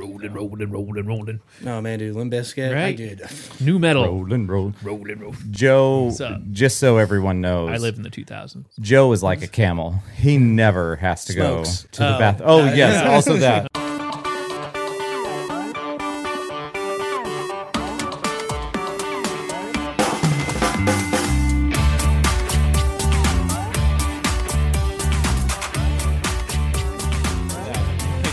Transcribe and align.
rolling, 0.00 0.32
rolling, 0.32 0.70
rolling, 0.70 1.06
rolling. 1.06 1.40
Oh 1.66 1.80
man, 1.80 1.98
dude, 1.98 2.16
Limp 2.16 2.32
Bizkit. 2.32 2.70
I 2.70 2.74
Right. 2.74 2.96
did. 2.96 3.22
Nu 3.60 3.78
metal, 3.78 4.04
Rolling, 4.04 4.46
rolling. 4.46 4.74
rolling, 4.82 5.18
rolling. 5.20 5.38
Joe, 5.50 6.10
up? 6.20 6.40
just 6.52 6.78
so 6.78 6.96
everyone 6.96 7.40
knows, 7.40 7.70
I 7.70 7.76
live 7.76 7.96
in 7.96 8.02
the 8.02 8.10
2000s. 8.10 8.64
Joe 8.80 9.12
is 9.12 9.22
like 9.22 9.42
a 9.42 9.46
camel. 9.48 10.02
He 10.16 10.38
never 10.38 10.96
has 10.96 11.24
to 11.26 11.32
Smokes. 11.34 11.82
go 11.82 11.88
to 11.92 11.98
the 12.00 12.16
Oh. 12.16 12.18
bath. 12.18 12.40
Oh 12.44 12.62
Uh, 12.68 12.72
yes, 12.74 13.06
also 13.06 13.36
that. 13.38 13.68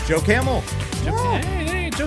Joe 0.06 0.20
Camel. 0.20 0.62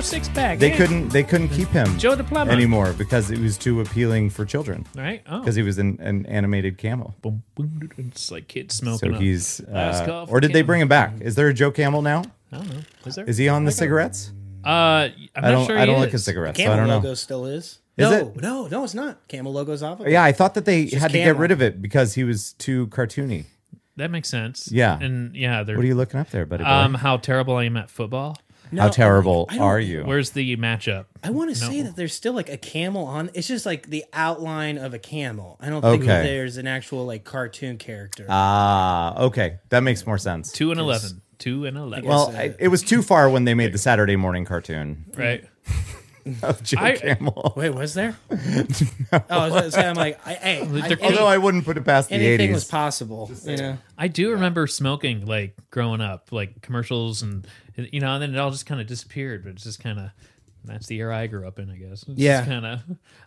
Hey, 0.02 0.18
hey, 0.18 0.24
Joe 0.24 0.56
They 0.58 0.70
hey. 0.70 0.78
couldn't. 0.78 1.10
They 1.10 1.24
couldn't 1.24 1.50
keep 1.50 1.68
him 1.70 1.98
Joe 2.00 2.16
the 2.16 2.24
plumber. 2.24 2.52
anymore 2.52 2.94
because 2.94 3.30
it 3.30 3.38
was 3.38 3.56
too 3.58 3.82
appealing 3.82 4.32
for 4.32 4.46
children. 4.46 4.88
Right? 4.96 5.22
Oh. 5.30 5.40
Because 5.40 5.56
he 5.56 5.62
was 5.62 5.78
an, 5.78 6.00
an 6.02 6.26
animated 6.26 6.78
camel. 6.80 7.14
Boom, 7.22 7.44
boom, 7.56 7.78
doo, 7.80 7.88
doo. 7.88 8.06
It's 8.08 8.32
like 8.32 8.48
kids 8.48 8.76
So 8.78 8.94
up. 9.14 9.22
he's. 9.22 9.60
Uh, 9.62 10.26
or 10.28 10.40
did 10.40 10.54
they 10.54 10.64
bring 10.64 10.82
him 10.82 10.88
back? 10.88 11.14
Is 11.22 11.36
there 11.36 11.48
a 11.50 11.54
Joe 11.54 11.70
Camel 11.72 12.02
now? 12.02 12.24
I 12.52 12.58
don't 12.58 12.70
know. 12.70 12.82
Is 13.06 13.16
there? 13.16 13.26
Is 13.26 13.38
he 13.38 13.48
on 13.48 13.66
the 13.66 13.72
cigarettes? 13.72 14.32
uh, 14.66 14.68
I'm 14.68 15.12
I 15.36 15.52
don't. 15.52 15.66
sure 15.68 15.78
I 15.78 15.86
don't 15.86 16.00
look 16.00 16.10
at 16.10 16.16
is. 16.16 16.26
cigarettes. 16.26 16.58
so 16.58 16.64
Camel 16.64 16.74
I 16.74 16.78
don't 16.80 16.88
know. 16.88 16.96
logo 16.96 17.14
still 17.14 17.46
is. 17.46 17.80
Is 17.98 18.10
no, 18.10 18.12
it? 18.14 18.42
no, 18.42 18.68
no, 18.68 18.84
it's 18.84 18.94
not. 18.94 19.28
Camel 19.28 19.54
logo's 19.54 19.84
off 19.84 20.00
of. 20.00 20.08
Yeah, 20.08 20.24
I 20.24 20.32
thought 20.32 20.56
that 20.56 20.66
they 20.66 20.86
just 20.86 21.02
had 21.02 21.12
to 21.12 21.18
get 21.18 21.36
rid 21.38 21.52
of 21.52 21.62
it 21.62 21.82
because 21.82 22.16
he 22.16 22.24
was 22.24 22.54
too 22.54 22.88
cartoony. 22.88 23.46
That 23.98 24.10
makes 24.10 24.30
sense. 24.30 24.72
Yeah. 24.72 24.98
And 25.00 25.36
yeah, 25.36 25.64
they're. 25.64 25.76
What 25.76 25.84
are 25.84 25.88
you 25.88 25.96
looking 25.96 26.20
up 26.20 26.30
there, 26.32 26.46
buddy? 26.46 26.64
boy? 26.64 26.70
um, 26.70 26.94
how 26.96 27.18
terrible 27.18 27.58
I 27.58 27.66
am 27.66 27.78
at 27.78 27.90
football. 27.90 28.38
No, 28.72 28.84
How 28.84 28.88
terrible 28.90 29.48
I 29.50 29.56
don't- 29.58 29.64
are 29.66 29.80
you? 29.80 30.04
Where's 30.04 30.30
the 30.32 30.56
matchup? 30.58 31.06
I 31.24 31.30
want 31.32 31.54
to 31.54 31.62
No. 31.62 31.70
say 31.70 31.82
that 31.82 31.96
there's 31.96 32.14
still 32.14 32.34
like 32.34 32.50
a 32.50 32.58
camel 32.58 33.06
on. 33.06 33.30
It's 33.34 33.48
just 33.48 33.66
like 33.66 33.88
the 33.90 34.06
outline 34.14 34.78
of 34.78 34.94
a 34.94 35.00
camel. 35.00 35.58
I 35.60 35.70
don't 35.70 35.82
think 35.82 36.06
that 36.06 36.22
Okay. 36.22 36.30
there's 36.30 36.58
an 36.58 36.68
actual 36.68 37.06
like 37.06 37.24
cartoon 37.26 37.78
character. 37.78 38.26
Ah, 38.30 39.20
okay, 39.24 39.60
that 39.70 39.82
makes 39.84 40.06
more 40.08 40.18
sense. 40.18 40.52
Two 40.52 40.72
and 40.72 40.80
eleven. 40.80 41.22
Two 41.38 41.66
and 41.66 41.76
eleven. 41.76 42.08
Well, 42.08 42.34
I, 42.36 42.56
it 42.60 42.70
was 42.70 42.82
too 42.84 43.02
far 43.02 43.30
when 43.30 43.44
they 43.46 43.54
made 43.54 43.74
the 43.74 43.78
Saturday 43.78 44.16
morning 44.16 44.46
cartoon 44.46 45.06
right. 45.18 45.44
of 46.44 46.62
Joe 46.64 46.78
I- 46.80 46.96
Camel. 46.96 47.54
Wait, 47.58 47.72
was 47.72 47.94
there? 47.94 48.16
Oh, 49.30 49.50
so, 49.50 49.70
so 49.72 49.82
I'm 49.82 49.96
like, 49.96 50.26
I, 50.26 50.34
hey, 50.36 50.62
I, 50.62 50.66
They're- 50.66 50.98
any- 51.02 51.04
Although 51.04 51.28
I 51.28 51.38
wouldn't 51.38 51.66
put 51.66 51.76
it 51.78 51.84
past 51.84 52.08
the 52.10 52.16
anything 52.16 52.52
was 52.54 52.64
eighties. 52.64 52.72
possible. 52.72 53.30
You 53.46 53.58
know, 53.58 53.78
I 53.98 54.08
do 54.08 54.32
remember 54.32 54.68
smoking 54.68 55.26
like 55.26 55.56
growing 55.70 56.00
up, 56.00 56.32
like 56.32 56.62
commercials 56.62 57.22
and 57.22 57.46
you 57.76 58.00
know, 58.00 58.14
and 58.14 58.22
then 58.22 58.34
it 58.34 58.38
all 58.38 58.52
just 58.52 58.66
kind 58.66 58.82
of 58.82 58.88
disappeared. 58.88 59.44
But 59.44 59.52
it's 59.54 59.64
just 59.64 59.80
kind 59.82 60.00
of 60.00 60.10
that's 60.64 60.86
the 60.88 60.98
era 61.00 61.18
I 61.18 61.26
grew 61.28 61.48
up 61.48 61.58
in, 61.60 61.70
I 61.72 61.76
guess. 61.78 62.04
It's 62.08 62.20
Yeah. 62.20 62.46
kind 62.46 62.66
of. 62.66 62.82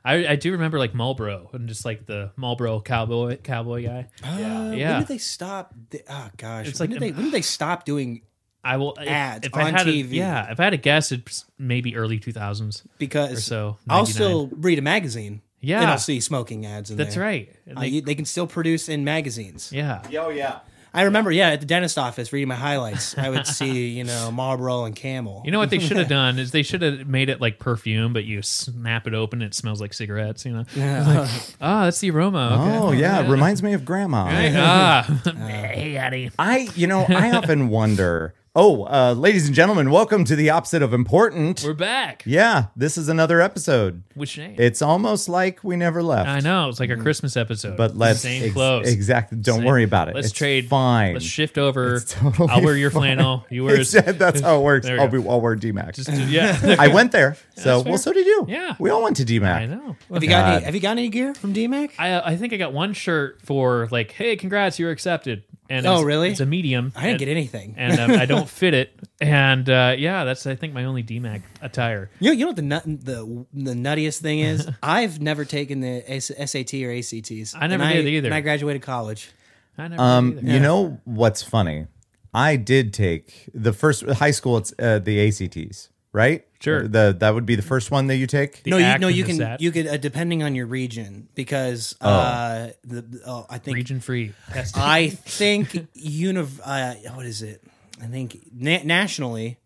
I 0.05 0.27
I 0.29 0.37
do 0.37 0.53
remember 0.53 0.79
like 0.79 0.95
Marlboro 0.95 1.51
and 1.53 1.69
just 1.69 1.85
like 1.85 2.07
the 2.07 2.31
Marlboro 2.37 2.81
cowboy 2.81 3.37
cowboy 3.39 3.85
guy. 3.85 4.07
Uh, 4.23 4.73
Yeah. 4.77 4.91
When 4.93 4.99
did 5.01 5.09
they 5.09 5.19
stop? 5.19 5.75
The, 5.91 6.03
oh 6.09 6.31
gosh, 6.37 6.69
It's 6.69 6.79
when 6.81 6.91
like- 6.91 7.01
did 7.01 7.03
they 7.09 7.13
when 7.13 7.25
did 7.25 7.33
they 7.35 7.43
stop 7.43 7.85
doing? 7.85 8.23
I 8.67 8.79
will 8.79 8.95
if- 8.99 9.07
Ads 9.09 9.47
if 9.49 9.55
I 9.55 9.65
on 9.65 9.75
had 9.75 9.87
TV. 9.87 10.13
A, 10.13 10.15
yeah, 10.15 10.51
if 10.51 10.59
I 10.59 10.65
had 10.65 10.73
a 10.73 10.79
guess, 10.79 11.13
it's 11.13 11.45
maybe 11.59 11.97
early 11.97 12.19
two 12.19 12.33
thousands. 12.33 12.83
Because 12.99 13.33
Or 13.39 13.41
so, 13.41 13.77
I'll 13.89 14.07
still 14.07 14.49
read 14.53 14.79
a 14.79 14.83
magazine. 14.83 15.43
Yeah. 15.61 15.81
and 15.81 15.91
I'll 15.91 15.97
see 15.99 16.21
smoking 16.21 16.67
ads 16.67 16.91
in 16.91 16.99
That's 16.99 17.15
there. 17.15 17.25
right. 17.25 17.51
And 17.67 17.79
Uh, 17.79 17.83
you- 17.83 18.03
they 18.03 18.15
can 18.15 18.27
still 18.27 18.47
produce 18.47 18.87
in 18.89 19.03
magazines. 19.03 19.71
yeah. 19.73 20.03
Oh 20.19 20.29
yeah. 20.29 20.59
I 20.95 21.03
remember, 21.03 21.33
yeah, 21.33 21.51
at 21.51 21.61
the 21.61 21.67
dentist 21.67 21.99
office 21.99 22.33
reading 22.33 22.49
my 22.49 22.55
highlights, 22.55 23.19
I 23.19 23.29
would 23.29 23.49
see, 23.49 23.89
you 23.89 24.05
know, 24.05 24.31
Marlboro 24.31 24.85
and 24.85 24.95
Camel. 24.95 25.43
You 25.45 25.51
know 25.51 25.59
what 25.59 25.71
they 25.71 25.81
should 25.81 25.97
have 25.97 26.09
done 26.23 26.39
is 26.39 26.53
they 26.53 26.63
should 26.63 26.83
have 26.83 27.09
made 27.09 27.29
it 27.29 27.41
like 27.41 27.59
perfume, 27.59 28.13
but 28.13 28.25
you 28.25 28.43
snap 28.43 29.09
it 29.09 29.13
open, 29.13 29.43
it 29.43 29.55
smells 29.55 29.81
like 29.81 29.93
cigarettes. 29.93 30.47
You 30.47 30.53
know, 30.53 30.65
yeah 30.77 31.29
oh 31.61 31.85
that's 31.85 31.99
the 31.99 32.11
aroma. 32.11 32.59
Okay. 32.61 32.79
Oh 32.79 32.93
yeah, 32.93 33.25
it 33.25 33.29
reminds 33.29 33.61
me 33.61 33.73
of 33.73 33.85
Grandma. 33.85 34.27
ah, 34.29 35.21
hey, 35.37 35.97
Eddie. 35.97 36.31
I, 36.39 36.69
you 36.77 36.87
know, 36.87 37.05
I 37.09 37.33
often 37.33 37.69
wonder. 37.69 38.35
Oh, 38.57 38.85
uh, 38.85 39.15
ladies 39.19 39.47
and 39.47 39.55
gentlemen, 39.55 39.91
welcome 39.91 40.25
to 40.27 40.37
the 40.37 40.51
opposite 40.51 40.81
of 40.81 40.95
important. 40.95 41.65
We're 41.67 41.73
back. 41.75 42.23
yeah, 42.25 42.67
this 42.77 42.97
is 42.97 43.09
another 43.09 43.41
episode. 43.41 44.05
Which 44.15 44.39
name? 44.39 44.55
It's 44.61 44.81
almost 44.81 45.29
like 45.29 45.65
we 45.65 45.75
never 45.75 46.05
left. 46.05 46.29
I 46.29 46.39
know 46.39 46.69
it's 46.69 46.79
like 46.79 46.91
a 46.91 46.97
Christmas 46.97 47.37
episode, 47.37 47.77
But 47.77 47.97
let's 47.97 48.21
same 48.21 48.45
ex- 48.45 48.53
clothes. 48.53 48.93
exactly. 48.93 49.39
Don't 49.39 49.57
Same- 49.57 49.65
worry 49.65 49.83
about 49.83 50.09
it. 50.09 50.15
Let's 50.15 50.29
It's 50.29 50.37
trade. 50.39 50.69
Fine. 50.69 51.15
Let's 51.15 51.25
shift 51.25 51.59
over. 51.59 51.97
It's 51.97 52.13
totally 52.15 52.49
I'll 52.49 52.63
wear 52.63 52.77
your 52.77 52.93
fine. 52.93 53.01
flannel. 53.17 53.45
You 53.51 53.65
wear. 53.65 53.75
It's- 53.81 53.91
that's 54.19 54.41
how 54.41 54.61
it 54.61 54.63
works. 54.63 54.87
There 54.87 54.99
we 54.99 55.01
I'll 55.03 55.09
go. 55.09 55.21
be. 55.21 55.29
I'll 55.29 55.41
wear 55.41 55.57
DMACC. 55.57 55.95
Just, 55.97 56.11
yeah, 56.31 56.77
I 56.79 56.87
went 56.95 57.11
there. 57.11 57.37
So 57.57 57.83
fair. 57.83 57.91
well, 57.91 57.99
so 57.99 58.13
did 58.13 58.25
you. 58.25 58.47
Yeah. 58.49 58.77
we 58.79 58.89
all 58.89 59.03
went 59.03 59.17
to 59.17 59.25
DMACC. 59.25 59.53
I 59.53 59.67
know. 59.67 59.97
have 60.13 60.23
you 60.23 60.29
got 60.29 60.55
any? 60.55 60.65
Have 60.65 60.75
you 60.77 60.81
got 60.81 60.93
any 60.93 61.09
gear 61.09 61.35
from 61.35 61.55
DMACC? 61.55 61.95
I 61.99 62.21
I 62.21 62.37
think 62.37 62.53
I 62.53 62.57
got 62.57 62.73
one 62.73 62.93
shirt 62.93 63.43
for 63.43 63.89
like, 63.91 64.13
hey, 64.13 64.37
congrats, 64.37 64.79
you're 64.79 64.93
accepted. 64.93 65.43
And 65.71 65.87
Oh, 65.87 65.93
it's- 65.95 66.05
really? 66.05 66.31
It's 66.31 66.41
a 66.41 66.47
medium. 66.47 66.93
I 66.95 67.01
didn't 67.01 67.11
and, 67.13 67.19
get 67.21 67.29
anything. 67.29 67.75
and 67.79 67.99
um, 67.99 68.11
I 68.13 68.27
don't 68.27 68.49
fit 68.61 68.75
it. 68.75 68.99
And 69.21 69.69
uh, 69.71 69.95
yeah, 69.97 70.25
that's 70.25 70.47
I 70.47 70.55
think 70.57 70.75
my 70.75 70.85
only 70.85 71.03
DMACC 71.03 71.43
attire. 71.63 72.11
You 72.21 72.31
know, 72.31 72.33
you 72.35 72.41
know 72.41 72.47
what 72.49 72.57
the 72.57 72.63
nut, 72.63 72.83
the 72.85 73.47
the 73.55 73.73
nuttiest 73.73 74.21
thing 74.21 74.41
is? 74.41 74.69
I've 74.83 75.21
never 75.21 75.45
taken 75.47 75.81
the 75.81 76.03
SAT 76.21 76.75
or 76.83 76.93
ACTs. 76.93 77.55
I 77.55 77.67
never 77.67 77.83
And 77.85 77.95
did 77.95 78.07
either. 78.07 78.27
And 78.29 78.35
I 78.35 78.41
graduated 78.41 78.83
college. 78.83 79.31
I 79.79 79.89
never 79.89 80.03
Um, 80.03 80.35
did 80.35 80.45
either. 80.45 80.53
you 80.53 80.61
know 80.61 81.01
what's 81.05 81.43
funny? 81.43 81.87
I 82.35 82.57
did 82.57 82.93
take 82.93 83.49
the 83.55 83.73
first 83.73 84.05
high 84.07 84.33
school. 84.33 84.59
It's 84.59 84.75
uh, 84.79 84.99
the 84.99 85.21
ACTs, 85.29 85.89
right? 86.13 86.45
Sure. 86.65 86.89
The 86.89 87.17
that 87.21 87.35
would 87.35 87.47
be 87.47 87.57
the 87.57 87.63
first 87.63 87.91
one 87.91 88.07
that 88.09 88.17
you 88.17 88.27
take. 88.27 88.63
The 88.63 88.71
no, 88.71 88.79
you 88.79 88.85
act 88.85 89.01
no, 89.01 89.09
you 89.09 89.25
can 89.25 89.37
sat. 89.37 89.61
you 89.61 89.71
could 89.71 89.87
uh, 89.87 89.97
depending 89.97 90.43
on 90.43 90.55
your 90.55 90.67
region 90.67 91.29
because 91.35 91.95
uh 92.01 92.71
the 92.85 93.23
oh, 93.27 93.47
I 93.49 93.59
think 93.59 93.77
region 93.77 94.01
free. 94.01 94.33
I 94.75 95.09
think 95.09 95.71
univ 95.95 96.61
uh, 96.65 96.95
what 97.15 97.27
is 97.27 97.43
it? 97.43 97.63
I 98.03 98.07
think 98.07 98.39
na- 98.53 98.83
nationally 98.85 99.59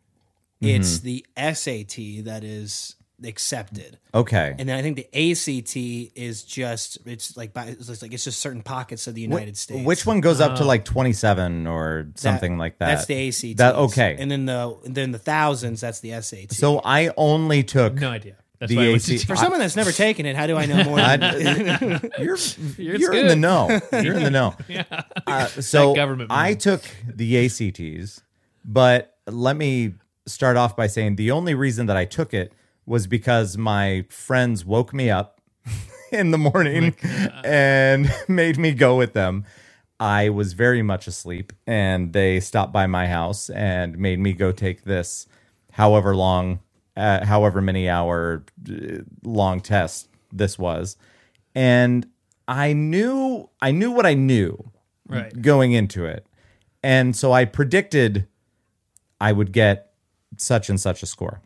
it's 0.61 0.99
the 1.01 1.25
SAT 1.37 2.25
that 2.25 2.43
is 2.43 2.97
accepted. 3.25 3.99
Okay. 4.15 4.55
And 4.59 4.69
then 4.69 4.77
I 4.79 4.83
think 4.83 4.97
the 4.97 5.07
ACT 5.07 5.77
is 6.17 6.43
just 6.45 6.99
it's 7.07 7.37
like 7.37 7.53
by, 7.53 7.65
it's 7.67 7.87
just 7.87 8.03
like 8.03 8.13
it's 8.13 8.25
just 8.25 8.41
certain 8.41 8.63
pockets 8.63 9.07
of 9.07 9.15
the 9.15 9.21
United 9.23 9.57
States. 9.57 9.85
Which 9.85 10.07
one 10.07 10.21
goes 10.21 10.41
up 10.41 10.57
to 10.57 10.65
like 10.65 10.85
twenty 10.85 11.13
seven 11.13 11.67
or 11.67 12.05
That- 12.09 12.19
something 12.21 12.59
like 12.59 12.79
that? 12.79 12.87
That's 12.87 13.07
the 13.07 13.29
ACT. 13.29 13.59
That 13.59 13.75
okay. 13.75 14.17
And 14.19 14.31
then 14.31 14.47
the 14.47 14.77
then 14.85 15.13
the 15.13 15.19
thousands 15.19 15.81
that's 15.81 16.01
the 16.01 16.21
SAT. 16.21 16.53
so 16.53 16.81
I 16.85 17.11
only 17.17 17.63
took. 17.65 17.95
no 17.95 18.11
idea. 18.11 18.37
That's 18.61 18.71
The 18.71 18.77
why 18.77 18.83
I 18.87 18.89
went 18.91 19.03
to 19.05 19.15
AC 19.15 19.25
for 19.25 19.37
someone 19.37 19.61
that's 19.61 19.77
never 19.77 19.93
taken 19.93 20.27
it, 20.27 20.35
how 20.35 20.49
do 20.49 20.57
I 20.57 20.67
know 20.67 20.83
more? 20.83 20.99
I- 20.99 21.17
than- 21.17 22.11
you're 22.19 22.35
It's 22.35 22.59
you're 22.77 23.15
in 23.15 23.29
the 23.29 23.35
good. 23.35 23.39
know. 23.39 23.81
You're 24.03 24.15
in 24.15 24.25
the 24.25 24.31
know. 24.31 24.57
Uh, 25.29 25.47
so 25.47 25.91
That 25.91 25.97
government 25.97 26.33
I 26.33 26.43
money. 26.43 26.57
took 26.57 26.83
the 27.07 27.47
ACTs, 27.47 28.21
but 28.65 29.15
let 29.29 29.57
me 29.57 29.95
start 30.27 30.57
off 30.57 30.77
by 30.77 30.89
saying 30.89 31.15
the 31.17 31.31
only 31.31 31.55
reason 31.55 31.87
that 31.87 31.97
I 31.97 32.05
took 32.05 32.35
it 32.35 32.53
was 32.89 33.07
because 33.07 33.57
my 33.59 34.05
friends 34.09 34.65
woke 34.65 34.93
me 34.95 35.11
up 35.11 35.41
in 36.13 36.31
the 36.31 36.39
morning 36.39 36.95
and 37.45 38.11
made 38.29 38.59
me 38.59 38.73
go 38.73 38.97
with 38.97 39.13
them. 39.13 39.45
I 40.01 40.29
was 40.29 40.53
very 40.53 40.81
much 40.83 41.07
asleep, 41.09 41.53
and 41.67 42.13
they 42.13 42.39
stopped 42.41 42.73
by 42.73 42.87
my 42.87 43.09
house 43.09 43.51
and 43.51 43.99
made 43.99 44.21
me 44.21 44.33
go 44.33 44.53
take 44.53 44.85
this, 44.85 45.27
however 45.73 46.15
long, 46.15 46.61
uh, 46.97 47.25
however 47.27 47.61
many 47.61 47.89
hour 47.89 48.45
uh, 48.71 48.99
long 49.25 49.61
test 49.61 50.09
this 50.33 50.57
was, 50.59 50.97
and 51.55 52.07
I 52.47 52.73
knew 52.75 53.51
I 53.61 53.73
knew 53.73 53.91
what 53.91 54.07
I 54.07 54.15
knew 54.15 54.71
Right. 55.09 55.41
going 55.43 55.73
into 55.73 56.05
it, 56.05 56.27
and 56.83 57.17
so 57.17 57.33
I 57.33 57.45
predicted 57.45 58.29
I 59.21 59.33
would 59.33 59.53
get 59.53 59.91
such 60.37 60.69
and 60.71 60.79
such 60.81 61.03
a 61.03 61.07
score, 61.07 61.41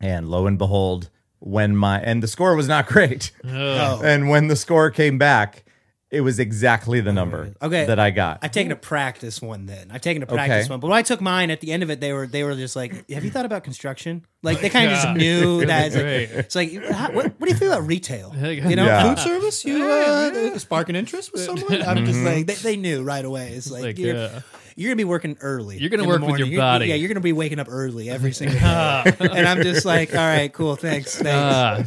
and 0.00 0.28
lo 0.28 0.46
and 0.46 0.58
behold, 0.58 1.10
when 1.38 1.76
my 1.76 2.00
and 2.00 2.22
the 2.22 2.28
score 2.28 2.54
was 2.56 2.68
not 2.68 2.86
great, 2.86 3.30
Oh. 3.44 4.00
and 4.02 4.28
when 4.28 4.48
the 4.48 4.56
score 4.56 4.90
came 4.90 5.18
back, 5.18 5.64
it 6.10 6.20
was 6.20 6.38
exactly 6.38 7.00
the 7.00 7.12
number 7.12 7.52
Okay. 7.60 7.84
that 7.84 7.98
I 7.98 8.10
got. 8.10 8.38
I've 8.40 8.52
taken 8.52 8.70
a 8.70 8.76
practice 8.76 9.42
one 9.42 9.66
then. 9.66 9.90
I've 9.90 10.00
taken 10.00 10.22
a 10.22 10.26
practice 10.26 10.64
Okay. 10.66 10.70
one. 10.72 10.78
But 10.80 10.86
when 10.88 10.96
I 10.96 11.02
took 11.02 11.20
mine 11.20 11.50
at 11.50 11.60
the 11.60 11.72
end 11.72 11.82
of 11.82 11.90
it, 11.90 12.00
they 12.00 12.12
were 12.12 12.26
they 12.28 12.44
were 12.44 12.54
just 12.54 12.76
like, 12.76 13.10
Have 13.10 13.24
you 13.24 13.30
thought 13.30 13.44
about 13.44 13.64
construction? 13.64 14.24
Like 14.42 14.60
they 14.60 14.70
kind 14.70 14.86
of 14.86 14.92
just 14.94 15.04
God. 15.08 15.16
knew 15.16 15.66
that 15.66 15.86
it's 15.92 15.96
like, 15.96 16.46
it's 16.46 16.54
like 16.54 16.92
how, 16.94 17.10
what, 17.12 17.24
what 17.38 17.46
do 17.46 17.52
you 17.52 17.56
feel 17.56 17.72
about 17.72 17.86
retail? 17.88 18.32
You 18.40 18.76
know, 18.76 18.86
Yeah. 18.86 19.14
food 19.14 19.18
service? 19.18 19.64
You 19.64 19.84
uh, 19.84 20.58
spark 20.58 20.88
an 20.88 20.96
interest 20.96 21.32
with 21.32 21.42
someone? 21.42 21.82
I'm 21.82 22.06
just 22.06 22.20
like 22.20 22.46
they, 22.46 22.54
they 22.54 22.76
knew 22.76 23.02
right 23.02 23.24
away. 23.24 23.50
It's 23.50 23.70
like, 23.70 23.82
like, 23.82 23.98
you're- 23.98 24.18
uh, 24.18 24.40
you're 24.76 24.90
gonna 24.90 24.96
be 24.96 25.04
working 25.04 25.36
early. 25.40 25.78
You're 25.78 25.90
gonna 25.90 26.04
work 26.06 26.20
with 26.20 26.28
your 26.38 26.46
morning. 26.46 26.52
You're- 26.52 26.60
body. 26.60 26.86
yeah, 26.86 26.94
you're 26.94 27.08
gonna 27.08 27.20
be 27.20 27.32
waking 27.32 27.58
up 27.58 27.66
early 27.70 28.08
every 28.10 28.32
single 28.34 28.58
day. 28.58 29.16
and 29.20 29.48
I'm 29.48 29.62
just 29.62 29.84
like, 29.84 30.14
all 30.14 30.20
right, 30.20 30.52
cool, 30.52 30.76
thanks, 30.76 31.16
thanks. 31.16 31.26
Uh, 31.28 31.84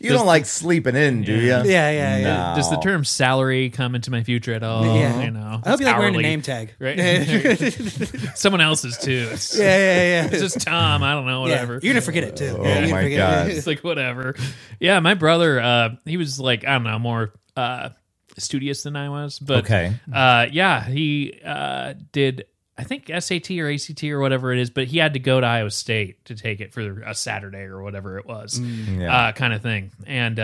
You 0.00 0.10
don't 0.10 0.26
like 0.26 0.44
sleeping 0.46 0.96
in, 0.96 1.22
do 1.22 1.32
you? 1.32 1.46
yeah, 1.46 1.62
yeah, 1.64 1.90
yeah. 2.18 2.20
No. 2.50 2.56
does 2.56 2.68
the 2.68 2.76
term 2.78 3.04
salary 3.04 3.70
come 3.70 3.94
into 3.94 4.10
my 4.10 4.22
future 4.24 4.52
at 4.52 4.62
all? 4.62 4.84
Yeah. 4.84 5.22
You 5.22 5.30
know, 5.30 5.60
I 5.64 5.68
hope 5.70 5.80
you 5.80 5.86
like 5.86 5.98
wearing 5.98 6.16
a 6.16 6.22
name 6.22 6.42
tag. 6.42 6.74
Right. 6.80 6.98
Someone 8.34 8.60
else's 8.60 8.98
too. 8.98 9.28
It's, 9.32 9.56
Yeah, 9.56 9.64
yeah, 9.64 10.22
yeah. 10.22 10.26
it's 10.32 10.40
just 10.40 10.60
Tom. 10.60 11.02
I 11.02 11.12
don't 11.12 11.26
know. 11.26 11.46
Yeah, 11.46 11.52
Whatever. 11.52 11.80
You're 11.82 11.92
gonna 11.94 12.00
forget 12.02 12.24
it 12.24 12.36
too. 12.36 12.56
Oh 12.58 12.64
Yeah, 12.64 12.86
my 12.90 13.08
God. 13.14 13.48
it. 13.50 13.56
it's 13.56 13.66
like 13.66 13.80
whatever. 13.80 14.34
Yeah, 14.80 14.98
my 15.00 15.14
brother, 15.14 15.60
uh, 15.60 15.88
he 16.04 16.16
was 16.16 16.40
like 16.40 16.66
I 16.66 16.72
don't 16.72 16.84
know 16.84 16.98
more 16.98 17.32
uh, 17.56 17.90
studious 18.38 18.82
than 18.82 18.96
I 18.96 19.08
was, 19.08 19.38
but 19.38 19.64
Okay. 19.64 19.94
uh, 20.12 20.46
yeah, 20.50 20.84
he 20.84 21.40
uh, 21.44 21.94
did. 22.12 22.46
I 22.78 22.84
think 22.84 23.08
SAT 23.16 23.50
or 23.58 23.70
ACT 23.70 24.02
or 24.04 24.18
whatever 24.18 24.52
it 24.52 24.58
is, 24.58 24.70
but 24.70 24.86
he 24.86 24.96
had 24.98 25.12
to 25.12 25.18
go 25.20 25.40
to 25.40 25.46
Iowa 25.46 25.70
State 25.70 26.24
to 26.24 26.34
take 26.34 26.60
it 26.60 26.72
for 26.72 27.02
a 27.02 27.14
Saturday 27.14 27.64
or 27.64 27.82
whatever 27.82 28.18
it 28.18 28.26
was, 28.26 28.58
Yeah. 28.60 29.14
uh, 29.28 29.32
kind 29.32 29.52
of 29.52 29.60
thing. 29.62 29.90
And 30.06 30.38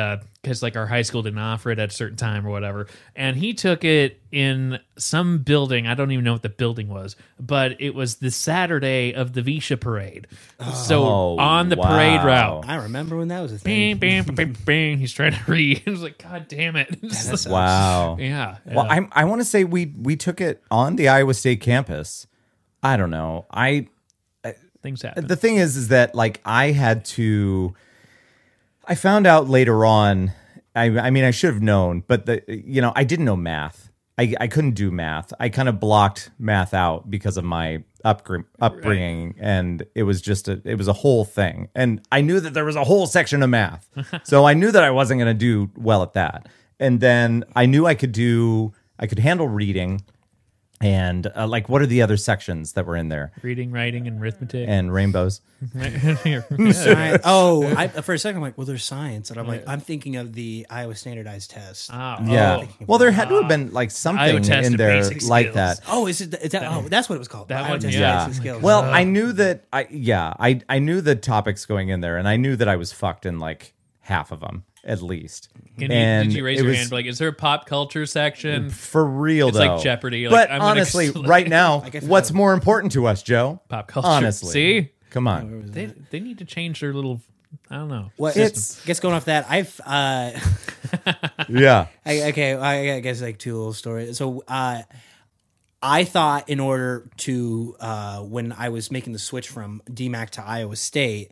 because 0.49 0.63
like 0.63 0.77
our 0.77 0.87
high 0.87 1.03
school 1.03 1.23
didn't 1.23 1.39
offer 1.39 1.71
it 1.71 1.79
at 1.79 1.91
a 1.91 1.93
certain 1.95 2.17
time 2.17 2.47
or 2.47 2.51
whatever, 2.51 2.87
and 3.15 3.37
he 3.37 3.53
took 3.53 3.85
it 3.85 4.21
in 4.33 4.79
some 4.97 5.39
building. 5.39 5.87
I 5.87 5.95
don't 5.95 6.11
even 6.11 6.25
know 6.25 6.33
what 6.33 6.43
the 6.43 6.49
building 6.49 6.89
was, 6.89 7.17
but 7.39 7.81
it 7.81 7.95
was 7.95 8.17
the 8.17 8.31
Saturday 8.31 9.13
of 9.15 9.35
the 9.35 9.43
VEISHEA 9.43 9.79
parade. 9.81 10.27
so 10.75 11.03
Oh, 11.05 11.39
on 11.39 11.69
the 11.69 11.77
parade 11.77 12.23
route, 12.25 12.65
I 12.67 12.77
remember 12.77 13.17
when 13.19 13.29
that 13.29 13.41
was 13.41 13.53
a 13.53 13.59
thing. 13.59 13.99
bang, 13.99 14.25
bang, 14.25 14.35
bang, 14.35 14.57
bang. 14.65 14.99
He's 14.99 15.13
trying 15.13 15.33
to 15.35 15.41
read. 15.51 15.83
It 15.85 15.91
was 15.91 16.03
like, 16.03 16.17
God 16.23 16.49
damn 16.49 16.77
it. 16.77 17.03
Like- 17.03 17.47
Wow. 17.49 18.17
yeah. 18.19 18.57
Well, 18.65 18.87
yeah. 18.87 18.93
I'm, 18.93 19.09
I 19.13 19.25
want 19.25 19.41
to 19.41 19.45
say 19.45 19.65
we 19.65 19.93
we 19.99 20.17
took 20.17 20.41
it 20.41 20.63
on 20.71 20.97
the 20.97 21.09
Iowa 21.09 21.35
State 21.35 21.61
campus. 21.61 22.27
I 22.83 22.97
don't 22.97 23.11
know. 23.11 23.47
I 23.51 23.89
things 24.83 25.03
happen. 25.03 25.27
the 25.27 25.35
thing 25.37 25.57
is 25.57 25.77
is 25.77 25.89
that 25.89 26.15
like 26.15 26.41
I 26.45 26.71
had 26.71 27.05
to 27.07 27.75
I 28.89 28.95
found 28.95 29.27
out 29.27 29.49
later 29.49 29.85
on 29.85 30.33
I, 30.75 30.87
I 30.99 31.11
mean 31.11 31.25
I 31.25 31.31
should 31.31 31.53
have 31.53 31.63
known 31.63 32.03
but 32.07 32.27
the 32.27 32.43
you 32.49 32.81
know 32.81 32.93
I 32.97 33.05
didn't 33.05 33.25
know 33.27 33.37
math. 33.37 33.85
I, 34.21 34.35
I 34.41 34.49
couldn't 34.49 34.73
do 34.73 34.91
math. 34.91 35.33
I 35.39 35.49
kind 35.49 35.69
of 35.69 35.79
blocked 35.79 36.31
math 36.41 36.75
out 36.75 37.09
because 37.09 37.37
of 37.37 37.45
my 37.45 37.85
upgr- 38.05 38.45
upbringing 38.61 39.37
and 39.39 39.85
it 39.95 40.03
was 40.03 40.21
just 40.21 40.49
a 40.49 40.61
it 40.65 40.77
was 40.77 40.89
a 40.89 40.93
whole 40.93 41.25
thing. 41.25 41.69
And 41.75 42.01
I 42.11 42.21
knew 42.23 42.41
that 42.41 42.53
there 42.55 42.65
was 42.65 42.75
a 42.75 42.83
whole 42.83 43.07
section 43.07 43.43
of 43.45 43.51
math. 43.51 43.89
So 44.25 44.45
I 44.45 44.55
knew 44.55 44.73
that 44.73 44.83
I 44.83 44.91
wasn't 44.91 45.21
going 45.21 45.33
to 45.33 45.39
do 45.39 45.71
well 45.77 46.03
at 46.03 46.15
that. 46.15 46.49
And 46.81 47.01
then 47.01 47.45
I 47.55 47.67
knew 47.67 47.87
I 47.87 47.95
could 47.95 48.13
do 48.13 48.73
I 48.99 49.07
could 49.07 49.21
handle 49.21 49.47
reading 49.49 50.03
and 50.81 51.31
uh, 51.37 51.47
like 51.47 51.69
what 51.69 51.83
are 51.83 51.87
the 51.87 52.03
other 52.03 52.17
sections 52.17 52.73
that 52.75 52.87
were 52.87 52.97
in 52.97 53.09
there 53.09 53.33
Reading, 53.43 53.71
writing, 53.73 54.07
and 54.07 54.21
arithmetic. 54.21 54.69
and 54.69 54.93
rainbows 54.93 55.41
Science. 56.73 57.23
Oh, 57.25 57.67
I, 57.77 57.89
for 57.89 58.15
a 58.15 58.19
second, 58.19 58.37
I'm 58.37 58.43
like, 58.43 58.57
well, 58.57 58.67
there's 58.67 58.85
science, 58.85 59.31
and 59.31 59.39
I'm 59.41 59.47
like, 59.47 59.65
I'm 59.67 59.81
thinking 59.81 60.17
of 60.17 60.33
the 60.35 60.67
Iowa 60.71 60.95
standardized 60.95 61.51
test. 61.51 61.91
Ah, 61.93 62.23
Yeah. 62.25 62.65
oh. 62.65 62.69
well, 62.87 62.99
there 62.99 63.11
had 63.11 63.29
to 63.29 63.37
have 63.41 63.49
been 63.49 63.73
like 63.73 63.91
something 63.91 64.43
test 64.43 64.71
in 64.71 64.77
there 64.77 65.03
like 65.29 65.55
that. 65.55 65.81
Oh, 65.89 66.07
is 66.07 66.21
it? 66.21 66.35
Is 66.35 66.53
that, 66.53 66.63
oh, 66.65 66.83
that's 66.89 67.09
what 67.09 67.17
it 67.17 67.19
was 67.19 67.29
called. 67.29 67.49
That 67.49 67.63
Iowa 67.65 67.71
one, 67.71 67.81
test 67.81 67.97
yeah. 67.97 68.27
basic 68.27 68.41
skills. 68.41 68.63
Well, 68.63 68.83
Uh, 68.85 68.91
I 68.91 69.05
knew 69.05 69.33
that 69.33 69.65
I 69.73 69.87
yeah, 69.91 70.33
I 70.39 70.61
I 70.69 70.79
knew 70.79 71.01
the 71.01 71.17
topics 71.17 71.67
going 71.67 71.89
in 71.89 72.01
there 72.01 72.17
and 72.17 72.29
I 72.29 72.37
knew 72.37 72.57
that 72.57 72.69
I 72.69 72.77
was 72.77 72.93
fucked 72.93 73.27
in 73.27 73.39
like 73.39 73.75
half 74.01 74.31
of 74.33 74.41
them 74.41 74.65
at 74.89 75.03
least. 75.03 75.51
Can 75.79 75.93
you, 75.93 75.97
and 75.97 76.29
did 76.31 76.37
you 76.37 76.45
raise 76.45 76.59
it 76.59 76.63
your 76.63 76.71
was 76.71 76.79
hand? 76.79 76.91
Like, 76.93 77.07
is 77.07 77.19
there 77.19 77.29
a 77.29 77.33
pop 77.33 77.67
culture 77.67 78.07
section? 78.07 78.71
for 78.71 79.05
real 79.05 79.49
It's 79.49 79.59
though. 79.59 79.75
like 79.75 79.83
Jeopardy, 79.83 80.27
like, 80.27 80.49
but 80.49 80.51
I'm 80.53 80.59
gonna 80.61 80.71
honestly, 80.73 81.11
right 81.27 81.47
now, 81.47 81.81
what's 82.03 82.33
more 82.33 82.53
important 82.53 82.93
to 82.95 83.07
us, 83.07 83.23
Joe? 83.23 83.61
Pop 83.69 83.87
culture. 83.87 84.09
Honestly. 84.09 84.51
See? 84.53 84.93
Come 85.11 85.29
on. 85.29 85.67
They, 85.67 85.87
they 86.11 86.19
need 86.21 86.39
to 86.39 86.45
change 86.45 86.81
their 86.81 86.93
little. 86.93 87.21
I 87.71 87.77
don't 87.77 87.89
know. 87.89 88.11
what, 88.17 88.37
it's- 88.37 88.81
I 88.83 88.87
guess 88.87 89.01
going 89.01 89.15
off 89.15 89.27
that, 89.27 89.47
I've 89.49 89.81
uh, 89.87 90.33
Yeah. 91.49 91.87
I, 92.07 92.23
okay, 92.31 92.55
I, 92.55 92.97
I 92.97 93.01
guess 93.01 93.23
like 93.23 93.39
two 93.39 93.57
little 93.57 93.73
stories. 93.73 94.17
So, 94.19 94.43
uh, 94.49 94.83
I 95.81 96.05
thought 96.05 96.49
in 96.49 96.59
order 96.61 97.09
to 97.19 97.77
uh, 97.79 98.19
when 98.21 98.53
I 98.53 98.71
was 98.71 98.91
making 98.91 99.13
the 99.13 99.19
switch 99.21 99.49
from 99.49 99.81
DMACC 99.89 100.31
to 100.31 100.45
Iowa 100.45 100.75
State, 100.77 101.31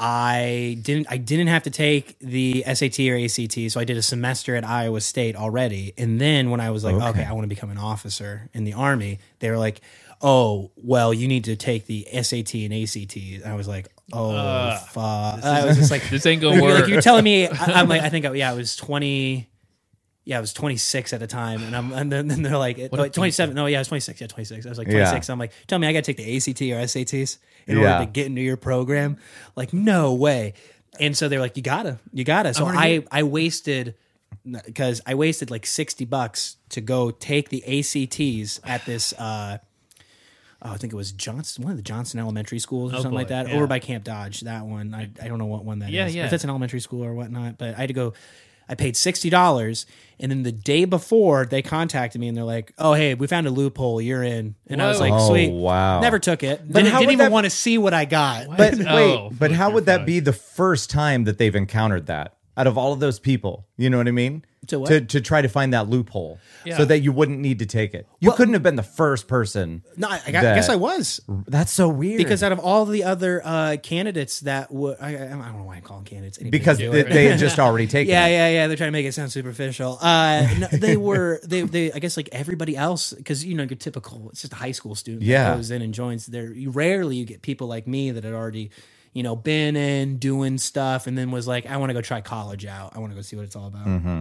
I 0.00 0.78
didn't 0.82 1.06
I 1.10 1.16
didn't 1.18 1.46
have 1.48 1.62
to 1.64 1.70
take 1.70 2.18
the 2.18 2.64
SAT 2.72 3.00
or 3.00 3.16
ACT, 3.16 3.70
so 3.72 3.78
I 3.80 3.84
did 3.84 3.96
a 3.96 4.02
semester 4.02 4.56
at 4.56 4.64
Iowa 4.64 5.00
State 5.00 5.36
already. 5.36 5.92
And 5.96 6.20
then 6.20 6.50
when 6.50 6.60
I 6.60 6.70
was 6.70 6.82
like, 6.84 6.94
okay, 6.96 7.08
Okay. 7.08 7.24
I 7.24 7.32
want 7.32 7.44
to 7.44 7.48
become 7.48 7.70
an 7.70 7.78
officer 7.78 8.48
in 8.52 8.64
the 8.64 8.72
army, 8.74 9.20
they 9.38 9.50
were 9.50 9.58
like, 9.58 9.80
oh, 10.20 10.70
well, 10.76 11.14
you 11.14 11.28
need 11.28 11.44
to 11.44 11.54
take 11.56 11.86
the 11.86 12.06
SAT 12.22 12.54
and 12.54 12.74
ACT. 12.74 13.16
And 13.16 13.44
I 13.46 13.54
was 13.54 13.68
like, 13.68 13.88
oh 14.12 14.76
fuck. 14.90 15.44
I 15.44 15.64
was 15.64 15.76
just 15.76 15.90
like, 15.90 16.02
This 16.10 16.26
ain't 16.26 16.42
gonna 16.42 16.60
work. 16.62 16.80
like, 16.80 16.88
you're 16.88 17.00
telling 17.00 17.24
me 17.24 17.46
I, 17.46 17.80
I'm 17.80 17.88
like 17.88 18.02
I 18.02 18.08
think 18.10 18.26
I, 18.26 18.32
yeah 18.34 18.50
I 18.50 18.54
was 18.54 18.76
20 18.76 19.48
yeah 20.24 20.38
I 20.38 20.40
was 20.40 20.52
26 20.52 21.12
at 21.12 21.20
the 21.20 21.26
time 21.26 21.62
and 21.62 21.76
I'm 21.76 21.92
and 21.92 22.10
then, 22.10 22.28
then 22.28 22.42
they're 22.42 22.56
like 22.58 22.78
a 22.78 22.88
no, 22.92 23.08
27 23.08 23.54
no 23.54 23.66
yeah 23.66 23.78
I 23.78 23.80
was 23.80 23.88
26 23.88 24.20
yeah 24.20 24.26
26 24.26 24.66
I 24.66 24.68
was 24.68 24.78
like 24.78 24.86
Yeah. 24.88 25.04
26 25.10 25.28
I'm 25.30 25.38
like 25.38 25.52
tell 25.66 25.78
me 25.78 25.86
I 25.86 25.92
got 25.92 26.04
to 26.04 26.14
take 26.14 26.16
the 26.16 26.36
ACT 26.36 26.60
or 26.62 26.82
SATs 26.86 27.38
in 27.66 27.78
Yeah. 27.78 27.94
order 27.94 28.06
to 28.06 28.10
get 28.10 28.26
into 28.26 28.40
your 28.40 28.56
program 28.56 29.16
like 29.56 29.72
no 29.72 30.14
way 30.14 30.54
and 31.00 31.16
so 31.16 31.28
they're 31.28 31.40
like 31.40 31.56
you 31.56 31.62
gotta 31.62 31.98
you 32.12 32.24
gotta 32.24 32.54
so 32.54 32.66
I 32.66 33.04
I 33.10 33.22
wasted 33.24 33.94
because 34.66 35.00
I 35.06 35.14
wasted 35.14 35.50
like 35.50 35.64
60 35.66 36.04
bucks 36.06 36.56
to 36.70 36.80
go 36.80 37.10
take 37.10 37.48
the 37.50 37.62
ACTs 37.64 38.60
at 38.64 38.84
this 38.86 39.12
uh 39.14 39.58
Oh, 40.66 40.70
I 40.72 40.76
think 40.78 40.94
it 40.94 40.96
was 40.96 41.12
Johnson, 41.12 41.62
one 41.62 41.72
of 41.72 41.76
the 41.76 41.82
Johnson 41.82 42.18
Elementary 42.18 42.58
schools 42.58 42.90
or 42.94 42.96
Oh, 42.96 43.00
something 43.02 43.14
like 43.14 43.28
that, 43.28 43.48
yeah. 43.48 43.54
over 43.56 43.66
by 43.66 43.78
Camp 43.80 44.02
Dodge. 44.02 44.40
That 44.40 44.64
one, 44.64 44.94
I, 44.94 45.10
I 45.22 45.28
don't 45.28 45.36
know 45.36 45.44
what 45.44 45.62
one 45.62 45.80
that 45.80 45.90
is. 45.90 45.94
Yeah, 45.94 46.06
yeah. 46.06 46.24
If 46.24 46.30
that's 46.30 46.42
an 46.44 46.48
elementary 46.48 46.80
school 46.80 47.04
or 47.04 47.12
whatnot, 47.12 47.58
but 47.58 47.74
I 47.74 47.80
had 47.80 47.88
to 47.88 47.92
go. 47.92 48.14
I 48.68 48.74
paid 48.74 48.96
sixty 48.96 49.30
dollars, 49.30 49.86
and 50.18 50.30
then 50.30 50.42
the 50.42 50.52
day 50.52 50.84
before 50.84 51.44
they 51.46 51.60
contacted 51.62 52.20
me 52.20 52.28
and 52.28 52.36
they're 52.36 52.44
like, 52.44 52.72
"Oh, 52.78 52.94
hey, 52.94 53.14
we 53.14 53.26
found 53.26 53.46
a 53.46 53.50
loophole. 53.50 54.00
You're 54.00 54.22
in." 54.22 54.54
And 54.68 54.80
I 54.80 54.88
was 54.88 54.98
Whoa. 54.98 55.04
like, 55.04 55.12
Oh, 55.14 55.28
"Sweet, 55.28 55.50
wow. 55.52 56.00
Never 56.00 56.18
took 56.18 56.42
it. 56.42 56.60
But 56.66 56.80
didn't 56.80 56.92
how 56.92 56.98
didn't 57.00 57.06
would 57.08 57.12
even 57.14 57.24
that- 57.26 57.32
want 57.32 57.44
to 57.44 57.50
see 57.50 57.76
what 57.78 57.92
I 57.94 58.04
got. 58.04 58.56
But 58.56 58.80
Oh, 58.86 59.28
wait, 59.28 59.38
but 59.38 59.52
how 59.52 59.70
would 59.70 59.86
that 59.86 60.06
be 60.06 60.20
the 60.20 60.32
first 60.32 60.88
time 60.90 61.24
that 61.24 61.38
they've 61.38 61.54
encountered 61.54 62.06
that 62.06 62.34
out 62.56 62.66
of 62.66 62.78
all 62.78 62.92
of 62.92 63.00
those 63.00 63.18
people? 63.18 63.66
You 63.76 63.90
know 63.90 63.98
what 63.98 64.08
I 64.08 64.12
mean? 64.12 64.44
To 64.68 64.78
what? 64.78 64.88
To, 64.88 65.00
to 65.02 65.20
try 65.20 65.42
to 65.42 65.48
find 65.48 65.74
that 65.74 65.90
loophole 65.90 66.38
Yeah. 66.64 66.78
so 66.78 66.86
that 66.86 67.00
you 67.00 67.12
wouldn't 67.12 67.38
need 67.38 67.58
to 67.58 67.66
take 67.66 67.92
it. 67.92 68.06
You 68.20 68.32
couldn't 68.32 68.54
have 68.54 68.62
been 68.62 68.76
the 68.76 68.82
first 68.82 69.28
person. 69.28 69.82
no, 69.98 70.08
I, 70.08 70.22
I 70.26 70.30
guess 70.30 70.68
that- 70.68 70.72
I 70.72 70.76
was 70.76 71.20
That's 71.28 71.70
so 71.70 71.86
weird. 71.90 72.16
because 72.16 72.42
out 72.42 72.50
of 72.52 72.58
all 72.60 72.86
the 72.86 73.04
other 73.04 73.42
uh, 73.44 73.76
candidates 73.82 74.40
that 74.40 74.72
would, 74.72 74.96
I, 75.02 75.08
I 75.16 75.28
don't 75.28 75.40
know 75.58 75.64
why 75.64 75.76
I 75.76 75.80
call 75.80 75.98
them 75.98 76.06
candidates. 76.06 76.38
Because 76.38 76.78
do 76.78 76.90
they, 76.90 77.00
it. 77.00 77.10
they 77.10 77.24
had 77.26 77.38
just 77.46 77.58
already 77.58 77.86
taken 77.86 78.10
Yeah, 78.10 78.24
it. 78.26 78.30
yeah, 78.32 78.48
yeah. 78.48 78.66
They're 78.68 78.78
trying 78.78 78.88
to 78.88 78.92
make 78.92 79.04
it 79.04 79.12
sound 79.12 79.32
superficial. 79.32 79.98
Uh, 80.00 80.48
no, 80.58 80.66
they 80.68 80.96
were, 80.96 81.40
they, 81.44 81.60
they, 81.60 81.92
I 81.92 81.98
guess, 81.98 82.16
like 82.16 82.30
everybody 82.32 82.74
else, 82.74 83.12
because 83.12 83.44
you 83.44 83.54
know, 83.56 83.64
your 83.64 83.76
typical, 83.76 84.30
it's 84.30 84.40
just 84.40 84.54
a 84.54 84.56
high 84.56 84.72
school 84.72 84.94
student 84.94 85.24
Yeah. 85.24 85.50
that 85.50 85.56
goes 85.56 85.70
in 85.72 85.82
and 85.82 85.92
joins. 85.92 86.24
There, 86.24 86.50
you 86.54 86.70
rarely 86.70 87.16
you 87.16 87.26
get 87.26 87.42
people 87.42 87.66
like 87.66 87.86
me 87.86 88.12
that 88.12 88.24
had 88.24 88.32
already, 88.32 88.70
you 89.14 89.22
know, 89.22 89.34
been 89.34 89.74
in 89.76 90.18
doing 90.18 90.58
stuff, 90.58 91.06
and 91.06 91.16
then 91.16 91.30
was 91.30 91.46
like, 91.48 91.64
I 91.64 91.78
want 91.78 91.88
to 91.90 91.94
go 91.94 92.02
try 92.02 92.20
college 92.20 92.66
out. 92.66 92.94
I 92.94 92.98
want 92.98 93.12
to 93.12 93.16
go 93.16 93.22
see 93.22 93.36
what 93.36 93.46
it's 93.46 93.56
all 93.56 93.68
about. 93.68 93.86
Mm-hmm. 93.86 94.20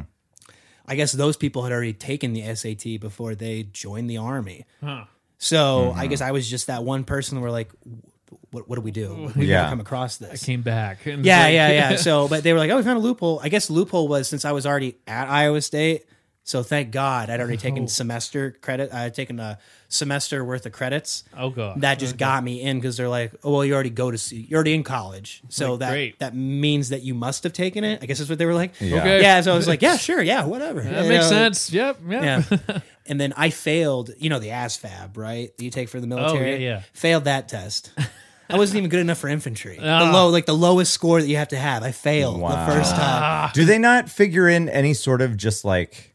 I 0.88 0.95
guess 0.95 1.12
those 1.12 1.35
people 1.38 1.63
had 1.63 1.71
already 1.71 1.93
taken 1.93 2.33
the 2.33 2.53
SAT 2.55 3.00
before 3.01 3.35
they 3.35 3.63
joined 3.63 4.09
the 4.09 4.17
army. 4.17 4.65
Huh. 4.83 5.05
So 5.38 5.89
Mm-hmm. 5.89 6.00
I 6.00 6.07
guess 6.07 6.21
I 6.21 6.31
was 6.31 6.50
just 6.50 6.67
that 6.67 6.83
one 6.83 7.03
person 7.03 7.41
where 7.41 7.51
like, 7.51 7.69
what, 8.51 8.67
what 8.69 8.75
do 8.75 8.81
we 8.81 8.91
do? 8.91 9.31
We've 9.35 9.47
Yeah. 9.50 9.57
never 9.63 9.69
come 9.71 9.79
across 9.79 10.17
this. 10.17 10.41
I 10.43 10.45
came 10.45 10.62
back. 10.62 11.05
and 11.05 11.25
Yeah, 11.25 11.43
like- 11.43 11.53
yeah, 11.53 11.71
yeah. 11.71 11.95
So, 11.97 12.27
but 12.27 12.43
they 12.43 12.53
were 12.53 12.59
like, 12.59 12.69
"Oh, 12.71 12.77
we 12.77 12.83
found 12.83 12.97
a 12.97 13.01
loophole." 13.01 13.39
I 13.43 13.50
guess 13.50 13.69
loophole 13.69 14.07
was 14.07 14.27
since 14.27 14.45
I 14.45 14.51
was 14.51 14.65
already 14.65 14.95
at 15.07 15.27
Iowa 15.29 15.62
State. 15.62 16.05
So 16.43 16.62
thank 16.63 16.91
God 16.91 17.29
I'd 17.29 17.39
already 17.39 17.55
Oh. 17.57 17.62
taken 17.62 17.88
semester 17.88 18.51
credit. 18.62 18.91
I 18.93 19.01
had 19.03 19.13
taken 19.13 19.39
a 19.39 19.59
semester 19.93 20.43
worth 20.43 20.65
of 20.65 20.71
credits. 20.71 21.23
Oh 21.38 21.50
god. 21.51 21.81
That 21.81 22.00
just 22.00 22.17
got 22.17 22.43
me 22.43 22.62
in 22.62 22.79
because 22.79 22.97
they're 22.97 23.07
like, 23.09 23.31
"Oh, 23.43 23.51
well, 23.53 23.65
you 23.65 23.73
already 23.73 23.91
go 23.91 24.09
to 24.09 24.17
see, 24.17 24.47
you're 24.50 24.57
already 24.57 24.73
in 24.73 24.83
college, 24.83 25.41
so 25.50 25.71
Like, 25.71 25.79
that 25.81 25.89
great. 25.91 26.19
that 26.19 26.35
means 26.35 26.89
that 26.89 27.03
you 27.03 27.13
must 27.13 27.43
have 27.43 27.53
taken 27.53 27.83
it." 27.83 28.00
I 28.01 28.05
guess 28.07 28.17
that's 28.17 28.29
what 28.29 28.39
they 28.39 28.45
were 28.45 28.55
like. 28.55 28.73
Yeah. 28.81 29.00
Okay. 29.01 29.21
Yeah. 29.21 29.41
So 29.41 29.53
I 29.53 29.55
was 29.55 29.67
like, 29.67 29.81
"Yeah, 29.81 29.97
sure, 30.07 30.21
yeah, 30.21 30.45
whatever." 30.45 30.81
that 30.81 31.03
You 31.03 31.09
makes 31.09 31.25
know, 31.25 31.29
sense. 31.29 31.71
Yep. 31.71 32.00
Yeah. 32.09 32.43
Yeah. 32.50 32.79
and 33.05 33.21
then 33.21 33.33
I 33.38 33.50
failed. 33.51 34.12
You 34.17 34.29
know 34.29 34.39
the 34.39 34.50
ASVAB, 34.50 35.15
right? 35.15 35.55
That 35.57 35.63
you 35.63 35.69
take 35.69 35.89
for 35.89 36.00
the 36.00 36.07
military. 36.07 36.55
Oh, 36.55 36.57
yeah. 36.57 36.81
Failed 36.93 37.25
that 37.25 37.47
test. 37.47 37.91
I 38.50 38.57
wasn't 38.57 38.77
even 38.79 38.89
good 38.89 39.00
enough 39.00 39.19
for 39.19 39.29
infantry. 39.29 39.77
The 39.77 39.88
Ah. 39.88 40.12
low, 40.12 40.27
like 40.29 40.45
the 40.45 40.53
lowest 40.55 40.91
score 40.91 41.21
that 41.21 41.27
you 41.27 41.38
have 41.38 41.47
to 41.50 41.57
have. 41.57 41.81
I 41.83 41.91
failed 41.91 42.39
Wow. 42.41 42.65
the 42.65 42.71
first 42.73 42.95
time. 42.95 43.51
Do 43.53 43.63
they 43.65 43.77
not 43.79 44.09
figure 44.09 44.50
in 44.50 44.69
any 44.69 44.93
sort 44.93 45.21
of 45.21 45.38
just 45.38 45.63
like 45.63 46.13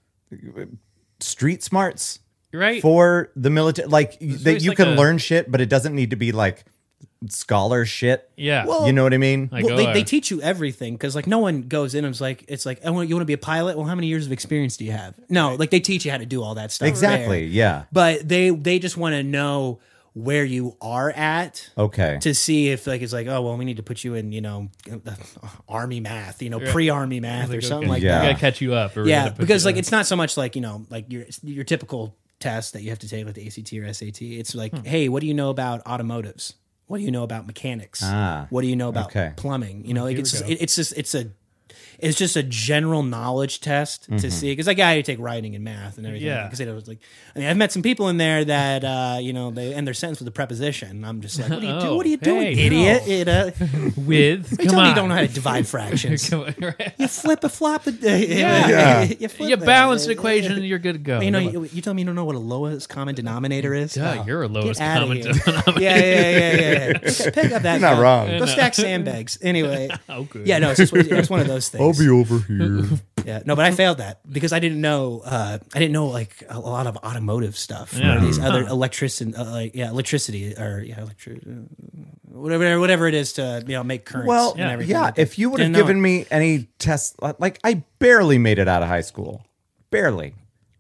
street 1.21 1.63
smarts 1.63 2.21
right. 2.53 2.81
for 2.83 3.31
the 3.37 3.51
military? 3.51 3.89
Like 3.89 4.19
that 4.21 4.63
you 4.63 4.71
like 4.71 4.77
can 4.77 4.89
a- 4.89 4.95
learn 4.95 5.19
shit, 5.19 5.51
but 5.51 5.61
it 5.61 5.69
doesn't 5.69 5.95
need 5.95 6.11
to 6.11 6.17
be 6.17 6.33
like 6.33 6.65
scholar 7.29 7.85
shit. 7.85 8.31
Yeah. 8.37 8.65
Well, 8.67 8.87
you 8.87 8.93
know 8.93 9.03
what 9.03 9.13
I 9.15 9.19
mean? 9.19 9.49
Like, 9.51 9.65
well, 9.65 9.75
oh, 9.75 9.77
they, 9.77 9.87
uh, 9.87 9.93
they 9.93 10.05
teach 10.05 10.31
you 10.31 10.41
everything 10.41 10.95
because 10.95 11.17
like 11.17 11.27
no 11.27 11.39
one 11.39 11.63
goes 11.63 11.95
in 11.95 12.05
and 12.05 12.15
is 12.15 12.21
like 12.21 12.45
it's 12.49 12.65
like 12.65 12.85
I 12.85 12.91
want 12.91 13.09
you 13.09 13.15
want 13.17 13.23
to 13.23 13.27
be 13.27 13.33
a 13.33 13.39
pilot. 13.39 13.77
Well, 13.77 13.87
how 13.87 13.95
many 13.95 14.07
years 14.07 14.27
of 14.27 14.33
experience 14.33 14.77
do 14.77 14.85
you 14.85 14.93
have? 14.93 15.15
No, 15.29 15.55
like 15.55 15.71
they 15.71 15.81
teach 15.81 16.05
you 16.05 16.11
how 16.11 16.19
to 16.19 16.27
do 16.27 16.43
all 16.43 16.55
that 16.55 16.71
stuff. 16.73 16.89
exactly. 16.89 17.41
there. 17.41 17.49
Yeah. 17.49 17.85
But 17.93 18.29
they 18.29 18.51
they 18.51 18.79
just 18.79 18.97
want 18.97 19.15
to 19.15 19.23
know 19.23 19.81
where 20.15 20.45
you 20.45 20.77
are 20.81 21.11
at 21.13 21.71
Okay. 21.79 22.19
to 22.23 22.35
see 22.35 22.71
if 22.71 22.87
like 22.89 23.03
it's 23.03 23.13
like 23.13 23.29
oh 23.29 23.41
well 23.43 23.57
we 23.57 23.65
need 23.65 23.77
to 23.77 23.85
put 23.85 24.03
you 24.03 24.15
in 24.15 24.33
you 24.33 24.41
know 24.41 24.69
army 25.69 26.01
math 26.01 26.43
you 26.43 26.51
know 26.51 26.59
pre 26.59 26.89
army 26.91 27.21
math 27.21 27.53
or 27.53 27.61
something 27.61 27.89
okay, 27.89 27.95
like 27.95 28.03
Yeah. 28.03 28.23
We 28.23 28.27
gotta 28.29 28.41
catch 28.41 28.61
you 28.61 28.75
up. 28.75 28.97
Or 28.97 29.05
we 29.05 29.11
Yeah, 29.11 29.25
gotta 29.25 29.31
put 29.37 29.41
because 29.41 29.63
you- 29.63 29.67
like 29.67 29.77
it's 29.77 29.93
not 29.93 30.07
so 30.07 30.17
much 30.17 30.37
like 30.37 30.57
you 30.57 30.63
know 30.63 30.87
like 30.91 31.13
your 31.13 31.25
your 31.43 31.65
typical 31.65 32.17
test 32.41 32.73
that 32.73 32.83
you 32.83 32.91
have 32.91 32.99
to 33.01 33.09
take 33.09 33.25
like 33.27 33.35
the 33.35 33.47
ACT 33.47 33.73
or 33.75 33.93
SAT. 33.93 34.23
It's 34.23 34.55
like 34.55 34.73
Hmm. 34.73 34.85
hey, 34.85 35.09
what 35.09 35.21
do 35.21 35.27
you 35.27 35.35
know 35.35 35.51
about 35.51 35.85
automotives? 35.85 36.55
What 36.87 36.99
do 36.99 37.05
you 37.05 37.11
know 37.11 37.23
about 37.23 37.47
mechanics? 37.47 38.01
Ah, 38.03 38.47
what 38.51 38.63
do 38.63 38.67
you 38.69 38.77
know 38.77 38.89
about 38.89 39.07
okay. 39.07 39.33
plumbing? 39.37 39.85
You 39.85 39.95
know, 39.95 40.05
like 40.05 40.13
Here 40.13 40.21
it's 40.21 40.31
just, 40.31 40.49
it, 40.49 40.63
it's 40.63 40.75
just 40.77 40.95
it's 40.97 41.15
a 41.15 41.31
it's 41.99 42.17
just 42.17 42.37
a 42.37 42.43
general 42.43 43.03
knowledge 43.03 43.61
test 43.61 44.05
Mm-hmm. 44.09 44.17
to 44.19 44.31
see 44.31 44.53
because 44.53 44.67
like 44.67 44.79
I 44.79 44.93
had 44.95 45.05
to 45.05 45.13
take 45.13 45.21
writing 45.23 45.55
and 45.55 45.65
math 45.65 45.99
and 45.99 46.07
everything. 46.07 46.27
Yeah. 46.29 46.45
because 46.45 46.61
it 46.61 46.73
was 46.73 46.87
like 46.89 46.99
I 47.35 47.39
mean 47.41 47.49
I've 47.49 47.57
met 47.57 47.73
some 47.73 47.83
people 47.83 48.09
in 48.09 48.17
there 48.17 48.45
that 48.45 48.85
uh, 48.85 49.19
you 49.21 49.33
know 49.33 49.51
they 49.51 49.75
end 49.75 49.87
their 49.87 49.95
sentence 49.95 50.19
with 50.21 50.29
a 50.29 50.33
preposition. 50.33 51.05
I'm 51.05 51.21
just 51.21 51.39
like, 51.39 51.51
what 51.51 51.63
are 51.63 51.67
you 51.67 51.73
Oh, 51.79 51.81
doing? 51.81 51.97
What 51.97 52.07
are 52.07 52.09
you 52.09 52.17
doing, 52.17 52.57
hey, 52.57 52.67
idiot? 52.67 53.03
no. 53.07 53.15
You 53.15 53.25
know, 53.25 53.93
with 53.97 54.51
they 54.57 54.65
come 54.65 54.73
tell 54.73 54.75
me 54.75 54.81
on. 54.83 54.89
you 54.89 54.95
don't 54.95 55.09
know 55.09 55.15
how 55.17 55.21
to 55.23 55.29
divide 55.29 55.67
fractions. 55.67 56.33
On, 56.33 56.55
right. 56.61 56.93
you 56.99 57.09
flip 57.09 57.45
a 57.45 57.49
flop. 57.49 57.85
The, 57.85 58.27
Yeah. 58.27 59.03
you, 59.03 59.29
flip 59.29 59.49
you 59.51 59.55
it. 59.57 59.65
balance 59.65 60.05
an 60.07 60.13
equation 60.13 60.53
and 60.53 60.65
you're 60.65 60.79
good 60.79 60.93
to 60.95 60.99
go. 60.99 61.21
You 61.21 61.31
know, 61.31 61.39
you, 61.39 61.65
you 61.65 61.83
tell 61.83 61.95
me 61.95 62.03
you 62.03 62.07
don't 62.07 62.15
know 62.15 62.25
what 62.25 62.37
a 62.37 62.39
lowest 62.41 62.89
common 62.89 63.15
denominator 63.15 63.75
is. 63.75 63.97
Yeah, 63.97 64.21
Oh, 64.21 64.25
you're 64.27 64.43
a 64.43 64.49
lowest 64.49 64.81
common 64.81 65.21
denominator. 65.21 65.81
Yeah, 65.81 65.97
yeah, 65.97 65.97
yeah, 65.97 66.39
yeah. 66.39 66.87
yeah. 66.87 66.99
Pick, 66.99 67.35
pick 67.35 67.53
up 67.53 67.63
that. 67.63 67.81
You're 67.81 67.91
not 67.91 67.97
guy. 67.97 68.01
wrong. 68.01 68.39
Go 68.39 68.47
stack 68.47 68.75
sandbags. 68.75 69.39
Anyway. 69.43 69.89
oh, 70.09 70.25
good. 70.25 70.47
Yeah, 70.47 70.59
no, 70.59 70.71
it's 70.71 70.79
just 70.79 70.93
it's 70.95 71.31
one 71.31 71.41
of 71.41 71.47
those 71.47 71.69
things. 71.69 71.81
Over 71.93 72.39
here. 72.41 72.85
Yeah, 73.27 73.43
no, 73.45 73.55
but 73.55 73.67
I 73.67 73.73
failed 73.73 73.99
that 73.99 74.21
because 74.33 74.55
I 74.55 74.59
didn't 74.59 74.81
know. 74.81 75.21
Uh, 75.23 75.59
I 75.75 75.79
didn't 75.79 75.93
know 75.93 76.07
like 76.07 76.43
a 76.49 76.59
lot 76.59 76.87
of 76.87 76.97
automotive 76.99 77.59
stuff 77.59 77.93
Yeah. 77.93 78.17
or 78.17 78.21
these 78.21 78.39
other 78.39 78.63
electricity, 78.63 79.35
uh, 79.35 79.45
like 79.51 79.75
yeah, 79.75 79.91
electricity 79.91 80.55
or 80.57 80.81
yeah, 80.87 81.03
electric, 81.03 81.43
uh, 81.47 81.51
whatever, 82.25 82.81
whatever 82.81 83.07
it 83.07 83.13
is 83.15 83.35
to 83.35 83.63
you 83.67 83.75
know 83.75 83.85
make 83.85 84.07
currents. 84.07 84.29
Well, 84.29 84.51
and 84.53 84.61
Yeah. 84.61 84.71
everything 84.71 84.93
yeah. 84.93 85.01
like 85.03 85.15
that. 85.17 85.21
If 85.23 85.39
you 85.39 85.51
would 85.51 85.61
have 85.61 85.67
Didn't 85.67 85.73
know 85.75 85.79
given 85.81 85.99
it. 85.99 86.01
me 86.01 86.27
any 86.31 86.69
tests, 86.79 87.17
like 87.39 87.59
I 87.63 87.83
barely 87.99 88.39
made 88.39 88.59
it 88.59 88.69
out 88.69 88.83
of 88.83 88.89
high 88.89 89.03
school, 89.03 89.45
barely. 89.91 90.35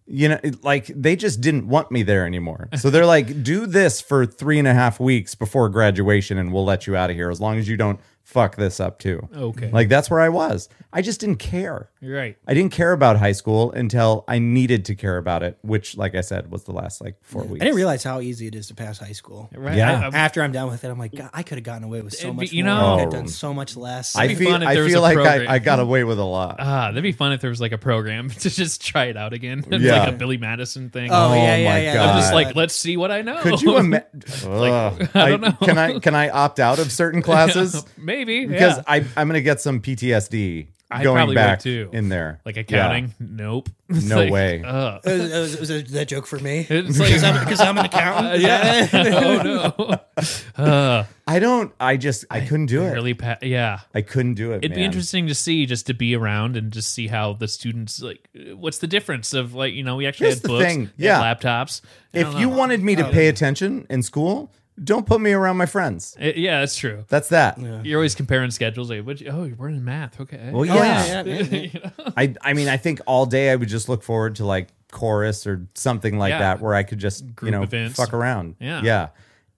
You 0.07 0.31
know, 0.31 0.41
it- 0.43 0.65
like 0.65 0.87
they 0.87 1.17
just 1.17 1.43
didn't 1.43 1.69
want 1.69 1.91
me 1.91 2.03
there 2.03 2.25
anymore. 2.25 2.71
So 2.79 2.88
they're 2.88 3.05
like, 3.05 3.43
do 3.43 3.67
this 3.67 4.00
for 4.00 4.25
three 4.25 4.59
and 4.59 4.67
a 4.69 4.73
half 4.73 4.99
weeks 5.00 5.35
before 5.35 5.69
graduation, 5.69 6.38
and 6.38 6.50
we'll 6.50 6.65
let 6.65 6.87
you 6.87 6.97
out 6.97 7.11
of 7.11 7.17
here 7.17 7.29
as 7.31 7.43
long 7.43 7.59
as 7.59 7.69
you 7.69 7.77
don't 7.77 8.00
fuck 8.29 8.57
this 8.57 8.79
up 8.79 8.99
too. 8.99 9.27
Okay. 9.35 9.71
Like 9.71 9.89
that's 9.89 10.11
where 10.11 10.21
I 10.21 10.29
was. 10.29 10.69
I 10.93 11.01
just 11.03 11.21
didn't 11.21 11.37
care. 11.37 11.89
You're 12.01 12.17
right. 12.17 12.37
I 12.47 12.55
didn't 12.55 12.73
care 12.73 12.93
about 12.93 13.19
high 13.19 13.33
school 13.33 13.73
until 13.73 14.25
I 14.29 14.39
needed 14.39 14.85
to 14.87 14.95
care 14.95 15.17
about 15.19 15.43
it, 15.43 15.59
which, 15.63 15.97
like 15.97 16.15
I 16.15 16.21
said, 16.23 16.51
was 16.51 16.65
the 16.65 16.73
last 16.73 17.01
like 17.01 17.17
four 17.23 17.43
weeks. 17.45 17.61
I 17.61 17.65
didn't 17.65 17.77
realize 17.77 18.05
how 18.05 18.21
easy 18.21 18.47
it 18.47 18.55
is 18.55 18.69
to 18.69 18.75
pass 18.75 18.99
high 18.99 19.13
school. 19.13 19.51
Right. 19.55 19.77
Yeah. 19.77 20.01
I- 20.01 20.05
I- 20.07 20.19
After 20.19 20.43
I'm 20.43 20.53
done 20.53 20.71
with 20.71 20.85
it, 20.85 20.89
I'm 20.89 20.99
like, 20.99 21.15
God, 21.15 21.31
I 21.35 21.43
could 21.43 21.59
have 21.59 21.65
gotten 21.65 21.85
away 21.85 22.01
with 22.03 22.15
so 22.15 22.29
It'd 22.29 22.37
be- 22.37 22.45
much 22.47 22.53
you 22.53 22.65
more. 22.65 22.75
know- 22.75 22.95
I 22.95 22.97
could 22.97 23.13
have 23.13 23.13
done 23.25 23.29
so 23.29 23.53
much 23.53 23.77
less. 23.77 24.15
I 24.17 24.29
be 24.29 24.35
feel, 24.37 24.51
fun 24.51 24.63
if 24.63 24.69
I 24.69 24.75
there 24.75 24.85
was 24.85 24.93
feel 24.93 25.01
a 25.01 25.03
like 25.03 25.15
program. 25.17 25.49
I, 25.49 25.55
I 25.55 25.59
got 25.59 25.81
away 25.81 26.05
with 26.05 26.19
a 26.19 26.25
lot. 26.25 26.57
Ah, 26.59 26.89
that'd 26.89 27.03
be 27.03 27.13
fun 27.13 27.33
if 27.33 27.41
there 27.41 27.51
was 27.51 27.61
like 27.61 27.73
a 27.73 27.79
program 27.79 28.31
to 28.45 28.49
just 28.51 28.85
try 28.87 29.07
it 29.07 29.17
out 29.17 29.33
again. 29.33 29.65
It's 29.71 29.83
Yeah. 29.85 30.01
like 30.01 30.09
a 30.15 30.17
Billy 30.17 30.37
Madison 30.39 30.89
thing. 30.91 31.11
oh, 31.13 31.31
Oh 31.31 31.35
yeah, 31.35 31.57
yeah, 31.57 31.69
my 31.71 31.81
yeah. 31.83 31.95
God. 31.95 32.09
I'm 32.11 32.21
just 32.21 32.33
like, 32.35 32.55
let's 32.57 32.75
see 32.75 32.97
what 32.97 33.11
I 33.11 33.23
know. 33.23 33.39
Could 33.41 33.61
you 33.63 33.77
imagine? 33.79 34.23
I 34.45 35.29
don't 35.31 35.41
know. 35.41 35.53
Can 35.53 35.77
I 35.79 35.99
can 35.99 36.15
I 36.15 36.29
opt 36.31 36.61
out 36.61 36.79
of 36.79 36.91
certain 36.93 37.21
classes 37.23 37.85
Maybe 38.19 38.47
because 38.47 38.77
yeah. 38.79 38.83
I 38.87 39.05
I'm 39.17 39.29
gonna 39.29 39.41
get 39.41 39.61
some 39.61 39.81
PTSD 39.81 40.69
I 40.91 41.03
going 41.03 41.17
probably 41.17 41.35
would 41.35 41.41
back 41.41 41.61
too. 41.61 41.91
in 41.93 42.09
there. 42.09 42.41
like 42.47 42.57
Yeah. 42.57 42.63
accounting. 42.63 43.15
Nope. 43.21 43.69
It's 43.91 44.05
No 44.05 44.17
like, 44.19 44.31
way. 44.33 44.63
ugh. 44.67 45.01
Uh, 45.07 45.11
was, 45.11 45.59
was, 45.61 45.71
was 45.71 45.91
that 45.93 46.09
joke 46.09 46.27
for 46.27 46.39
me? 46.39 46.67
It's 46.69 46.99
like, 46.99 47.09
Because 47.09 47.25
I'm, 47.25 47.47
'cause 47.47 47.61
I'm 47.61 47.79
an 47.79 47.85
accountant. 47.87 48.41
yeah. 48.43 48.87
oh 48.93 49.43
no. 49.77 50.63
Uh, 50.63 51.05
I 51.27 51.39
don't. 51.39 51.73
I 51.79 51.97
just 51.99 52.25
I 52.31 52.41
couldn't 52.41 52.67
do 52.67 52.83
it. 52.85 52.91
really, 52.93 53.15
pa- 53.15 53.37
yeah. 53.43 53.81
I 53.95 54.01
couldn't 54.03 54.35
do 54.35 54.53
it. 54.53 54.65
It'd 54.65 54.75
be 54.75 54.83
interesting 54.85 55.27
to 55.29 55.35
see, 55.35 55.67
just 55.67 55.87
to 55.87 55.95
be 55.95 56.15
around 56.17 56.57
and 56.57 56.73
just 56.73 56.93
see 56.93 57.07
how 57.07 57.35
the 57.35 57.49
students 57.49 58.01
like. 58.03 58.27
What's 58.55 58.79
the 58.79 58.87
difference 58.87 59.33
of 59.35 59.55
like 59.55 59.75
you 59.75 59.83
know 59.83 59.97
we 59.97 60.07
actually 60.07 60.29
Here's 60.29 60.41
had 60.43 60.49
books, 60.49 60.65
thing, 60.65 60.81
we 60.99 61.05
had 61.07 61.21
yeah. 61.21 61.35
laptops. 61.35 61.81
If 62.13 62.33
you 62.35 62.49
know. 62.51 62.57
wanted 62.57 62.83
me 62.83 62.97
to 62.97 63.07
Oh. 63.09 63.13
pay 63.13 63.29
attention 63.29 63.87
in 63.91 64.03
school, 64.03 64.51
don't 64.85 65.07
put 65.07 65.21
me 65.21 65.33
around 65.33 65.57
my 65.57 65.67
friends. 65.67 66.17
It- 66.19 66.37
yeah, 66.37 66.61
that's 66.61 66.77
true. 66.77 67.05
That's 67.09 67.29
that. 67.31 67.59
You're 67.85 67.99
always 67.99 68.15
comparing 68.15 68.51
schedules. 68.51 68.91
Like, 68.91 69.05
what? 69.05 69.21
You, 69.21 69.31
oh, 69.31 69.45
you're 69.45 69.57
learning 69.57 69.85
math. 69.85 70.21
Okay. 70.21 70.51
Well, 70.53 70.61
Oh, 70.61 70.65
yeah. 70.65 71.07
yeah, 71.07 71.23
yeah, 71.25 71.43
yeah, 71.43 71.69
yeah. 71.73 71.91
I 72.17 72.35
I 72.43 72.53
mean, 72.55 72.69
I 72.69 72.77
think 72.77 73.01
all 73.07 73.27
day 73.27 73.51
I 73.51 73.57
would 73.57 73.69
just 73.69 73.89
look 73.89 74.03
forward 74.03 74.37
to 74.37 74.45
like 74.45 74.69
chorus 74.91 75.47
or 75.47 75.67
something 75.75 76.19
like 76.19 76.31
Yeah. 76.31 76.39
that 76.41 76.61
where 76.61 76.75
I 76.75 76.83
could 76.83 76.99
just 76.99 77.25
you 77.43 77.51
know 77.51 77.63
events. 77.63 77.97
fuck 77.97 78.13
around. 78.15 78.57
Yeah. 78.61 78.83
yeah. 78.83 79.09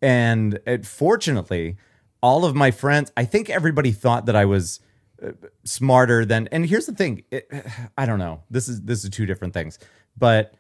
And 0.03 0.59
it, 0.67 0.87
fortunately, 0.87 1.77
all 2.23 2.45
of 2.45 2.55
my 2.55 2.71
friends, 2.71 3.13
I 3.17 3.25
think 3.25 3.51
everybody 3.51 3.93
thought 3.93 4.27
that 4.27 4.37
I 4.37 4.45
was 4.47 4.81
uh, 5.23 5.33
smarter 5.65 6.25
than. 6.25 6.49
And 6.53 6.67
here's 6.67 6.87
the 6.87 6.95
thing, 6.95 7.23
it, 7.31 7.51
I 7.99 8.07
don't 8.07 8.19
know. 8.19 8.43
This 8.51 8.69
is 8.69 8.81
this 8.83 9.05
is 9.05 9.11
two 9.11 9.27
different 9.27 9.55
things, 9.55 9.79
but 10.17 10.55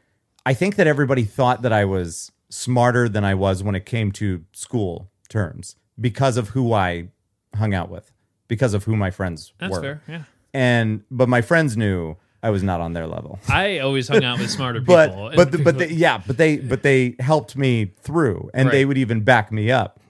I 0.46 0.54
think 0.54 0.76
that 0.76 0.86
everybody 0.86 1.24
thought 1.24 1.62
that 1.62 1.72
I 1.72 1.84
was 1.84 2.30
smarter 2.50 3.08
than 3.08 3.24
I 3.24 3.34
was 3.34 3.62
when 3.62 3.74
it 3.74 3.86
came 3.86 4.12
to 4.12 4.44
school 4.52 5.10
terms 5.28 5.76
because 6.00 6.36
of 6.36 6.50
who 6.50 6.72
I 6.72 7.08
hung 7.54 7.72
out 7.74 7.88
with, 7.90 8.12
because 8.48 8.74
of 8.74 8.84
who 8.84 8.96
my 8.96 9.10
friends 9.10 9.52
That's 9.58 9.72
were 9.72 9.80
fair. 9.80 10.02
Yeah. 10.08 10.22
and 10.52 11.02
but 11.10 11.28
my 11.28 11.40
friends 11.40 11.76
knew 11.76 12.16
I 12.42 12.50
was 12.50 12.62
not 12.62 12.80
on 12.80 12.92
their 12.94 13.06
level. 13.06 13.38
I 13.48 13.78
always 13.78 14.08
hung 14.08 14.24
out 14.24 14.38
with 14.38 14.50
smarter 14.50 14.80
people. 14.86 14.94
But 14.96 15.10
and 15.12 15.36
but 15.36 15.52
the, 15.52 15.58
but 15.58 15.78
they, 15.78 15.88
yeah, 15.88 16.20
but 16.26 16.36
they 16.36 16.56
but 16.58 16.82
they 16.82 17.16
helped 17.20 17.56
me 17.56 17.92
through, 18.00 18.50
and 18.54 18.70
they 18.70 18.78
Right. 18.84 18.88
would 18.88 18.98
even 18.98 19.20
back 19.22 19.52
me 19.52 19.70
up. 19.70 20.00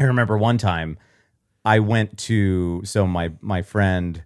I 0.00 0.04
remember 0.04 0.36
one 0.36 0.58
time 0.58 0.98
I 1.64 1.78
went 1.78 2.18
to 2.20 2.82
so 2.84 3.06
my 3.06 3.32
my 3.40 3.62
friend 3.62 4.22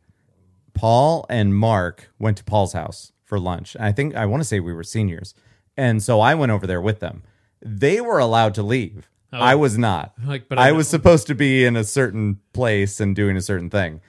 Paul 0.74 1.26
and 1.28 1.54
Mark 1.54 2.10
went 2.18 2.36
to 2.38 2.44
Paul's 2.44 2.72
house 2.72 3.12
for 3.24 3.38
lunch. 3.38 3.76
I 3.78 3.92
think 3.92 4.14
I 4.14 4.26
want 4.26 4.40
to 4.42 4.44
say 4.48 4.60
we 4.60 4.72
were 4.72 4.82
seniors, 4.84 5.34
and 5.76 6.02
so 6.02 6.20
I 6.20 6.34
went 6.34 6.52
over 6.52 6.66
there 6.66 6.80
with 6.80 7.00
them. 7.00 7.22
They 7.62 8.00
were 8.00 8.18
allowed 8.18 8.54
to 8.54 8.62
leave. 8.62 9.08
Oh. 9.32 9.38
I 9.38 9.54
was 9.54 9.76
not. 9.76 10.14
Like, 10.24 10.48
but 10.48 10.58
I 10.58 10.68
I 10.68 10.72
was 10.72 10.88
supposed 10.88 11.26
to 11.26 11.34
be 11.34 11.64
in 11.64 11.76
a 11.76 11.84
certain 11.84 12.40
place 12.52 13.00
and 13.00 13.14
doing 13.16 13.36
a 13.36 13.42
certain 13.42 13.70
thing, 13.70 14.00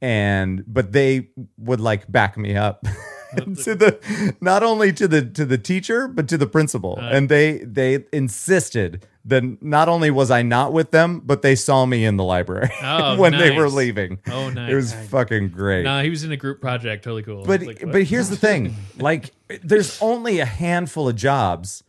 and 0.00 0.62
but 0.66 0.92
they 0.92 1.30
would 1.58 1.80
like 1.80 2.10
back 2.10 2.36
me 2.36 2.54
up 2.56 2.82
to 3.36 3.74
the 3.74 4.34
not 4.40 4.62
only 4.62 4.92
to 4.92 5.08
the 5.08 5.22
to 5.24 5.44
the 5.44 5.58
teacher 5.58 6.06
but 6.08 6.28
to 6.28 6.36
the 6.38 6.46
principal, 6.46 6.98
and 7.00 7.28
they 7.28 7.58
they 7.58 8.04
insisted 8.12 9.06
that 9.24 9.42
not 9.62 9.88
only 9.88 10.10
was 10.10 10.30
I 10.30 10.42
not 10.42 10.72
with 10.72 10.92
them, 10.92 11.20
but 11.24 11.42
they 11.42 11.56
saw 11.56 11.84
me 11.84 12.04
in 12.04 12.16
the 12.16 12.22
library 12.22 12.70
Oh, 12.82 13.16
when 13.18 13.32
they 13.32 13.50
were 13.56 13.68
leaving. 13.68 14.20
Oh, 14.28 14.50
nice. 14.50 14.70
It 14.70 14.74
was 14.76 14.94
fucking 14.94 15.48
great. 15.48 15.82
No, 15.82 16.00
he 16.00 16.10
was 16.10 16.22
in 16.22 16.30
a 16.30 16.36
group 16.36 16.60
project. 16.60 17.02
Totally 17.02 17.24
cool. 17.24 17.42
But 17.44 17.62
Like, 17.62 17.82
but 17.90 18.04
here's 18.04 18.28
the 18.28 18.36
thing: 18.46 18.76
like, 18.98 19.32
there's 19.64 20.00
only 20.00 20.38
a 20.38 20.44
handful 20.44 21.08
of 21.08 21.16
jobs 21.16 21.82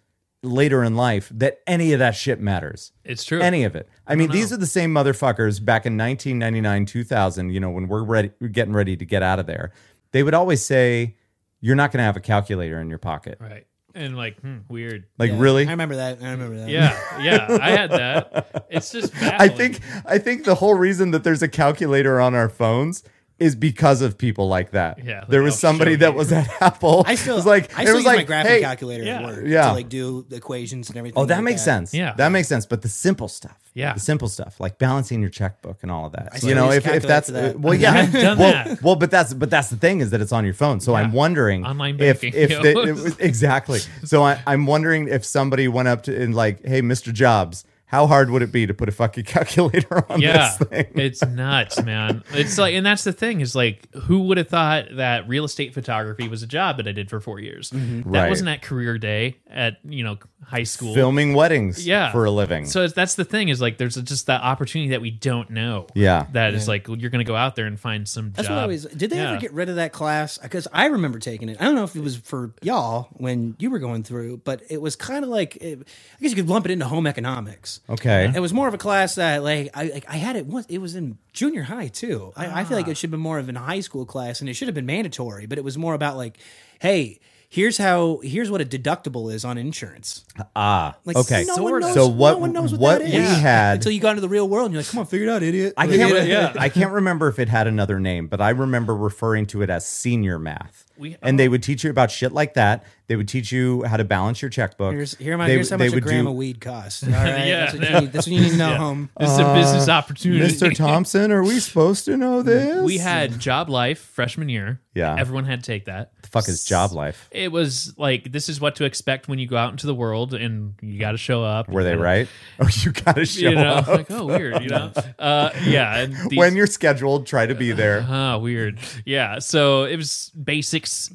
later 0.44 0.84
in 0.84 0.96
life 0.96 1.32
that 1.34 1.60
any 1.66 1.94
of 1.94 2.00
that 2.00 2.16
shit 2.16 2.40
matters. 2.40 2.92
it's 3.04 3.24
true. 3.24 3.42
Any 3.42 3.64
of 3.64 3.76
it. 3.76 3.90
I, 4.06 4.16
mean, 4.16 4.32
these 4.32 4.54
are 4.54 4.58
the 4.58 4.68
same 4.68 4.94
motherfuckers 4.94 5.64
back 5.64 5.86
in 5.86 5.98
1999, 5.98 6.86
2000. 6.86 7.50
You 7.50 7.60
know, 7.60 7.70
when 7.70 7.88
we're 7.88 8.04
ready, 8.04 8.32
we're 8.40 8.48
getting 8.48 8.74
ready 8.74 8.96
to 8.96 9.06
get 9.06 9.24
out 9.24 9.40
of 9.40 9.48
there. 9.48 9.72
They 10.12 10.24
would 10.24 10.34
always 10.34 10.64
say, 10.64 11.18
"You're 11.60 11.76
not 11.76 11.92
going 11.92 12.00
to 12.00 12.06
have 12.06 12.16
a 12.18 12.22
calculator 12.22 12.80
in 12.80 12.90
your 12.90 13.00
pocket." 13.00 13.38
right. 13.40 13.66
And 13.96 14.16
like, 14.16 14.40
hmm, 14.42 14.58
weird. 14.70 15.06
Like, 15.18 15.32
Yeah, 15.32 15.40
really? 15.40 15.66
I 15.66 15.72
remember 15.72 15.96
that. 15.96 16.20
I 16.22 16.30
remember 16.30 16.58
that. 16.58 16.70
Yeah, 16.70 17.20
yeah. 17.20 17.48
I 17.62 17.72
had 17.72 17.90
that. 17.90 18.68
It's 18.70 18.92
just. 18.92 19.12
I 19.24 19.48
think 19.48 19.80
I 20.06 20.20
think 20.20 20.44
the 20.44 20.54
whole 20.54 20.76
reason 20.76 21.12
that 21.12 21.24
there's 21.24 21.42
a 21.42 21.48
calculator 21.48 22.22
on 22.22 22.36
our 22.36 22.48
phones 22.48 23.04
is 23.40 23.56
because 23.56 24.02
of 24.02 24.18
people 24.18 24.48
like 24.48 24.72
that. 24.72 25.04
Yeah, 25.04 25.20
like, 25.20 25.28
there 25.30 25.44
was 25.44 25.54
I'll 25.54 25.58
somebody 25.72 25.92
show 25.92 25.98
that 25.98 26.16
was 26.16 26.32
at 26.32 26.50
Apple. 26.62 27.04
I 27.06 27.14
still 27.16 27.36
it 27.36 27.38
was 27.38 27.46
like 27.46 27.78
I 27.78 27.84
it 27.84 27.86
still 27.86 27.96
was 27.98 28.04
use 28.04 28.06
like 28.06 28.18
my 28.18 28.24
graphic 28.24 28.52
hey, 28.52 28.62
calculator 28.62 29.04
Yeah. 29.04 29.20
at 29.20 29.24
work 29.26 29.44
Yeah. 29.46 29.68
to 29.68 29.74
like 29.74 29.90
do 29.90 30.26
the 30.28 30.38
equations 30.38 30.90
and 30.90 30.98
everything. 30.98 31.22
Oh, 31.22 31.26
that 31.26 31.36
like 31.36 31.44
makes 31.44 31.64
sense. 31.64 31.94
Yeah. 31.94 32.14
that 32.16 32.30
makes 32.30 32.48
sense. 32.48 32.66
But 32.66 32.82
the 32.82 32.90
simple 32.90 33.28
stuff, 33.28 33.58
Yeah. 33.76 33.94
the 33.94 34.00
simple 34.00 34.28
stuff 34.28 34.60
like 34.60 34.80
balancing 34.80 35.22
your 35.22 35.30
checkbook 35.30 35.84
and 35.84 35.92
all 35.92 36.06
of 36.08 36.14
that. 36.14 36.38
still 36.38 36.50
You 36.50 36.56
know, 36.56 36.72
if, 36.72 36.88
if 36.88 37.04
that's 37.04 37.28
that. 37.28 37.60
well, 37.60 37.76
yeah, 37.76 37.92
I've 38.00 38.12
done 38.12 38.38
well, 38.40 38.52
that. 38.66 38.82
well, 38.82 38.96
but 38.96 39.12
that's 39.12 39.34
but 39.36 39.50
that's 39.52 39.70
the 39.70 39.78
thing 39.78 40.00
is 40.02 40.10
that 40.10 40.22
it's 40.22 40.32
on 40.34 40.44
your 40.44 40.56
phone. 40.56 40.80
So 40.80 40.96
I'm 40.96 41.14
wondering 41.14 41.64
Online 41.66 41.96
if 42.02 42.22
banking, 42.22 42.42
if 42.42 42.50
yo. 42.50 42.64
they, 42.64 42.72
it 42.72 42.96
was- 42.96 43.18
exactly. 43.20 43.80
So 44.04 44.24
I, 44.24 44.42
I'm 44.48 44.66
wondering 44.66 45.10
if 45.10 45.24
somebody 45.24 45.68
went 45.68 45.88
up 45.88 46.04
to 46.04 46.22
and 46.24 46.34
like, 46.34 46.66
hey, 46.66 46.82
Mr. 46.82 47.14
Jobs, 47.14 47.66
how 47.88 48.06
hard 48.06 48.30
would 48.30 48.42
it 48.42 48.52
be 48.52 48.68
to 48.68 48.74
put 48.74 48.90
a 48.90 48.92
fucking 48.92 49.24
calculator 49.26 50.06
on 50.12 50.20
yeah, 50.22 50.56
this 50.60 50.68
thing? 50.70 50.86
it's 50.96 51.26
nuts, 51.26 51.82
man. 51.84 52.22
It's 52.34 52.58
like, 52.58 52.74
and 52.76 52.86
that's 52.86 53.04
the 53.06 53.14
thing 53.14 53.40
is 53.42 53.56
like, 53.56 53.92
who 53.94 54.20
would 54.24 54.38
have 54.38 54.50
thought 54.50 54.86
that 54.98 55.28
real 55.28 55.46
estate 55.46 55.74
photography 55.74 56.28
was 56.28 56.44
a 56.44 56.48
job 56.48 56.78
that 56.78 56.88
I 56.88 56.92
did 56.92 57.10
for 57.10 57.20
four 57.20 57.40
years? 57.40 57.70
That 57.70 57.78
Mm-hmm. 57.80 58.12
Right. 58.12 58.30
wasn't 58.30 58.50
at 58.50 58.62
career 58.62 58.98
day 58.98 59.38
at 59.50 59.78
you 59.86 60.04
know 60.04 60.18
high 60.46 60.64
school. 60.64 60.94
Filming 60.94 61.34
weddings 61.34 61.86
yeah, 61.88 62.12
for 62.12 62.26
a 62.26 62.32
living. 62.32 62.66
So 62.66 62.84
it's, 62.84 62.94
that's 62.94 63.16
the 63.16 63.26
thing 63.26 63.50
is 63.50 63.60
like, 63.62 63.78
there's 63.78 63.96
just 63.96 64.28
that 64.28 64.42
opportunity 64.42 64.90
that 64.92 65.02
we 65.02 65.10
don't 65.12 65.50
know. 65.50 65.88
Yeah. 65.96 66.28
that 66.34 66.54
is 66.54 66.68
like 66.68 66.88
you're 66.88 67.10
going 67.10 67.24
to 67.26 67.30
go 67.30 67.36
out 67.36 67.56
there 67.56 67.66
and 67.66 67.80
find 67.80 68.08
some 68.08 68.32
That's 68.32 68.48
job. 68.48 68.56
what 68.56 68.60
I 68.60 68.64
always. 68.64 68.86
Did 68.86 69.10
they 69.10 69.18
Yeah. 69.18 69.32
ever 69.32 69.40
get 69.42 69.54
rid 69.54 69.70
of 69.70 69.76
that 69.78 69.94
class? 69.94 70.38
Because 70.38 70.68
I 70.74 70.86
remember 70.88 71.20
taking 71.20 71.50
it. 71.50 71.58
I 71.62 71.66
don't 71.66 71.76
know 71.76 71.84
if 71.86 71.96
it 71.96 72.02
was 72.04 72.18
for 72.18 72.54
y'all 72.62 73.08
when 73.14 73.56
you 73.60 73.70
were 73.72 73.80
going 73.80 74.04
through, 74.04 74.38
but 74.44 74.62
it 74.70 74.82
was 74.82 74.96
kind 74.96 75.24
of 75.24 75.30
like 75.30 75.56
it, 75.58 75.80
I 75.80 76.22
guess 76.22 76.32
you 76.32 76.36
could 76.36 76.50
lump 76.50 76.66
it 76.66 76.72
into 76.72 76.86
home 76.86 77.08
economics. 77.08 77.77
Okay. 77.90 78.32
It 78.36 78.40
was 78.40 78.54
more 78.54 78.68
of 78.68 78.74
a 78.74 78.78
class 78.78 79.16
that 79.16 79.44
like 79.44 79.70
I 79.74 79.86
like, 79.86 80.06
I 80.10 80.18
had 80.18 80.36
it 80.36 80.46
once. 80.46 80.66
It 80.68 80.80
was 80.80 80.96
in 80.96 81.18
junior 81.34 81.64
high 81.64 81.88
too. 81.88 82.34
I, 82.36 82.62
I 82.62 82.64
feel 82.64 82.78
like 82.78 82.88
it 82.88 82.96
should 82.98 83.08
have 83.08 83.12
been 83.12 83.20
more 83.20 83.40
of 83.40 83.48
a 83.50 83.60
high 83.60 83.80
school 83.82 84.06
class, 84.06 84.42
and 84.42 84.50
it 84.50 84.54
should 84.54 84.68
have 84.68 84.76
been 84.76 84.86
mandatory. 84.86 85.46
But 85.46 85.58
it 85.58 85.64
was 85.64 85.78
more 85.78 85.94
about 85.94 86.18
like, 86.18 86.38
hey, 86.80 87.20
here's 87.50 87.78
how 87.78 88.20
here's 88.24 88.52
what 88.52 88.62
a 88.62 88.66
deductible 88.66 89.34
is 89.34 89.46
on 89.46 89.58
insurance. 89.58 90.26
Ah, 90.56 90.98
Like, 91.06 91.16
okay. 91.18 91.46
no 91.48 91.64
one 91.64 91.80
knows, 91.80 91.94
so 91.94 92.08
what 92.08 92.32
no 92.34 92.38
one 92.40 92.54
knows 92.54 92.72
what, 92.72 92.80
what 92.80 93.00
that 93.00 93.10
we 93.10 93.18
is. 93.18 93.38
had 93.38 93.74
until 93.76 93.92
you 93.92 94.00
got 94.00 94.12
into 94.12 94.22
the 94.22 94.30
real 94.30 94.48
world, 94.48 94.66
and 94.66 94.74
you're 94.74 94.82
like, 94.84 94.92
come 94.92 95.00
on, 95.00 95.06
figure 95.06 95.28
it 95.28 95.32
out, 95.32 95.44
idiot. 95.44 95.74
I 95.78 95.88
can't 95.88 96.28
yeah. 96.28 96.54
I 96.58 96.70
can't 96.70 96.92
remember 96.92 97.28
if 97.28 97.40
it 97.40 97.50
had 97.50 97.68
another 97.68 98.00
name, 98.00 98.28
but 98.28 98.42
I 98.42 98.50
remember 98.50 98.96
referring 98.96 99.46
to 99.48 99.62
it 99.62 99.70
as 99.70 99.86
senior 99.86 100.40
math. 100.40 100.86
We- 100.98 101.18
and 101.22 101.40
they 101.40 101.48
would 101.50 101.64
teach 101.64 101.84
you 101.84 101.90
about 101.90 102.12
shit 102.12 102.32
like 102.32 102.54
that. 102.56 102.84
They 103.08 103.16
would 103.16 103.30
teach 103.30 103.54
you 103.54 103.84
how 103.84 103.96
to 103.96 104.04
balance 104.04 104.42
your 104.42 104.50
checkbook. 104.50 104.94
Here's 104.94 105.16
here, 105.16 105.38
my, 105.38 105.48
They- 105.48 105.54
here's 105.54 105.70
how 105.70 105.78
they 105.78 105.88
much 105.88 105.98
a 105.98 106.02
gram 106.02 106.26
do- 106.26 106.32
of 106.32 106.36
weed 106.36 106.60
costs. 106.60 107.04
All 107.06 107.10
right, 107.12 107.48
Yeah, 107.48 107.60
that's, 107.66 107.74
what 107.74 107.84
yeah. 107.84 107.94
you 107.96 108.02
need, 108.02 108.12
that's 108.12 108.28
what 108.28 108.34
you 108.34 108.42
need 108.42 108.50
to 108.52 108.58
know, 108.58 108.72
Yeah. 108.72 108.78
home. 108.78 109.10
This 109.18 109.32
is 109.32 109.40
a 109.40 109.54
business 109.54 109.88
opportunity. 109.90 110.54
Mr. 110.54 110.76
Thompson, 110.76 111.32
are 111.32 111.44
we 111.44 111.60
supposed 111.62 112.04
to 112.06 112.18
know 112.18 112.42
this? 112.44 112.84
we 112.84 112.98
had 112.98 113.40
job 113.40 113.70
life 113.70 114.00
freshman 114.00 114.50
year. 114.50 114.82
Yeah. 114.94 115.16
everyone 115.16 115.46
had 115.46 115.64
to 115.64 115.68
take 115.72 115.86
that. 115.86 116.12
the 116.24 116.28
fuck 116.28 116.50
is 116.50 116.66
job 116.66 116.92
life? 116.92 117.30
It 117.32 117.52
was 117.52 117.94
like 118.00 118.32
this 118.32 118.50
is 118.50 118.60
what 118.60 118.78
to 118.78 118.84
expect 118.84 119.28
when 119.28 119.38
you 119.38 119.46
go 119.46 119.56
out 119.56 119.70
into 119.72 119.86
the 119.86 119.94
world, 119.94 120.34
and 120.34 120.74
you 120.82 121.00
got 121.00 121.12
to 121.12 121.20
show 121.20 121.44
up. 121.44 121.70
Were 121.70 121.84
they 121.84 121.92
gotta- 121.92 122.02
right? 122.02 122.28
Oh, 122.60 122.68
you 122.82 122.92
gotta 122.94 123.24
show 123.28 123.50
You 123.50 123.56
know, 123.56 123.74
up. 123.76 123.88
like 123.88 124.10
oh 124.10 124.26
weird, 124.26 124.64
you 124.64 124.70
know. 124.70 124.92
Uh, 125.20 125.52
yeah, 125.64 125.98
and 126.00 126.16
these, 126.32 126.40
when 126.40 126.56
you're 126.56 126.66
scheduled, 126.66 127.28
try 127.28 127.46
to 127.46 127.54
be 127.54 127.72
there. 127.74 128.04
Ah, 128.10 128.38
weird. 128.40 128.80
Yeah. 129.06 129.38
So 129.38 129.84
it 129.84 129.98
was 129.98 130.32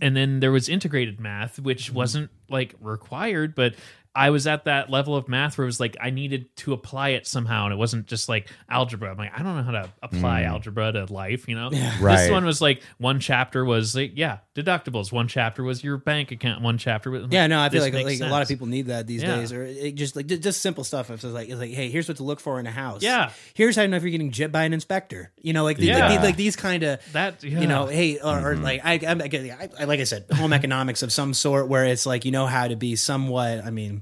and 0.00 0.16
then 0.16 0.40
there 0.40 0.52
was 0.52 0.68
integrated 0.68 1.20
math, 1.20 1.58
which 1.58 1.90
wasn't 1.92 2.30
like 2.48 2.74
required, 2.80 3.54
but 3.54 3.74
I 4.14 4.28
was 4.30 4.46
at 4.46 4.64
that 4.66 4.90
level 4.90 5.16
of 5.16 5.26
math 5.28 5.56
where 5.56 5.64
it 5.64 5.68
was 5.68 5.80
like 5.80 5.96
I 6.00 6.10
needed 6.10 6.54
to 6.56 6.72
apply 6.74 7.10
it 7.10 7.26
somehow, 7.26 7.64
and 7.64 7.72
it 7.72 7.76
wasn't 7.76 8.06
just 8.06 8.28
like 8.28 8.50
algebra. 8.68 9.10
I'm 9.10 9.16
like, 9.16 9.32
I 9.34 9.42
don't 9.42 9.56
know 9.56 9.62
how 9.62 9.70
to 9.70 9.92
apply 10.02 10.42
algebra 10.42 10.92
to 10.92 11.12
life, 11.12 11.48
you 11.48 11.54
know. 11.54 11.70
Mm. 11.70 12.00
Right. 12.00 12.16
This 12.18 12.30
one 12.30 12.44
was 12.44 12.60
like 12.60 12.82
one 12.98 13.20
chapter 13.20 13.64
was 13.64 13.94
like 13.96 14.12
yeah 14.14 14.38
deductibles. 14.54 15.10
One 15.12 15.28
chapter 15.28 15.62
was 15.64 15.82
your 15.82 15.96
bank 15.96 16.30
account. 16.30 16.60
One 16.62 16.76
chapter 16.76 17.10
was 17.10 17.26
Yeah, 17.30 17.46
no, 17.46 17.58
I 17.60 17.70
feel 17.70 17.80
like, 17.80 17.94
like 17.94 18.20
a 18.20 18.26
lot 18.26 18.42
of 18.42 18.48
people 18.48 18.66
need 18.66 18.88
that 18.88 19.06
these 19.06 19.22
Yeah. 19.22 19.36
days, 19.36 19.52
or 19.52 19.64
it 19.64 19.94
just 19.94 20.14
like 20.14 20.26
just 20.26 20.60
simple 20.60 20.84
stuff. 20.84 21.10
It's 21.10 21.22
just 21.22 21.32
like 21.34 21.48
it's 21.48 21.58
like, 21.58 21.70
hey, 21.70 21.88
here's 21.88 22.06
what 22.06 22.18
to 22.18 22.22
look 22.22 22.40
for 22.40 22.60
in 22.60 22.66
a 22.66 22.70
house. 22.70 23.02
Yeah. 23.02 23.30
here's 23.54 23.76
how 23.76 23.82
to 23.82 23.88
know 23.88 23.96
if 23.96 24.02
you're 24.02 24.10
getting 24.10 24.30
jipped 24.30 24.52
by 24.52 24.64
an 24.64 24.72
inspector. 24.74 25.32
You 25.40 25.54
know, 25.54 25.64
like 25.64 25.78
the, 25.78 25.86
Yeah. 25.86 26.08
like, 26.08 26.20
the- 26.20 26.26
like 26.26 26.36
these 26.36 26.56
kind 26.56 26.82
of 26.82 27.00
That 27.12 27.42
yeah. 27.42 27.60
you 27.60 27.66
know, 27.66 27.86
hey, 27.86 28.18
or, 28.18 28.38
or 28.38 28.54
Mm-hmm. 28.54 28.62
like 28.62 28.80
I, 28.84 28.92
I, 29.06 29.12
I, 29.12 29.68
I, 29.80 29.84
like 29.84 30.00
I 30.00 30.04
said, 30.04 30.26
home 30.32 30.52
economics 30.62 31.02
of 31.02 31.12
some 31.12 31.32
sort, 31.32 31.68
where 31.68 31.86
it's 31.86 32.04
like 32.04 32.24
you 32.26 32.30
know 32.30 32.44
how 32.46 32.68
to 32.68 32.76
be 32.76 32.94
somewhat. 32.96 33.64
I 33.64 33.70
mean, 33.70 34.01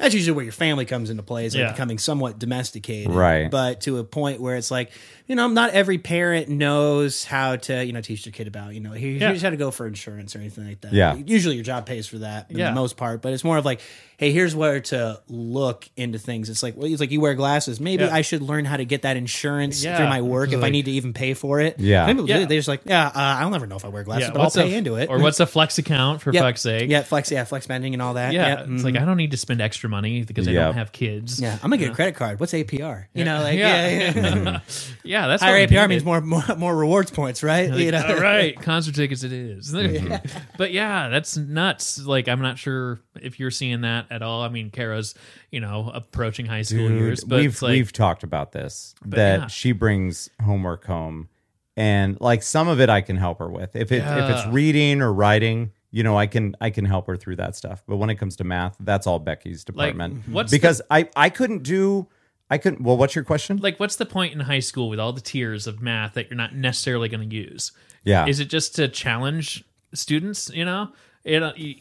that's 0.00 0.14
usually 0.14 0.34
where 0.34 0.44
your 0.44 0.52
family 0.52 0.84
comes 0.84 1.10
into 1.10 1.22
play, 1.22 1.44
is 1.46 1.54
like 1.54 1.60
Yeah. 1.62 1.72
becoming 1.72 1.98
somewhat 1.98 2.38
domesticated, 2.38 3.12
Right. 3.12 3.50
But 3.50 3.82
to 3.82 3.98
a 3.98 4.04
point 4.04 4.40
where 4.40 4.56
it's 4.56 4.70
like, 4.70 4.90
you 5.26 5.36
know, 5.36 5.46
not 5.48 5.70
every 5.70 5.98
parent 5.98 6.48
knows 6.48 7.24
how 7.24 7.56
to, 7.56 7.84
you 7.84 7.92
know, 7.92 8.00
teach 8.00 8.24
their 8.24 8.32
kid 8.32 8.48
about, 8.48 8.74
you 8.74 8.80
know, 8.80 8.92
here, 8.92 9.12
Yeah. 9.12 9.28
here's 9.28 9.42
how 9.42 9.50
to 9.50 9.56
go 9.56 9.70
for 9.70 9.86
insurance 9.86 10.34
or 10.34 10.40
anything 10.40 10.66
like 10.66 10.80
that. 10.80 10.92
Yeah. 10.92 11.14
usually 11.24 11.54
your 11.54 11.64
job 11.64 11.86
pays 11.86 12.06
for 12.06 12.18
that, 12.18 12.50
for 12.50 12.58
Yeah. 12.58 12.70
the 12.70 12.74
most 12.74 12.96
part. 12.96 13.22
But 13.22 13.32
it's 13.32 13.44
more 13.44 13.56
of 13.58 13.64
like, 13.64 13.80
hey, 14.16 14.32
here's 14.32 14.54
where 14.54 14.80
to 14.80 15.20
look 15.28 15.88
into 15.96 16.18
things. 16.18 16.50
It's 16.50 16.62
like, 16.62 16.76
well, 16.76 16.90
it's 16.90 17.00
like 17.00 17.10
you 17.10 17.20
wear 17.20 17.34
glasses. 17.34 17.80
Maybe 17.80 18.04
Yeah. 18.04 18.14
I 18.14 18.22
should 18.22 18.42
learn 18.42 18.64
how 18.64 18.76
to 18.76 18.84
get 18.84 19.02
that 19.02 19.16
insurance 19.16 19.82
Yeah. 19.84 19.96
through 19.96 20.08
my 20.08 20.20
work 20.20 20.52
if 20.52 20.62
I 20.62 20.68
need 20.70 20.86
to 20.86 20.90
even 20.90 21.12
pay 21.12 21.34
for 21.34 21.60
it. 21.60 21.76
Yeah. 21.78 22.06
Some 22.06 22.16
people 22.16 22.26
do. 22.26 22.32
Yeah. 22.32 22.38
They're 22.46 22.58
just 22.58 22.68
like, 22.68 22.82
yeah, 22.84 23.06
uh, 23.06 23.10
I'll 23.14 23.50
never 23.50 23.66
know 23.66 23.76
if 23.76 23.84
I 23.84 23.88
wear 23.88 24.02
glasses, 24.02 24.28
yeah, 24.28 24.32
but 24.32 24.40
I'll 24.40 24.46
what's 24.46 24.56
a- 24.56 24.62
pay 24.62 24.74
into 24.74 24.96
it. 24.96 25.08
Or 25.08 25.18
what's 25.20 25.40
a 25.40 25.46
flex 25.46 25.78
account 25.78 26.20
for 26.22 26.32
yeah, 26.34 26.40
fuck's 26.40 26.60
sake? 26.62 26.90
Yeah, 26.90 27.02
flex, 27.02 27.30
yeah, 27.30 27.44
flex 27.44 27.64
spending 27.64 27.92
and 27.94 28.02
all 28.02 28.14
that. 28.14 28.32
Yeah, 28.32 28.46
Yeah, 28.66 28.74
it's 28.74 28.84
like 28.84 28.96
I 28.96 29.04
don't 29.04 29.16
need 29.16 29.30
to 29.30 29.36
spend 29.36 29.60
extra 29.60 29.88
money 29.90 30.22
because 30.24 30.48
I 30.48 30.52
Yep. 30.52 30.64
don't 30.66 30.74
have 30.74 30.92
kids. 30.92 31.38
yeah, 31.40 31.54
I'm 31.54 31.68
gonna 31.70 31.76
get 31.76 31.90
a 31.90 31.94
credit 31.94 32.14
card. 32.14 32.40
What's 32.40 32.52
APR? 32.54 33.06
You 33.12 33.24
know, 33.24 33.42
like 33.42 33.58
Yeah. 33.58 33.88
yeah, 33.88 33.98
yeah. 33.98 34.12
Mm-hmm. 34.60 34.92
yeah, 35.04 35.26
that's 35.26 35.42
higher 35.42 35.52
what 35.60 35.70
we 35.70 35.76
APR 35.76 35.80
needed. 35.82 35.88
means 35.88 36.04
more, 36.04 36.20
more 36.22 36.42
more 36.56 36.74
rewards 36.76 37.10
points, 37.10 37.42
right? 37.42 37.70
you 37.74 37.90
know, 37.90 38.02
All 38.06 38.16
right, 38.20 38.58
concert 38.62 38.94
tickets 38.94 39.22
it 39.24 39.32
is. 39.32 39.72
Mm-hmm. 39.74 40.38
but 40.56 40.72
yeah, 40.72 41.08
that's 41.10 41.36
nuts. 41.36 41.98
Like 42.04 42.28
I'm 42.28 42.40
not 42.40 42.56
sure 42.58 43.00
if 43.20 43.38
you're 43.40 43.50
seeing 43.50 43.82
that 43.82 44.06
at 44.10 44.22
all. 44.22 44.42
I 44.42 44.48
mean, 44.48 44.70
Kara's, 44.70 45.14
you 45.50 45.60
know, 45.60 45.90
approaching 45.92 46.46
high 46.46 46.62
school 46.62 46.88
Dude, 46.88 46.98
years, 46.98 47.24
but 47.24 47.40
we've 47.40 47.50
it's 47.50 47.62
like 47.62 47.72
we've 47.72 47.92
talked 47.92 48.22
about 48.22 48.52
this 48.52 48.94
that 49.04 49.40
yeah. 49.40 49.46
she 49.48 49.72
brings 49.72 50.30
homework 50.42 50.84
home, 50.86 51.28
and 51.76 52.20
like 52.20 52.42
some 52.42 52.68
of 52.68 52.80
it 52.80 52.88
I 52.88 53.00
can 53.00 53.16
help 53.16 53.38
her 53.40 53.48
with. 53.50 53.74
If 53.76 53.90
it 53.92 53.96
if 54.04 54.30
it's 54.30 54.44
Yeah. 54.46 54.50
reading 54.52 55.02
or 55.02 55.12
writing, 55.12 55.72
you 55.90 56.02
know, 56.02 56.16
I 56.16 56.26
can 56.26 56.54
I 56.60 56.70
can 56.70 56.84
help 56.84 57.06
her 57.08 57.16
through 57.16 57.36
that 57.36 57.56
stuff. 57.56 57.82
But 57.86 57.96
when 57.96 58.10
it 58.10 58.16
comes 58.16 58.36
to 58.36 58.44
math, 58.44 58.76
that's 58.80 59.06
all 59.06 59.18
Becky's 59.18 59.64
like 59.68 59.94
department. 59.94 60.28
what's 60.28 60.50
the- 60.50 60.56
because 60.58 60.80
I 60.90 61.08
I 61.16 61.28
couldn't 61.30 61.62
do 61.62 62.06
I 62.52 62.58
couldn't. 62.58 62.82
Well, 62.82 62.96
what's 62.96 63.14
your 63.14 63.24
question? 63.24 63.58
like 63.58 63.78
what's 63.78 63.96
the 63.96 64.06
point 64.06 64.32
in 64.32 64.40
high 64.40 64.58
school 64.60 64.88
with 64.88 64.98
all 64.98 65.12
the 65.12 65.20
tiers 65.20 65.66
of 65.66 65.80
math 65.80 66.14
that 66.14 66.28
you're 66.30 66.36
not 66.36 66.54
necessarily 66.54 67.08
going 67.08 67.28
to 67.28 67.36
use? 67.36 67.72
yeah, 68.04 68.26
Is 68.26 68.40
it 68.40 68.46
just 68.46 68.74
to 68.76 68.88
challenge 68.88 69.62
students? 69.94 70.50
You 70.52 70.64
know, 70.64 70.92
it. 71.24 71.42
Uh, 71.42 71.52
you- 71.56 71.76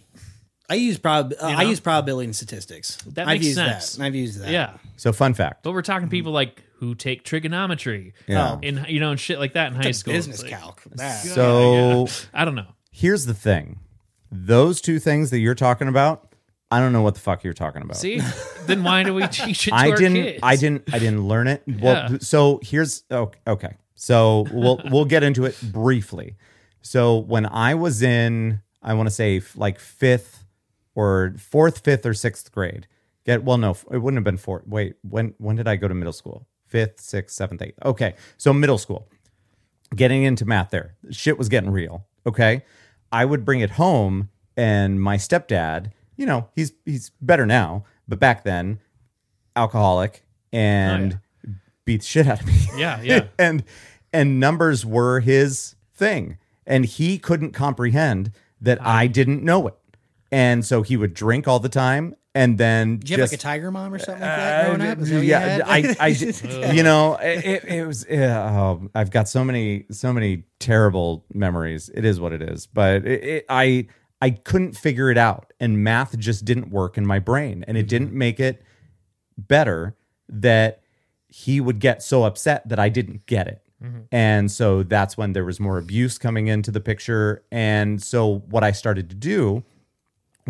I 0.71 0.75
use 0.75 0.99
prob 0.99 1.33
uh, 1.41 1.45
I 1.47 1.63
know? 1.63 1.69
use 1.71 1.79
probability 1.79 2.25
and 2.25 2.35
statistics. 2.35 2.97
That 3.07 3.27
I've 3.27 3.35
makes 3.39 3.45
used 3.45 3.57
sense. 3.57 3.95
that. 3.95 4.03
I've 4.05 4.13
used 4.13 4.39
that. 4.39 4.51
yeah, 4.51 4.77
so 4.97 5.11
fun 5.11 5.33
fact. 5.33 5.63
but 5.63 5.71
we're 5.71 5.81
talking 5.81 6.09
people 6.09 6.31
like 6.31 6.61
who 6.75 6.93
take 6.93 7.23
trigonometry, 7.23 8.13
Yeah. 8.27 8.51
Oh. 8.53 8.59
in 8.61 8.85
you 8.87 8.99
know, 8.99 9.09
and 9.09 9.19
shit 9.19 9.39
like 9.39 9.53
that 9.53 9.71
in 9.73 9.81
high 9.81 9.89
school. 9.89 10.13
business 10.13 10.43
like- 10.43 10.51
calc. 10.51 10.83
That. 10.91 11.23
So 11.25 12.05
I 12.35 12.45
don't 12.45 12.53
know. 12.53 12.67
here's 12.91 13.25
the 13.25 13.33
thing: 13.33 13.79
those 14.31 14.81
two 14.81 14.99
things 14.99 15.29
that 15.31 15.39
you're 15.39 15.55
talking 15.55 15.87
about, 15.87 16.33
I 16.71 16.79
don't 16.79 16.93
know 16.93 17.01
what 17.01 17.15
the 17.15 17.19
fuck 17.21 17.43
you're 17.43 17.53
talking 17.53 17.81
about. 17.81 17.97
See, 17.97 18.21
then 18.67 18.83
why 18.83 19.03
do 19.03 19.13
we 19.13 19.27
teach 19.27 19.67
it 19.67 19.71
to 19.71 19.75
I 19.75 19.89
our 19.89 19.97
didn't. 19.97 20.13
kids? 20.23 20.39
I 20.43 20.55
didn't. 20.55 20.93
I 20.93 20.99
didn't 20.99 21.27
learn 21.27 21.47
it. 21.47 21.63
Well, 21.81 22.11
Yeah. 22.11 22.17
so 22.21 22.59
here's 22.63 23.03
oh, 23.11 23.31
okay. 23.47 23.75
So 23.95 24.45
we'll 24.51 24.79
we'll 24.91 25.05
get 25.05 25.23
into 25.23 25.45
it 25.45 25.57
briefly. 25.61 26.35
So 26.81 27.17
when 27.17 27.45
I 27.45 27.73
was 27.75 28.01
in, 28.01 28.61
I 28.81 28.93
want 28.93 29.07
to 29.07 29.13
say 29.13 29.37
f- 29.37 29.57
like 29.57 29.79
fifth 29.79 30.45
or 30.95 31.33
fourth, 31.37 31.79
fifth 31.83 32.05
or 32.05 32.13
sixth 32.13 32.51
grade. 32.51 32.87
Get 33.25 33.43
well, 33.43 33.57
no, 33.57 33.71
it 33.91 33.97
wouldn't 33.97 34.17
have 34.17 34.23
been 34.23 34.37
fourth. 34.37 34.65
Wait, 34.67 34.95
when 35.01 35.33
when 35.39 35.55
did 35.55 35.67
I 35.67 35.75
go 35.75 35.87
to 35.87 35.93
middle 35.95 36.13
school? 36.13 36.47
Fifth, 36.67 36.99
sixth, 37.01 37.35
seventh, 37.35 37.61
eighth. 37.63 37.79
Okay, 37.83 38.13
so 38.37 38.53
middle 38.53 38.77
school. 38.77 39.09
Getting 39.95 40.23
into 40.23 40.45
math 40.45 40.69
there, 40.69 40.95
shit 41.09 41.37
was 41.37 41.49
getting 41.49 41.71
real. 41.71 42.05
Okay, 42.27 42.63
I 43.11 43.25
would 43.25 43.45
bring 43.45 43.61
it 43.61 43.71
home, 43.71 44.29
and 44.55 45.01
my 45.01 45.17
stepdad, 45.17 45.91
you 46.15 46.25
know, 46.25 46.49
he's 46.55 46.73
he's 46.85 47.11
better 47.21 47.45
now, 47.45 47.85
but 48.07 48.19
back 48.19 48.43
then, 48.43 48.79
alcoholic 49.55 50.23
and 50.51 51.19
oh, 51.47 51.51
beat 51.85 52.01
the 52.01 52.05
shit 52.05 52.27
out 52.27 52.41
of 52.41 52.47
me. 52.47 52.67
Yeah, 52.75 53.01
yeah. 53.01 53.25
and 53.39 53.63
and 54.13 54.39
numbers 54.39 54.85
were 54.85 55.19
his 55.19 55.75
thing, 55.93 56.37
and 56.65 56.85
he 56.85 57.17
couldn't 57.17 57.51
comprehend 57.51 58.31
that 58.61 58.85
I 58.85 59.07
didn't 59.07 59.43
know 59.43 59.67
it, 59.67 59.75
and 60.31 60.65
so 60.65 60.81
he 60.81 60.97
would 60.97 61.13
drink 61.13 61.47
all 61.47 61.59
the 61.59 61.69
time, 61.69 62.15
and 62.35 62.57
then 62.57 62.97
Did 62.97 63.09
you 63.09 63.17
have 63.17 63.23
just 63.23 63.33
like 63.33 63.39
a 63.39 63.41
tiger 63.41 63.71
mom 63.71 63.93
or 63.93 63.99
something 63.99 64.21
like 64.21 64.35
that 64.35 64.65
uh, 64.65 64.75
growing 64.75 64.91
up? 64.91 64.99
Is 64.99 65.09
that 65.09 65.15
what 65.15 65.23
you 65.23 65.29
yeah. 65.29 65.61
I, 65.65 65.95
I, 65.99 66.07
you 66.73 66.83
know, 66.83 67.15
it, 67.15 67.63
it, 67.65 67.87
was. 67.87 68.05
Yeah, 68.09 68.49
oh, 68.51 68.89
I've 68.93 69.11
got 69.11 69.27
so 69.27 69.43
many, 69.43 69.85
so 69.91 70.13
many 70.13 70.43
terrible 70.59 71.25
memories. 71.33 71.89
It 71.93 72.05
is 72.05 72.19
what 72.19 72.33
it 72.33 72.41
is, 72.41 72.67
but 72.67 73.05
it, 73.05 73.23
it, 73.23 73.45
I, 73.49 73.87
I 74.21 74.31
couldn't 74.31 74.77
figure 74.77 75.09
it 75.09 75.17
out, 75.17 75.53
and 75.59 75.83
math 75.83 76.17
just 76.17 76.45
didn't 76.45 76.69
work 76.69 76.97
in 76.97 77.05
my 77.05 77.19
brain, 77.19 77.65
and 77.67 77.77
it 77.77 77.81
mm-hmm. 77.81 77.87
didn't 77.87 78.13
make 78.13 78.39
it 78.39 78.61
better 79.37 79.95
that 80.27 80.81
he 81.27 81.59
would 81.61 81.79
get 81.79 82.03
so 82.03 82.23
upset 82.23 82.67
that 82.69 82.79
I 82.79 82.89
didn't 82.89 83.25
get 83.25 83.47
it. 83.47 83.61
Mm-hmm. 83.83 83.99
And 84.11 84.51
so 84.51 84.83
that's 84.83 85.17
when 85.17 85.33
there 85.33 85.45
was 85.45 85.59
more 85.59 85.77
abuse 85.77 86.17
coming 86.17 86.47
into 86.47 86.71
the 86.71 86.81
picture. 86.81 87.43
And 87.51 88.01
so 88.01 88.39
what 88.49 88.63
I 88.63 88.71
started 88.71 89.09
to 89.09 89.15
do 89.15 89.63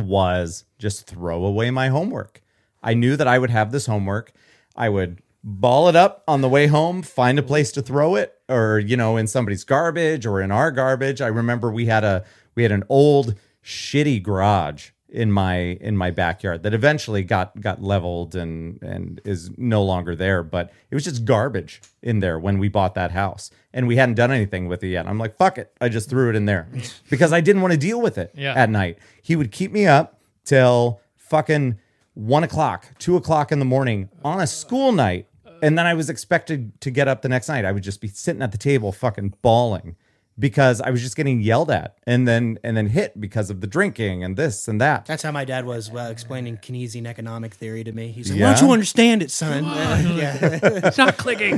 was 0.08 0.66
just 0.78 1.08
throw 1.08 1.46
away 1.46 1.72
my 1.72 1.90
homework. 1.90 2.42
I 2.82 2.94
knew 2.94 3.16
that 3.16 3.28
I 3.28 3.40
would 3.40 3.50
have 3.50 3.72
this 3.72 3.86
homework. 3.86 4.32
I 4.76 4.90
would 4.90 5.22
ball 5.44 5.90
it 5.90 5.96
up 5.96 6.24
on 6.28 6.42
the 6.42 6.50
way 6.50 6.68
home, 6.68 7.02
find 7.02 7.40
a 7.40 7.44
place 7.44 7.72
to 7.74 7.82
throw 7.82 8.16
it 8.16 8.40
or 8.50 8.80
you 8.80 8.98
know 8.98 9.18
in 9.18 9.28
somebody's 9.28 9.64
garbage 9.64 10.26
or 10.26 10.42
in 10.42 10.52
our 10.52 10.72
garbage. 10.72 11.22
I 11.22 11.28
remember 11.28 11.72
we 11.72 11.86
had 11.86 12.04
a 12.04 12.26
we 12.56 12.64
had 12.64 12.72
an 12.72 12.84
old 12.90 13.36
shitty 13.64 14.22
garage 14.24 14.90
in 15.12 15.32
my 15.32 15.56
in 15.82 15.98
my 15.98 16.12
backyard 16.12 16.62
that 16.64 16.74
eventually 16.74 17.24
got 17.24 17.60
got 17.60 17.82
leveled 17.82 18.36
and 18.36 18.82
and 18.84 19.20
is 19.26 19.50
no 19.58 19.84
longer 19.84 20.16
there 20.16 20.44
but 20.44 20.72
it 20.92 20.96
was 20.96 21.04
just 21.04 21.26
garbage 21.26 21.82
in 22.04 22.20
there 22.20 22.38
when 22.38 22.60
we 22.60 22.70
bought 22.70 22.94
that 22.96 23.12
house. 23.12 23.50
And 23.74 23.88
we 23.88 23.96
hadn't 23.98 24.16
done 24.16 24.32
anything 24.32 24.68
with 24.68 24.84
it 24.84 24.88
yet. 24.90 25.08
I'm 25.08 25.18
like 25.18 25.36
fuck 25.38 25.58
it. 25.58 25.72
I 25.82 25.90
just 25.90 26.10
threw 26.10 26.30
it 26.30 26.36
in 26.36 26.46
there. 26.46 26.68
Because 27.10 27.34
i 27.34 27.42
didn't 27.42 27.62
want 27.64 27.72
to 27.74 27.80
deal 27.80 28.00
with 28.02 28.18
it 28.18 28.32
Yeah. 28.36 28.54
at 28.54 28.70
night. 28.70 28.98
He 29.22 29.36
would 29.36 29.52
keep 29.52 29.72
me 29.72 29.86
up 29.88 30.20
till 30.46 31.02
fucking 31.16 31.80
one 32.14 32.44
o'clock 32.44 32.86
two 33.00 33.16
o'clock 33.16 33.52
in 33.52 33.60
the 33.60 33.66
morning 33.66 34.10
on 34.24 34.40
a 34.40 34.48
school 34.48 34.92
night. 34.92 35.28
And 35.62 35.78
then 35.78 35.86
i 35.86 35.94
was 35.94 36.10
expected 36.10 36.80
to 36.82 36.92
get 36.92 37.08
up 37.08 37.22
the 37.22 37.30
next 37.30 37.50
night. 37.50 37.66
I 37.66 37.72
would 37.72 37.84
just 37.84 38.00
be 38.00 38.08
sitting 38.08 38.42
at 38.42 38.52
the 38.52 38.58
table 38.58 38.92
fucking 38.92 39.34
bawling 39.42 39.96
because 40.40 40.80
I 40.80 40.90
was 40.90 41.02
just 41.02 41.16
getting 41.18 41.42
yelled 41.42 41.70
at 41.70 41.98
and 42.08 42.28
then 42.28 42.58
and 42.64 42.78
then 42.78 42.88
hit 42.88 43.20
because 43.20 43.50
of 43.50 43.60
the 43.62 43.68
drinking 43.68 44.24
and 44.24 44.38
this 44.38 44.68
and 44.68 44.80
that. 44.80 45.06
That's 45.06 45.22
how 45.22 45.32
my 45.32 45.44
dad 45.46 45.66
was 45.66 45.92
well, 45.92 46.10
explaining 46.10 46.58
Keynesian 46.58 47.06
economic 47.06 47.54
theory 47.54 47.84
to 47.84 47.92
me. 47.92 48.12
He's 48.12 48.30
like, 48.32 48.40
Yeah? 48.40 48.48
"Why 48.48 48.54
don't 48.56 48.68
you 48.68 48.74
understand 48.74 49.22
it, 49.22 49.32
son?" 49.32 49.66
Uh, 49.66 50.14
yeah. 50.16 50.60
It's 50.90 50.98
not 50.98 51.18
clicking. 51.18 51.58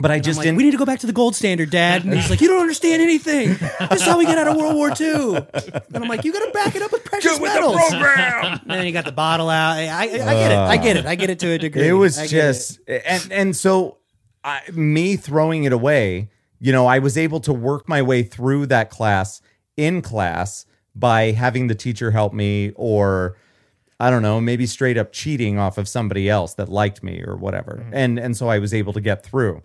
But 0.00 0.10
I 0.10 0.18
just 0.18 0.38
like, 0.38 0.44
didn't. 0.44 0.56
we 0.56 0.64
need 0.64 0.70
to 0.72 0.76
go 0.78 0.86
back 0.86 1.00
to 1.00 1.06
the 1.06 1.12
gold 1.12 1.36
standard, 1.36 1.70
Dad. 1.70 2.04
And 2.04 2.14
he's 2.14 2.30
like, 2.30 2.40
"You 2.40 2.48
don't 2.48 2.60
understand 2.60 3.02
anything. 3.02 3.50
This 3.90 4.00
is 4.00 4.02
how 4.02 4.18
we 4.18 4.24
get 4.24 4.38
out 4.38 4.48
of 4.48 4.56
World 4.56 4.74
War 4.74 4.88
II." 4.98 5.36
And 5.36 5.96
I'm 6.02 6.08
like, 6.08 6.24
"You 6.24 6.32
got 6.32 6.46
to 6.46 6.52
back 6.52 6.74
it 6.74 6.82
up 6.82 6.90
with 6.92 7.04
precious 7.04 7.38
metals." 7.38 7.76
program. 7.76 8.60
And 8.62 8.70
then 8.70 8.86
he 8.86 8.92
got 8.92 9.04
the 9.04 9.12
bottle 9.12 9.50
out. 9.50 9.76
I, 9.76 9.86
I, 9.88 10.02
I 10.02 10.06
get 10.06 10.52
it. 10.52 10.58
I 10.58 10.76
get 10.76 10.96
it. 10.96 11.06
I 11.06 11.14
get 11.14 11.30
it 11.30 11.38
to 11.40 11.48
a 11.52 11.58
degree. 11.58 11.88
it 11.88 11.92
was 11.92 12.18
I 12.18 12.22
get 12.22 12.30
just 12.30 12.80
and 12.88 13.32
and 13.32 13.56
so 13.56 13.98
I, 14.44 14.60
me 14.72 15.16
throwing 15.16 15.64
it 15.64 15.72
away. 15.72 16.28
You 16.62 16.70
know, 16.70 16.86
I 16.86 17.00
was 17.00 17.18
able 17.18 17.40
to 17.40 17.52
work 17.52 17.88
my 17.88 18.02
way 18.02 18.22
through 18.22 18.66
that 18.66 18.88
class 18.88 19.42
in 19.76 20.00
class 20.00 20.64
by 20.94 21.32
having 21.32 21.66
the 21.66 21.74
teacher 21.74 22.12
help 22.12 22.32
me 22.32 22.70
or 22.76 23.36
I 23.98 24.10
don't 24.10 24.22
know, 24.22 24.40
maybe 24.40 24.66
straight 24.66 24.96
up 24.96 25.12
cheating 25.12 25.58
off 25.58 25.76
of 25.76 25.88
somebody 25.88 26.28
else 26.30 26.54
that 26.54 26.68
liked 26.68 27.02
me 27.02 27.20
or 27.26 27.36
whatever. 27.36 27.80
Mm-hmm. 27.82 27.94
And 27.94 28.18
and 28.18 28.36
so 28.36 28.48
I 28.48 28.60
was 28.60 28.72
able 28.72 28.92
to 28.92 29.00
get 29.00 29.24
through. 29.24 29.64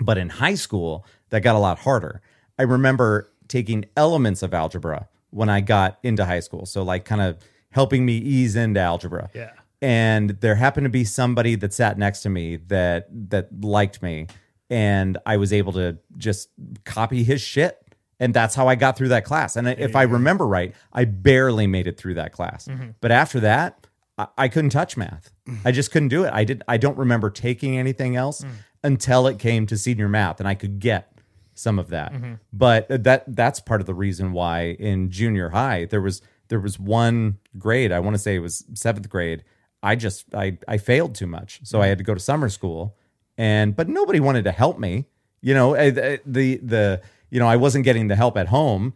But 0.00 0.18
in 0.18 0.28
high 0.28 0.56
school, 0.56 1.06
that 1.30 1.42
got 1.42 1.54
a 1.54 1.60
lot 1.60 1.78
harder. 1.78 2.20
I 2.58 2.64
remember 2.64 3.30
taking 3.46 3.84
elements 3.96 4.42
of 4.42 4.52
algebra 4.52 5.08
when 5.30 5.48
I 5.48 5.60
got 5.60 6.00
into 6.02 6.24
high 6.24 6.40
school. 6.40 6.66
So 6.66 6.82
like 6.82 7.04
kind 7.04 7.20
of 7.20 7.38
helping 7.70 8.04
me 8.04 8.16
ease 8.16 8.56
into 8.56 8.80
algebra. 8.80 9.30
Yeah. 9.34 9.52
And 9.80 10.30
there 10.40 10.56
happened 10.56 10.86
to 10.86 10.90
be 10.90 11.04
somebody 11.04 11.54
that 11.54 11.72
sat 11.72 11.96
next 11.96 12.22
to 12.22 12.28
me 12.28 12.56
that 12.66 13.06
that 13.30 13.62
liked 13.62 14.02
me 14.02 14.26
and 14.70 15.18
I 15.26 15.36
was 15.36 15.52
able 15.52 15.72
to 15.74 15.98
just 16.16 16.50
copy 16.84 17.24
his 17.24 17.40
shit. 17.40 17.78
And 18.20 18.34
that's 18.34 18.54
how 18.56 18.66
I 18.66 18.74
got 18.74 18.96
through 18.96 19.08
that 19.08 19.24
class. 19.24 19.54
And 19.54 19.68
if 19.68 19.94
I 19.94 20.02
remember 20.02 20.44
right, 20.46 20.74
I 20.92 21.04
barely 21.04 21.68
made 21.68 21.86
it 21.86 21.96
through 21.96 22.14
that 22.14 22.32
class. 22.32 22.66
But 23.00 23.12
after 23.12 23.38
that, 23.40 23.86
I, 24.18 24.26
I 24.36 24.48
couldn't 24.48 24.70
touch 24.70 24.96
math. 24.96 25.32
I 25.64 25.70
just 25.70 25.92
couldn't 25.92 26.08
do 26.08 26.24
it. 26.24 26.32
I 26.32 26.42
did. 26.44 26.62
I 26.66 26.78
don't 26.78 26.98
remember 26.98 27.30
taking 27.30 27.78
anything 27.78 28.16
else 28.16 28.44
until 28.82 29.26
it 29.28 29.38
came 29.38 29.66
to 29.68 29.76
senior 29.78 30.08
math, 30.08 30.40
and 30.40 30.48
I 30.48 30.54
could 30.54 30.80
get 30.80 31.12
some 31.54 31.78
of 31.78 31.88
that. 31.90 32.12
But 32.52 32.88
that 33.04 33.24
that's 33.28 33.60
part 33.60 33.80
of 33.80 33.86
the 33.86 33.94
reason 33.94 34.32
why 34.32 34.76
in 34.78 35.10
junior 35.10 35.50
high 35.50 35.84
there 35.86 36.00
was 36.00 36.20
there 36.48 36.60
was 36.60 36.78
one 36.78 37.38
grade. 37.56 37.92
I 37.92 38.00
want 38.00 38.14
to 38.14 38.18
say 38.18 38.34
it 38.34 38.40
was 38.40 38.64
seventh 38.74 39.08
grade. 39.08 39.44
I 39.82 39.94
just 39.94 40.34
I 40.34 40.58
I 40.66 40.78
failed 40.78 41.14
too 41.14 41.26
much, 41.28 41.60
so 41.62 41.80
I 41.80 41.86
had 41.86 41.98
to 41.98 42.04
go 42.04 42.14
to 42.14 42.20
summer 42.20 42.48
school, 42.48 42.96
and 43.38 43.74
but 43.74 43.88
nobody 43.88 44.20
wanted 44.20 44.44
to 44.44 44.52
help 44.52 44.78
me. 44.78 45.06
You 45.40 45.54
know 45.54 45.74
eh, 45.74 45.90
the 45.90 46.04
eh, 46.04 46.16
the, 46.26 46.56
the 46.56 47.02
you 47.30 47.40
know 47.40 47.48
I 47.48 47.56
wasn't 47.56 47.84
getting 47.84 48.08
the 48.08 48.16
help 48.16 48.36
at 48.36 48.48
home 48.48 48.92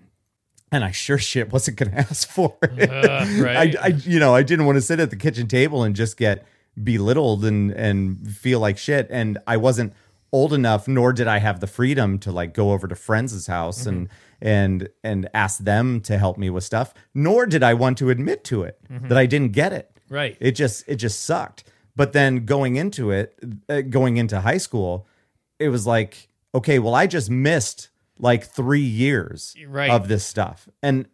and 0.72 0.82
I 0.82 0.90
sure 0.90 1.18
shit 1.18 1.52
wasn't 1.52 1.76
going 1.76 1.90
to 1.92 1.98
ask 1.98 2.28
for 2.28 2.56
it. 2.62 2.90
right. 3.40 3.76
I, 3.76 3.84
I, 3.84 3.86
you 3.88 4.18
know, 4.18 4.34
I 4.34 4.42
didn't 4.42 4.66
want 4.66 4.76
to 4.76 4.82
sit 4.82 4.98
at 4.98 5.10
the 5.10 5.16
kitchen 5.16 5.46
table 5.46 5.84
and 5.84 5.94
just 5.94 6.16
get 6.16 6.44
belittled 6.82 7.44
and 7.44 7.70
and 7.70 8.28
feel 8.34 8.58
like 8.58 8.78
shit. 8.78 9.06
And 9.10 9.38
I 9.46 9.58
wasn't 9.58 9.92
old 10.32 10.54
enough, 10.54 10.88
nor 10.88 11.12
did 11.12 11.28
I 11.28 11.38
have 11.38 11.60
the 11.60 11.66
freedom 11.66 12.18
to 12.20 12.32
like 12.32 12.54
go 12.54 12.72
over 12.72 12.88
to 12.88 12.96
friends' 12.96 13.46
house 13.46 13.80
mm-hmm. 13.80 13.88
and 13.88 14.08
and 14.40 14.88
and 15.04 15.28
ask 15.34 15.58
them 15.58 16.00
to 16.02 16.18
help 16.18 16.38
me 16.38 16.50
with 16.50 16.64
stuff. 16.64 16.94
Nor 17.14 17.46
did 17.46 17.62
I 17.62 17.74
want 17.74 17.98
to 17.98 18.10
admit 18.10 18.42
to 18.44 18.62
it 18.62 18.80
mm-hmm. 18.90 19.08
that 19.08 19.18
I 19.18 19.26
didn't 19.26 19.52
get 19.52 19.72
it. 19.72 19.90
Right. 20.08 20.36
It 20.40 20.52
just 20.52 20.88
it 20.88 20.96
just 20.96 21.22
sucked. 21.24 21.64
But 21.94 22.12
then 22.12 22.44
going 22.46 22.76
into 22.76 23.10
it, 23.10 23.38
uh, 23.68 23.82
going 23.82 24.16
into 24.16 24.40
high 24.40 24.56
school, 24.58 25.06
it 25.58 25.68
was 25.68 25.86
like, 25.86 26.28
okay, 26.54 26.78
well, 26.78 26.94
I 26.94 27.06
just 27.06 27.30
missed 27.30 27.90
like 28.18 28.44
three 28.44 28.80
years 28.80 29.54
Right. 29.66 29.90
of 29.90 30.08
this 30.08 30.24
stuff, 30.24 30.68
and 30.82 31.06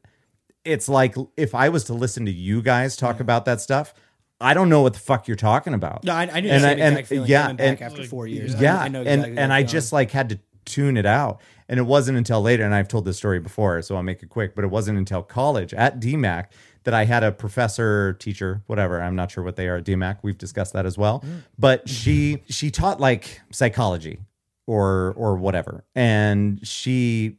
it's 0.65 0.89
like 0.89 1.15
if 1.37 1.55
I 1.55 1.69
was 1.71 1.85
to 1.85 1.95
listen 1.95 2.27
to 2.27 2.33
you 2.33 2.61
guys 2.63 2.97
talk 2.97 3.21
about 3.21 3.45
that 3.47 3.61
stuff, 3.61 3.95
I 4.41 4.53
don't 4.55 4.69
know 4.69 4.83
what 4.83 4.93
the 4.95 5.01
fuck 5.01 5.27
you're 5.27 5.37
talking 5.37 5.75
about. 5.75 6.05
No, 6.05 6.13
I, 6.13 6.29
I 6.33 6.41
knew 6.41 6.49
And 6.51 6.63
the 6.63 6.69
I- 6.69 6.71
same 6.73 6.81
and- 6.81 6.93
exact 6.95 7.09
feeling 7.09 7.31
yeah, 7.31 7.43
coming 7.43 7.57
back 7.57 7.67
and- 7.67 7.83
after 7.83 8.05
four 8.05 8.27
years. 8.27 8.61
Yeah, 8.61 8.79
I, 8.79 8.89
know 8.89 9.01
and 9.01 9.09
exactly 9.09 9.39
and 9.39 9.51
what 9.51 9.57
I 9.57 9.63
just 9.63 9.93
like 9.93 10.11
had 10.11 10.29
to 10.29 10.39
tune 10.65 10.97
it 10.97 11.07
out, 11.07 11.41
and 11.69 11.79
it 11.81 11.85
wasn't 11.85 12.19
until 12.19 12.43
later, 12.43 12.65
and 12.65 12.75
I've 12.75 12.89
told 12.89 13.05
this 13.07 13.17
story 13.17 13.41
before, 13.41 13.81
so 13.83 13.97
I'll 13.97 14.03
make 14.03 14.23
it 14.23 14.29
quick. 14.29 14.55
But 14.55 14.65
it 14.65 14.69
wasn't 14.71 14.99
until 14.99 15.23
college 15.23 15.73
at 15.75 15.99
DMACC 16.01 16.47
that 16.85 16.95
I 16.95 17.05
had 17.05 17.25
a 17.25 17.33
professor, 17.33 18.15
teacher, 18.15 18.63
whatever. 18.67 19.01
I'm 19.03 19.17
not 19.17 19.31
sure 19.31 19.45
what 19.45 19.57
they 19.57 19.69
are 19.69 19.77
at 19.77 19.85
DMACC. 19.85 20.19
We've 20.23 20.39
discussed 20.39 20.73
that 20.73 20.87
as 20.87 20.97
well. 20.97 21.25
But 21.59 21.89
she 21.89 22.43
she 22.49 22.71
taught 22.71 23.01
like 23.01 23.41
psychology 23.51 24.21
or 24.67 25.15
or 25.17 25.37
whatever, 25.37 25.85
and 25.95 26.67
she 26.67 27.39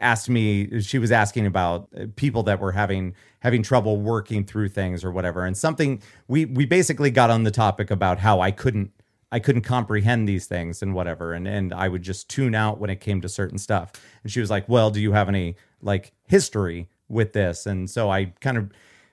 asked 0.00 0.28
me 0.28 0.80
she 0.80 0.98
was 0.98 1.10
asking 1.10 1.46
about 1.46 1.88
uh, 1.96 2.04
people 2.16 2.42
that 2.44 2.60
were 2.60 2.72
having 2.72 3.14
having 3.40 3.62
trouble 3.62 3.96
working 3.96 4.44
through 4.44 4.68
things 4.68 5.02
or 5.02 5.10
whatever 5.10 5.44
and 5.44 5.56
something 5.56 6.02
we 6.28 6.44
we 6.44 6.66
basically 6.66 7.10
got 7.10 7.30
on 7.30 7.44
the 7.44 7.50
topic 7.50 7.90
about 7.90 8.18
how 8.18 8.40
I 8.40 8.50
couldn't 8.50 8.90
I 9.32 9.38
couldn't 9.38 9.62
comprehend 9.62 10.28
these 10.28 10.46
things 10.46 10.82
and 10.82 10.94
whatever 10.94 11.32
and 11.32 11.48
and 11.48 11.72
I 11.72 11.88
would 11.88 12.02
just 12.02 12.28
tune 12.28 12.54
out 12.54 12.78
when 12.78 12.90
it 12.90 13.00
came 13.00 13.20
to 13.22 13.28
certain 13.28 13.58
stuff 13.58 13.92
and 14.22 14.30
she 14.30 14.40
was 14.40 14.50
like 14.50 14.68
well 14.68 14.90
do 14.90 15.00
you 15.00 15.12
have 15.12 15.28
any 15.28 15.56
like 15.80 16.12
history 16.26 16.88
with 17.10 17.32
this 17.32 17.66
and 17.66 17.90
so 17.90 18.10
I 18.10 18.26
kind 18.40 18.56
of 18.56 18.70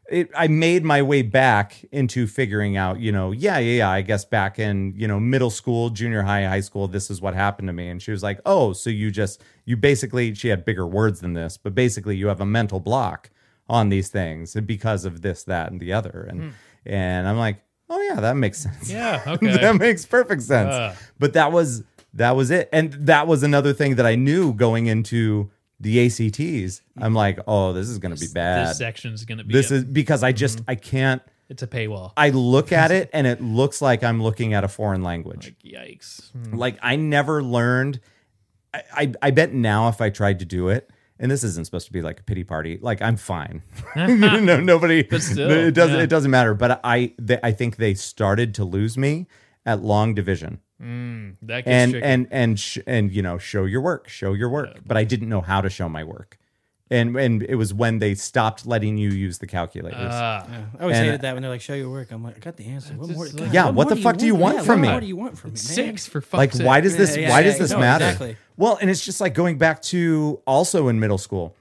it, 0.09 0.29
I 0.35 0.47
made 0.47 0.83
my 0.83 1.01
way 1.01 1.21
back 1.21 1.83
into 1.91 2.27
figuring 2.27 2.77
out, 2.77 2.99
you 2.99 3.11
know, 3.11 3.31
yeah, 3.31 3.57
yeah, 3.57 3.77
yeah. 3.77 3.89
I 3.89 4.01
guess 4.01 4.23
back 4.23 4.57
in, 4.57 4.93
you 4.95 5.07
know, 5.07 5.19
middle 5.19 5.49
school, 5.49 5.89
junior 5.89 6.21
high, 6.21 6.45
high 6.45 6.61
school, 6.61 6.87
this 6.87 7.11
is 7.11 7.21
what 7.21 7.33
happened 7.33 7.67
to 7.67 7.73
me. 7.73 7.89
And 7.89 8.01
she 8.01 8.11
was 8.11 8.23
like, 8.23 8.39
oh, 8.45 8.73
so 8.73 8.89
you 8.89 9.11
just, 9.11 9.41
you 9.65 9.75
basically, 9.75 10.33
she 10.33 10.47
had 10.47 10.63
bigger 10.63 10.87
words 10.87 11.19
than 11.19 11.33
this, 11.33 11.57
but 11.57 11.75
basically 11.75 12.15
you 12.15 12.27
have 12.27 12.39
a 12.39 12.45
mental 12.45 12.79
block 12.79 13.29
on 13.69 13.89
these 13.89 14.07
things 14.07 14.53
because 14.65 15.03
of 15.03 15.21
this, 15.21 15.43
that, 15.43 15.71
and 15.71 15.81
the 15.81 15.91
other. 15.91 16.25
And, 16.29 16.53
and 16.85 17.27
I'm 17.27 17.37
like, 17.37 17.61
oh, 17.89 18.01
yeah, 18.01 18.21
that 18.21 18.37
makes 18.37 18.59
sense. 18.59 18.89
Yeah. 18.89 19.21
Okay. 19.27 19.57
that 19.57 19.75
makes 19.75 20.05
perfect 20.05 20.41
sense. 20.43 20.73
Uh. 20.73 20.95
but 21.19 21.33
that 21.33 21.51
was, 21.51 21.83
that 22.13 22.35
was 22.35 22.49
it. 22.49 22.69
And 22.71 22.93
that 22.93 23.27
was 23.27 23.43
another 23.43 23.73
thing 23.73 23.95
that 23.95 24.05
I 24.05 24.15
knew 24.15 24.53
going 24.53 24.87
into 24.87 25.51
the 25.79 26.05
ACTs. 26.05 26.81
I'm 26.97 27.13
like, 27.13 27.39
oh, 27.47 27.73
this 27.73 27.89
is 27.89 27.99
going 27.99 28.15
to 28.15 28.19
be 28.19 28.31
bad 28.33 28.69
This 28.69 28.77
section's 28.77 29.25
gonna 29.25 29.43
be. 29.43 29.53
this 29.53 29.71
is 29.71 29.83
because 29.83 30.23
I 30.23 30.31
just 30.31 30.61
I 30.67 30.75
can't 30.75 31.21
It's 31.49 31.63
a 31.63 31.67
paywall. 31.67 32.13
I 32.17 32.29
look 32.29 32.71
at 32.71 32.91
it 32.91 33.09
and 33.13 33.27
it 33.27 33.41
looks 33.41 33.81
like 33.81 34.03
I'm 34.03 34.21
looking 34.21 34.53
at 34.53 34.63
a 34.63 34.67
foreign 34.67 35.03
language. 35.03 35.53
Like, 35.63 35.73
yikes. 35.73 36.31
Hmm. 36.31 36.55
Like 36.55 36.77
I 36.81 36.95
never 36.95 37.43
learned 37.43 37.99
I, 38.73 38.83
I 38.93 39.13
I 39.21 39.31
bet 39.31 39.53
now 39.53 39.87
if 39.89 40.01
I 40.01 40.09
tried 40.09 40.39
to 40.39 40.45
do 40.45 40.69
it 40.69 40.89
and 41.19 41.31
this 41.31 41.43
isn't 41.43 41.65
supposed 41.65 41.87
to 41.87 41.93
be 41.93 42.01
like 42.01 42.19
a 42.19 42.23
pity 42.23 42.43
party. 42.43 42.77
Like 42.81 43.01
I'm 43.01 43.17
fine. 43.17 43.63
no, 43.95 44.59
nobody. 44.59 45.03
But 45.03 45.21
still, 45.21 45.49
it 45.49 45.71
doesn't. 45.71 45.97
yeah. 45.97 46.03
It 46.03 46.09
doesn't 46.09 46.31
matter. 46.31 46.53
But 46.53 46.79
I, 46.83 47.13
they, 47.19 47.39
I 47.43 47.51
think 47.51 47.77
they 47.77 47.93
started 47.93 48.53
to 48.55 48.65
lose 48.65 48.97
me 48.97 49.27
at 49.65 49.81
long 49.81 50.13
division, 50.13 50.59
Mm, 50.81 51.35
that 51.41 51.65
gets 51.65 51.67
and 51.67 51.91
tricky. 51.91 52.05
and 52.05 52.27
and 52.31 52.59
sh- 52.59 52.77
and 52.85 53.11
you 53.11 53.21
know, 53.21 53.37
show 53.37 53.65
your 53.65 53.81
work, 53.81 54.07
show 54.07 54.33
your 54.33 54.49
work. 54.49 54.79
But 54.85 54.95
I 54.97 55.03
didn't 55.03 55.29
know 55.29 55.41
how 55.41 55.61
to 55.61 55.69
show 55.71 55.89
my 55.89 56.03
work, 56.03 56.37
and 56.91 57.15
and 57.15 57.41
it 57.41 57.55
was 57.55 57.73
when 57.73 57.97
they 57.97 58.13
stopped 58.13 58.67
letting 58.67 58.95
you 58.97 59.09
use 59.09 59.39
the 59.39 59.47
calculators. 59.47 59.97
Ah. 60.13 60.45
I 60.77 60.81
always 60.81 60.97
And- 60.97 61.05
hated 61.07 61.21
that 61.21 61.33
when 61.33 61.41
they're 61.41 61.49
like, 61.51 61.61
"Show 61.61 61.73
your 61.73 61.89
work." 61.89 62.11
I'm 62.11 62.23
like, 62.23 62.35
"I 62.35 62.39
got 62.39 62.57
the 62.57 62.65
answer. 62.67 62.93
What 62.93 63.09
more? 63.09 63.25
like- 63.27 63.51
Yeah, 63.51 63.65
what 63.65 63.73
what 63.75 63.87
more 63.89 63.95
the 63.95 64.01
fuck 64.03 64.17
do 64.17 64.27
you 64.27 64.35
want 64.35 64.57
Yeah, 64.57 64.63
from 64.63 64.81
me? 64.81 64.89
more 64.89 64.99
do 64.99 65.07
you 65.07 65.15
want 65.15 65.35
from 65.37 65.49
me, 65.49 65.55
man? 65.55 65.57
Six 65.57 66.05
for 66.05 66.21
fuck's 66.21 66.37
like 66.37 66.53
sake. 66.53 66.65
why 66.67 66.79
does 66.81 66.95
this 66.95 67.15
Yeah, 67.15 67.23
yeah, 67.23 67.29
why 67.31 67.39
yeah, 67.39 67.45
does 67.47 67.57
this 67.57 67.71
no, 67.71 67.79
matter 67.79 68.05
exactly. 68.05 68.37
well 68.55 68.77
and 68.79 68.89
it's 68.91 69.03
just 69.03 69.19
like 69.19 69.33
going 69.33 69.57
back 69.57 69.81
to 69.83 70.41
also 70.45 70.89
in 70.89 70.99
middle 70.99 71.17
school 71.17 71.55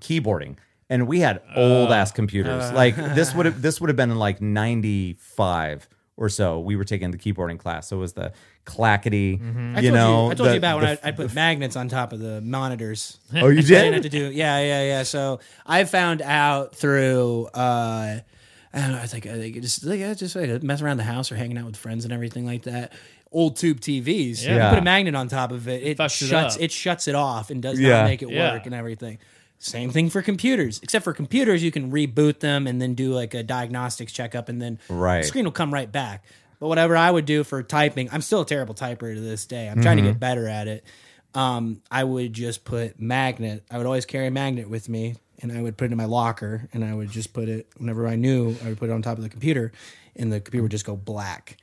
keyboarding 0.00 0.56
and 0.88 1.08
we 1.08 1.20
had 1.20 1.42
old 1.56 1.90
ah. 1.90 1.94
ass 1.94 2.12
computers 2.12 2.62
ah. 2.70 2.74
like 2.74 2.94
this 2.96 3.34
would 3.34 3.46
have 3.50 3.60
this 3.60 3.80
would 3.80 3.88
have 3.88 3.96
been 3.96 4.10
in 4.10 4.18
like 4.18 4.40
95 4.40 5.88
or 6.16 6.28
so 6.28 6.58
we 6.60 6.76
were 6.76 6.84
taking 6.84 7.10
the 7.10 7.18
keyboarding 7.18 7.58
class 7.58 7.88
so 7.88 7.96
it 7.96 8.00
was 8.00 8.14
the 8.14 8.32
clackety 8.64 9.38
mm-hmm. 9.38 9.76
I 9.76 9.80
you 9.80 9.90
told 9.90 9.94
know 9.94 10.24
you, 10.26 10.30
I 10.30 10.34
told 10.34 10.48
the- 10.48 10.52
you 10.52 10.58
about 10.58 10.80
the- 10.80 10.86
when 10.86 10.98
I, 11.04 11.08
I 11.08 11.10
put 11.12 11.34
magnets 11.34 11.76
on 11.76 11.88
top 11.88 12.12
of 12.12 12.18
the 12.20 12.40
monitors. 12.40 13.18
oh 13.34 13.48
you 13.48 13.58
I 13.58 13.62
didn't 13.62 13.92
have 13.94 14.02
to 14.02 14.08
do. 14.08 14.30
Yeah, 14.30 14.58
yeah, 14.60 14.82
yeah. 14.84 15.02
So 15.04 15.40
I 15.66 15.84
found 15.84 16.22
out 16.22 16.74
through. 16.74 17.46
uh 17.54 18.20
I 18.74 18.80
don't 18.80 18.92
know. 18.92 18.98
I 18.98 19.06
think 19.06 19.26
I 19.26 19.38
think 19.38 19.60
just 19.62 19.84
like 19.84 20.02
I 20.02 20.12
just 20.14 20.36
like, 20.36 20.50
uh, 20.50 20.58
mess 20.62 20.82
around 20.82 20.98
the 20.98 21.04
house 21.04 21.32
or 21.32 21.36
hanging 21.36 21.56
out 21.56 21.64
with 21.64 21.76
friends 21.76 22.04
and 22.04 22.12
everything 22.12 22.44
like 22.44 22.64
that. 22.64 22.92
Old 23.32 23.56
tube 23.56 23.80
TVs. 23.80 24.44
Yeah. 24.44 24.64
You 24.64 24.70
put 24.70 24.78
a 24.80 24.82
magnet 24.84 25.14
on 25.14 25.28
top 25.28 25.50
of 25.50 25.66
it. 25.68 25.82
It 25.82 25.96
Fucks 25.98 26.20
it 26.22 26.26
shuts 26.26 26.56
up. 26.56 26.62
it, 26.62 26.72
shuts 26.72 27.08
it 27.08 27.14
off 27.14 27.50
and 27.50 27.62
does 27.62 27.78
Yeah. 27.80 27.98
not 28.00 28.04
make 28.04 28.22
it 28.22 28.28
Yeah. 28.30 28.52
work 28.52 28.66
and 28.66 28.74
everything. 28.74 29.18
Same 29.58 29.90
thing 29.90 30.10
for 30.10 30.22
computers. 30.22 30.80
Except 30.82 31.02
for 31.04 31.12
computers, 31.12 31.62
you 31.62 31.70
can 31.70 31.90
reboot 31.90 32.40
them 32.40 32.66
and 32.66 32.80
then 32.80 32.94
do 32.94 33.12
like 33.12 33.34
a 33.34 33.42
diagnostics 33.42 34.12
checkup, 34.12 34.48
and 34.48 34.60
then 34.60 34.78
Right. 34.88 35.22
the 35.22 35.28
screen 35.28 35.44
will 35.44 35.52
come 35.52 35.72
right 35.72 35.90
back. 35.90 36.24
But 36.60 36.68
whatever 36.68 36.96
I 36.96 37.10
would 37.10 37.24
do 37.26 37.44
for 37.44 37.62
typing, 37.62 38.08
I'm 38.12 38.22
still 38.22 38.42
a 38.42 38.46
terrible 38.46 38.74
typer 38.74 39.14
to 39.14 39.20
this 39.20 39.44
day. 39.46 39.68
I'm 39.68 39.82
trying 39.82 39.96
to 39.98 40.02
get 40.02 40.18
better 40.20 40.46
at 40.48 40.68
it. 40.68 40.84
Um, 41.34 41.82
I 41.90 42.02
would 42.04 42.32
just 42.32 42.64
put 42.64 42.98
magnet. 43.00 43.62
I 43.70 43.76
would 43.76 43.86
always 43.86 44.06
carry 44.06 44.26
a 44.26 44.30
magnet 44.30 44.70
with 44.70 44.88
me, 44.88 45.16
and 45.42 45.52
I 45.52 45.60
would 45.60 45.76
put 45.76 45.86
it 45.86 45.92
in 45.92 45.98
my 45.98 46.06
locker, 46.06 46.68
and 46.72 46.82
I 46.84 46.94
would 46.94 47.10
just 47.10 47.34
put 47.34 47.48
it 47.50 47.66
whenever 47.76 48.06
I 48.08 48.16
knew. 48.16 48.56
I 48.64 48.68
would 48.68 48.78
put 48.78 48.88
it 48.88 48.92
on 48.92 49.02
top 49.02 49.18
of 49.18 49.22
the 49.22 49.28
computer, 49.28 49.70
and 50.14 50.32
the 50.32 50.40
computer 50.40 50.62
would 50.62 50.70
just 50.70 50.86
go 50.86 50.96
black. 50.96 51.58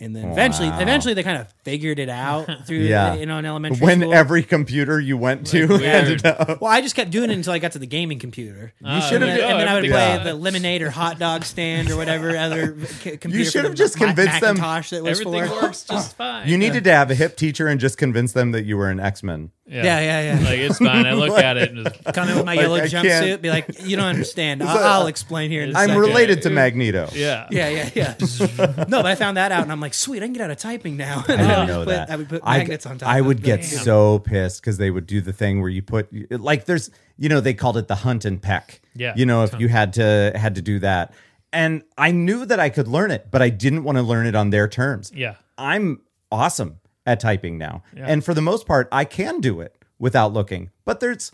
And 0.00 0.16
then 0.16 0.24
eventually, 0.32 0.68
Wow. 0.68 0.80
eventually, 0.80 1.14
they 1.14 1.22
kind 1.22 1.38
of 1.40 1.52
figured 1.62 2.00
it 2.00 2.08
out 2.08 2.48
through, 2.66 2.78
Yeah. 2.78 3.14
you 3.14 3.24
know, 3.26 3.38
in 3.38 3.44
elementary 3.46 3.84
when 3.86 4.00
school. 4.00 4.14
every 4.14 4.42
computer 4.42 4.98
you 4.98 5.16
went 5.16 5.46
to 5.48 5.72
ended 5.74 6.26
up. 6.26 6.60
Well, 6.60 6.72
I 6.72 6.80
just 6.80 6.96
kept 6.96 7.10
doing 7.12 7.30
it 7.30 7.34
until 7.34 7.52
I 7.52 7.60
got 7.60 7.72
to 7.72 7.78
the 7.78 7.86
gaming 7.86 8.18
computer. 8.18 8.72
You 8.80 9.00
should've- 9.02 9.22
and, 9.22 9.38
then, 9.38 9.50
and 9.50 9.60
then 9.60 9.68
I 9.68 9.74
would 9.74 9.84
oh, 9.84 9.88
play 9.90 10.14
Yeah. 10.16 10.24
the 10.24 10.34
lemonade 10.34 10.82
or 10.82 10.90
hot 10.90 11.20
dog 11.20 11.44
stand 11.44 11.90
or 11.90 11.96
whatever 11.96 12.36
other 12.36 12.76
c- 12.84 13.16
computer. 13.16 13.38
You 13.38 13.44
should 13.44 13.64
have 13.64 13.74
just 13.74 14.00
Ma- 14.00 14.06
convinced 14.06 14.40
them- 14.40 14.56
Macintosh 14.56 14.90
that 14.90 15.02
was 15.04 15.20
Everything 15.20 15.46
for. 15.48 15.62
works 15.62 15.84
just 15.84 16.16
fine. 16.16 16.48
You 16.48 16.58
needed 16.58 16.82
to 16.84 16.92
have 16.92 17.10
a 17.10 17.14
hip 17.14 17.36
teacher 17.36 17.68
and 17.68 17.78
just 17.78 17.96
convince 17.96 18.32
them 18.32 18.50
that 18.52 18.64
you 18.64 18.76
were 18.76 18.88
an 18.90 18.98
X 18.98 19.22
Men. 19.22 19.50
Yeah, 19.72 19.84
Yeah, 19.84 20.00
yeah, 20.00 20.34
yeah. 20.38 20.44
Like 20.44 20.58
it's 20.58 20.78
fine. 20.78 21.06
I 21.06 21.14
look 21.14 21.38
at 21.38 21.56
it 21.56 21.70
and 21.72 21.86
just, 21.86 22.04
Come 22.14 22.28
in 22.28 22.36
with 22.36 22.44
my 22.44 22.52
Like, 22.54 22.60
yellow 22.60 22.74
I 22.76 22.80
jumpsuit, 22.82 23.02
can't- 23.20 23.42
be 23.42 23.48
like, 23.50 23.66
"You 23.86 23.96
don't 23.96 24.06
understand. 24.06 24.62
I'll, 24.62 24.78
I'll 25.00 25.06
explain 25.06 25.50
here." 25.50 25.62
In 25.62 25.70
a 25.74 25.78
I'm 25.78 25.88
second. 25.88 26.00
related 26.00 26.42
to 26.42 26.50
Magneto. 26.50 27.08
yeah, 27.14 27.46
Yeah, 27.50 27.68
yeah, 27.70 27.90
yeah. 27.94 28.14
no, 28.88 29.02
but 29.02 29.06
I 29.06 29.14
found 29.14 29.38
that 29.38 29.50
out, 29.50 29.62
and 29.62 29.72
I'm 29.72 29.80
like, 29.80 29.94
"Sweet, 29.94 30.22
I 30.22 30.26
can 30.26 30.34
get 30.34 30.42
out 30.42 30.50
of 30.50 30.58
typing 30.58 30.96
now." 30.98 31.24
I 31.26 31.26
didn't 31.36 31.48
would 31.48 31.66
know 31.68 31.84
put, 31.84 31.90
that. 31.90 32.10
I 32.10 32.16
would 32.16 32.28
put 32.28 32.42
I- 32.44 32.58
magnets 32.58 32.84
on 32.86 32.98
top. 32.98 33.08
I 33.08 33.20
of 33.20 33.26
would 33.26 33.38
it. 33.38 33.44
get 33.44 33.60
Damn. 33.62 33.80
so 33.80 34.18
pissed 34.18 34.60
because 34.60 34.76
they 34.78 34.90
would 34.90 35.06
do 35.06 35.20
the 35.22 35.32
thing 35.32 35.60
where 35.60 35.70
you 35.70 35.80
put 35.82 36.08
like 36.30 36.66
there's 36.66 36.90
you 37.16 37.28
know 37.28 37.40
they 37.40 37.54
called 37.54 37.76
it 37.78 37.88
the 37.88 37.94
hunt 37.96 38.24
and 38.24 38.42
peck. 38.42 38.80
Yeah. 38.94 39.14
You 39.16 39.24
know 39.26 39.44
if 39.44 39.58
you 39.58 39.68
had 39.68 39.94
to 39.94 40.32
had 40.34 40.54
to 40.56 40.62
do 40.62 40.80
that, 40.80 41.14
and 41.52 41.82
I 41.96 42.10
knew 42.10 42.44
that 42.44 42.60
I 42.60 42.68
could 42.68 42.88
learn 42.88 43.10
it, 43.10 43.28
but 43.30 43.40
I 43.40 43.48
didn't 43.48 43.84
want 43.84 43.96
to 43.96 44.02
learn 44.02 44.26
it 44.26 44.34
on 44.34 44.50
their 44.50 44.68
terms. 44.68 45.10
yeah. 45.14 45.36
I'm 45.56 46.00
awesome 46.30 46.78
at 47.06 47.20
typing 47.20 47.58
now. 47.58 47.82
And 47.96 48.24
for 48.24 48.34
the 48.34 48.42
most 48.42 48.66
part, 48.66 48.88
I 48.92 49.04
can 49.04 49.40
do 49.40 49.60
it 49.60 49.76
without 49.98 50.32
looking. 50.32 50.70
But 50.84 51.00
there's 51.00 51.32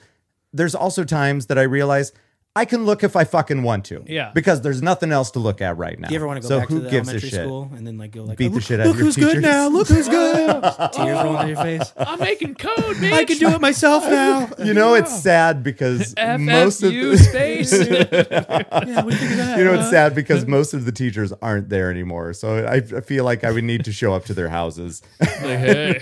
there's 0.52 0.74
also 0.74 1.04
times 1.04 1.46
that 1.46 1.58
I 1.58 1.62
realize 1.62 2.12
I 2.58 2.64
can 2.64 2.84
look 2.84 3.04
if 3.04 3.14
I 3.14 3.22
fucking 3.22 3.62
want 3.62 3.84
to. 3.86 4.02
Yeah. 4.06 4.32
Because 4.34 4.60
there's 4.62 4.82
nothing 4.82 5.12
else 5.12 5.30
to 5.32 5.38
look 5.38 5.60
at 5.60 5.76
right 5.76 5.96
now. 5.98 6.08
Do 6.08 6.14
you 6.14 6.18
ever 6.18 6.26
want 6.26 6.42
to 6.42 6.48
go 6.48 6.48
so 6.48 6.58
back 6.58 6.68
who 6.68 6.78
to 6.78 6.84
the 6.86 6.90
gives 6.90 7.08
a 7.08 7.12
elementary 7.12 7.30
shit? 7.30 7.44
school 7.44 7.70
and 7.76 7.86
then 7.86 7.98
like 7.98 8.10
go 8.10 8.24
like 8.24 8.36
Beat 8.36 8.48
the 8.48 8.54
"Look- 8.54 8.62
shit 8.64 8.80
out 8.80 8.86
of 8.86 8.88
Look 8.88 8.96
your 8.96 9.04
who's 9.06 9.16
good 9.16 9.40
now. 9.42 9.68
Look 9.68 9.86
who's 9.88 10.08
good. 10.08 10.62
Tears 10.92 11.22
rolling 11.22 11.34
down 11.34 11.48
your 11.48 11.56
face. 11.56 11.92
I'm 11.96 12.18
making 12.18 12.56
code, 12.56 12.96
bitch. 12.96 13.12
I 13.12 13.24
can 13.24 13.38
do 13.38 13.48
it 13.50 13.60
myself 13.60 14.04
now. 14.04 14.50
You 14.68 14.74
know, 14.74 14.94
it's 14.94 15.22
sad 15.22 15.62
because 15.62 16.14
most 16.38 16.82
of 16.82 16.92
the, 16.92 17.16
space. 17.30 17.72
yeah, 17.72 19.04
we 19.04 19.14
figured 19.14 19.38
that. 19.38 19.56
you 19.58 19.64
know 19.64 19.74
it's 19.74 19.88
sad 19.90 20.14
because 20.14 20.46
most 20.46 20.74
of 20.74 20.84
the 20.84 20.92
teachers 20.92 21.32
aren't 21.40 21.68
there 21.68 21.90
anymore. 21.90 22.32
So 22.32 22.64
I, 22.66 22.76
I 22.76 23.00
feel 23.00 23.24
like 23.24 23.44
I 23.44 23.50
would 23.52 23.64
need 23.64 23.84
to 23.84 23.92
show 23.92 24.12
up 24.14 24.24
to 24.26 24.34
their 24.34 24.48
houses. 24.48 25.02
like, 25.20 25.30
hey, 25.40 25.98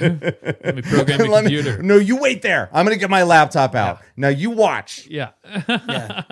let 0.65 0.75
me 0.75 0.83
program 0.83 1.19
the 1.19 1.27
Let 1.29 1.45
me- 1.45 1.51
computer. 1.57 1.83
no, 1.83 1.97
you 1.97 2.17
wait 2.17 2.41
there. 2.43 2.71
I'm 2.73 2.85
gonna 2.87 2.97
get 2.97 3.11
my 3.11 3.23
laptop 3.25 3.75
out. 3.75 4.01
Now 4.17 4.29
you 4.29 4.51
watch. 4.51 5.07
Yeah. 5.11 5.31
Yeah. 5.69 6.23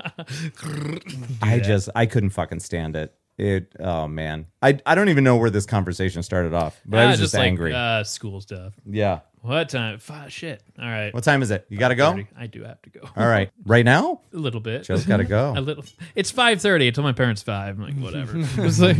I 1.43 1.59
just 1.61 1.89
I 1.95 2.07
couldn't 2.07 2.31
fucking 2.31 2.61
stand 2.61 2.97
it. 2.97 3.15
It 3.37 3.73
oh 3.81 4.07
man. 4.07 4.47
I 4.63 4.79
I 4.87 4.95
don't 4.95 5.09
even 5.09 5.25
know 5.25 5.37
where 5.37 5.51
this 5.51 5.67
conversation 5.67 6.23
started 6.23 6.55
off, 6.55 6.81
but 6.87 7.01
I 7.01 7.05
Ah, 7.07 7.11
was 7.11 7.19
just, 7.21 7.35
like, 7.35 7.45
angry. 7.47 7.75
uh, 7.75 8.05
school 8.05 8.41
stuff. 8.41 8.75
yeah. 8.87 9.21
What 9.43 9.69
time? 9.69 9.99
Fuck, 9.99 10.31
shit. 10.31 10.63
All 10.81 10.89
right. 10.89 11.13
What 11.13 11.23
time 11.23 11.43
is 11.43 11.51
it? 11.51 11.67
You 11.69 11.77
gotta 11.77 11.95
go? 11.97 12.13
30. 12.13 12.29
I 12.39 12.47
do 12.47 12.63
have 12.65 12.81
to 12.83 12.91
go. 12.91 13.01
All 13.15 13.27
right. 13.27 13.51
Right 13.67 13.85
now? 13.85 14.23
A 14.33 14.37
little 14.39 14.61
bit. 14.61 14.85
Joe's 14.85 15.05
gotta 15.05 15.25
go. 15.25 15.53
A 15.57 15.61
little. 15.61 15.85
It's 16.15 16.31
five 16.31 16.63
thirty. 16.63 16.87
I 16.87 16.91
told 16.93 17.05
my 17.05 17.13
parents 17.13 17.43
five. 17.43 17.79
I'm 17.79 17.85
like, 17.85 17.97
whatever. 18.03 18.39
it's 18.65 18.81
like, 18.81 18.97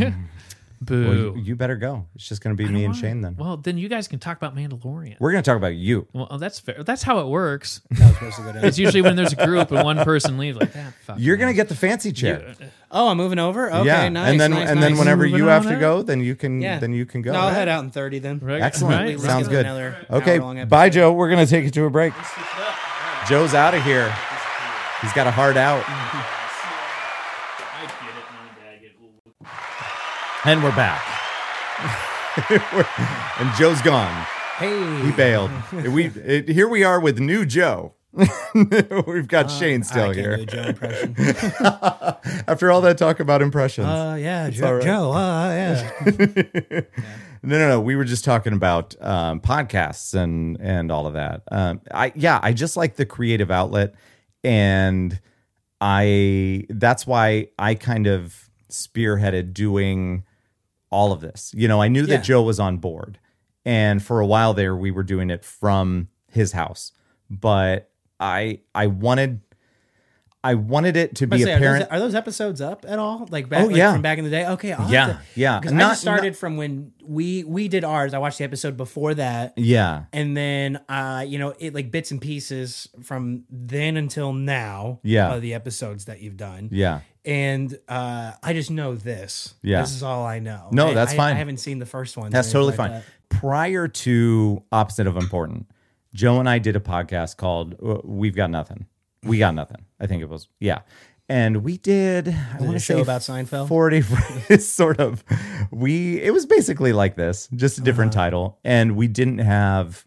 boo. 0.81 1.07
Well, 1.07 1.15
you, 1.15 1.41
you 1.43 1.55
better 1.55 1.75
go. 1.75 2.07
It's 2.15 2.27
just 2.27 2.41
gonna 2.41 2.55
be 2.55 2.67
me 2.67 2.85
and 2.85 2.93
Why? 2.93 2.99
Shane 2.99 3.21
then. 3.21 3.35
Well, 3.37 3.57
then 3.57 3.77
you 3.77 3.89
guys 3.89 4.07
can 4.07 4.19
talk 4.19 4.37
about 4.37 4.55
Mandalorian. 4.55 5.17
We're 5.19 5.31
gonna 5.31 5.43
talk 5.43 5.57
about 5.57 5.75
you. 5.75 6.07
Well, 6.13 6.27
oh, 6.29 6.37
that's 6.37 6.59
fair. 6.59 6.83
That's 6.83 7.03
how 7.03 7.19
it 7.19 7.27
works. 7.27 7.81
That 7.91 7.99
was 7.99 8.13
supposed 8.15 8.35
to 8.37 8.41
go 8.43 8.53
down. 8.53 8.65
It's 8.65 8.77
usually 8.77 9.01
when 9.01 9.15
there's 9.15 9.33
a 9.33 9.45
group 9.45 9.71
and 9.71 9.83
one 9.83 9.97
person 10.03 10.37
leaves, 10.37 10.57
like 10.57 10.73
that. 10.73 10.93
Fuck 11.05 11.17
You're 11.19 11.37
gonna 11.37 11.53
get 11.53 11.69
the 11.69 11.75
fancy 11.75 12.11
chair. 12.11 12.55
Oh, 12.91 13.09
I'm 13.09 13.17
moving 13.17 13.39
over. 13.39 13.71
Okay, 13.71 13.85
yeah. 13.85 14.09
nice. 14.09 14.31
and 14.31 14.39
then 14.39 14.51
nice, 14.51 14.69
and 14.69 14.81
then 14.81 14.97
whenever 14.97 15.25
you 15.25 15.45
have 15.47 15.67
to 15.67 15.75
go, 15.75 16.01
then 16.01 16.21
you 16.21 16.35
can 16.35 16.61
yeah, 16.61 16.79
then 16.79 16.93
you 16.93 17.05
can 17.05 17.21
go. 17.21 17.33
No, 17.33 17.39
I'll 17.39 17.47
Right? 17.47 17.53
head 17.55 17.67
out 17.67 17.83
in 17.83 17.91
30 17.91 18.19
then. 18.19 18.39
Right? 18.39 18.61
Excellent. 18.61 19.01
Right? 19.01 19.19
Sounds 19.19 19.47
good. 19.47 19.65
Okay. 20.09 20.65
Bye, 20.65 20.89
Joe. 20.89 21.11
We're 21.11 21.29
gonna 21.29 21.45
take 21.45 21.65
it 21.65 21.73
to 21.73 21.85
a 21.85 21.89
break. 21.89 22.13
Joe's 23.27 23.53
out 23.53 23.73
of 23.73 23.83
here. 23.83 24.13
He's 25.01 25.13
got 25.13 25.27
a 25.27 25.31
hard 25.31 25.57
out. 25.57 25.83
And 30.45 30.63
we're 30.63 30.75
back. 30.75 31.01
And 33.39 33.53
Joe's 33.55 33.81
gone. 33.81 34.25
Hey, 34.57 35.05
He 35.05 35.11
bailed. 35.11 35.51
we 35.71 36.07
it, 36.07 36.49
here 36.49 36.67
we 36.67 36.83
are 36.83 36.99
with 36.99 37.17
new 37.17 37.45
Joe. 37.45 37.93
We've 39.07 39.27
got 39.27 39.49
Shane 39.49 39.83
still 39.83 40.11
here. 40.11 40.33
After 42.47 42.71
all 42.71 42.81
that 42.81 42.97
talk 42.97 43.21
about 43.21 43.41
impressions. 43.41 43.87
Uh, 43.87 44.17
yeah, 44.19 44.49
Joe. 44.49 44.73
right. 44.73 44.83
Joe. 44.83 45.13
Uh, 45.13 45.49
yeah. 45.49 46.81
No, 47.41 47.57
no, 47.59 47.69
no. 47.69 47.79
We 47.79 47.95
were 47.95 48.03
just 48.03 48.25
talking 48.25 48.51
about 48.53 48.95
um, 49.01 49.39
podcasts 49.39 50.13
and 50.13 50.57
and 50.59 50.91
all 50.91 51.07
of 51.07 51.13
that. 51.13 51.43
Um, 51.51 51.79
I 51.93 52.11
yeah, 52.15 52.39
I 52.43 52.51
just 52.51 52.75
like 52.75 52.97
the 52.97 53.05
creative 53.05 53.49
outlet, 53.49 53.95
and 54.43 55.17
I 55.79 56.65
that's 56.69 57.07
why 57.07 57.47
I 57.57 57.75
kind 57.75 58.07
of 58.07 58.49
spearheaded 58.69 59.53
doing 59.53 60.24
all 60.95 61.11
of 61.11 61.19
this. 61.21 61.51
You 61.55 61.67
know, 61.67 61.81
I 61.81 61.87
knew 61.89 62.01
Yeah. 62.05 62.15
that 62.17 62.23
Joe 62.23 62.41
was 62.41 62.59
on 62.59 62.77
board, 62.77 63.19
and 63.65 64.01
for 64.01 64.19
a 64.19 64.25
while 64.25 64.53
there, 64.53 64.75
we 64.75 64.91
were 64.91 65.03
doing 65.03 65.29
it 65.29 65.43
from 65.43 66.07
his 66.31 66.51
house, 66.53 66.91
but 67.29 67.89
I 68.19 68.59
I 68.73 68.87
wanted. 68.87 69.41
I 70.43 70.53
wanted 70.53 70.95
it 70.95 71.15
to 71.15 71.25
be 71.25 71.41
say, 71.41 71.53
are, 71.53 71.57
apparent. 71.57 71.89
those, 71.89 71.91
are 71.91 71.99
those 71.99 72.13
episodes 72.13 72.61
up 72.61 72.85
at 72.87 72.99
all? 72.99 73.27
Like 73.31 73.49
back 73.49 73.63
Oh, 73.63 73.65
like, 73.65 73.77
yeah. 73.77 73.93
from 73.93 74.03
back 74.03 74.19
in 74.19 74.25
the 74.25 74.29
day? 74.29 74.45
Okay, 74.45 74.73
I'll 74.73 74.91
Yeah, 74.91 75.07
to, 75.07 75.19
yeah. 75.33 75.59
Because 75.59 75.73
I 75.73 75.75
Not- 75.75 75.89
just 75.93 76.01
started 76.01 76.37
from 76.37 76.55
when 76.55 76.91
we 77.03 77.43
we 77.43 77.67
did 77.67 77.83
ours. 77.83 78.13
I 78.13 78.19
watched 78.19 78.37
the 78.37 78.43
episode 78.43 78.77
before 78.77 79.15
that, 79.15 79.53
yeah, 79.57 80.03
and 80.13 80.37
then 80.37 80.79
uh, 80.87 81.25
you 81.27 81.39
know, 81.39 81.55
it 81.57 81.73
like 81.73 81.89
bits 81.89 82.11
and 82.11 82.21
pieces 82.21 82.87
from 83.01 83.45
then 83.49 83.97
until 83.97 84.33
now. 84.33 84.99
Yeah. 85.01 85.33
of 85.33 85.41
the 85.41 85.55
episodes 85.55 86.05
that 86.05 86.21
you've 86.21 86.37
done. 86.37 86.69
yeah. 86.71 86.99
And 87.25 87.77
uh, 87.87 88.33
I 88.43 88.53
just 88.53 88.71
know 88.71 88.95
this. 88.95 89.55
Yeah. 89.61 89.81
this 89.81 89.91
is 89.95 90.03
all 90.03 90.25
I 90.25 90.39
know. 90.39 90.69
No, 90.71 90.89
I- 90.89 90.93
that's 90.93 91.13
I, 91.13 91.17
fine. 91.17 91.35
I 91.35 91.37
haven't 91.39 91.57
seen 91.57 91.79
the 91.79 91.85
first 91.85 92.17
one. 92.17 92.31
That's 92.31 92.51
totally 92.51 92.75
fine. 92.75 93.01
Prior 93.29 93.87
to 93.87 94.63
Opposite 94.71 95.07
of 95.07 95.17
Important, 95.17 95.67
Joe 96.13 96.39
and 96.39 96.47
I 96.47 96.59
did 96.59 96.75
a 96.75 96.79
podcast 96.79 97.37
called 97.37 97.75
uh, 97.83 97.97
We've 98.03 98.35
Got 98.35 98.51
Nothing. 98.51 98.85
We 99.23 99.39
Got 99.39 99.55
Nothing. 99.55 99.85
I 99.99 100.07
think 100.07 100.21
it 100.21 100.29
was. 100.29 100.47
Yeah. 100.59 100.81
And 101.27 101.63
we 101.63 101.77
did, 101.79 102.27
I 102.27 102.57
want 102.61 102.73
to 102.73 102.79
show 102.79 102.97
say 102.97 103.01
about 103.01 103.21
Seinfeld? 103.21 103.67
40, 103.67 104.57
sort 104.59 104.99
of. 104.99 105.23
We, 105.71 106.21
it 106.21 106.31
was 106.31 106.45
basically 106.45 106.93
like 106.93 107.15
this, 107.15 107.49
just 107.55 107.79
a 107.79 107.81
different 107.81 108.15
Uh-huh. 108.15 108.25
title. 108.25 108.59
And 108.63 108.95
we 108.95 109.07
didn't 109.07 109.39
have 109.39 110.05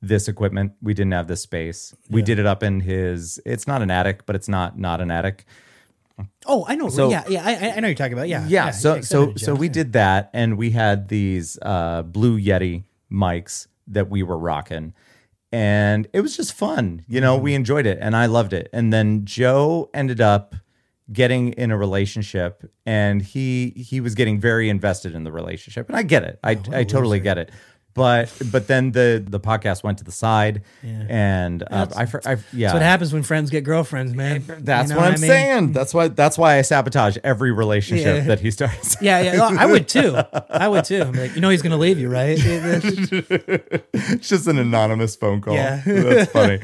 this 0.00 0.28
equipment. 0.28 0.72
We 0.80 0.94
didn't 0.94 1.12
have 1.14 1.26
this 1.26 1.42
space. 1.42 1.94
We 2.08 2.22
did 2.22 2.38
it 2.38 2.46
up 2.46 2.62
in 2.62 2.78
his, 2.78 3.40
it's 3.44 3.66
not 3.66 3.82
an 3.82 3.90
attic, 3.90 4.24
but 4.24 4.36
it's 4.36 4.48
not, 4.48 4.78
not 4.78 5.00
an 5.00 5.10
attic. 5.10 5.46
Oh, 6.46 6.64
I 6.68 6.74
know. 6.76 6.88
So- 6.88 7.10
yeah, 7.10 7.24
yeah, 7.28 7.42
I, 7.44 7.76
I 7.76 7.80
know 7.80 7.88
you're 7.88 7.94
talking 7.94 8.12
about. 8.14 8.28
Yeah, 8.28 8.46
yeah, 8.48 8.70
so 8.70 9.00
so 9.00 9.34
so 9.36 9.46
Joe, 9.46 9.54
we 9.54 9.66
yeah. 9.66 9.72
did 9.72 9.92
that 9.94 10.30
and 10.32 10.56
we 10.58 10.70
had 10.70 11.08
these 11.08 11.58
uh 11.62 12.02
blue 12.02 12.38
yeti 12.40 12.84
mics 13.10 13.66
that 13.88 14.08
we 14.10 14.22
were 14.22 14.38
rocking 14.38 14.94
and 15.50 16.08
it 16.12 16.20
was 16.22 16.36
just 16.36 16.52
fun 16.54 17.04
you 17.08 17.20
know 17.20 17.34
Mm-hmm. 17.34 17.44
we 17.44 17.54
enjoyed 17.54 17.84
it 17.84 17.98
and 18.00 18.16
i 18.16 18.24
loved 18.26 18.52
it 18.54 18.70
and 18.72 18.90
then 18.92 19.24
joe 19.26 19.90
ended 19.92 20.20
up 20.20 20.54
getting 21.12 21.52
in 21.54 21.70
a 21.70 21.76
relationship 21.76 22.64
and 22.86 23.20
he 23.20 23.70
he 23.76 24.00
was 24.00 24.14
getting 24.14 24.40
very 24.40 24.70
invested 24.70 25.14
in 25.14 25.24
the 25.24 25.32
relationship 25.32 25.88
and 25.88 25.96
i 25.96 26.02
get 26.02 26.22
it 26.22 26.38
i 26.42 26.52
i 26.72 26.84
totally 26.84 27.20
get 27.20 27.36
it 27.36 27.50
but 27.94 28.32
but 28.50 28.66
then 28.68 28.92
the 28.92 29.22
the 29.26 29.38
podcast 29.38 29.82
went 29.84 29.98
to 29.98 30.04
the 30.04 30.12
side 30.12 30.62
and 30.82 31.62
uh, 31.70 31.86
I, 31.96 32.02
I 32.02 32.06
yeah 32.06 32.68
That's 32.68 32.72
what 32.74 32.82
happens 32.82 33.12
when 33.12 33.22
friends 33.22 33.50
get 33.50 33.64
girlfriends, 33.64 34.14
man. 34.14 34.44
that's 34.60 34.88
You 34.90 34.94
know 34.96 35.00
what 35.02 35.08
I'm 35.08 35.14
I 35.14 35.16
mean? 35.18 35.28
saying. 35.30 35.72
That's 35.72 35.92
why. 35.92 36.08
That's 36.08 36.38
why 36.38 36.58
I 36.58 36.62
sabotage 36.62 37.16
every 37.22 37.52
relationship 37.52 38.06
Yeah. 38.18 38.24
that 38.24 38.40
he 38.40 38.50
starts. 38.50 38.96
Yeah, 39.02 39.20
yeah. 39.20 39.36
no, 39.36 39.50
I 39.58 39.66
would 39.66 39.88
too. 39.88 40.16
I 40.50 40.68
would 40.68 40.84
too. 40.84 41.02
I'm 41.02 41.12
like, 41.12 41.34
you 41.34 41.40
know, 41.40 41.50
he's 41.50 41.62
gonna 41.62 41.76
leave 41.76 41.98
you, 41.98 42.08
right? 42.08 42.38
it's 42.42 44.28
just 44.28 44.46
an 44.46 44.58
anonymous 44.58 45.16
phone 45.16 45.40
call. 45.40 45.54
Yeah. 45.54 45.82
That's 45.86 46.30
funny. 46.32 46.60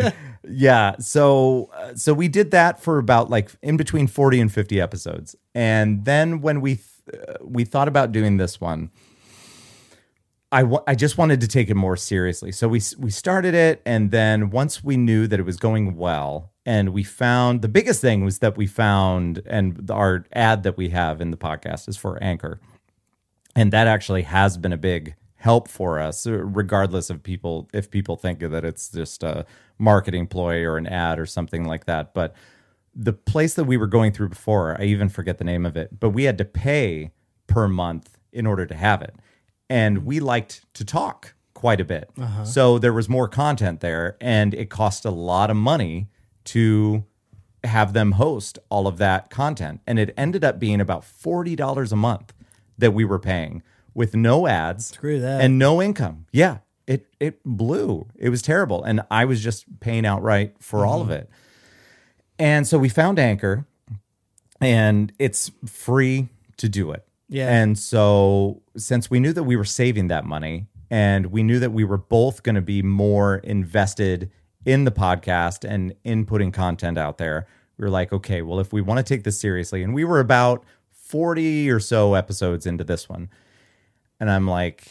yeah. 0.48 0.96
So 0.98 1.70
uh, 1.74 1.94
so 1.94 2.14
we 2.14 2.28
did 2.28 2.50
that 2.52 2.80
for 2.80 2.98
about 2.98 3.30
like 3.30 3.50
in 3.62 3.76
between 3.76 4.06
40 4.06 4.40
and 4.40 4.52
50 4.52 4.80
episodes. 4.80 5.36
And 5.54 6.04
then 6.04 6.40
when 6.40 6.60
we 6.60 6.76
th- 6.76 6.86
uh, 7.28 7.34
we 7.42 7.64
thought 7.64 7.88
about 7.88 8.12
doing 8.12 8.36
this 8.36 8.60
one, 8.60 8.90
I 10.50 10.64
I 10.86 10.94
just 10.94 11.18
wanted 11.18 11.40
to 11.42 11.48
take 11.48 11.68
it 11.68 11.74
more 11.74 11.96
seriously. 11.96 12.52
So 12.52 12.68
we 12.68 12.80
we 12.98 13.10
started 13.10 13.54
it, 13.54 13.82
and 13.84 14.10
then 14.10 14.50
once 14.50 14.82
we 14.82 14.96
knew 14.96 15.26
that 15.26 15.38
it 15.38 15.42
was 15.44 15.56
going 15.56 15.96
well, 15.96 16.52
and 16.64 16.90
we 16.90 17.02
found 17.04 17.60
the 17.62 17.68
biggest 17.68 18.00
thing 18.00 18.24
was 18.24 18.38
that 18.38 18.56
we 18.56 18.66
found, 18.66 19.42
and 19.46 19.90
our 19.90 20.24
ad 20.32 20.62
that 20.62 20.76
we 20.76 20.88
have 20.90 21.20
in 21.20 21.30
the 21.30 21.36
podcast 21.36 21.88
is 21.88 21.96
for 21.96 22.22
Anchor, 22.22 22.60
and 23.54 23.72
that 23.72 23.86
actually 23.86 24.22
has 24.22 24.56
been 24.56 24.72
a 24.72 24.78
big 24.78 25.14
help 25.36 25.68
for 25.68 26.00
us, 26.00 26.26
uh, 26.26 26.32
regardless 26.32 27.10
of 27.10 27.22
people 27.22 27.68
if 27.74 27.90
people 27.90 28.16
think 28.16 28.40
that 28.40 28.64
it's 28.64 28.90
just 28.90 29.22
a 29.22 29.44
marketing 29.78 30.26
ploy 30.26 30.62
or 30.62 30.78
an 30.78 30.86
ad 30.86 31.18
or 31.18 31.26
something 31.26 31.64
like 31.64 31.84
that. 31.84 32.14
But 32.14 32.34
the 32.94 33.12
place 33.12 33.54
that 33.54 33.64
we 33.64 33.76
were 33.76 33.86
going 33.86 34.12
through 34.12 34.30
before, 34.30 34.80
I 34.80 34.84
even 34.84 35.08
forget 35.08 35.38
the 35.38 35.44
name 35.44 35.66
of 35.66 35.76
it, 35.76 36.00
but 36.00 36.10
we 36.10 36.24
had 36.24 36.38
to 36.38 36.44
pay 36.44 37.12
per 37.46 37.68
month 37.68 38.18
in 38.32 38.46
order 38.46 38.66
to 38.66 38.74
have 38.74 39.02
it. 39.02 39.14
And 39.70 40.04
we 40.06 40.20
liked 40.20 40.64
to 40.74 40.84
talk 40.84 41.34
quite 41.54 41.80
a 41.80 41.84
bit. 41.84 42.10
So 42.44 42.78
there 42.78 42.92
was 42.92 43.08
more 43.08 43.28
content 43.28 43.80
there, 43.80 44.16
and 44.20 44.54
it 44.54 44.70
cost 44.70 45.04
a 45.04 45.10
lot 45.10 45.50
of 45.50 45.56
money 45.56 46.08
to 46.44 47.04
have 47.64 47.92
them 47.92 48.12
host 48.12 48.58
all 48.70 48.86
of 48.86 48.98
that 48.98 49.28
content. 49.30 49.80
And 49.86 49.98
it 49.98 50.14
ended 50.16 50.44
up 50.44 50.58
being 50.60 50.80
about 50.80 51.02
$40 51.02 51.92
a 51.92 51.96
month 51.96 52.32
that 52.78 52.92
we 52.92 53.04
were 53.04 53.18
paying 53.18 53.62
with 53.92 54.14
no 54.14 54.46
ads 54.46 54.86
Screw 54.94 55.20
that. 55.20 55.40
and 55.40 55.58
no 55.58 55.82
income. 55.82 56.26
Yeah. 56.32 56.58
It 56.86 57.06
it 57.18 57.40
blew. 57.44 58.06
It 58.16 58.28
was 58.30 58.40
terrible. 58.40 58.84
And 58.84 59.02
I 59.10 59.24
was 59.24 59.42
just 59.42 59.80
paying 59.80 60.06
outright 60.06 60.54
for 60.60 60.86
all 60.86 61.00
Mm-hmm. 61.02 61.10
of 61.10 61.16
it. 61.18 61.30
And 62.38 62.66
so 62.66 62.78
we 62.78 62.88
found 62.88 63.18
Anchor 63.18 63.66
and 64.60 65.12
it's 65.18 65.50
free 65.66 66.28
to 66.58 66.68
do 66.68 66.92
it. 66.92 67.04
Yeah. 67.28 67.52
And 67.52 67.78
so 67.78 68.62
since 68.76 69.10
we 69.10 69.20
knew 69.20 69.32
that 69.32 69.44
we 69.44 69.56
were 69.56 69.64
saving 69.64 70.08
that 70.08 70.24
money 70.24 70.66
and 70.90 71.26
we 71.26 71.42
knew 71.42 71.58
that 71.58 71.72
we 71.72 71.84
were 71.84 71.98
both 71.98 72.42
going 72.42 72.54
to 72.54 72.62
be 72.62 72.82
more 72.82 73.36
invested 73.36 74.30
in 74.64 74.84
the 74.84 74.90
podcast 74.90 75.68
and 75.68 75.94
in 76.04 76.24
putting 76.24 76.52
content 76.52 76.96
out 76.98 77.18
there, 77.18 77.46
we 77.76 77.84
were 77.84 77.90
like, 77.90 78.12
okay, 78.12 78.42
well, 78.42 78.60
if 78.60 78.72
we 78.72 78.80
want 78.80 78.98
to 78.98 79.04
take 79.04 79.24
this 79.24 79.38
seriously, 79.38 79.82
and 79.82 79.94
we 79.94 80.04
were 80.04 80.20
about 80.20 80.64
40 80.90 81.70
or 81.70 81.80
so 81.80 82.14
episodes 82.14 82.66
into 82.66 82.84
this 82.84 83.08
one, 83.08 83.28
and 84.18 84.30
I'm 84.30 84.48
like, 84.48 84.88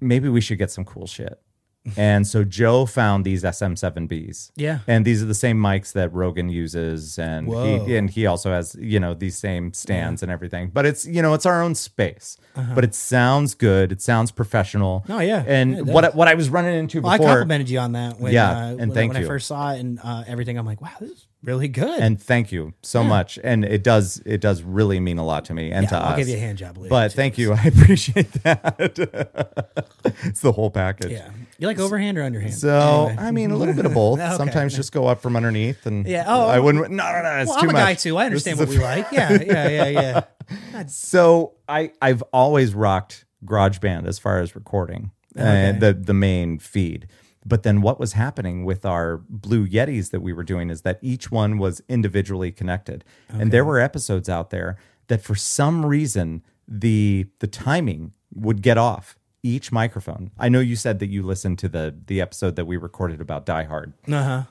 maybe 0.00 0.28
we 0.28 0.40
should 0.40 0.58
get 0.58 0.70
some 0.70 0.84
cool 0.84 1.06
shit. 1.06 1.40
and 1.96 2.26
so 2.26 2.44
Joe 2.44 2.86
found 2.86 3.24
these 3.24 3.42
SM7Bs. 3.42 4.50
Yeah. 4.56 4.80
And 4.86 5.04
these 5.04 5.22
are 5.22 5.26
the 5.26 5.34
same 5.34 5.58
mics 5.58 5.92
that 5.92 6.12
Rogan 6.12 6.48
uses 6.48 7.18
and 7.18 7.46
Whoa. 7.46 7.84
he 7.84 7.96
and 7.96 8.10
he 8.10 8.26
also 8.26 8.50
has, 8.50 8.76
you 8.78 9.00
know, 9.00 9.14
these 9.14 9.38
same 9.38 9.72
stands 9.72 10.22
and 10.22 10.30
everything. 10.30 10.70
But 10.72 10.86
it's, 10.86 11.06
you 11.06 11.22
know, 11.22 11.34
it's 11.34 11.46
our 11.46 11.62
own 11.62 11.74
space. 11.74 12.36
But 12.74 12.84
it 12.84 12.94
sounds 12.94 13.54
good. 13.54 13.90
It 13.92 14.02
sounds 14.02 14.30
professional. 14.30 15.04
Uh-huh. 15.08 15.18
Oh, 15.18 15.20
yeah. 15.20 15.44
And 15.46 15.86
Yeah, 15.86 15.94
what 15.94 16.14
what 16.14 16.28
I 16.28 16.34
was 16.34 16.50
running 16.50 16.74
into 16.74 17.00
before. 17.00 17.14
I 17.14 17.18
complimented 17.18 17.70
you 17.70 17.78
on 17.78 17.92
that. 17.92 18.20
When, 18.20 18.32
Yeah, 18.32 18.50
uh, 18.50 18.68
and 18.70 18.78
when, 18.78 18.92
thank 18.92 19.12
when 19.12 19.22
you. 19.22 19.26
I 19.26 19.28
first 19.28 19.46
saw 19.46 19.72
it 19.72 19.80
and 19.80 19.98
uh, 20.02 20.24
everything. 20.26 20.58
I'm 20.58 20.66
like, 20.66 20.82
wow, 20.82 20.90
this 21.00 21.10
is 21.10 21.26
really 21.42 21.68
good. 21.68 22.00
and 22.00 22.20
thank 22.20 22.52
you 22.52 22.74
so 22.82 23.02
much. 23.04 23.38
And 23.42 23.64
it 23.64 23.82
does 23.82 24.22
it 24.26 24.40
does 24.40 24.62
really 24.62 25.00
mean 25.00 25.18
a 25.18 25.24
lot 25.24 25.44
to 25.46 25.54
me 25.54 25.70
and 25.72 25.88
to 25.88 25.94
Yeah, 25.94 26.00
I'll 26.02 26.12
us. 26.12 26.18
give 26.18 26.28
you 26.28 26.36
a 26.36 26.38
hand 26.40 26.58
job 26.58 26.76
later. 26.76 26.90
But 26.90 27.12
thank 27.12 27.38
you. 27.38 27.52
I 27.54 27.62
appreciate 27.64 28.32
that. 28.44 28.74
it's 30.24 30.40
the 30.40 30.52
whole 30.52 30.70
package. 30.70 31.12
Yeah, 31.12 31.30
you 31.58 31.66
like 31.66 31.78
overhand 31.78 32.18
or 32.18 32.22
underhand? 32.22 32.54
So 32.54 33.06
Anyway. 33.08 33.16
I 33.22 33.30
mean, 33.30 33.50
a 33.50 33.56
little 33.56 33.74
bit 33.74 33.86
of 33.86 33.94
both. 33.94 34.20
Okay. 34.20 34.36
Sometimes 34.36 34.74
just 34.76 34.92
go 34.92 35.06
up 35.06 35.20
from 35.22 35.36
underneath, 35.36 35.86
and 35.86 36.06
Yeah, 36.06 36.24
oh, 36.26 36.48
I 36.48 36.58
wouldn't. 36.58 36.90
No, 36.90 37.04
no, 37.12 37.22
no. 37.22 37.36
It's 37.38 37.48
well, 37.50 37.58
too 37.60 37.64
I'm 37.64 37.70
a 37.70 37.72
much. 37.74 37.82
guy 37.82 37.94
too. 37.94 38.16
I 38.16 38.26
understand 38.26 38.58
what 38.58 38.68
we 38.68 38.78
like. 38.78 39.10
Yeah, 39.12 39.32
yeah, 39.42 39.68
yeah, 39.68 39.88
yeah. 39.88 40.86
So 40.86 41.54
I 41.68 41.92
I've 42.02 42.22
always 42.32 42.74
rocked 42.74 43.24
GarageBand 43.44 44.06
as 44.06 44.18
far 44.18 44.40
as 44.40 44.54
recording 44.54 45.12
Okay. 45.38 45.70
uh, 45.70 45.78
the 45.78 45.92
the 45.94 46.14
main 46.14 46.58
feed. 46.58 47.06
But 47.44 47.62
then 47.62 47.80
what 47.80 47.98
was 47.98 48.12
happening 48.12 48.64
with 48.64 48.84
our 48.84 49.18
Blue 49.28 49.66
Yetis 49.66 50.10
that 50.10 50.20
we 50.20 50.32
were 50.32 50.44
doing 50.44 50.68
is 50.68 50.82
that 50.82 50.98
each 51.00 51.30
one 51.30 51.56
was 51.58 51.82
individually 51.88 52.52
connected, 52.52 53.04
and 53.28 53.50
there 53.50 53.64
were 53.64 53.78
episodes 53.78 54.28
out 54.28 54.50
there 54.50 54.76
that 55.08 55.22
for 55.22 55.34
some 55.34 55.86
reason 55.86 56.42
the 56.68 57.26
the 57.38 57.46
timing 57.46 58.12
would 58.34 58.62
get 58.62 58.78
off 58.78 59.16
each 59.42 59.72
microphone. 59.72 60.30
I 60.38 60.48
know 60.48 60.60
you 60.60 60.76
said 60.76 60.98
that 60.98 61.08
you 61.08 61.22
listened 61.22 61.58
to 61.60 61.68
the 61.68 61.96
the 62.06 62.20
episode 62.20 62.56
that 62.56 62.66
we 62.66 62.76
recorded 62.76 63.20
about 63.20 63.46
Die 63.46 63.64
Hard. 63.64 63.94
Uh 64.06 64.22
huh. 64.22 64.42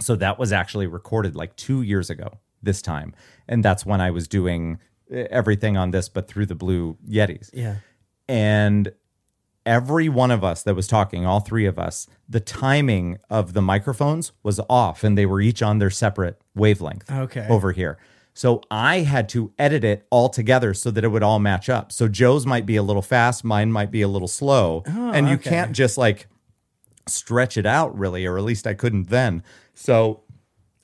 So 0.00 0.14
that 0.16 0.38
was 0.38 0.52
actually 0.52 0.86
recorded 0.86 1.34
like 1.34 1.56
two 1.56 1.82
years 1.82 2.08
ago 2.08 2.38
this 2.62 2.82
time. 2.82 3.14
And 3.46 3.64
that's 3.64 3.84
when 3.84 4.00
I 4.00 4.10
was 4.10 4.28
doing 4.28 4.78
eh, 5.10 5.26
everything 5.30 5.76
on 5.76 5.90
this, 5.90 6.08
but 6.08 6.28
through 6.28 6.46
the 6.46 6.54
Blue 6.54 6.96
Yetis. 7.08 7.50
Yeah. 7.52 7.76
And 8.28 8.92
every 9.68 10.08
one 10.08 10.30
of 10.30 10.42
us 10.42 10.62
that 10.62 10.74
was 10.74 10.86
talking, 10.88 11.26
all 11.26 11.40
three 11.40 11.66
of 11.66 11.78
us, 11.78 12.06
the 12.28 12.40
timing 12.40 13.18
of 13.28 13.52
the 13.52 13.60
microphones 13.62 14.32
was 14.42 14.58
off 14.68 15.04
and 15.04 15.16
they 15.16 15.26
were 15.26 15.40
each 15.40 15.62
on 15.62 15.78
their 15.78 15.90
separate 15.90 16.40
wavelength 16.54 17.10
Okay. 17.10 17.46
over 17.48 17.72
here. 17.72 17.98
So 18.34 18.62
I 18.70 19.00
had 19.00 19.28
to 19.30 19.52
edit 19.58 19.84
it 19.84 20.06
all 20.10 20.28
together 20.28 20.72
so 20.72 20.90
that 20.92 21.04
it 21.04 21.08
would 21.08 21.22
all 21.22 21.38
match 21.38 21.68
up. 21.68 21.92
So 21.92 22.08
Joe's 22.08 22.46
might 22.46 22.66
be 22.66 22.76
a 22.76 22.82
little 22.82 23.02
fast, 23.02 23.44
mine 23.44 23.70
might 23.70 23.90
be 23.90 24.00
a 24.02 24.08
little 24.08 24.28
slow. 24.28 24.84
Oh, 24.86 25.10
and 25.12 25.26
you 25.28 25.32
Oh, 25.34 25.36
okay. 25.36 25.50
can't 25.50 25.72
just 25.72 25.98
like 25.98 26.26
stretch 27.06 27.56
it 27.56 27.66
out 27.66 27.96
really, 27.98 28.26
or 28.26 28.38
at 28.38 28.44
least 28.44 28.66
I 28.66 28.74
couldn't 28.74 29.08
then. 29.10 29.42
So 29.74 30.22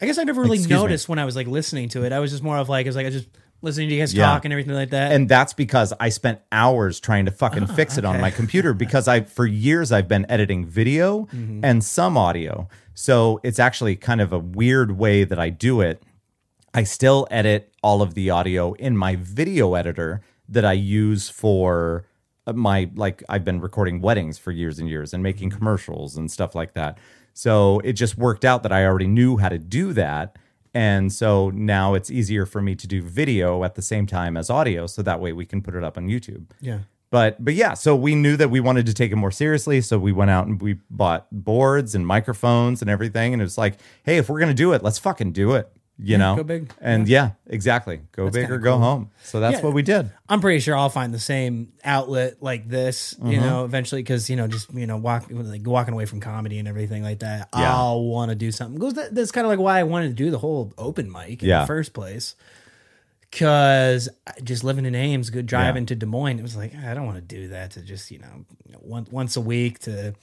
I 0.01 0.07
guess 0.07 0.19
I 0.19 0.25
never 0.25 0.43
really 0.43 0.57
Excuse 0.59 0.77
me. 0.77 0.83
noticed 0.83 1.09
when 1.09 1.19
I 1.19 1.25
was 1.25 1.37
like 1.37 1.47
listening 1.47 1.89
to 1.91 2.05
it. 2.05 2.13
I 2.13 2.19
was 2.19 2.31
just 2.33 2.43
more 2.43 2.59
of 2.59 2.69
like, 2.69 2.87
I 2.87 2.89
was 2.89 2.97
like, 2.97 3.07
I 3.07 3.11
just 3.11 3.29
listening 3.65 3.89
to 3.89 3.95
you 3.95 4.01
guys 4.03 4.15
Yeah. 4.15 4.27
talk 4.27 4.45
and 4.45 4.53
everything 4.53 4.75
like 4.75 4.91
that. 4.91 5.13
and 5.13 5.29
that's 5.29 5.53
because 5.53 5.93
I 5.99 6.09
spent 6.11 6.41
hours 6.53 7.01
trying 7.01 7.25
to 7.25 7.31
fucking 7.31 7.67
fix 7.79 7.99
it 7.99 8.05
on 8.05 8.21
my 8.21 8.31
computer 8.31 8.73
because 8.85 9.09
I 9.09 9.23
for 9.23 9.47
years 9.47 9.91
I've 9.91 10.07
been 10.09 10.27
editing 10.31 10.65
video 10.67 11.27
and 11.33 11.83
some 11.83 12.17
audio. 12.17 12.69
So 12.95 13.41
it's 13.43 13.59
actually 13.59 13.97
kind 13.97 14.21
of 14.21 14.33
a 14.33 14.39
weird 14.39 14.99
way 14.99 15.25
that 15.25 15.39
I 15.39 15.51
do 15.51 15.81
it. 15.81 16.03
I 16.73 16.85
still 16.85 17.27
edit 17.31 17.73
all 17.83 18.03
of 18.03 18.15
the 18.15 18.31
audio 18.31 18.73
in 18.75 18.97
my 18.97 19.17
video 19.17 19.75
editor 19.75 20.21
that 20.49 20.65
I 20.65 20.73
use 20.75 21.29
for 21.29 22.05
uh, 22.47 22.53
my 22.53 22.91
like 22.95 23.23
I've 23.29 23.45
been 23.45 23.61
recording 23.61 24.01
weddings 24.01 24.39
for 24.39 24.51
years 24.53 24.79
and 24.79 24.89
years 24.89 25.15
and 25.15 25.23
making 25.23 25.51
commercials 25.51 26.17
and 26.17 26.31
stuff 26.31 26.55
like 26.55 26.75
that. 26.75 26.99
So 27.33 27.81
it 27.81 27.95
just 27.95 28.17
worked 28.19 28.45
out 28.45 28.63
that 28.63 28.73
I 28.73 28.85
already 28.85 29.07
knew 29.09 29.39
how 29.39 29.49
to 29.49 29.59
do 29.59 29.93
that. 29.95 30.37
And 30.75 31.13
so 31.13 31.51
now 31.51 31.95
it's 31.95 32.11
easier 32.11 32.47
for 32.47 32.61
me 32.61 32.75
to 32.75 32.87
do 32.87 33.01
video 33.01 33.63
at 33.63 33.77
the 33.77 33.83
same 33.83 34.07
time 34.07 34.37
as 34.37 34.51
audio 34.51 34.87
so 34.89 35.03
that 35.03 35.21
way 35.21 35.33
we 35.33 35.47
can 35.47 35.63
put 35.63 35.75
it 35.75 35.85
up 35.85 35.97
on 35.97 36.09
YouTube. 36.09 36.47
yeah. 36.61 36.81
But 37.11 37.45
but 37.45 37.55
yeah, 37.55 37.75
so 37.75 37.95
we 37.95 38.17
knew 38.17 38.37
that 38.37 38.51
we 38.51 38.59
wanted 38.59 38.87
to 38.87 38.93
take 38.93 39.13
it 39.13 39.17
more 39.17 39.31
seriously, 39.31 39.81
so 39.81 40.01
we 40.01 40.11
went 40.11 40.33
out 40.33 40.49
and 40.49 40.61
we 40.61 40.79
bought 40.91 41.29
boards 41.31 41.95
and 41.95 42.05
microphones 42.05 42.83
and 42.83 42.91
everything 42.91 43.33
and 43.33 43.41
it 43.41 43.45
was 43.45 43.57
like, 43.57 43.79
"Hey, 44.03 44.17
if 44.17 44.29
we're 44.29 44.41
going 44.41 44.49
to 44.49 44.55
do 44.55 44.73
it, 44.73 44.83
let's 44.83 44.99
fucking 44.99 45.31
do 45.31 45.53
it." 45.53 45.71
You 45.97 46.19
know? 46.19 46.35
go 46.35 46.43
big. 46.43 46.73
And 46.81 47.07
yeah, 47.09 47.31
exactly. 47.47 48.01
Go 48.13 48.29
big 48.29 48.51
or 48.51 48.59
go 48.59 48.73
cool. 48.73 48.81
home. 48.81 49.11
So 49.23 49.39
that's 49.39 49.59
Yeah. 49.59 49.63
what 49.65 49.75
we 49.75 49.83
did. 49.83 50.11
I'm 50.29 50.41
pretty 50.41 50.59
sure 50.59 50.77
I'll 50.77 50.89
find 50.89 51.15
the 51.15 51.21
same 51.21 51.73
outlet 51.85 52.43
like 52.43 52.69
this, 52.69 53.15
you 53.23 53.39
Mm-hmm. 53.39 53.41
know, 53.47 53.65
eventually 53.65 54.03
because 54.03 54.29
you 54.29 54.35
know, 54.35 54.49
just 54.49 54.73
you 54.75 54.87
know, 54.89 54.97
walk 54.97 55.27
like 55.31 55.65
walking 55.65 55.95
away 55.95 56.05
from 56.07 56.19
comedy 56.19 56.59
and 56.59 56.67
everything 56.67 57.05
like 57.05 57.21
that. 57.21 57.49
Yeah. 57.57 57.73
I'll 57.77 58.03
want 58.03 58.31
to 58.31 58.35
do 58.35 58.51
something. 58.51 58.81
Goes 58.81 58.95
that, 58.95 59.15
that's 59.15 59.31
kind 59.31 59.45
of 59.47 59.51
like 59.51 59.61
why 59.61 59.79
I 59.79 59.85
wanted 59.85 60.09
to 60.09 60.15
do 60.15 60.31
the 60.33 60.39
whole 60.39 60.73
open 60.79 61.13
mic 61.13 61.43
in 61.45 61.49
Yeah. 61.49 61.61
the 61.61 61.67
first 61.69 61.93
place. 61.93 62.35
Because 63.31 64.09
just 64.45 64.63
living 64.63 64.87
in 64.87 64.95
Ames, 64.95 65.31
good 65.31 65.47
driving 65.47 65.87
to 65.87 65.97
Des 65.97 66.07
Moines, 66.07 66.39
it 66.39 66.43
was 66.43 66.57
like 66.57 66.73
I 66.77 66.95
don't 66.95 67.07
want 67.07 67.17
to 67.17 67.23
do 67.37 67.49
that 67.49 67.73
to 67.73 67.81
just 67.83 68.11
you 68.11 68.19
know 68.21 68.45
once 68.81 69.11
once 69.11 69.37
a 69.37 69.41
week 69.41 69.81
to 69.81 70.15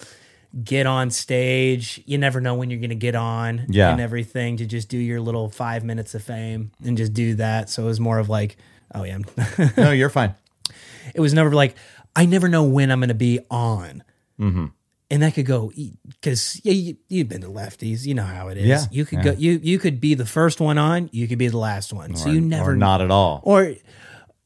get 0.63 0.85
on 0.85 1.09
stage. 1.11 2.01
You 2.05 2.17
never 2.17 2.41
know 2.41 2.55
when 2.55 2.69
you're 2.69 2.79
going 2.79 2.89
to 2.89 2.95
get 2.95 3.15
on 3.15 3.65
Yeah. 3.69 3.91
and 3.91 4.01
everything 4.01 4.57
to 4.57 4.65
just 4.65 4.89
do 4.89 4.97
your 4.97 5.21
little 5.21 5.49
five 5.49 5.83
minutes 5.83 6.13
of 6.15 6.23
fame 6.23 6.71
and 6.83 6.97
just 6.97 7.13
do 7.13 7.35
that. 7.35 7.69
So 7.69 7.83
it 7.83 7.85
was 7.87 7.99
more 7.99 8.19
of 8.19 8.29
like, 8.29 8.57
oh 8.93 9.03
yeah, 9.03 9.19
No, 9.77 9.91
you're 9.91 10.09
fine. 10.09 10.35
it 11.15 11.21
was 11.21 11.33
never 11.33 11.51
like 11.51 11.75
I 12.15 12.25
never 12.25 12.49
know 12.49 12.63
when 12.63 12.91
I'm 12.91 12.99
going 12.99 13.07
to 13.09 13.13
be 13.15 13.39
on, 13.49 14.03
Mm-hmm. 14.39 14.65
and 15.11 15.21
that 15.23 15.33
could 15.35 15.45
go 15.45 15.71
because 16.09 16.59
yeah, 16.63 16.73
you, 16.73 16.97
you've 17.07 17.29
been 17.29 17.41
to 17.41 17.47
lefties, 17.47 18.05
you 18.05 18.13
know 18.15 18.23
how 18.23 18.47
it 18.49 18.57
is. 18.57 18.65
Yeah, 18.67 18.81
you 18.91 19.05
could 19.05 19.19
yeah. 19.19 19.23
go, 19.23 19.31
you 19.37 19.59
you 19.63 19.77
could 19.79 20.01
be 20.01 20.15
the 20.15 20.25
first 20.25 20.59
one 20.59 20.77
on, 20.77 21.09
you 21.13 21.27
could 21.27 21.37
be 21.37 21.47
the 21.47 21.57
last 21.59 21.93
one, 21.93 22.15
so 22.15 22.29
you 22.29 22.41
never 22.41 22.71
or 22.71 22.75
not 22.75 23.01
at 23.01 23.11
all. 23.11 23.39
Or 23.43 23.73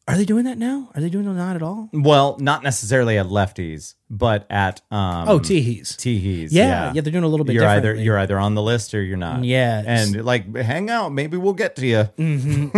are 0.08 0.18
they 0.18 0.26
doing 0.26 0.44
that 0.46 0.58
now? 0.60 0.90
Are 0.94 1.02
they 1.02 1.10
doing 1.10 1.26
it 1.26 1.34
not 1.34 1.56
at 1.56 1.64
all? 1.64 1.90
Well, 1.94 2.38
not 2.40 2.62
necessarily 2.62 3.18
at 3.18 3.26
lefties, 3.28 3.96
but 4.10 4.46
at 4.50 4.82
um 4.92 5.28
Oh, 5.28 5.40
teehees. 5.40 5.96
teehees. 5.96 6.50
Yeah, 6.52 6.94
yeah, 6.94 7.02
they're 7.02 7.12
doing 7.12 7.24
a 7.24 7.28
little 7.28 7.46
bit 7.46 7.54
You're 7.56 7.66
either 7.68 7.94
you're 7.96 8.18
either 8.20 8.38
on 8.40 8.54
the 8.56 8.62
list 8.62 8.94
or 8.94 9.02
you're 9.02 9.18
not. 9.18 9.44
Yeah, 9.44 9.84
and 9.86 10.24
like 10.24 10.56
hang 10.56 10.90
out. 10.90 11.10
Maybe 11.12 11.38
we'll 11.38 11.54
get 11.54 11.76
to 11.78 11.86
you. 11.86 12.10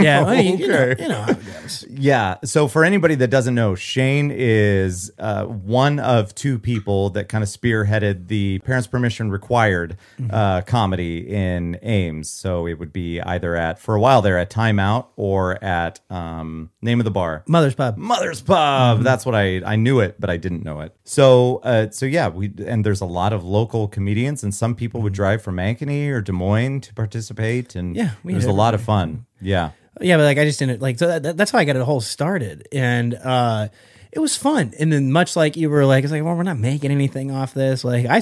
Yeah, 0.01 0.23
I 0.27 0.37
mean, 0.37 0.57
you, 0.57 0.67
know, 0.67 0.77
Okay. 0.77 1.03
you 1.03 1.09
know 1.09 1.21
how 1.21 1.31
it 1.31 1.45
goes. 1.45 1.85
Yeah. 1.89 2.35
So 2.45 2.67
for 2.67 2.83
anybody 2.83 3.15
that 3.15 3.29
doesn't 3.29 3.55
know, 3.55 3.75
Shane 3.75 4.31
is 4.33 5.11
uh, 5.19 5.45
one 5.45 5.99
of 5.99 6.33
two 6.35 6.59
people 6.59 7.09
that 7.11 7.27
kind 7.29 7.43
of 7.43 7.49
spearheaded 7.49 8.27
the 8.27 8.59
parents' 8.59 8.87
permission 8.87 9.29
required 9.31 9.97
uh, 10.29 10.61
comedy 10.61 11.27
in 11.29 11.77
Ames. 11.81 12.29
So 12.29 12.67
it 12.67 12.75
would 12.79 12.93
be 12.93 13.19
either 13.21 13.55
at 13.55 13.79
for 13.79 13.95
a 13.95 13.99
while 13.99 14.21
there 14.21 14.37
at 14.37 14.49
Timeout 14.49 15.07
or 15.15 15.61
at 15.63 15.99
um, 16.09 16.69
name 16.81 16.99
of 16.99 17.03
the 17.05 17.11
bar. 17.11 17.43
Mother's 17.47 17.75
pub. 17.75 17.97
Mother's 17.97 18.41
Pub. 18.41 19.01
That's 19.01 19.25
what 19.25 19.35
I 19.35 19.61
I 19.65 19.75
knew 19.75 19.99
it, 19.99 20.15
but 20.19 20.29
I 20.29 20.37
didn't 20.37 20.63
know 20.63 20.81
it. 20.81 20.95
So, 21.03 21.16
uh, 21.63 21.89
so 21.89 22.05
yeah, 22.05 22.27
we 22.29 22.51
and 22.65 22.85
there's 22.85 23.01
a 23.01 23.05
lot 23.05 23.33
of 23.33 23.43
local 23.43 23.87
comedians, 23.87 24.43
and 24.43 24.53
some 24.53 24.75
people 24.75 25.01
would 25.01 25.13
drive 25.13 25.41
from 25.41 25.57
Ankeny 25.57 26.09
or 26.09 26.21
Des 26.21 26.31
Moines 26.31 26.81
to 26.81 26.93
participate, 26.93 27.75
and 27.75 27.95
Mm-hmm. 27.95 28.29
Yeah, 28.29 28.33
it 28.33 28.35
was 28.35 28.45
a 28.45 28.51
lot 28.51 28.73
of 28.73 28.81
fun. 28.81 29.25
Yeah, 29.41 29.71
Yeah, 30.01 30.17
but 30.17 30.23
like 30.23 30.37
I 30.37 30.45
just 30.45 30.59
didn't 30.59 30.81
like 30.81 30.99
so 30.99 31.19
that, 31.19 31.37
that's 31.37 31.51
how 31.51 31.59
I 31.59 31.65
got 31.65 31.75
it 31.75 31.81
whole 31.81 32.01
started, 32.01 32.67
and 32.71 33.13
uh, 33.15 33.69
it 34.11 34.19
was 34.19 34.35
fun. 34.35 34.73
And 34.79 34.91
then 34.91 35.11
much 35.11 35.35
like 35.35 35.57
you 35.57 35.69
were 35.69 35.85
like, 35.85 36.03
it's 36.03 36.11
like, 36.11 36.23
well, 36.23 36.35
we're 36.35 36.43
not 36.43 36.57
making 36.59 36.91
anything 36.91 37.31
off 37.31 37.53
this. 37.53 37.83
Like 37.83 38.05
I, 38.05 38.21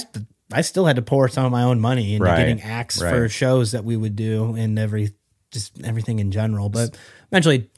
I 0.52 0.62
still 0.62 0.86
had 0.86 0.98
to 0.98 1.02
pour 1.02 1.28
some 1.30 1.46
of 1.46 1.52
my 1.52 1.64
own 1.64 1.80
money 1.80 2.14
into 2.16 2.26
Right, 2.26 2.38
getting 2.38 2.62
acts 2.62 3.00
for 3.00 3.30
shows 3.30 3.72
that 3.72 3.84
we 3.84 3.98
would 3.98 4.16
do 4.16 4.56
and 4.56 4.78
every 4.78 5.12
just 5.52 5.84
everything 5.84 6.20
in 6.20 6.32
general. 6.32 6.70
But 6.70 6.98
eventually, 7.32 7.70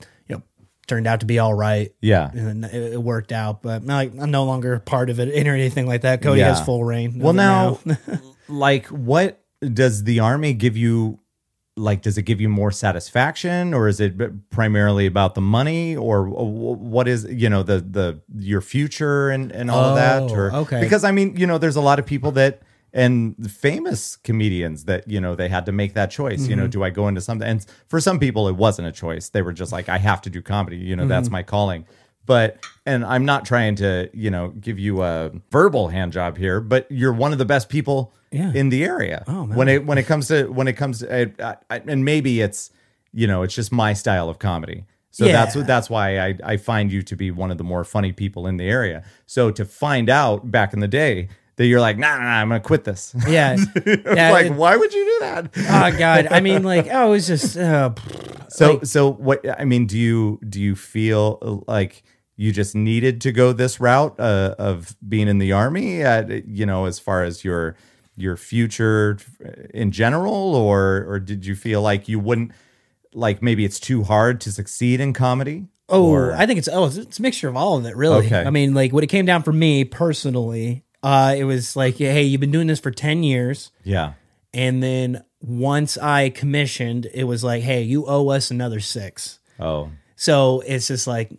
turned 0.88 1.06
out 1.08 1.20
to 1.20 1.26
be 1.26 1.38
all 1.40 1.54
right. 1.54 1.94
yeah. 2.02 2.30
And 2.32 2.64
it, 2.66 2.94
it 2.94 3.02
worked 3.04 3.32
out, 3.32 3.62
but 3.62 3.84
like 3.86 4.14
I'm 4.20 4.32
no 4.32 4.46
longer 4.46 4.80
part 4.80 5.10
of 5.10 5.20
it 5.20 5.30
or 5.48 5.54
anything 5.54 5.86
like 5.88 6.02
that. 6.02 6.22
Cody 6.22 6.40
Yeah. 6.40 6.50
has 6.56 6.66
full 6.66 6.84
reign. 6.84 7.20
Well, 7.20 7.32
it 7.32 7.36
now, 7.36 7.80
like, 8.48 8.88
what 8.88 9.44
does 9.62 10.04
the 10.04 10.20
army 10.22 10.54
give 10.54 10.78
you? 10.78 11.20
Like, 11.80 12.02
does 12.02 12.18
it 12.18 12.24
give 12.24 12.42
you 12.42 12.50
more 12.50 12.72
satisfaction, 12.72 13.72
or 13.76 13.88
is 13.88 14.00
it 14.00 14.50
primarily 14.50 15.06
about 15.06 15.36
the 15.36 15.42
money, 15.42 15.96
or 15.96 16.28
what 16.28 17.08
is 17.08 17.24
you 17.30 17.50
know 17.52 17.62
the 17.62 17.82
the 17.82 18.20
your 18.36 18.62
future 18.62 19.30
and 19.30 19.52
and 19.52 19.70
all 19.70 19.84
of 19.84 19.96
that? 19.96 20.24
Oh, 20.24 20.34
Or 20.34 20.52
okay. 20.56 20.82
because 20.82 21.04
I 21.04 21.12
mean, 21.12 21.36
you 21.38 21.46
know, 21.46 21.60
there's 21.60 21.76
a 21.76 21.82
lot 21.82 22.00
of 22.00 22.08
people 22.08 22.32
that 22.32 22.64
and 22.94 23.36
famous 23.52 24.16
comedians 24.18 24.86
that 24.86 25.08
you 25.08 25.20
know 25.22 25.36
they 25.36 25.50
had 25.50 25.66
to 25.66 25.72
make 25.72 25.94
that 25.94 26.10
choice. 26.12 26.42
You 26.48 26.56
Mm-hmm. 26.56 26.60
know, 26.62 26.68
do 26.68 26.84
I 26.84 26.90
go 26.90 27.08
into 27.08 27.22
something? 27.22 27.48
And 27.48 27.66
for 27.88 28.00
some 28.00 28.20
people, 28.20 28.48
it 28.48 28.56
wasn't 28.56 28.88
a 28.88 28.92
choice. 28.92 29.30
They 29.30 29.42
were 29.42 29.54
just 29.54 29.72
like, 29.72 29.90
I 29.90 29.98
have 29.98 30.22
to 30.24 30.30
do 30.30 30.42
comedy. 30.42 30.78
You 30.78 30.96
know, 30.96 31.04
Mm-hmm. 31.04 31.10
that's 31.10 31.30
my 31.30 31.44
calling. 31.44 31.86
But 32.26 32.58
and 32.86 33.06
I'm 33.06 33.24
not 33.26 33.46
trying 33.46 33.76
to 33.78 34.10
you 34.14 34.30
know 34.30 34.50
give 34.50 34.78
you 34.80 35.02
a 35.04 35.32
verbal 35.52 35.88
hand 35.90 36.12
job 36.14 36.38
here, 36.38 36.60
but 36.60 36.86
you're 36.90 37.14
one 37.14 37.32
of 37.32 37.38
the 37.38 37.46
best 37.46 37.70
people 37.70 38.14
Yeah. 38.32 38.52
in 38.54 38.70
the 38.70 38.84
area. 38.84 39.24
Oh, 39.28 39.46
man. 39.46 39.58
when 39.58 39.68
it 39.70 39.86
when 39.86 39.98
it 39.98 40.04
comes 40.08 40.28
to 40.28 40.46
when 40.48 40.68
it 40.68 40.74
comes 40.74 41.00
to 41.00 41.32
I, 41.42 41.56
I, 41.70 41.82
and 41.88 42.04
maybe 42.04 42.42
it's 42.42 42.72
you 43.14 43.28
know 43.28 43.44
it's 43.44 43.56
just 43.56 43.72
my 43.72 43.94
style 43.94 44.30
of 44.30 44.40
comedy. 44.40 44.84
So 45.12 45.26
Yeah. 45.26 45.32
that's 45.46 45.56
that's 45.66 45.90
why 45.90 46.20
I, 46.20 46.36
I 46.44 46.58
find 46.58 46.92
you 46.92 47.02
to 47.04 47.16
be 47.16 47.32
one 47.32 47.50
of 47.50 47.58
the 47.58 47.64
more 47.64 47.84
funny 47.86 48.12
people 48.12 48.46
in 48.46 48.58
the 48.58 48.66
area. 48.70 49.04
So 49.26 49.50
to 49.52 49.64
find 49.64 50.10
out 50.10 50.52
back 50.52 50.74
in 50.74 50.80
the 50.82 50.88
day 50.88 51.30
that 51.58 51.66
you're 51.68 51.82
like, 51.82 51.98
nah, 51.98 52.18
nah, 52.18 52.24
nah 52.24 52.30
I'm 52.42 52.50
gonna 52.50 52.60
quit 52.62 52.84
this. 52.86 53.14
yeah, 53.28 53.58
yeah. 53.86 54.32
like, 54.32 54.48
it- 54.48 54.54
why 54.54 54.78
would 54.78 54.94
you 54.94 55.04
do 55.06 55.18
that? 55.26 55.50
oh 55.58 55.98
god, 55.98 56.28
I 56.32 56.40
mean, 56.40 56.64
like, 56.64 56.88
oh, 56.92 57.08
it 57.08 57.12
was 57.12 57.28
just. 57.28 57.58
Uh, 57.58 57.92
So 58.50 58.74
like- 58.76 58.86
so 58.86 59.12
what 59.12 59.46
I 59.60 59.66
mean, 59.66 59.86
do 59.88 59.98
you 60.00 60.40
do 60.48 60.62
you 60.62 60.76
feel 60.78 61.64
like 61.68 62.02
you 62.38 62.54
just 62.54 62.76
needed 62.76 63.20
to 63.22 63.32
go 63.34 63.52
this 63.52 63.80
route 63.82 64.18
uh, 64.20 64.56
of 64.58 64.96
being 65.08 65.28
in 65.28 65.38
the 65.38 65.52
army? 65.52 66.02
Uh, 66.04 66.40
you 66.48 66.66
know, 66.66 66.86
as 66.86 66.98
far 66.98 67.24
as 67.26 67.44
your 67.44 67.76
your 68.16 68.38
future 68.38 69.18
in 69.74 69.92
general, 69.92 70.56
or 70.56 71.06
or 71.10 71.20
did 71.20 71.46
you 71.46 71.56
feel 71.56 71.82
like 71.82 72.08
you 72.08 72.20
wouldn't 72.20 72.52
like 73.14 73.42
maybe 73.44 73.66
it's 73.66 73.82
too 73.82 74.04
hard 74.04 74.40
to 74.42 74.52
succeed 74.52 75.02
in 75.02 75.12
comedy? 75.12 75.68
Oh, 75.90 76.08
Or- 76.12 76.34
I 76.34 76.46
think 76.46 76.58
it's 76.58 76.70
oh, 76.72 76.86
it's, 76.86 76.96
it's 76.98 77.20
a 77.20 77.22
mixture 77.22 77.50
of 77.50 77.58
all 77.58 77.78
of 77.78 77.86
it, 77.86 77.98
really. 77.98 78.26
Okay. 78.28 78.44
I 78.46 78.50
mean, 78.50 78.74
like 78.74 78.94
when 78.94 79.04
it 79.04 79.08
came 79.08 79.26
down 79.26 79.44
for 79.44 79.52
me 79.54 79.84
personally, 79.84 80.84
uh, 81.08 81.34
it 81.38 81.46
was 81.46 81.76
like, 81.76 81.96
hey, 81.98 82.24
you've 82.24 82.42
been 82.42 82.52
doing 82.58 82.68
this 82.68 82.80
for 82.80 82.92
ten 82.92 83.24
years, 83.24 83.72
yeah, 83.84 84.14
and 84.54 84.82
then 84.84 85.24
once 85.42 85.98
I 85.98 86.30
commissioned, 86.30 87.08
it 87.14 87.24
was 87.26 87.44
like, 87.44 87.64
hey, 87.64 87.82
you 87.84 88.06
owe 88.08 88.28
us 88.30 88.52
another 88.52 88.80
six. 88.80 89.40
oh 89.60 89.92
So 90.16 90.62
it's 90.66 90.88
just 90.88 91.06
like, 91.08 91.30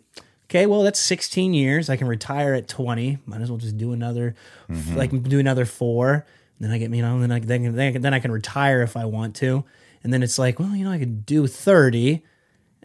okay, 0.45 0.65
well, 0.65 0.83
that's 0.83 0.99
sixteen 0.99 1.53
years. 1.53 1.89
I 1.89 1.97
can 1.97 2.07
retire 2.07 2.53
at 2.53 2.67
twenty. 2.67 3.17
Might 3.25 3.41
as 3.41 3.49
well 3.51 3.57
just 3.59 3.77
do 3.77 3.91
another, 3.93 4.35
Mm-hmm. 4.69 4.95
like 4.97 5.11
do 5.23 5.39
another 5.39 5.65
four. 5.65 6.25
Then 6.61 6.71
I 6.71 6.77
get, 6.77 6.91
you 6.93 7.01
know, 7.01 7.19
then 7.21 7.31
I 7.31 7.39
then, 7.39 7.75
then, 7.75 7.87
I 7.87 7.91
can- 7.93 8.01
then 8.01 8.13
I 8.13 8.19
can 8.19 8.31
retire 8.31 8.81
if 8.81 8.95
I 8.97 9.05
want 9.05 9.35
to. 9.37 9.63
And 10.03 10.13
then 10.13 10.23
it's 10.23 10.39
like, 10.39 10.59
well, 10.59 10.75
you 10.75 10.85
know, 10.85 10.91
I 10.91 10.99
could 10.99 11.25
do 11.25 11.45
thirty 11.47 12.23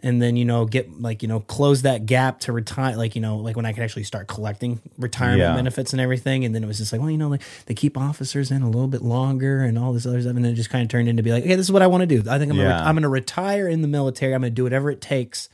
and 0.05 0.21
then 0.21 0.37
you 0.37 0.45
know 0.45 0.63
get 0.65 1.01
like 1.01 1.21
you 1.21 1.27
know 1.27 1.41
close 1.41 1.81
that 1.81 2.05
gap 2.05 2.39
to 2.41 2.53
retire 2.53 2.95
like 2.95 3.15
you 3.15 3.21
know 3.21 3.35
like 3.37 3.55
when 3.57 3.65
i 3.65 3.73
could 3.73 3.83
actually 3.83 4.03
start 4.03 4.27
collecting 4.27 4.79
retirement 4.97 5.39
Yeah. 5.39 5.53
benefits 5.55 5.91
and 5.91 5.99
everything. 5.99 6.45
And 6.45 6.55
then 6.55 6.63
it 6.63 6.67
was 6.67 6.77
just 6.77 6.93
like 6.93 7.01
well 7.01 7.09
you 7.11 7.17
know 7.17 7.27
like 7.29 7.41
they 7.65 7.73
keep 7.73 7.97
officers 7.97 8.51
in 8.51 8.61
a 8.61 8.69
little 8.69 8.87
bit 8.87 9.01
longer 9.01 9.61
and 9.63 9.77
all 9.77 9.91
this 9.91 10.05
other 10.05 10.21
stuff. 10.21 10.35
And 10.35 10.45
then 10.45 10.53
it 10.53 10.55
just 10.55 10.69
kind 10.69 10.83
of 10.83 10.89
turned 10.89 11.09
into 11.09 11.21
be 11.23 11.31
like 11.33 11.43
okay 11.43 11.55
this 11.55 11.65
is 11.65 11.71
what 11.71 11.81
i 11.81 11.87
want 11.87 12.01
to 12.01 12.07
do. 12.07 12.19
I 12.29 12.37
think 12.39 12.51
i'm 12.51 12.57
gonna, 12.57 12.69
Yeah. 12.69 12.85
I'm 12.87 12.95
gonna 12.95 13.09
retire 13.09 13.67
in 13.67 13.81
the 13.81 13.87
military. 13.89 14.33
I'm 14.33 14.41
gonna 14.41 14.51
do 14.51 14.63
whatever 14.63 14.89
it 14.91 15.01
takes 15.01 15.49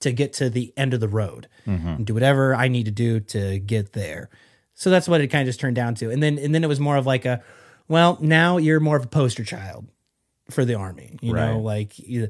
to 0.00 0.12
get 0.12 0.32
to 0.34 0.50
the 0.50 0.72
end 0.76 0.92
of 0.94 1.00
the 1.00 1.08
road 1.08 1.46
Mm-hmm. 1.66 1.88
and 1.88 2.06
do 2.06 2.12
whatever 2.14 2.54
i 2.56 2.66
need 2.68 2.86
to 2.86 2.90
do 2.90 3.20
to 3.20 3.58
get 3.60 3.92
there. 3.92 4.28
So 4.74 4.90
that's 4.90 5.06
what 5.08 5.20
it 5.20 5.28
kind 5.28 5.42
of 5.42 5.46
just 5.46 5.60
turned 5.60 5.76
down 5.76 5.94
to. 5.96 6.10
And 6.10 6.20
then 6.20 6.38
and 6.38 6.52
then 6.52 6.64
it 6.64 6.66
was 6.66 6.80
more 6.80 6.96
of 6.96 7.06
like 7.06 7.24
a 7.24 7.40
well 7.86 8.18
now 8.20 8.56
you're 8.56 8.80
more 8.80 8.96
of 8.96 9.04
a 9.04 9.08
poster 9.08 9.44
child 9.44 9.86
for 10.50 10.64
the 10.64 10.74
army 10.74 11.16
you 11.22 11.32
know 11.32 11.60
like 11.60 11.98
you, 12.00 12.28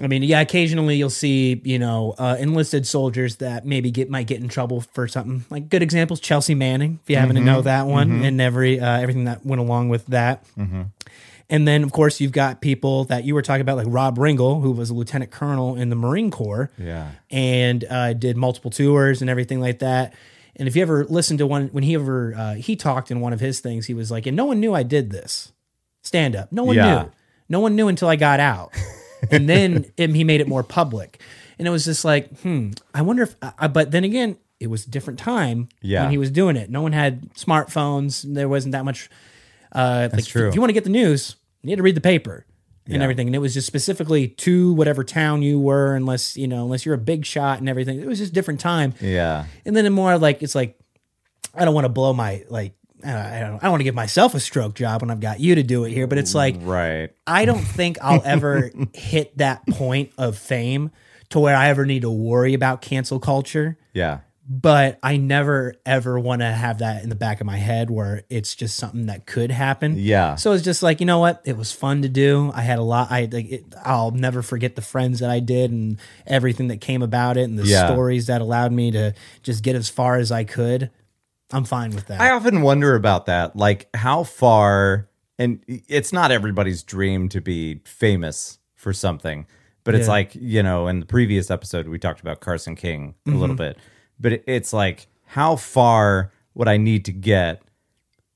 I 0.00 0.06
mean, 0.06 0.22
yeah, 0.22 0.40
occasionally 0.40 0.96
you'll 0.96 1.10
see, 1.10 1.60
you 1.64 1.78
know, 1.78 2.14
uh, 2.18 2.36
enlisted 2.38 2.86
soldiers 2.86 3.36
that 3.36 3.66
maybe 3.66 3.90
get 3.90 4.08
might 4.08 4.26
get 4.28 4.40
in 4.40 4.48
trouble 4.48 4.80
for 4.80 5.08
something. 5.08 5.44
Like 5.50 5.68
good 5.68 5.82
examples, 5.82 6.20
Chelsea 6.20 6.54
Manning, 6.54 7.00
if 7.02 7.10
you 7.10 7.16
happen 7.16 7.34
to 7.34 7.40
know 7.40 7.62
that 7.62 7.86
one, 7.86 8.22
and 8.24 8.40
every 8.40 8.78
uh, 8.78 9.00
everything 9.00 9.24
that 9.24 9.44
went 9.44 9.60
along 9.60 9.88
with 9.88 10.06
that. 10.06 10.44
And 11.50 11.66
then, 11.66 11.82
of 11.82 11.92
course, 11.92 12.20
you've 12.20 12.32
got 12.32 12.60
people 12.60 13.04
that 13.04 13.24
you 13.24 13.34
were 13.34 13.40
talking 13.40 13.62
about, 13.62 13.78
like 13.78 13.86
Rob 13.88 14.18
Riggle, 14.18 14.60
who 14.60 14.70
was 14.70 14.90
a 14.90 14.94
lieutenant 14.94 15.30
colonel 15.30 15.76
in 15.76 15.88
the 15.88 15.96
Marine 15.96 16.30
Corps 16.30 16.70
yeah, 16.78 17.12
and 17.30 17.84
uh, 17.88 18.12
did 18.12 18.36
multiple 18.36 18.70
tours 18.70 19.22
and 19.22 19.30
everything 19.30 19.58
like 19.58 19.78
that. 19.78 20.12
And 20.56 20.68
if 20.68 20.76
you 20.76 20.82
ever 20.82 21.06
listened 21.06 21.38
to 21.38 21.46
one 21.46 21.68
when 21.68 21.84
he 21.84 21.94
ever 21.94 22.34
uh, 22.36 22.54
he 22.54 22.76
talked 22.76 23.10
in 23.10 23.20
one 23.20 23.32
of 23.32 23.40
his 23.40 23.60
things, 23.60 23.86
he 23.86 23.94
was 23.94 24.10
like, 24.10 24.26
"And 24.26 24.36
no 24.36 24.44
one 24.44 24.60
knew 24.60 24.74
I 24.74 24.82
did 24.82 25.10
this 25.10 25.52
stand 26.02 26.36
up. 26.36 26.52
No 26.52 26.64
one 26.64 26.76
Yeah. 26.76 27.02
knew. 27.02 27.12
No 27.48 27.60
one 27.60 27.74
knew 27.74 27.88
until 27.88 28.08
I 28.08 28.16
got 28.16 28.38
out." 28.40 28.70
And 29.30 29.48
then 29.48 29.90
he 29.96 30.24
made 30.24 30.40
it 30.40 30.48
more 30.48 30.62
public, 30.62 31.20
and 31.58 31.66
it 31.68 31.70
was 31.70 31.84
just 31.84 32.04
like, 32.04 32.38
"Hmm, 32.40 32.70
I 32.94 33.02
wonder 33.02 33.22
if." 33.24 33.34
Uh, 33.42 33.68
but 33.68 33.90
then 33.90 34.04
again, 34.04 34.36
it 34.60 34.68
was 34.68 34.86
a 34.86 34.90
different 34.90 35.18
time 35.18 35.68
Yeah. 35.82 36.02
when 36.02 36.10
he 36.10 36.18
was 36.18 36.30
doing 36.30 36.56
it. 36.56 36.70
No 36.70 36.82
one 36.82 36.92
had 36.92 37.32
smartphones. 37.34 38.22
There 38.34 38.48
wasn't 38.48 38.72
that 38.72 38.84
much. 38.84 39.08
Uh, 39.72 40.08
like, 40.12 40.24
true. 40.24 40.48
If 40.48 40.54
you 40.54 40.60
want 40.60 40.70
to 40.70 40.74
get 40.74 40.84
the 40.84 40.90
news, 40.90 41.36
you 41.62 41.70
had 41.70 41.76
to 41.76 41.82
read 41.82 41.94
the 41.94 42.00
paper 42.00 42.46
and 42.86 42.96
Yeah. 42.96 43.02
everything. 43.02 43.28
And 43.28 43.36
it 43.36 43.38
was 43.40 43.52
just 43.54 43.66
specifically 43.66 44.28
to 44.28 44.72
whatever 44.72 45.04
town 45.04 45.42
you 45.42 45.60
were, 45.60 45.94
unless 45.94 46.36
you 46.36 46.48
know, 46.48 46.64
unless 46.64 46.86
you're 46.86 46.94
a 46.94 46.98
big 46.98 47.26
shot 47.26 47.60
and 47.60 47.68
everything. 47.68 48.00
It 48.00 48.06
was 48.06 48.18
just 48.18 48.32
different 48.32 48.60
time. 48.60 48.94
yeah, 49.00 49.44
And 49.66 49.76
then 49.76 49.92
more 49.92 50.16
like 50.18 50.42
it's 50.42 50.54
like 50.54 50.78
I 51.54 51.64
don't 51.64 51.74
want 51.74 51.84
to 51.84 51.88
blow 51.90 52.12
my 52.12 52.44
like 52.48 52.72
I 53.04 53.10
don't 53.40 53.56
I 53.56 53.60
don't, 53.60 53.70
want 53.70 53.80
to 53.80 53.84
give 53.84 53.94
myself 53.94 54.34
a 54.34 54.40
stroke 54.40 54.74
job 54.74 55.02
when 55.02 55.10
I've 55.10 55.20
got 55.20 55.40
you 55.40 55.54
to 55.56 55.62
do 55.62 55.84
it 55.84 55.90
here. 55.92 56.06
But 56.06 56.18
it's 56.18 56.34
like 56.34 56.56
right. 56.60 57.10
I 57.26 57.44
don't 57.44 57.62
think 57.76 57.98
I'll 58.02 58.22
ever 58.24 58.70
hit 58.94 59.36
that 59.38 59.66
point 59.66 60.12
of 60.18 60.36
fame 60.36 60.90
to 61.30 61.40
where 61.40 61.56
I 61.56 61.68
ever 61.68 61.84
need 61.86 62.02
to 62.02 62.10
worry 62.10 62.54
about 62.54 62.80
cancel 62.80 63.20
culture 63.20 63.76
Yeah, 63.92 64.20
but 64.48 64.98
I 65.02 65.18
never 65.18 65.74
ever 65.84 66.18
want 66.18 66.40
to 66.40 66.46
have 66.50 66.78
that 66.78 67.02
in 67.02 67.10
the 67.10 67.14
back 67.14 67.42
of 67.42 67.46
my 67.46 67.58
head 67.58 67.90
where 67.90 68.22
it's 68.30 68.54
just 68.54 68.78
something 68.78 69.06
that 69.06 69.26
could 69.26 69.50
happen. 69.50 69.96
Yeah. 69.98 70.36
So 70.36 70.52
it's 70.52 70.64
just 70.64 70.82
like 70.82 71.00
you 71.00 71.06
know 71.06 71.18
what, 71.18 71.42
it 71.44 71.54
was 71.56 71.70
fun 71.70 72.00
to 72.02 72.08
do. 72.08 72.50
I 72.54 72.62
had 72.62 72.78
a 72.78 72.82
lot. 72.82 73.08
I 73.10 73.28
like. 73.30 73.50
It, 73.50 73.64
I'll 73.84 74.10
never 74.10 74.40
forget 74.42 74.74
the 74.74 74.80
friends 74.82 75.20
that 75.20 75.28
I 75.30 75.40
did 75.40 75.70
and 75.70 75.98
everything 76.26 76.68
that 76.68 76.80
came 76.80 77.02
about 77.02 77.36
it 77.36 77.42
and 77.42 77.58
the 77.58 77.64
Yeah. 77.66 77.86
stories 77.86 78.26
that 78.28 78.40
allowed 78.40 78.72
me 78.72 78.90
to 78.92 79.12
just 79.42 79.62
get 79.62 79.76
as 79.76 79.88
far 79.90 80.16
as 80.16 80.32
I 80.32 80.44
could. 80.44 80.90
I'm 81.52 81.64
fine 81.64 81.90
with 81.90 82.06
that. 82.08 82.20
I 82.20 82.30
often 82.30 82.62
wonder 82.62 82.94
about 82.94 83.26
that, 83.26 83.56
like 83.56 83.88
how 83.94 84.22
far, 84.24 85.08
and 85.38 85.62
it's 85.66 86.12
not 86.12 86.30
everybody's 86.30 86.82
dream 86.82 87.28
to 87.30 87.40
be 87.40 87.80
famous 87.84 88.58
for 88.74 88.92
something, 88.92 89.46
but 89.84 89.94
it's 89.94 90.06
Yeah. 90.06 90.12
like, 90.12 90.34
you 90.34 90.62
know, 90.62 90.88
in 90.88 91.00
the 91.00 91.06
previous 91.06 91.50
episode, 91.50 91.88
we 91.88 91.98
talked 91.98 92.20
about 92.20 92.40
Carson 92.40 92.76
King 92.76 93.14
a 93.26 93.30
Mm-hmm. 93.30 93.38
little 93.38 93.56
bit, 93.56 93.78
but 94.20 94.42
it's 94.46 94.72
like, 94.72 95.06
how 95.24 95.56
far 95.56 96.32
would 96.54 96.68
I 96.68 96.76
need 96.76 97.04
to 97.06 97.12
get 97.12 97.62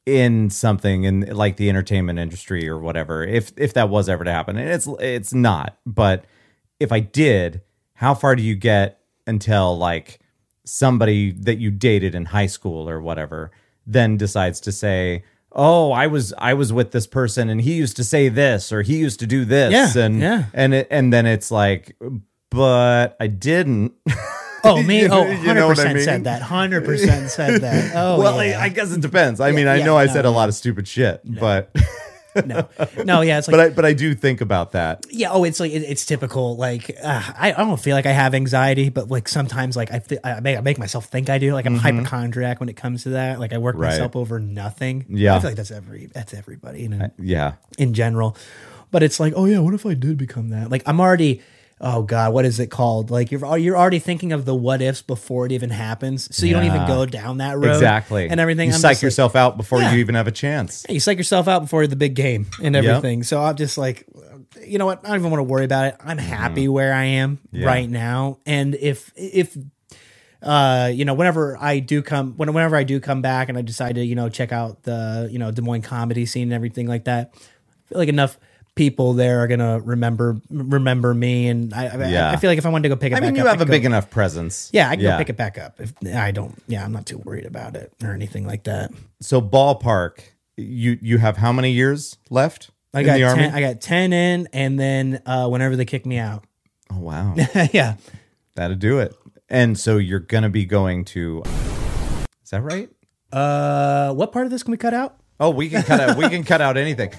in 0.06 0.50
something 0.50 1.04
in 1.04 1.20
like 1.20 1.56
the 1.56 1.68
entertainment 1.68 2.18
industry 2.18 2.68
or 2.68 2.78
whatever, 2.78 3.24
if, 3.24 3.52
if 3.56 3.74
that 3.74 3.88
was 3.88 4.08
ever 4.08 4.24
to 4.24 4.32
happen? 4.32 4.56
And 4.56 4.68
it's, 4.68 4.88
it's 5.00 5.34
not, 5.34 5.76
but 5.86 6.24
if 6.80 6.90
I 6.92 7.00
did, 7.00 7.60
how 7.94 8.14
far 8.14 8.34
do 8.36 8.42
you 8.42 8.54
get 8.54 9.00
until 9.26 9.76
like, 9.76 10.18
somebody 10.64 11.32
that 11.32 11.58
you 11.58 11.70
dated 11.70 12.14
in 12.14 12.26
high 12.26 12.46
school 12.46 12.88
or 12.88 13.00
whatever 13.00 13.50
then 13.86 14.16
decides 14.16 14.60
to 14.60 14.70
say 14.72 15.22
oh 15.52 15.90
i 15.92 16.06
was 16.06 16.32
i 16.38 16.54
was 16.54 16.72
with 16.72 16.92
this 16.92 17.06
person 17.06 17.48
and 17.48 17.60
he 17.62 17.74
used 17.74 17.96
to 17.96 18.04
say 18.04 18.28
this 18.28 18.72
or 18.72 18.82
he 18.82 18.96
used 18.98 19.18
to 19.20 19.26
do 19.26 19.44
this 19.44 19.94
Yeah, 19.96 20.02
and 20.04 20.20
yeah. 20.20 20.44
and 20.54 20.72
it, 20.74 20.86
and 20.90 21.12
then 21.12 21.26
it's 21.26 21.50
like 21.50 21.96
but 22.50 23.16
i 23.18 23.26
didn't 23.26 23.92
oh 24.64 24.80
me. 24.82 25.00
You 25.02 25.06
oh, 25.08 25.08
know- 25.08 25.20
Oh, 25.22 25.30
you 25.30 25.36
100 25.38 25.54
know 25.54 25.66
what 25.66 25.78
I 25.80 25.92
mean? 25.94 26.04
said 26.04 26.24
that. 26.24 26.40
Hundred 26.42 26.84
percent 26.84 27.30
said 27.30 27.60
that. 27.62 27.92
Oh 27.96 28.18
well 28.20 28.42
yeah. 28.44 28.60
I, 28.60 28.64
I 28.64 28.68
guess 28.68 28.92
it 28.92 29.00
depends 29.00 29.40
i 29.40 29.50
mean 29.50 29.66
i 29.66 29.76
yeah, 29.78 29.84
know 29.84 29.96
i 29.98 30.06
no, 30.06 30.12
said 30.12 30.24
a 30.24 30.30
lot 30.30 30.48
of 30.48 30.54
stupid 30.54 30.86
shit 30.86 31.20
but 31.24 31.74
no, 32.46 32.68
no, 33.04 33.20
yeah, 33.20 33.38
it's 33.38 33.48
like 33.48 33.52
but 33.52 33.60
I 33.60 33.68
but 33.70 33.84
I 33.84 33.92
do 33.92 34.14
think 34.14 34.40
about 34.40 34.72
that. 34.72 35.04
yeah. 35.10 35.30
Oh, 35.30 35.44
it's 35.44 35.60
like 35.60 35.72
it, 35.72 35.82
it's 35.82 36.04
typical. 36.06 36.56
Like 36.56 36.90
uh, 37.02 37.22
I, 37.36 37.52
I 37.52 37.56
don't 37.56 37.80
feel 37.80 37.94
like 37.96 38.06
I 38.06 38.12
have 38.12 38.34
anxiety, 38.34 38.88
but 38.88 39.10
like 39.10 39.28
sometimes 39.28 39.76
like 39.76 39.92
I 39.92 39.98
th- 39.98 40.20
I 40.24 40.40
make 40.40 40.56
I 40.56 40.60
make 40.60 40.78
myself 40.78 41.06
think 41.06 41.28
I 41.30 41.38
do. 41.38 41.52
Like 41.52 41.66
I'm 41.66 41.74
a 41.74 41.78
hypochondriac 41.78 42.60
when 42.60 42.68
it 42.68 42.76
comes 42.76 43.02
to 43.04 43.10
that. 43.10 43.38
Like 43.40 43.52
I 43.52 43.58
work 43.58 43.74
Mm-hmm. 43.74 43.82
Right. 43.82 43.90
myself 43.90 44.16
over 44.16 44.38
nothing. 44.40 45.06
Yeah. 45.08 45.34
I 45.36 45.40
feel 45.40 45.50
like 45.50 45.56
that's 45.56 45.70
every 45.70 46.06
that's 46.06 46.34
everybody. 46.34 46.82
You 46.82 46.88
know, 46.90 47.10
Yeah. 47.18 47.54
in 47.78 47.94
general. 47.94 48.36
But 48.90 49.02
it's 49.02 49.18
like, 49.18 49.32
oh 49.36 49.46
yeah, 49.46 49.58
what 49.60 49.72
if 49.74 49.86
I 49.86 49.94
did 49.94 50.18
become 50.18 50.50
that? 50.50 50.70
Like 50.70 50.82
I'm 50.86 51.00
already, 51.00 51.40
oh 51.84 52.02
god, 52.02 52.32
what 52.32 52.44
is 52.44 52.60
it 52.60 52.68
called? 52.70 53.10
Like 53.10 53.30
you're 53.30 53.58
you're 53.58 53.76
already 53.76 53.98
thinking 53.98 54.32
of 54.32 54.44
the 54.44 54.54
what 54.54 54.80
ifs 54.80 55.02
before 55.02 55.46
it 55.46 55.52
even 55.52 55.70
happens, 55.70 56.34
so 56.34 56.46
you 56.46 56.54
don't 56.54 56.64
even 56.64 56.86
go 56.86 57.04
down 57.04 57.38
that 57.38 57.58
road 57.58 57.72
Exactly. 57.74 58.28
and 58.28 58.38
everything. 58.40 58.68
You 58.68 58.74
I'm 58.74 58.80
psych 58.80 58.92
just 58.92 58.98
like- 58.98 59.06
yourself 59.06 59.36
out 59.36 59.56
before 59.56 59.80
Yeah. 59.80 59.92
you 59.92 59.98
even 59.98 60.14
have 60.14 60.26
a 60.28 60.32
chance. 60.32 60.86
you 60.88 61.00
psych 61.00 61.18
yourself 61.18 61.48
out 61.48 61.60
before 61.62 61.86
the 61.86 61.96
big 61.96 62.14
game 62.14 62.46
and 62.62 62.76
everything. 62.76 63.22
So 63.24 63.42
I'm 63.42 63.56
just 63.56 63.76
like, 63.76 64.06
you 64.64 64.78
know 64.78 64.86
what? 64.86 65.04
I 65.04 65.08
don't 65.08 65.18
even 65.18 65.30
want 65.30 65.40
to 65.40 65.44
worry 65.44 65.64
about 65.64 65.86
it. 65.86 65.96
I'm 66.04 66.18
happy 66.18 66.68
where 66.68 66.94
I 66.94 67.04
am 67.04 67.38
Mm-hmm. 67.52 67.64
Right 67.64 67.90
now. 67.90 68.38
And 68.46 68.74
if 68.76 69.12
if 69.16 69.56
uh, 70.42 70.90
you 70.92 71.04
know, 71.04 71.14
whenever 71.14 71.56
I 71.60 71.78
do 71.78 72.02
come, 72.02 72.32
when, 72.36 72.52
whenever 72.52 72.74
I 72.76 72.82
do 72.82 72.98
come 72.98 73.22
back, 73.22 73.48
and 73.48 73.56
I 73.56 73.62
decide 73.62 73.94
to, 73.94 74.04
you 74.04 74.16
know, 74.16 74.28
check 74.28 74.50
out 74.50 74.82
the, 74.82 75.28
you 75.30 75.38
know, 75.38 75.52
Des 75.52 75.62
Moines 75.62 75.82
comedy 75.82 76.26
scene 76.26 76.44
and 76.48 76.52
everything 76.52 76.88
like 76.88 77.04
that, 77.04 77.30
I 77.36 77.88
feel 77.88 77.98
like 77.98 78.08
enough 78.08 78.38
people 78.74 79.12
there 79.14 79.40
are 79.40 79.46
gonna 79.48 79.80
remember 79.80 80.40
remember 80.50 81.12
me, 81.14 81.48
and 81.48 81.72
I, 81.74 81.86
I, 81.88 82.08
Yeah. 82.08 82.30
I 82.30 82.36
feel 82.36 82.50
like 82.50 82.58
if 82.58 82.66
I 82.66 82.70
wanted 82.70 82.84
to 82.84 82.88
go 82.90 82.96
pick 82.96 83.12
it 83.12 83.16
I 83.16 83.20
back 83.20 83.26
mean, 83.28 83.36
you 83.36 83.42
up, 83.42 83.48
I 83.48 83.50
have 83.50 83.60
a 83.60 83.64
could 83.64 83.70
big 83.70 83.84
enough 83.84 84.10
presence. 84.10 84.70
yeah, 84.72 84.88
I 84.88 84.96
can 84.96 85.04
go 85.04 85.18
pick 85.18 85.28
it 85.28 85.36
back 85.36 85.58
up. 85.58 85.80
If 85.80 85.92
I 86.14 86.30
don't, 86.30 86.54
yeah, 86.66 86.84
I'm 86.84 86.92
not 86.92 87.06
too 87.06 87.18
worried 87.18 87.44
about 87.46 87.76
it 87.76 87.92
or 88.02 88.12
anything 88.12 88.46
like 88.46 88.64
that. 88.64 88.90
So 89.20 89.40
ballpark, 89.42 90.20
you 90.56 90.98
you 91.02 91.18
have 91.18 91.36
how 91.36 91.52
many 91.52 91.72
years 91.72 92.16
left 92.30 92.70
I 92.94 93.00
in 93.00 93.06
got 93.06 93.14
the 93.16 93.24
army? 93.24 93.42
ten, 93.44 93.54
I 93.54 93.60
got 93.60 93.80
ten 93.80 94.12
in, 94.12 94.48
and 94.52 94.78
then 94.80 95.22
uh, 95.26 95.48
whenever 95.48 95.76
they 95.76 95.84
kick 95.84 96.06
me 96.06 96.18
out, 96.18 96.44
oh 96.90 96.98
wow, 96.98 97.34
yeah, 97.72 97.96
that'll 98.54 98.76
do 98.76 98.98
it. 99.00 99.14
And 99.48 99.78
so 99.78 99.98
you're 99.98 100.18
gonna 100.20 100.48
be 100.50 100.64
going 100.64 101.04
to. 101.06 101.42
Is 102.42 102.50
that 102.50 102.62
right? 102.62 102.88
Uh, 103.32 104.12
what 104.14 104.32
part 104.32 104.46
of 104.46 104.50
this 104.50 104.62
can 104.62 104.72
we 104.72 104.76
cut 104.78 104.92
out? 104.94 105.16
Oh, 105.40 105.50
we 105.50 105.68
can 105.68 105.82
cut 105.82 106.00
out. 106.00 106.16
We 106.16 106.28
can 106.28 106.44
cut 106.44 106.60
out 106.60 106.76
anything. 106.76 107.10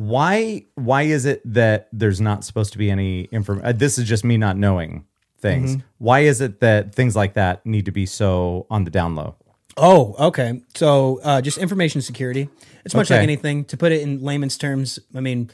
Why? 0.00 0.64
Why 0.76 1.02
is 1.02 1.26
it 1.26 1.42
that 1.52 1.88
there's 1.92 2.22
not 2.22 2.42
supposed 2.42 2.72
to 2.72 2.78
be 2.78 2.90
any 2.90 3.24
information? 3.24 3.76
This 3.76 3.98
is 3.98 4.08
just 4.08 4.24
me 4.24 4.38
not 4.38 4.56
knowing 4.56 5.04
things. 5.38 5.72
Mm-hmm. 5.76 5.86
Why 5.98 6.20
is 6.20 6.40
it 6.40 6.60
that 6.60 6.94
things 6.94 7.14
like 7.14 7.34
that 7.34 7.66
need 7.66 7.84
to 7.84 7.90
be 7.92 8.06
so 8.06 8.66
on 8.70 8.84
the 8.84 8.90
down 8.90 9.14
low? 9.14 9.36
Oh, 9.76 10.14
okay. 10.28 10.62
So, 10.74 11.20
uh, 11.22 11.42
just 11.42 11.58
information 11.58 12.00
security. 12.00 12.48
It's 12.86 12.94
much 12.94 13.10
like 13.10 13.20
anything. 13.20 13.66
To 13.66 13.76
put 13.76 13.92
it 13.92 14.00
in 14.00 14.22
layman's 14.22 14.56
terms, 14.56 14.98
I 15.14 15.20
mean, 15.20 15.50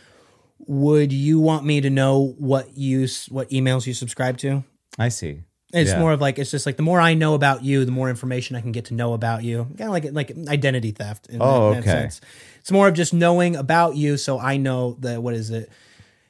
would 0.69 1.13
you 1.13 1.41
want 1.41 1.65
me 1.65 1.81
to 1.81 1.91
know 1.91 2.35
what 2.39 2.77
you 2.79 3.09
what 3.31 3.51
emails 3.51 3.85
you 3.85 3.95
subscribe 3.95 4.39
to? 4.39 4.63
I 4.97 5.09
see. 5.09 5.43
It's 5.73 5.91
Yeah. 5.91 5.99
more 5.99 6.13
of 6.13 6.21
like 6.21 6.39
it's 6.39 6.53
just 6.53 6.67
like 6.67 6.77
the 6.77 6.85
more 6.85 7.01
I 7.01 7.15
know 7.15 7.35
about 7.35 7.65
you, 7.65 7.85
the 7.85 7.91
more 7.91 8.09
information 8.09 8.55
I 8.55 8.61
can 8.61 8.71
get 8.71 8.85
to 8.87 8.95
know 8.95 9.13
about 9.13 9.43
you. 9.43 9.65
Kind 9.77 9.83
of 9.83 9.89
like 9.91 10.05
like 10.13 10.49
identity 10.49 10.93
theft. 10.93 11.27
In 11.29 11.43
Oh, 11.43 11.73
that, 11.73 11.79
in 11.79 11.85
that 11.85 11.91
okay. 11.91 12.03
sense. 12.03 12.21
It's 12.67 12.73
more 12.73 12.89
of 12.89 12.95
just 12.95 13.15
knowing 13.15 13.55
about 13.55 13.95
you, 13.95 14.17
so 14.17 14.41
I 14.41 14.57
know 14.57 14.97
that 14.99 15.23
what 15.23 15.35
is 15.35 15.51
it. 15.53 15.71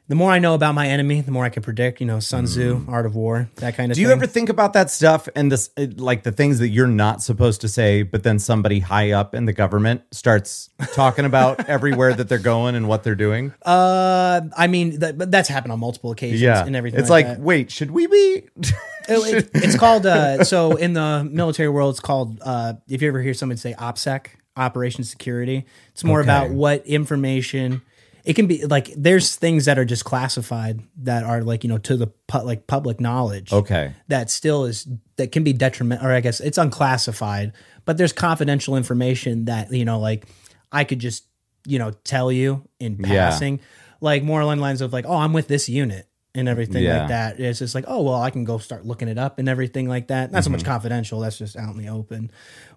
The 0.08 0.14
more 0.14 0.30
I 0.30 0.38
know 0.38 0.52
about 0.52 0.74
my 0.74 0.86
enemy, 0.86 1.22
the 1.22 1.30
more 1.30 1.46
I 1.46 1.48
can 1.48 1.62
predict. 1.62 1.98
You 1.98 2.06
know, 2.06 2.20
Sun 2.20 2.44
Tzu, 2.44 2.84
Art 2.88 3.06
of 3.06 3.14
War, 3.16 3.48
that 3.54 3.74
kind 3.74 3.90
of. 3.90 3.94
Mm. 3.94 3.96
Do 3.96 4.00
you 4.02 4.08
thing. 4.08 4.16
ever 4.18 4.26
think 4.26 4.50
about 4.50 4.74
that 4.74 4.90
stuff 4.90 5.30
and 5.34 5.50
this, 5.50 5.70
it- 5.78 5.98
like 5.98 6.24
the 6.24 6.32
things 6.32 6.58
that 6.58 6.68
you're 6.68 6.88
not 6.88 7.22
supposed 7.22 7.62
to 7.62 7.68
say, 7.68 8.02
but 8.02 8.22
then 8.22 8.38
somebody 8.38 8.80
high 8.80 9.12
up 9.12 9.34
in 9.34 9.46
the 9.46 9.54
government 9.54 10.02
starts 10.10 10.68
talking 10.92 11.24
about 11.24 11.66
everywhere 11.70 12.12
that 12.12 12.28
they're 12.28 12.36
going 12.38 12.74
and 12.74 12.86
what 12.86 13.02
they're 13.02 13.14
doing? 13.14 13.54
Uh, 13.64 14.42
I 14.54 14.66
mean, 14.66 14.98
that, 14.98 15.16
but 15.16 15.30
that's 15.30 15.48
happened 15.48 15.72
on 15.72 15.80
multiple 15.80 16.10
occasions 16.10 16.42
yeah, 16.42 16.66
and 16.66 16.76
everything. 16.76 17.00
It's 17.00 17.08
like, 17.08 17.28
that. 17.28 17.40
wait, 17.40 17.70
should 17.70 17.92
we 17.92 18.06
be? 18.08 18.42
It- 18.58 18.74
it- 19.08 19.50
it's 19.54 19.78
called 19.78 20.04
uh, 20.04 20.44
so 20.44 20.76
in 20.76 20.92
the 20.92 21.26
military 21.32 21.70
world 21.70 21.94
it's 21.94 22.00
called 22.00 22.40
uh, 22.42 22.74
if 22.88 23.00
you 23.00 23.08
ever 23.08 23.22
hear 23.22 23.32
someone 23.32 23.56
say 23.56 23.72
opsec 23.72 24.26
operation 24.56 25.04
security 25.04 25.64
it's 25.92 26.04
more 26.04 26.20
Okay. 26.20 26.26
about 26.28 26.50
what 26.50 26.86
information 26.86 27.82
it 28.24 28.34
can 28.34 28.46
be 28.46 28.64
like 28.66 28.92
there's 28.96 29.36
things 29.36 29.66
that 29.66 29.78
are 29.78 29.84
just 29.84 30.04
classified 30.04 30.80
that 30.96 31.22
are 31.24 31.42
like 31.42 31.62
you 31.62 31.68
know 31.70 31.78
to 31.78 31.96
the 31.96 32.06
pu- 32.26 32.42
like 32.42 32.66
public 32.66 33.00
knowledge 33.00 33.52
okay, 33.52 33.92
that 34.08 34.30
still 34.30 34.64
is 34.64 34.88
that 35.16 35.30
can 35.32 35.44
be 35.44 35.52
detrimental 35.52 36.06
or 36.06 36.12
i 36.12 36.20
guess 36.20 36.40
it's 36.40 36.58
unclassified 36.58 37.52
but 37.84 37.96
there's 37.98 38.12
confidential 38.12 38.76
information 38.76 39.44
that 39.44 39.72
you 39.72 39.84
know 39.84 40.00
like 40.00 40.26
i 40.72 40.82
could 40.84 40.98
just 40.98 41.24
you 41.66 41.78
know 41.78 41.90
tell 42.04 42.32
you 42.32 42.66
in 42.80 42.96
Yeah. 42.98 43.08
passing 43.30 43.60
like 44.00 44.22
more 44.22 44.40
along 44.40 44.56
the 44.56 44.62
lines 44.62 44.80
of 44.80 44.92
like 44.92 45.04
oh 45.06 45.16
i'm 45.16 45.32
with 45.32 45.48
this 45.48 45.68
unit 45.68 46.08
and 46.36 46.48
everything 46.48 46.82
Yeah. 46.84 47.00
like 47.00 47.08
that 47.08 47.40
it's 47.40 47.58
just 47.60 47.74
like 47.74 47.84
oh 47.88 48.02
well 48.02 48.20
i 48.22 48.30
can 48.30 48.44
go 48.44 48.58
start 48.58 48.84
looking 48.86 49.08
it 49.08 49.18
up 49.18 49.38
and 49.38 49.48
everything 49.48 49.88
like 49.88 50.08
that 50.08 50.30
not 50.30 50.44
so 50.44 50.48
Mm-hmm. 50.48 50.56
much 50.58 50.64
confidential 50.64 51.20
that's 51.20 51.38
just 51.38 51.56
out 51.56 51.74
in 51.74 51.78
the 51.82 51.88
open 51.88 52.30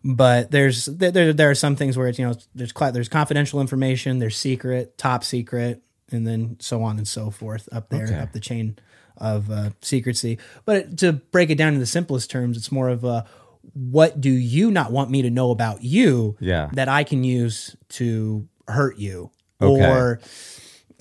but 0.03 0.49
there's 0.51 0.86
there, 0.86 1.12
there, 1.12 1.34
there 1.34 1.49
are 1.49 1.55
some 1.55 1.76
things 1.76 1.97
where 1.97 2.07
it's 2.07 2.18
you 2.20 2.26
know 2.28 2.36
there's 2.55 2.74
there's 2.93 3.10
confidential 3.10 3.62
information 3.62 4.20
there's 4.20 4.38
secret 4.38 4.97
top 4.97 5.24
secret 5.24 5.82
and 6.12 6.26
then 6.26 6.57
so 6.60 6.82
on 6.84 6.97
and 6.97 7.07
so 7.07 7.30
forth 7.30 7.70
up 7.72 7.89
there 7.89 8.05
Okay. 8.05 8.16
up 8.16 8.32
the 8.32 8.39
chain 8.39 8.78
of 9.18 9.51
uh, 9.51 9.72
secrecy. 9.82 10.39
But 10.64 10.97
to 10.99 11.12
break 11.12 11.49
it 11.49 11.55
down 11.57 11.74
in 11.74 11.80
the 11.82 11.86
simplest 11.86 12.32
terms, 12.32 12.55
it's 12.55 12.72
more 12.72 12.88
of 12.88 13.03
a 13.03 13.26
what 13.74 14.20
do 14.22 14.32
you 14.32 14.72
not 14.72 14.91
want 14.93 15.12
me 15.12 15.22
to 15.24 15.30
know 15.30 15.51
about 15.51 15.84
you 15.84 16.38
Yeah. 16.39 16.70
that 16.74 16.88
I 16.88 17.03
can 17.03 17.24
use 17.26 17.76
to 17.89 18.47
hurt 18.68 18.97
you 18.97 19.30
Okay. 19.62 19.86
or 19.86 20.20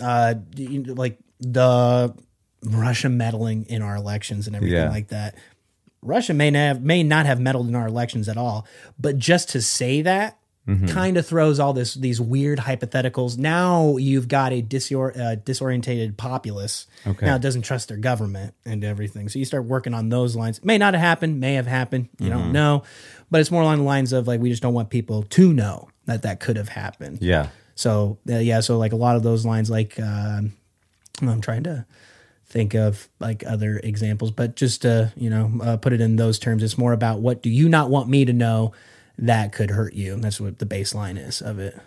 uh, 0.00 0.34
like 0.58 1.18
the 1.40 2.12
Russia 2.64 3.08
meddling 3.08 3.64
in 3.66 3.82
our 3.82 3.96
elections 3.96 4.46
and 4.46 4.56
everything 4.56 4.76
Yeah. 4.78 4.90
like 4.90 5.08
that. 5.08 5.34
Russia 6.02 6.32
may 6.34 6.50
not 6.50 6.58
have, 6.60 6.82
may 6.82 7.02
not 7.02 7.26
have 7.26 7.40
meddled 7.40 7.68
in 7.68 7.74
our 7.74 7.86
elections 7.88 8.28
at 8.28 8.36
all, 8.36 8.66
but 8.98 9.18
just 9.18 9.50
to 9.50 9.62
say 9.62 10.02
that 10.02 10.34
Mm-hmm. 10.68 10.84
kind 10.88 11.16
of 11.16 11.26
throws 11.26 11.58
all 11.58 11.72
this 11.72 11.94
these 11.94 12.20
weird 12.20 12.58
hypotheticals. 12.58 13.38
Now 13.38 13.96
you've 13.96 14.28
got 14.28 14.52
a 14.52 14.60
disor- 14.60 15.16
uh, 15.18 15.36
disorientated 15.36 16.18
populace. 16.18 16.86
Okay. 17.06 17.24
Now 17.24 17.36
it 17.36 17.40
doesn't 17.40 17.62
trust 17.62 17.88
their 17.88 17.96
government 17.96 18.52
and 18.66 18.84
everything. 18.84 19.30
So 19.30 19.38
you 19.38 19.46
start 19.46 19.64
working 19.64 19.94
on 19.94 20.10
those 20.10 20.36
lines. 20.36 20.62
May 20.62 20.76
not 20.76 20.92
have 20.92 21.00
happened, 21.00 21.40
may 21.40 21.54
have 21.54 21.66
happened. 21.66 22.10
You 22.18 22.28
Mm-hmm. 22.28 22.38
don't 22.38 22.52
know, 22.52 22.82
but 23.30 23.40
it's 23.40 23.50
more 23.50 23.62
along 23.62 23.78
the 23.78 23.84
lines 23.84 24.12
of 24.12 24.28
like 24.28 24.40
we 24.40 24.50
just 24.50 24.60
don't 24.60 24.74
want 24.74 24.90
people 24.90 25.22
to 25.22 25.54
know 25.54 25.88
that 26.04 26.20
that 26.24 26.38
could 26.38 26.58
have 26.58 26.68
happened. 26.68 27.22
yeah, 27.22 27.48
So 27.74 28.18
uh, 28.28 28.34
yeah, 28.36 28.60
so 28.60 28.76
like 28.76 28.92
a 28.92 28.96
lot 28.96 29.16
of 29.16 29.22
those 29.22 29.46
lines, 29.46 29.70
like 29.70 29.98
um, 29.98 30.52
I'm 31.22 31.40
trying 31.40 31.62
to 31.62 31.86
think 32.48 32.74
of 32.74 33.08
like 33.20 33.44
other 33.46 33.78
examples, 33.84 34.30
but 34.30 34.56
just 34.56 34.82
to 34.82 35.12
you 35.16 35.30
know 35.30 35.52
uh, 35.62 35.76
put 35.76 35.92
it 35.92 36.00
in 36.00 36.16
those 36.16 36.38
terms, 36.38 36.62
it's 36.62 36.78
more 36.78 36.92
about 36.92 37.20
what 37.20 37.42
do 37.42 37.50
you 37.50 37.68
not 37.68 37.90
want 37.90 38.08
me 38.08 38.24
to 38.24 38.32
know 38.32 38.72
that 39.18 39.52
could 39.52 39.70
hurt 39.70 39.94
you. 39.94 40.16
That's 40.16 40.40
what 40.40 40.58
the 40.58 40.66
baseline 40.66 41.18
is 41.18 41.40
of 41.42 41.58
it. 41.58 41.78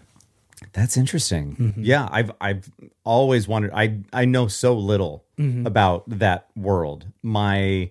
That's 0.74 0.96
interesting. 0.98 1.56
Mm-hmm. 1.56 1.84
Yeah, 1.84 2.08
I've 2.12 2.32
I've 2.40 2.70
always 3.04 3.48
wondered. 3.48 3.72
I 3.74 4.00
I 4.14 4.26
know 4.26 4.48
so 4.48 4.74
little 4.78 5.26
Mm-hmm. 5.40 5.66
about 5.66 6.04
that 6.08 6.50
world. 6.56 7.08
My 7.24 7.90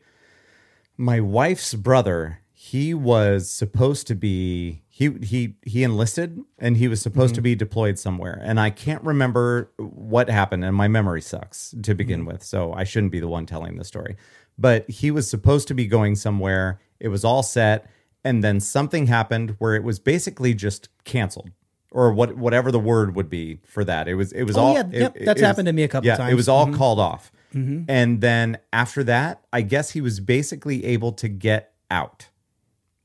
my 0.96 1.18
wife's 1.18 1.74
brother, 1.74 2.38
he 2.52 2.94
was 2.94 3.50
supposed 3.50 4.06
to 4.06 4.14
be 4.14 4.82
he 4.92 5.08
he 5.22 5.54
he 5.64 5.84
enlisted 5.84 6.40
and 6.58 6.76
he 6.76 6.88
was 6.88 7.00
supposed 7.00 7.30
Mm-hmm. 7.32 7.36
to 7.36 7.42
be 7.42 7.54
deployed 7.54 7.98
somewhere. 7.98 8.40
And 8.42 8.58
I 8.58 8.70
can't 8.70 9.02
remember 9.04 9.70
what 9.78 10.28
happened 10.28 10.64
and 10.64 10.74
my 10.76 10.88
memory 10.88 11.22
sucks 11.22 11.74
to 11.82 11.94
begin 11.94 12.20
Mm-hmm. 12.20 12.26
with. 12.32 12.42
So 12.42 12.72
I 12.72 12.84
shouldn't 12.84 13.12
be 13.12 13.20
the 13.20 13.28
one 13.28 13.46
telling 13.46 13.76
the 13.76 13.84
story. 13.84 14.16
But 14.58 14.90
he 14.90 15.10
was 15.10 15.30
supposed 15.30 15.68
to 15.68 15.74
be 15.74 15.86
going 15.86 16.16
somewhere. 16.16 16.80
It 16.98 17.08
was 17.08 17.24
all 17.24 17.42
set 17.42 17.88
and 18.24 18.42
then 18.44 18.58
something 18.60 19.06
happened 19.06 19.54
where 19.58 19.74
it 19.76 19.84
was 19.84 19.98
basically 20.00 20.52
just 20.54 20.88
canceled 21.04 21.50
or 21.92 22.12
what 22.12 22.36
whatever 22.36 22.70
the 22.72 22.80
word 22.80 23.14
would 23.16 23.30
be 23.30 23.60
for 23.64 23.84
that. 23.84 24.08
It 24.08 24.16
was 24.16 24.32
it 24.32 24.42
was 24.44 24.56
Oh, 24.56 24.60
all 24.62 24.74
yeah, 24.74 24.80
it- 24.80 24.92
yep, 24.92 25.16
it- 25.16 25.24
that's 25.24 25.40
it 25.40 25.42
was- 25.44 25.46
happened 25.48 25.66
to 25.66 25.72
me 25.72 25.84
a 25.84 25.88
couple 25.88 26.08
yeah, 26.08 26.14
It 26.14 26.16
times. 26.16 26.28
Mm-hmm. 26.30 26.36
was 26.36 26.48
all 26.48 26.72
called 26.74 26.98
off. 26.98 27.30
And 27.52 28.20
then 28.20 28.58
after 28.72 29.02
that, 29.04 29.44
I 29.52 29.62
guess 29.62 29.90
he 29.90 30.00
was 30.00 30.20
basically 30.20 30.84
able 30.84 31.10
to 31.14 31.28
get 31.28 31.72
out. 31.90 32.28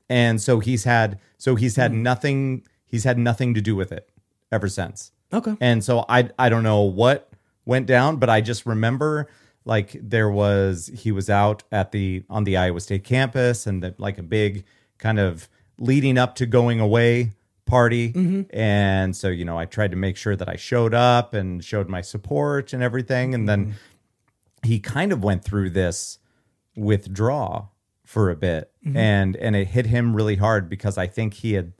And 0.08 0.40
so 0.40 0.60
he's 0.60 0.84
had 0.84 1.18
so 1.38 1.54
he's 1.54 1.76
had 1.76 1.90
hmm. 1.90 2.02
nothing 2.02 2.66
he's 2.84 3.04
had 3.04 3.18
nothing 3.18 3.54
to 3.54 3.60
do 3.60 3.74
with 3.74 3.92
it 3.92 4.08
ever 4.52 4.68
since. 4.68 5.12
Okay. 5.32 5.56
And 5.60 5.82
so 5.82 6.04
I 6.08 6.30
I 6.38 6.48
don't 6.48 6.62
know 6.62 6.82
what 6.82 7.30
went 7.64 7.86
down, 7.86 8.16
but 8.16 8.30
I 8.30 8.40
just 8.40 8.66
remember 8.66 9.28
like 9.64 9.96
there 10.00 10.30
was 10.30 10.90
he 10.94 11.12
was 11.12 11.28
out 11.28 11.64
at 11.72 11.92
the 11.92 12.24
on 12.30 12.44
the 12.44 12.56
Iowa 12.56 12.80
State 12.80 13.04
campus 13.04 13.66
and 13.66 13.82
that 13.82 13.98
like 13.98 14.18
a 14.18 14.22
big 14.22 14.64
kind 14.98 15.18
of 15.18 15.48
leading 15.78 16.16
up 16.16 16.36
to 16.36 16.46
going 16.46 16.80
away 16.80 17.32
party. 17.66 18.12
Mm-hmm. 18.12 18.56
And 18.56 19.14
so, 19.14 19.28
you 19.28 19.44
know, 19.44 19.58
I 19.58 19.66
tried 19.66 19.90
to 19.90 19.96
make 19.96 20.16
sure 20.16 20.36
that 20.36 20.48
I 20.48 20.56
showed 20.56 20.94
up 20.94 21.34
and 21.34 21.62
showed 21.62 21.88
my 21.88 22.00
support 22.00 22.72
and 22.72 22.82
everything. 22.82 23.34
And 23.34 23.48
then 23.48 23.66
mm-hmm. 23.66 24.68
he 24.68 24.78
kind 24.78 25.12
of 25.12 25.22
went 25.22 25.44
through 25.44 25.70
this 25.70 26.18
withdraw 26.76 27.66
for 28.04 28.30
a 28.30 28.36
bit 28.36 28.70
and 28.94 29.34
and 29.36 29.56
it 29.56 29.68
hit 29.68 29.86
him 29.86 30.14
really 30.14 30.36
hard 30.36 30.68
because 30.68 30.96
I 30.98 31.06
think 31.06 31.34
he 31.34 31.54
had 31.54 31.72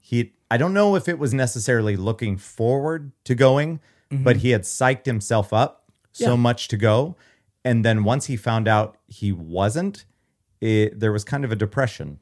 he 0.00 0.32
I 0.50 0.56
don't 0.56 0.72
know 0.74 0.96
if 0.96 1.08
it 1.08 1.18
was 1.18 1.32
necessarily 1.34 1.96
looking 1.96 2.36
forward 2.36 3.12
to 3.24 3.34
going, 3.34 3.80
but 4.10 4.38
he 4.38 4.50
had 4.50 4.62
psyched 4.62 5.06
himself 5.06 5.52
up 5.52 5.84
so 6.12 6.24
Mm-hmm. 6.24 6.32
Yeah. 6.32 6.36
much 6.36 6.68
to 6.68 6.76
go. 6.76 7.16
And 7.64 7.84
then 7.84 8.02
once 8.02 8.26
he 8.26 8.36
found 8.36 8.66
out 8.66 8.96
he 9.06 9.30
wasn't, 9.32 10.04
it, 10.60 10.98
there 10.98 11.12
was 11.12 11.22
kind 11.24 11.44
of 11.44 11.52
a 11.52 11.56
depression 11.56 12.18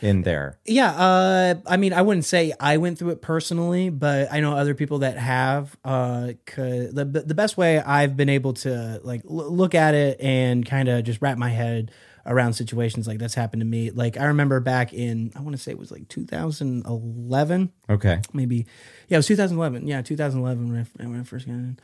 in 0.00 0.22
there. 0.22 0.58
Yeah, 0.64 0.90
uh, 0.92 1.54
I 1.66 1.76
mean, 1.76 1.92
I 1.92 2.00
wouldn't 2.02 2.24
say 2.24 2.52
I 2.58 2.76
went 2.78 2.98
through 2.98 3.10
it 3.10 3.20
personally, 3.20 3.90
but 3.90 4.32
I 4.32 4.40
know 4.40 4.56
other 4.56 4.74
people 4.74 4.98
that 5.00 5.18
have. 5.18 5.76
Uh, 5.84 6.32
the 6.56 7.22
the 7.26 7.34
best 7.34 7.56
way 7.58 7.78
I've 7.78 8.16
been 8.16 8.28
able 8.28 8.54
to 8.54 9.00
like 9.04 9.22
l- 9.28 9.52
look 9.52 9.74
at 9.74 9.94
it 9.94 10.20
and 10.20 10.64
kind 10.64 10.88
of 10.88 11.04
just 11.04 11.20
wrap 11.20 11.36
my 11.38 11.50
head 11.50 11.90
around 12.30 12.54
situations 12.54 13.06
like 13.06 13.18
that's 13.18 13.34
happened 13.34 13.60
to 13.60 13.66
me. 13.66 13.90
Like 13.90 14.16
I 14.16 14.24
remember 14.26 14.60
back 14.60 14.92
in 14.94 15.32
I 15.36 15.40
want 15.40 15.54
to 15.56 15.60
say 15.62 15.72
it 15.72 15.78
was 15.78 15.90
like 15.90 16.08
2011, 16.08 17.72
Okay. 17.90 18.20
maybe. 18.32 18.66
Yeah, 19.08 19.16
it 19.16 19.18
was 19.18 19.26
2011. 19.26 19.86
Yeah, 19.86 20.02
2011 20.02 20.72
when 20.72 20.86
I, 21.00 21.06
when 21.08 21.20
I 21.20 21.24
first 21.24 21.46
got 21.46 21.52
in. 21.54 21.78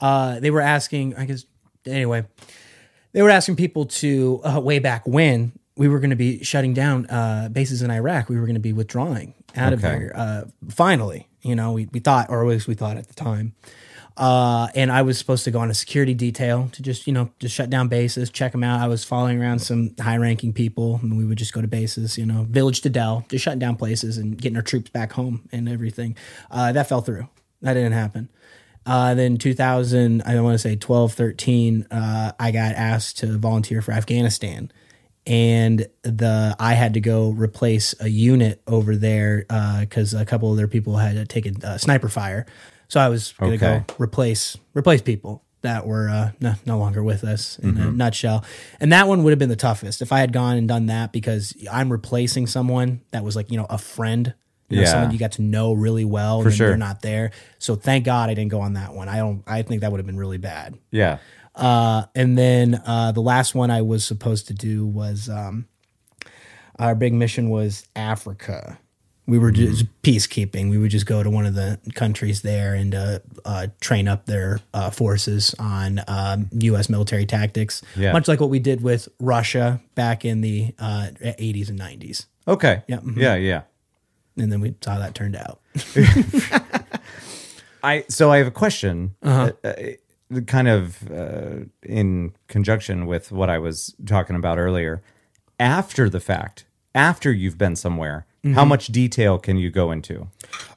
Uh, 0.00 0.40
they 0.40 0.50
were 0.50 0.60
asking, 0.60 1.14
I 1.16 1.24
guess. 1.26 1.44
Anyway, 1.86 2.24
they 3.12 3.22
were 3.22 3.30
asking 3.30 3.56
people 3.56 3.86
to 3.86 4.40
uh, 4.44 4.60
way 4.60 4.78
back 4.78 5.06
when 5.06 5.52
we 5.76 5.88
were 5.88 5.98
going 6.00 6.10
to 6.10 6.16
be 6.16 6.42
shutting 6.44 6.74
down 6.74 7.06
uh, 7.06 7.48
bases 7.50 7.82
in 7.82 7.90
Iraq. 7.90 8.28
We 8.28 8.36
were 8.36 8.46
going 8.46 8.54
to 8.54 8.60
be 8.60 8.72
withdrawing 8.72 9.34
out 9.56 9.72
of 9.72 9.80
there. 9.80 10.12
Uh, 10.14 10.44
finally, 10.68 11.28
you 11.42 11.54
know, 11.56 11.72
we, 11.72 11.88
we 11.92 11.98
thought, 12.00 12.28
or 12.30 12.42
at 12.42 12.48
least 12.48 12.68
we 12.68 12.74
thought 12.74 12.96
at 12.96 13.08
the 13.08 13.14
time. 13.14 13.54
Uh, 14.16 14.68
and 14.74 14.92
I 14.92 15.02
was 15.02 15.18
supposed 15.18 15.44
to 15.44 15.50
go 15.50 15.60
on 15.60 15.70
a 15.70 15.74
security 15.74 16.14
detail 16.14 16.68
to 16.72 16.82
just, 16.82 17.06
you 17.06 17.12
know, 17.12 17.30
just 17.38 17.54
shut 17.54 17.70
down 17.70 17.88
bases, 17.88 18.30
check 18.30 18.52
them 18.52 18.62
out. 18.62 18.80
I 18.80 18.88
was 18.88 19.04
following 19.04 19.40
around 19.40 19.60
some 19.60 19.94
high 19.98 20.16
ranking 20.16 20.52
people 20.52 21.00
and 21.02 21.16
we 21.16 21.24
would 21.24 21.38
just 21.38 21.52
go 21.52 21.62
to 21.62 21.68
bases, 21.68 22.18
you 22.18 22.26
know, 22.26 22.46
village 22.48 22.82
to 22.82 22.90
Dell, 22.90 23.24
just 23.28 23.44
shutting 23.44 23.58
down 23.58 23.76
places 23.76 24.18
and 24.18 24.36
getting 24.36 24.56
our 24.56 24.62
troops 24.62 24.90
back 24.90 25.12
home 25.12 25.48
and 25.50 25.68
everything. 25.68 26.16
Uh, 26.50 26.72
that 26.72 26.88
fell 26.88 27.00
through. 27.00 27.28
That 27.62 27.74
didn't 27.74 27.92
happen. 27.92 28.28
Uh, 28.84 29.14
then 29.14 29.36
2000, 29.38 30.22
I 30.26 30.40
want 30.40 30.54
to 30.54 30.58
say 30.58 30.76
12, 30.76 31.12
13, 31.14 31.86
uh, 31.90 32.32
I 32.38 32.50
got 32.50 32.74
asked 32.74 33.18
to 33.18 33.38
volunteer 33.38 33.80
for 33.80 33.92
Afghanistan. 33.92 34.70
And 35.24 35.86
the 36.02 36.56
I 36.58 36.74
had 36.74 36.94
to 36.94 37.00
go 37.00 37.30
replace 37.30 37.94
a 38.00 38.08
unit 38.08 38.60
over 38.66 38.96
there 38.96 39.44
because 39.80 40.14
a 40.14 40.24
couple 40.24 40.50
of 40.50 40.56
their 40.56 40.66
people 40.66 40.96
had 40.96 41.28
taken 41.28 41.62
uh, 41.62 41.78
sniper 41.78 42.08
fire. 42.08 42.44
So 42.92 43.00
I 43.00 43.08
was 43.08 43.32
going 43.38 43.58
to 43.58 43.64
Okay. 43.66 43.84
go 43.88 43.94
replace 43.98 44.58
replace 44.74 45.00
people 45.00 45.42
that 45.62 45.86
were 45.86 46.10
uh, 46.10 46.32
no, 46.40 46.54
no 46.66 46.76
longer 46.76 47.02
with 47.02 47.24
us 47.24 47.58
in 47.60 47.78
a 47.78 47.90
nutshell. 47.90 48.44
And 48.80 48.92
that 48.92 49.08
one 49.08 49.22
would 49.24 49.30
have 49.30 49.38
been 49.38 49.48
the 49.48 49.56
toughest 49.56 50.02
if 50.02 50.12
I 50.12 50.18
had 50.20 50.30
gone 50.30 50.58
and 50.58 50.68
done 50.68 50.86
that 50.86 51.10
because 51.10 51.56
I'm 51.72 51.90
replacing 51.90 52.48
someone 52.48 53.00
that 53.12 53.24
was 53.24 53.34
like 53.34 53.50
you 53.50 53.56
know 53.56 53.64
a 53.70 53.78
friend, 53.78 54.34
you 54.68 54.76
know, 54.76 54.82
Yeah. 54.82 54.88
someone 54.90 55.10
you 55.10 55.18
got 55.18 55.32
to 55.32 55.42
know 55.42 55.72
really 55.72 56.04
well. 56.04 56.38
and 56.42 56.46
then 56.50 56.52
sure. 56.52 56.68
They're 56.68 56.76
not 56.76 57.00
there, 57.00 57.30
so 57.58 57.76
thank 57.76 58.04
God 58.04 58.28
I 58.28 58.34
didn't 58.34 58.50
go 58.50 58.60
on 58.60 58.74
that 58.74 58.92
one. 58.92 59.08
I 59.08 59.16
don't. 59.16 59.42
I 59.46 59.62
think 59.62 59.80
that 59.80 59.90
would 59.90 59.98
have 59.98 60.06
been 60.06 60.18
really 60.18 60.36
bad. 60.36 60.76
Yeah. 60.90 61.16
Uh, 61.54 62.04
and 62.14 62.36
then 62.36 62.82
uh, 62.84 63.12
the 63.12 63.22
last 63.22 63.54
one 63.54 63.70
I 63.70 63.80
was 63.80 64.04
supposed 64.04 64.48
to 64.48 64.54
do 64.54 64.84
was 64.86 65.30
um, 65.30 65.66
our 66.78 66.94
big 66.94 67.14
mission 67.14 67.48
was 67.48 67.86
Africa. 67.96 68.78
We 69.32 69.38
were 69.38 69.50
just 69.50 69.86
peacekeeping. 70.02 70.68
We 70.68 70.76
would 70.76 70.90
just 70.90 71.06
go 71.06 71.22
to 71.22 71.30
one 71.30 71.46
of 71.46 71.54
the 71.54 71.78
countries 71.94 72.42
there 72.42 72.74
and 72.74 72.94
uh, 72.94 73.18
uh, 73.46 73.68
train 73.80 74.06
up 74.06 74.26
their 74.26 74.60
uh, 74.74 74.90
forces 74.90 75.54
on 75.58 76.02
um, 76.06 76.50
U.S. 76.52 76.90
military 76.90 77.24
tactics, 77.24 77.80
Yeah. 77.96 78.12
much 78.12 78.28
like 78.28 78.40
what 78.40 78.50
we 78.50 78.58
did 78.58 78.82
with 78.82 79.08
Russia 79.18 79.80
back 79.94 80.26
in 80.26 80.42
the 80.42 80.74
uh, 80.78 81.08
80s 81.22 81.70
and 81.70 81.80
90s. 81.80 82.26
Okay. 82.46 82.82
Yeah, 82.88 82.98
mhm. 82.98 83.16
Yeah. 83.16 83.36
Yeah. 83.36 83.62
And 84.36 84.52
then 84.52 84.60
we 84.60 84.74
saw 84.82 84.92
how 84.92 84.98
that 84.98 85.14
turned 85.14 85.36
out. 85.36 85.60
I 87.82 88.04
so 88.08 88.30
I 88.30 88.36
have 88.36 88.46
a 88.46 88.50
question, 88.52 89.14
Uh-huh. 89.22 89.52
uh, 89.64 89.68
uh, 90.36 90.40
kind 90.46 90.68
of 90.68 91.10
uh, 91.10 91.64
in 91.82 92.34
conjunction 92.48 93.06
with 93.06 93.32
what 93.32 93.48
I 93.48 93.56
was 93.58 93.94
talking 94.04 94.36
about 94.36 94.58
earlier. 94.58 95.02
After 95.58 96.10
the 96.10 96.20
fact, 96.20 96.66
after 96.94 97.32
you've 97.32 97.56
been 97.56 97.76
somewhere, 97.76 98.26
Mm-hmm. 98.44 98.54
how 98.54 98.64
much 98.64 98.88
detail 98.88 99.38
can 99.38 99.56
you 99.56 99.70
go 99.70 99.92
into? 99.92 100.26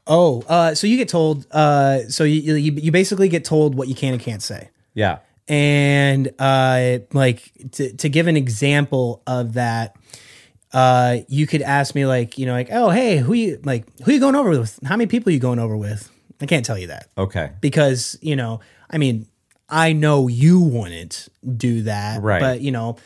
Oh, 0.05 0.43
uh, 0.47 0.75
so 0.75 0.85
you 0.85 0.97
get 0.97 1.09
told. 1.09 1.47
Uh, 1.51 2.07
so 2.09 2.23
you, 2.23 2.55
you 2.55 2.71
you 2.73 2.91
basically 2.91 3.27
get 3.27 3.43
told 3.43 3.73
what 3.73 3.87
you 3.87 3.95
can 3.95 4.13
and 4.13 4.21
can't 4.21 4.43
say. 4.43 4.69
Yeah. 4.93 5.17
and 5.47 6.29
uh 6.39 6.99
like 7.13 7.51
to, 7.73 7.91
to 7.97 8.09
give 8.09 8.27
an 8.27 8.37
example 8.37 9.21
of 9.27 9.53
that 9.53 9.95
uh 10.73 11.17
you 11.27 11.45
could 11.47 11.61
ask 11.61 11.93
me 11.95 12.05
like 12.05 12.37
you 12.39 12.45
know 12.47 12.53
like 12.53 12.69
oh 12.71 12.89
hey 12.89 13.17
who 13.17 13.33
you 13.33 13.59
like 13.63 13.85
who 14.03 14.11
you 14.13 14.19
going 14.19 14.35
over 14.35 14.49
with 14.49 14.79
how 14.85 14.95
many 14.97 15.05
people 15.07 15.31
you 15.31 15.37
going 15.39 15.59
over 15.59 15.77
with 15.77 16.09
i 16.41 16.45
can't 16.47 16.65
tell 16.65 16.77
you 16.77 16.87
that 16.87 17.09
Okay. 17.17 17.51
because 17.61 18.17
you 18.21 18.35
know 18.35 18.59
i 18.89 18.97
mean 18.97 19.27
i 19.69 19.93
know 19.93 20.27
you 20.27 20.59
wouldn't 20.59 21.27
do 21.57 21.83
that 21.83 22.21
Right. 22.21 22.39
but 22.41 22.61
you 22.61 22.71
know 22.71 22.97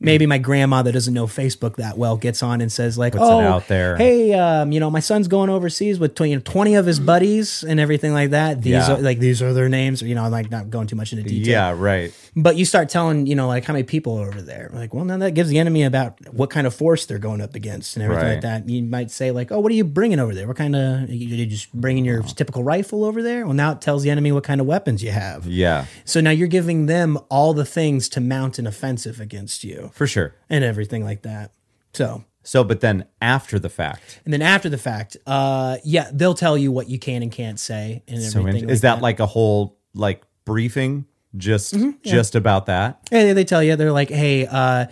maybe 0.00 0.26
my 0.26 0.38
grandma 0.38 0.82
that 0.82 0.92
doesn't 0.92 1.14
know 1.14 1.26
facebook 1.26 1.76
that 1.76 1.96
well 1.98 2.16
gets 2.16 2.42
on 2.42 2.60
and 2.60 2.70
says 2.70 2.98
like 2.98 3.12
Puts 3.12 3.24
oh 3.24 3.40
out 3.40 3.68
there. 3.68 3.96
hey 3.96 4.32
um 4.34 4.72
you 4.72 4.80
know 4.80 4.90
my 4.90 5.00
son's 5.00 5.28
going 5.28 5.48
overseas 5.50 5.98
with 5.98 6.14
20, 6.14 6.38
20 6.40 6.74
of 6.74 6.86
his 6.86 7.00
buddies 7.00 7.62
and 7.64 7.80
everything 7.80 8.12
like 8.12 8.30
that 8.30 8.62
these 8.62 8.72
Yeah. 8.72 8.92
are 8.94 8.98
like 8.98 9.18
these 9.18 9.40
are 9.42 9.52
their 9.52 9.68
names 9.68 10.02
or 10.02 10.06
you 10.06 10.14
know 10.14 10.24
I'm 10.24 10.30
like 10.32 10.50
not 10.50 10.70
going 10.70 10.86
too 10.86 10.96
much 10.96 11.12
into 11.12 11.24
detail 11.24 11.46
Yeah. 11.50 11.74
Right. 11.76 12.12
but 12.34 12.56
you 12.56 12.64
start 12.64 12.88
telling, 12.90 13.26
you 13.26 13.34
know, 13.34 13.48
like 13.48 13.64
how 13.64 13.72
many 13.72 13.84
people 13.84 14.18
are 14.20 14.28
over 14.28 14.42
there. 14.42 14.70
Like, 14.72 14.92
well, 14.92 15.04
now 15.06 15.16
that 15.18 15.32
gives 15.32 15.48
the 15.48 15.58
enemy 15.58 15.84
about 15.84 16.18
what 16.34 16.50
kind 16.50 16.66
of 16.66 16.74
force 16.74 17.06
they're 17.06 17.18
going 17.18 17.40
up 17.40 17.54
against 17.54 17.96
and 17.96 18.04
everything 18.04 18.28
like 18.28 18.40
that. 18.42 18.68
You 18.68 18.82
might 18.82 19.10
say, 19.10 19.30
like, 19.30 19.50
oh, 19.50 19.60
what 19.60 19.72
are 19.72 19.74
you 19.74 19.84
bringing 19.84 20.18
over 20.20 20.34
there? 20.34 20.46
What 20.46 20.56
kind 20.58 20.76
of, 20.76 21.08
you, 21.08 21.28
you 21.28 21.46
just 21.46 21.72
bringing 21.72 22.04
your 22.04 22.22
typical 22.22 22.62
rifle 22.62 23.04
over 23.04 23.22
there? 23.22 23.46
Well, 23.46 23.54
now 23.54 23.72
it 23.72 23.80
tells 23.80 24.02
the 24.02 24.10
enemy 24.10 24.32
what 24.32 24.44
kind 24.44 24.60
of 24.60 24.66
weapons 24.66 25.02
you 25.02 25.12
have. 25.12 25.46
Yeah. 25.46 25.86
So 26.04 26.20
now 26.20 26.30
you're 26.30 26.46
giving 26.48 26.84
them 26.86 27.18
all 27.30 27.54
the 27.54 27.64
things 27.64 27.85
to 28.14 28.20
mount 28.20 28.58
an 28.58 28.66
offensive 28.66 29.20
against 29.20 29.64
you 29.64 29.90
For 29.94 30.06
sure. 30.06 30.34
and 30.50 30.62
everything 30.64 31.04
like 31.04 31.22
that. 31.22 31.52
So, 31.92 32.24
So, 32.42 32.62
but 32.64 32.80
then 32.80 33.06
after 33.20 33.58
the 33.58 33.68
fact, 33.70 34.20
and 34.24 34.32
then 34.34 34.42
after 34.42 34.68
the 34.68 34.78
fact, 34.78 35.16
uh, 35.26 35.76
yeah, 35.84 36.10
they'll 36.12 36.34
tell 36.34 36.56
you 36.58 36.70
what 36.72 36.88
you 36.88 36.98
can 36.98 37.22
and 37.22 37.32
can't 37.32 37.58
say 37.58 38.02
and 38.08 38.22
so 38.22 38.40
everything. 38.40 38.62
in- 38.62 38.68
like 38.68 38.72
is 38.74 38.80
that, 38.82 39.00
like 39.02 39.18
a 39.20 39.26
whole 39.26 39.76
like 39.94 40.22
briefing 40.44 41.06
just 41.36 41.74
just 42.02 42.34
about 42.34 42.66
that? 42.66 43.00
Yeah, 43.10 43.32
they 43.32 43.44
tell 43.44 43.62
you 43.62 43.76
they're 43.76 43.92
like, 43.92 44.10
hey, 44.10 44.46
uh, 44.46 44.86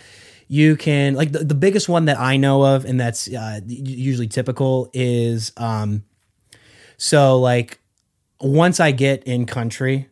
you 0.49 0.77
can 0.77 1.15
like 1.15 1.33
the, 1.33 1.39
the 1.45 1.55
biggest 1.55 1.89
one 1.89 2.05
that 2.07 2.19
I 2.19 2.37
know 2.37 2.65
of, 2.75 2.85
and 2.85 2.99
that's 3.01 3.29
uh, 3.29 3.61
usually 3.67 4.29
typical 4.29 4.91
is 4.93 5.53
um, 5.57 6.03
so 6.97 7.39
like 7.41 7.81
once 8.41 8.81
I 8.81 8.91
get 8.93 9.25
in 9.25 9.47
country. 9.47 10.09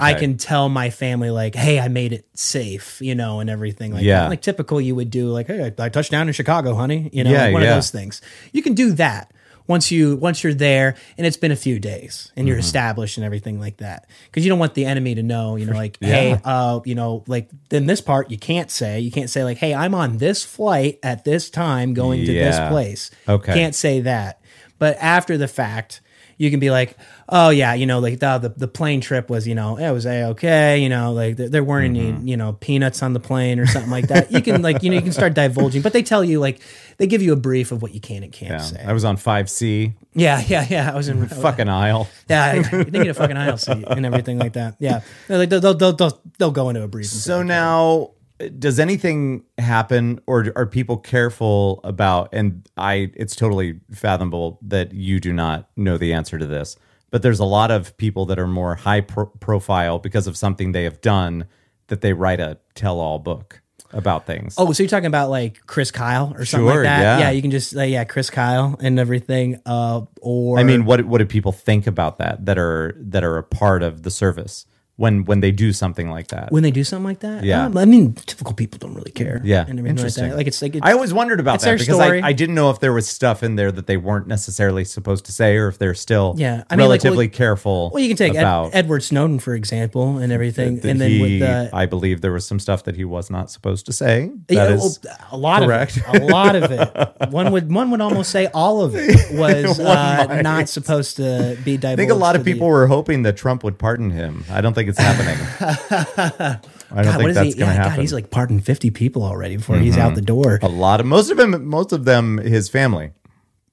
I 0.00 0.14
can 0.14 0.36
tell 0.38 0.68
my 0.68 0.90
family 0.90 1.30
like, 1.30 1.54
"Hey, 1.54 1.78
I 1.78 1.88
made 1.88 2.12
it 2.12 2.26
safe," 2.34 3.00
you 3.00 3.14
know, 3.14 3.40
and 3.40 3.50
everything 3.50 3.92
like 3.92 4.04
Yeah. 4.04 4.20
that. 4.22 4.28
Like 4.30 4.42
typical, 4.42 4.80
you 4.80 4.94
would 4.94 5.10
do 5.10 5.28
like, 5.28 5.46
"Hey, 5.48 5.64
I, 5.78 5.84
I 5.84 5.88
touched 5.88 6.10
down 6.10 6.28
in 6.28 6.32
Chicago, 6.34 6.74
honey," 6.74 7.10
you 7.12 7.24
know, 7.24 7.30
Yeah, 7.30 7.44
like 7.44 7.52
one 7.52 7.62
yeah. 7.62 7.68
of 7.70 7.76
those 7.76 7.90
things. 7.90 8.20
You 8.52 8.62
can 8.62 8.74
do 8.74 8.92
that 8.92 9.32
once 9.68 9.90
you 9.90 10.16
once 10.16 10.42
you're 10.42 10.54
there, 10.54 10.94
and 11.18 11.26
it's 11.26 11.36
been 11.36 11.52
a 11.52 11.56
few 11.56 11.78
days, 11.78 12.32
and 12.34 12.42
Mm-hmm. 12.44 12.48
you're 12.48 12.58
established 12.58 13.16
and 13.18 13.24
everything 13.24 13.60
like 13.60 13.76
that. 13.78 14.06
Because 14.26 14.44
you 14.44 14.50
don't 14.50 14.58
want 14.58 14.74
the 14.74 14.86
enemy 14.86 15.14
to 15.14 15.22
know, 15.22 15.56
you 15.56 15.66
know, 15.66 15.72
like, 15.76 15.98
hey, 16.00 16.36
uh, 16.44 16.80
you 16.84 16.94
know, 16.94 17.22
like 17.26 17.48
then 17.68 17.86
this 17.86 18.00
part 18.00 18.30
you 18.30 18.38
can't 18.38 18.70
say. 18.70 18.98
You 19.00 19.10
can't 19.10 19.30
say 19.30 19.44
like, 19.44 19.58
"Hey, 19.58 19.74
I'm 19.74 19.94
on 19.94 20.16
this 20.18 20.42
flight 20.44 20.98
at 21.02 21.24
this 21.24 21.50
time 21.50 21.92
going 21.94 22.24
to 22.24 22.32
this 22.32 22.58
place." 22.68 23.10
Okay. 23.28 23.52
can't 23.52 23.74
say 23.74 24.00
that. 24.00 24.40
But 24.78 24.96
after 25.00 25.36
the 25.38 25.48
fact, 25.48 26.00
you 26.38 26.50
can 26.50 26.60
be 26.60 26.70
like, 26.70 26.96
oh 27.28 27.50
yeah, 27.50 27.74
you 27.74 27.86
know, 27.86 27.98
like 28.00 28.18
the 28.18 28.38
the, 28.38 28.48
the 28.50 28.68
plane 28.68 29.00
trip 29.00 29.30
was, 29.30 29.46
you 29.46 29.54
know, 29.54 29.76
it 29.76 29.90
was 29.90 30.06
a 30.06 30.24
okay, 30.30 30.78
you 30.82 30.88
know, 30.88 31.12
like 31.12 31.36
there, 31.36 31.48
there 31.48 31.64
weren't 31.64 31.96
Mm-hmm. 31.96 32.16
any, 32.18 32.30
you 32.30 32.36
know, 32.36 32.52
peanuts 32.54 33.02
on 33.02 33.12
the 33.12 33.20
plane 33.20 33.58
or 33.58 33.66
something 33.66 33.90
like 33.90 34.08
that. 34.08 34.30
You 34.32 34.40
can 34.42 34.62
like, 34.62 34.82
you 34.82 34.90
know, 34.90 34.96
you 34.96 35.02
can 35.02 35.12
start 35.12 35.34
divulging, 35.34 35.82
but 35.82 35.92
they 35.92 36.02
tell 36.02 36.22
you 36.24 36.38
like 36.40 36.60
they 36.98 37.06
give 37.06 37.22
you 37.22 37.32
a 37.32 37.36
brief 37.36 37.72
of 37.72 37.82
what 37.82 37.92
you 37.94 38.00
can 38.00 38.22
and 38.22 38.32
can't 38.32 38.52
Yeah. 38.52 38.58
say. 38.58 38.84
I 38.84 38.92
was 38.92 39.04
on 39.04 39.16
5C, 39.16 39.94
yeah, 40.14 40.42
yeah, 40.46 40.66
yeah. 40.68 40.92
I 40.92 40.96
was 40.96 41.08
in 41.08 41.22
a 41.22 41.28
fucking 41.46 41.68
aisle. 41.68 42.08
yeah, 42.28 42.54
you 42.54 42.62
didn't 42.62 42.92
get 42.92 43.08
a 43.08 43.14
fucking 43.14 43.36
aisle 43.36 43.56
seat 43.58 43.84
and 43.88 44.04
everything 44.06 44.38
like 44.38 44.52
that. 44.54 44.76
Yeah, 44.78 45.00
They're 45.28 45.38
like 45.38 45.48
they'll 45.48 45.60
they'll, 45.60 45.74
they'll, 45.74 45.92
they'll, 45.94 46.20
they'll 46.38 46.50
go 46.50 46.68
into 46.68 46.82
a 46.82 46.88
brief. 46.88 47.06
So 47.06 47.42
now, 47.42 48.10
does 48.48 48.78
anything 48.78 49.44
happen, 49.58 50.20
or 50.26 50.52
are 50.56 50.66
people 50.66 50.96
careful 50.96 51.80
about? 51.84 52.28
And 52.32 52.68
I, 52.76 53.10
it's 53.14 53.36
totally 53.36 53.80
fathomable 53.92 54.58
that 54.62 54.92
you 54.92 55.20
do 55.20 55.32
not 55.32 55.68
know 55.76 55.98
the 55.98 56.12
answer 56.12 56.38
to 56.38 56.46
this, 56.46 56.76
but 57.10 57.22
there's 57.22 57.40
a 57.40 57.44
lot 57.44 57.70
of 57.70 57.96
people 57.96 58.26
that 58.26 58.38
are 58.38 58.46
more 58.46 58.74
high 58.74 59.00
pro- 59.02 59.26
profile 59.26 59.98
because 59.98 60.26
of 60.26 60.36
something 60.36 60.72
they 60.72 60.84
have 60.84 61.00
done 61.00 61.46
that 61.88 62.00
they 62.00 62.12
write 62.12 62.40
a 62.40 62.58
tell-all 62.74 63.18
book 63.18 63.60
about 63.92 64.24
things. 64.26 64.54
Oh, 64.56 64.72
so 64.72 64.82
you're 64.82 64.88
talking 64.88 65.06
about 65.06 65.28
like 65.28 65.66
Chris 65.66 65.90
Kyle 65.90 66.32
or 66.34 66.46
something 66.46 66.66
Sure, 66.66 66.76
like 66.76 66.84
that? 66.84 67.18
yeah. 67.20 67.30
you 67.30 67.42
can 67.42 67.50
just 67.50 67.76
uh, 67.76 67.82
yeah, 67.82 68.04
Chris 68.04 68.30
Kyle 68.30 68.76
and 68.80 68.98
everything. 68.98 69.60
Uh, 69.66 70.06
or 70.22 70.58
I 70.58 70.62
mean, 70.64 70.86
what 70.86 71.04
what 71.04 71.18
do 71.18 71.26
people 71.26 71.52
think 71.52 71.86
about 71.86 72.16
that? 72.16 72.46
That 72.46 72.56
are 72.58 72.94
that 72.98 73.22
are 73.22 73.36
a 73.36 73.42
part 73.42 73.82
of 73.82 74.02
the 74.02 74.10
service. 74.10 74.64
When 75.02 75.24
when 75.24 75.40
they 75.40 75.50
do 75.50 75.72
something 75.72 76.08
like 76.08 76.28
that. 76.28 76.52
when 76.52 76.62
they 76.62 76.70
do 76.70 76.84
something 76.84 77.04
like 77.04 77.18
that. 77.20 77.42
Yeah. 77.42 77.66
Um, 77.66 77.76
I 77.76 77.84
mean, 77.86 78.14
typical 78.14 78.54
people 78.54 78.78
don't 78.78 78.94
really 78.94 79.10
care. 79.10 79.40
yeah, 79.42 79.62
and 79.62 79.70
everything 79.80 79.86
interesting. 79.88 80.22
Like, 80.24 80.30
that. 80.30 80.36
like 80.36 80.46
it's 80.46 80.62
like 80.62 80.76
it's, 80.76 80.86
I 80.86 80.92
always 80.92 81.12
wondered 81.12 81.40
about 81.40 81.56
it's 81.56 81.64
that 81.64 81.70
their 81.70 81.78
because 81.78 81.96
story. 81.96 82.22
I, 82.22 82.28
I 82.28 82.32
didn't 82.32 82.54
know 82.54 82.70
if 82.70 82.78
there 82.78 82.92
was 82.92 83.08
stuff 83.08 83.42
in 83.42 83.56
there 83.56 83.72
that 83.72 83.88
they 83.88 83.96
weren't 83.96 84.28
necessarily 84.28 84.84
supposed 84.84 85.24
to 85.26 85.32
say, 85.32 85.56
or 85.56 85.66
if 85.66 85.78
they're 85.78 85.94
still 85.94 86.36
Yeah, 86.38 86.62
I 86.70 86.76
mean, 86.76 86.88
like, 86.88 87.02
relatively 87.02 87.26
careful. 87.28 87.90
well, 87.92 88.00
you 88.00 88.06
can 88.08 88.16
take 88.16 88.36
Ed, 88.36 88.42
about 88.42 88.70
Edward 88.74 89.02
Snowden 89.02 89.40
for 89.40 89.54
example, 89.54 90.18
and 90.18 90.32
everything, 90.32 90.78
that 90.78 90.90
and 90.90 91.00
then 91.00 91.10
he, 91.10 91.20
with 91.20 91.40
the 91.40 91.70
I 91.72 91.86
believe 91.86 92.20
there 92.20 92.32
was 92.32 92.46
some 92.46 92.60
stuff 92.60 92.84
that 92.84 92.94
he 92.94 93.04
was 93.04 93.28
not 93.28 93.50
supposed 93.50 93.86
to 93.86 93.92
say. 93.92 94.30
That 94.46 94.54
Yeah, 94.54 94.68
is 94.74 95.00
well, 95.02 95.16
a 95.32 95.36
lot 95.36 95.62
correct. 95.64 95.96
of 95.96 96.14
it. 96.14 96.22
A 96.22 96.26
lot 96.26 96.54
of 96.54 96.70
it. 96.70 97.30
One 97.32 97.50
would 97.50 97.72
one 97.72 97.90
would 97.90 98.00
almost 98.00 98.30
say 98.30 98.46
all 98.54 98.82
of 98.82 98.94
it 98.94 99.16
was 99.32 99.80
uh, 99.80 100.26
might. 100.28 100.42
not 100.42 100.68
supposed 100.68 101.16
to 101.16 101.56
be 101.64 101.76
divulged. 101.76 101.86
I 101.86 101.96
think 101.96 102.10
a 102.12 102.14
lot 102.14 102.36
of 102.36 102.44
people 102.44 102.68
were 102.68 102.86
hoping 102.86 103.22
that 103.22 103.36
Trump 103.36 103.64
would 103.64 103.78
pardon 103.78 104.10
him. 104.10 104.44
I 104.50 104.60
don't 104.60 104.74
think 104.74 104.91
it's 104.98 105.00
happening. 105.00 105.38
I 106.90 107.02
don't 107.02 107.04
God, 107.04 107.18
think 107.18 107.34
that's 107.34 107.54
he? 107.54 107.54
going 107.54 107.54
to 107.54 107.58
Yeah, 107.58 107.72
happen. 107.72 107.92
God, 107.92 108.00
he's 108.00 108.12
like 108.12 108.30
pardoned 108.30 108.64
fifty 108.64 108.90
people 108.90 109.22
already 109.22 109.56
before 109.56 109.76
he's 109.78 109.96
out 109.98 110.14
the 110.14 110.22
door. 110.22 110.58
a 110.62 110.68
lot 110.68 111.00
of 111.00 111.06
most 111.06 111.30
of 111.30 111.36
them, 111.36 111.66
most 111.66 111.92
of 111.92 112.04
them, 112.04 112.38
his 112.38 112.68
family. 112.68 113.12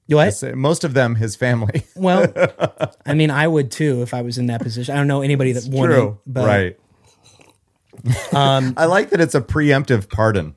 What? 0.07 0.41
Most 0.55 0.84
of 0.84 0.93
them, 0.95 1.15
his 1.15 1.36
family. 1.36 1.84
Well, 1.95 2.26
I 3.05 3.13
mean, 3.13 3.30
I 3.30 3.47
would 3.47 3.70
too 3.72 4.01
if 4.01 4.13
I 4.13 4.22
was 4.22 4.38
in 4.38 4.47
that 4.47 4.61
position. 4.61 4.95
I 4.95 4.97
don't 4.97 5.07
know 5.07 5.22
anybody 5.22 5.51
that 5.51 5.65
wouldn't. 5.65 5.99
True, 5.99 6.20
But, 6.26 6.47
right? 6.47 6.80
Um, 8.34 8.74
I 8.78 8.86
like 8.86 9.09
that 9.09 9.20
it's 9.22 9.36
a 9.36 9.41
preemptive 9.41 10.09
pardon. 10.09 10.55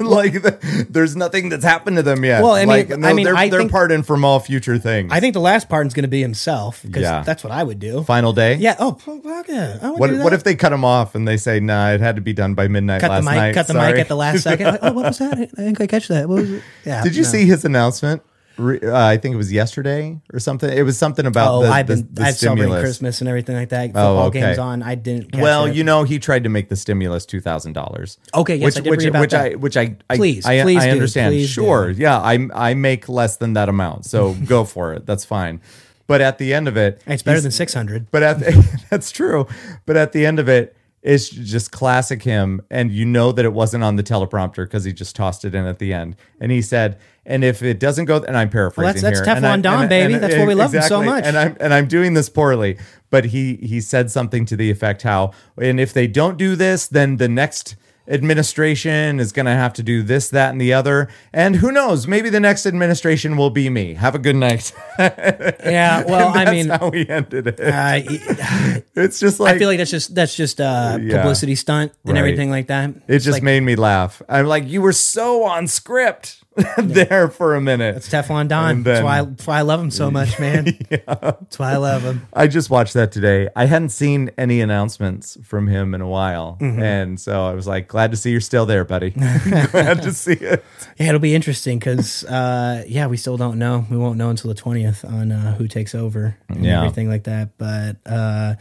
like 0.06 0.32
the, 0.34 0.86
there's 0.88 1.14
nothing 1.16 1.48
that's 1.48 1.64
happened 1.64 1.96
to 1.96 2.02
them 2.02 2.24
yet. 2.24 2.42
Well, 2.42 2.52
I 2.52 2.60
mean- 2.60 2.68
like, 2.68 2.90
I 2.92 3.12
mean, 3.12 3.24
they're, 3.24 3.36
I 3.36 3.48
they're 3.48 3.60
think- 3.60 3.70
pardoned 3.70 4.06
from 4.06 4.24
all 4.24 4.40
future 4.40 4.78
things. 4.78 5.12
I 5.12 5.20
think 5.20 5.34
the 5.34 5.40
last 5.40 5.68
pardon's 5.68 5.94
going 5.94 6.02
to 6.04 6.08
be 6.08 6.20
himself 6.20 6.82
because 6.82 7.02
Yeah. 7.02 7.22
that's 7.22 7.44
what 7.44 7.52
I 7.52 7.62
would 7.62 7.78
do. 7.78 8.02
Final 8.04 8.32
day. 8.32 8.56
Yeah. 8.56 8.76
Oh, 8.78 8.94
fuck 8.94 9.48
yeah. 9.48 9.78
I 9.82 9.90
would 9.90 9.98
What 10.00 10.10
What 10.24 10.32
if 10.32 10.44
they 10.44 10.54
cut 10.54 10.72
him 10.72 10.84
off 10.84 11.14
and 11.14 11.26
they 11.28 11.36
say, 11.36 11.60
"Nah, 11.60 11.90
it 11.90 12.00
had 12.00 12.16
to 12.16 12.22
be 12.22 12.32
done 12.32 12.54
by 12.54 12.68
midnight 12.68 13.00
cut 13.00 13.10
last 13.10 13.24
the 13.24 13.30
mic? 13.30 13.36
night"? 13.36 13.54
Cut 13.54 13.66
the 13.66 13.72
Sorry. 13.74 13.92
mic 13.92 14.00
at 14.00 14.08
the 14.08 14.16
last 14.16 14.42
second. 14.42 14.66
Like, 14.70 14.80
oh, 14.82 14.92
what 14.92 15.04
was 15.06 15.18
that? 15.18 15.38
I 15.38 15.46
think 15.46 15.80
I 15.80 15.86
catch 15.86 16.08
that. 16.08 16.28
What 16.28 16.40
was 16.42 16.50
it? 16.52 16.62
Yeah. 16.84 17.02
Did 17.02 17.16
you 17.16 17.22
no. 17.22 17.28
see 17.28 17.44
his 17.46 17.64
announcement? 17.64 18.22
Re- 18.60 18.80
Uh, 18.82 18.96
I 19.06 19.16
think 19.16 19.34
it 19.34 19.36
was 19.36 19.52
yesterday 19.52 20.20
or 20.32 20.38
something. 20.38 20.70
It 20.70 20.82
was 20.82 20.96
something 20.98 21.26
about 21.26 21.54
Oh, 21.54 21.62
the, 21.62 21.68
I've 21.70 21.86
been 21.86 22.08
the 22.12 22.22
I've 22.22 22.36
celebrated 22.36 22.64
stimulus. 22.68 22.82
Christmas 22.82 23.20
and 23.20 23.28
everything 23.28 23.56
like 23.56 23.70
that. 23.70 23.86
Football 23.86 24.18
Oh, 24.18 24.26
okay. 24.26 24.40
games 24.40 24.58
on. 24.58 24.82
I 24.82 24.94
didn't. 24.94 25.32
Catch 25.32 25.40
Well, 25.42 25.64
it. 25.66 25.74
you 25.74 25.82
know, 25.84 26.04
he 26.04 26.18
tried 26.18 26.44
to 26.44 26.48
make 26.50 26.68
the 26.68 26.76
stimulus 26.76 27.26
two 27.26 27.40
thousand 27.40 27.72
dollars. 27.72 28.18
Okay, 28.34 28.56
yes, 28.56 28.64
which, 28.66 28.76
I 28.76 28.80
did 28.82 28.90
which, 28.90 28.98
read 29.00 29.08
about 29.08 29.20
which 29.20 29.30
that. 29.32 29.52
I 29.52 29.54
which 29.56 29.76
I 29.76 29.96
I- 30.08 30.16
Please, 30.16 30.46
I, 30.46 30.62
please 30.62 30.78
I 30.82 30.86
do, 30.86 30.92
understand. 30.92 31.32
please 31.32 31.48
sure, 31.50 31.90
yeah, 31.90 32.18
I 32.18 32.48
I 32.54 32.74
make 32.74 33.08
less 33.08 33.36
than 33.38 33.54
that 33.54 33.68
amount, 33.68 34.04
so 34.06 34.34
go 34.46 34.64
for 34.64 34.92
it. 34.92 35.06
That's 35.06 35.24
fine. 35.24 35.60
But 36.06 36.20
at 36.20 36.38
the 36.38 36.52
end 36.54 36.66
of 36.68 36.76
it, 36.76 37.00
it's 37.06 37.22
better 37.22 37.36
he's- 37.36 37.42
than 37.44 37.52
six 37.52 37.72
hundred. 37.74 38.10
But 38.10 38.22
at 38.22 38.40
the, 38.40 38.80
that's 38.90 39.10
true. 39.12 39.46
But 39.86 39.96
at 39.96 40.12
the 40.12 40.26
end 40.26 40.38
of 40.38 40.48
it, 40.48 40.76
it's 41.02 41.28
just 41.30 41.72
classic 41.72 42.22
him, 42.22 42.60
and 42.70 42.90
you 42.92 43.06
know 43.06 43.32
that 43.32 43.44
it 43.44 43.52
wasn't 43.52 43.82
on 43.82 43.96
the 43.96 44.02
teleprompter 44.02 44.64
because 44.64 44.84
he 44.84 44.92
just 44.92 45.16
tossed 45.16 45.44
it 45.44 45.54
in 45.54 45.64
at 45.66 45.78
the 45.78 45.92
end. 45.94 46.14
And 46.40 46.52
he 46.52 46.60
said, 46.60 46.98
"And 47.24 47.42
if 47.42 47.62
it 47.62 47.80
doesn't 47.80 48.04
go," 48.04 48.18
and 48.18 48.36
I'm 48.36 48.50
paraphrasing 48.50 49.02
that's 49.02 49.20
here, 49.20 49.28
and 49.34 49.46
I- 49.46 49.56
Teflon 49.56 49.62
Don, 49.62 49.80
and- 49.80 49.88
baby. 49.88 50.14
and- 50.14 50.22
That's 50.22 50.36
why 50.36 50.44
we 50.46 50.54
love 50.54 50.74
him 50.74 50.82
so 50.82 51.02
much. 51.02 51.24
And 51.24 51.38
I'm 51.38 51.56
and 51.58 51.72
I'm 51.72 51.86
doing 51.86 52.12
this 52.14 52.28
poorly, 52.28 52.76
but 53.10 53.26
he 53.26 53.56
he 53.62 53.80
said 53.80 54.10
something 54.10 54.44
to 54.46 54.56
the 54.56 54.70
effect 54.70 55.02
how, 55.02 55.30
and 55.60 55.80
if 55.80 55.92
they 55.94 56.06
don't 56.06 56.36
do 56.36 56.54
this, 56.54 56.86
then 56.86 57.16
the 57.16 57.28
next 57.28 57.76
administration 58.08 59.20
is 59.20 59.32
going 59.32 59.46
to 59.46 59.52
have 59.52 59.72
to 59.74 59.82
do 59.82 60.02
this, 60.02 60.30
that, 60.30 60.50
and 60.50 60.60
the 60.60 60.72
other. 60.72 61.08
And 61.32 61.56
who 61.56 61.70
knows? 61.72 62.06
Maybe 62.06 62.30
the 62.30 62.40
next 62.40 62.66
administration 62.66 63.36
will 63.36 63.50
be 63.50 63.68
me. 63.70 63.94
Have 63.94 64.14
a 64.14 64.18
good 64.18 64.36
night. 64.36 64.72
Yeah. 64.98 66.04
Well, 66.10 66.32
I 66.34 66.50
mean, 66.50 66.68
how 66.68 66.88
we 66.90 67.08
ended 67.08 67.46
it. 67.46 67.60
uh, 67.60 68.00
it's 68.96 69.20
just 69.20 69.38
like 69.38 69.54
I 69.54 69.58
feel 69.58 69.68
like 69.68 69.78
that's 69.78 69.90
just 69.90 70.14
that's 70.14 70.34
just 70.34 70.58
a 70.60 70.98
Yeah. 71.00 71.18
publicity 71.18 71.54
stunt 71.54 71.92
and 72.04 72.14
Right. 72.14 72.18
everything 72.18 72.50
like 72.50 72.66
that. 72.68 72.90
It 72.90 73.02
It's 73.08 73.24
just 73.24 73.36
like, 73.36 73.42
made 73.42 73.60
me 73.60 73.76
laugh. 73.76 74.22
I'm 74.28 74.46
like, 74.46 74.66
you 74.68 74.82
were 74.82 74.92
so 74.92 75.44
on 75.44 75.66
script 75.68 76.39
there 76.78 77.28
for 77.28 77.54
a 77.54 77.60
minute. 77.60 77.96
it's 77.96 78.08
Teflon 78.08 78.48
Don. 78.48 78.70
And 78.70 78.84
That's 78.84 79.04
why 79.04 79.20
I, 79.20 79.22
that's 79.24 79.46
why 79.46 79.58
I 79.58 79.62
love 79.62 79.80
him 79.80 79.90
so 79.90 80.10
much, 80.10 80.38
man. 80.40 80.64
That's 80.90 81.58
why 81.58 81.72
I 81.72 81.76
love 81.76 82.02
him. 82.02 82.26
I 82.32 82.48
just 82.48 82.70
watched 82.70 82.94
that 82.94 83.12
today. 83.12 83.48
I 83.54 83.66
hadn't 83.66 83.90
seen 83.90 84.30
any 84.36 84.60
announcements 84.60 85.38
from 85.44 85.68
him 85.68 85.94
in 85.94 86.00
a 86.00 86.08
while. 86.08 86.58
Mm-hmm. 86.60 86.82
And 86.82 87.20
so 87.20 87.46
I 87.46 87.54
was 87.54 87.66
like, 87.68 87.86
glad 87.86 88.10
to 88.10 88.16
see 88.16 88.32
you're 88.32 88.40
still 88.40 88.66
there, 88.66 88.84
buddy. 88.84 89.10
glad 89.70 90.02
to 90.02 90.12
see 90.12 90.32
it. 90.32 90.64
Yeah, 90.98 91.08
it'll 91.08 91.20
be 91.20 91.34
interesting 91.34 91.78
because 91.78 92.24
uh, 92.24 92.84
yeah, 92.86 93.06
we 93.06 93.16
still 93.16 93.36
don't 93.36 93.58
know. 93.58 93.86
We 93.88 93.96
won't 93.96 94.18
know 94.18 94.30
until 94.30 94.48
the 94.48 94.54
twentieth 94.56 95.04
on 95.04 95.30
uh, 95.30 95.54
who 95.54 95.68
takes 95.68 95.94
over 95.94 96.36
and 96.48 96.64
Yeah. 96.64 96.80
everything 96.80 97.08
like 97.08 97.24
that. 97.24 97.56
But 97.58 97.96
uh, 98.04 98.56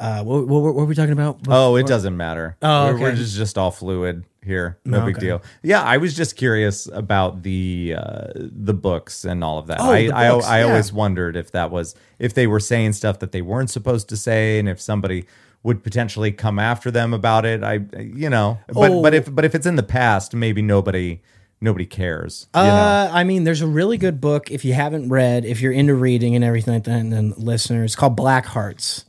uh, 0.00 0.24
what, 0.24 0.48
what, 0.48 0.62
what 0.62 0.74
were 0.74 0.86
we 0.86 0.94
talking 0.94 1.12
about? 1.12 1.40
Oh, 1.46 1.76
it 1.76 1.86
doesn't 1.86 2.16
matter. 2.16 2.56
Oh, 2.62 2.92
we're, 2.94 3.00
we're 3.00 3.14
just, 3.14 3.36
just 3.36 3.58
all 3.58 3.70
fluid 3.70 4.24
here. 4.44 4.78
No 4.84 5.02
Oh, 5.02 5.06
big 5.06 5.18
deal. 5.18 5.42
Yeah, 5.62 5.82
I 5.82 5.96
was 5.98 6.14
just 6.16 6.36
curious 6.36 6.88
about 6.92 7.42
the 7.42 7.94
uh, 7.96 8.26
the 8.34 8.74
books 8.74 9.24
and 9.24 9.42
all 9.44 9.58
of 9.58 9.66
that. 9.68 9.78
Oh, 9.80 9.90
I 9.90 10.08
I, 10.12 10.26
I 10.28 10.58
yeah. 10.60 10.66
always 10.68 10.92
wondered 10.92 11.36
if 11.36 11.50
that 11.52 11.70
was 11.70 11.94
if 12.18 12.34
they 12.34 12.46
were 12.46 12.60
saying 12.60 12.92
stuff 12.94 13.18
that 13.20 13.32
they 13.32 13.42
weren't 13.42 13.70
supposed 13.70 14.08
to 14.10 14.16
say, 14.16 14.58
and 14.58 14.68
if 14.68 14.80
somebody 14.80 15.26
would 15.64 15.84
potentially 15.84 16.32
come 16.32 16.58
after 16.58 16.90
them 16.90 17.14
about 17.14 17.44
it. 17.44 17.62
I 17.62 17.80
you 17.98 18.28
know, 18.28 18.58
but 18.68 18.90
Oh. 18.90 19.02
but 19.02 19.14
if 19.14 19.32
but 19.32 19.44
if 19.44 19.54
it's 19.54 19.66
in 19.66 19.76
the 19.76 19.82
past, 19.84 20.34
maybe 20.34 20.60
nobody 20.62 21.20
nobody 21.60 21.86
cares. 21.86 22.48
You 22.56 22.62
know? 22.62 22.68
Uh, 22.68 23.10
I 23.12 23.22
mean, 23.22 23.44
there's 23.44 23.60
a 23.60 23.68
really 23.68 23.96
good 23.96 24.20
book 24.20 24.50
if 24.50 24.64
you 24.64 24.72
haven't 24.74 25.08
read, 25.10 25.44
if 25.44 25.60
you're 25.60 25.70
into 25.72 25.94
reading 25.94 26.34
and 26.34 26.44
everything 26.44 26.74
like 26.74 26.84
that, 26.84 26.98
and 26.98 27.12
then 27.12 27.34
listeners, 27.36 27.90
it's 27.92 27.94
called 27.96 28.16
Black 28.16 28.46
Hearts. 28.46 29.04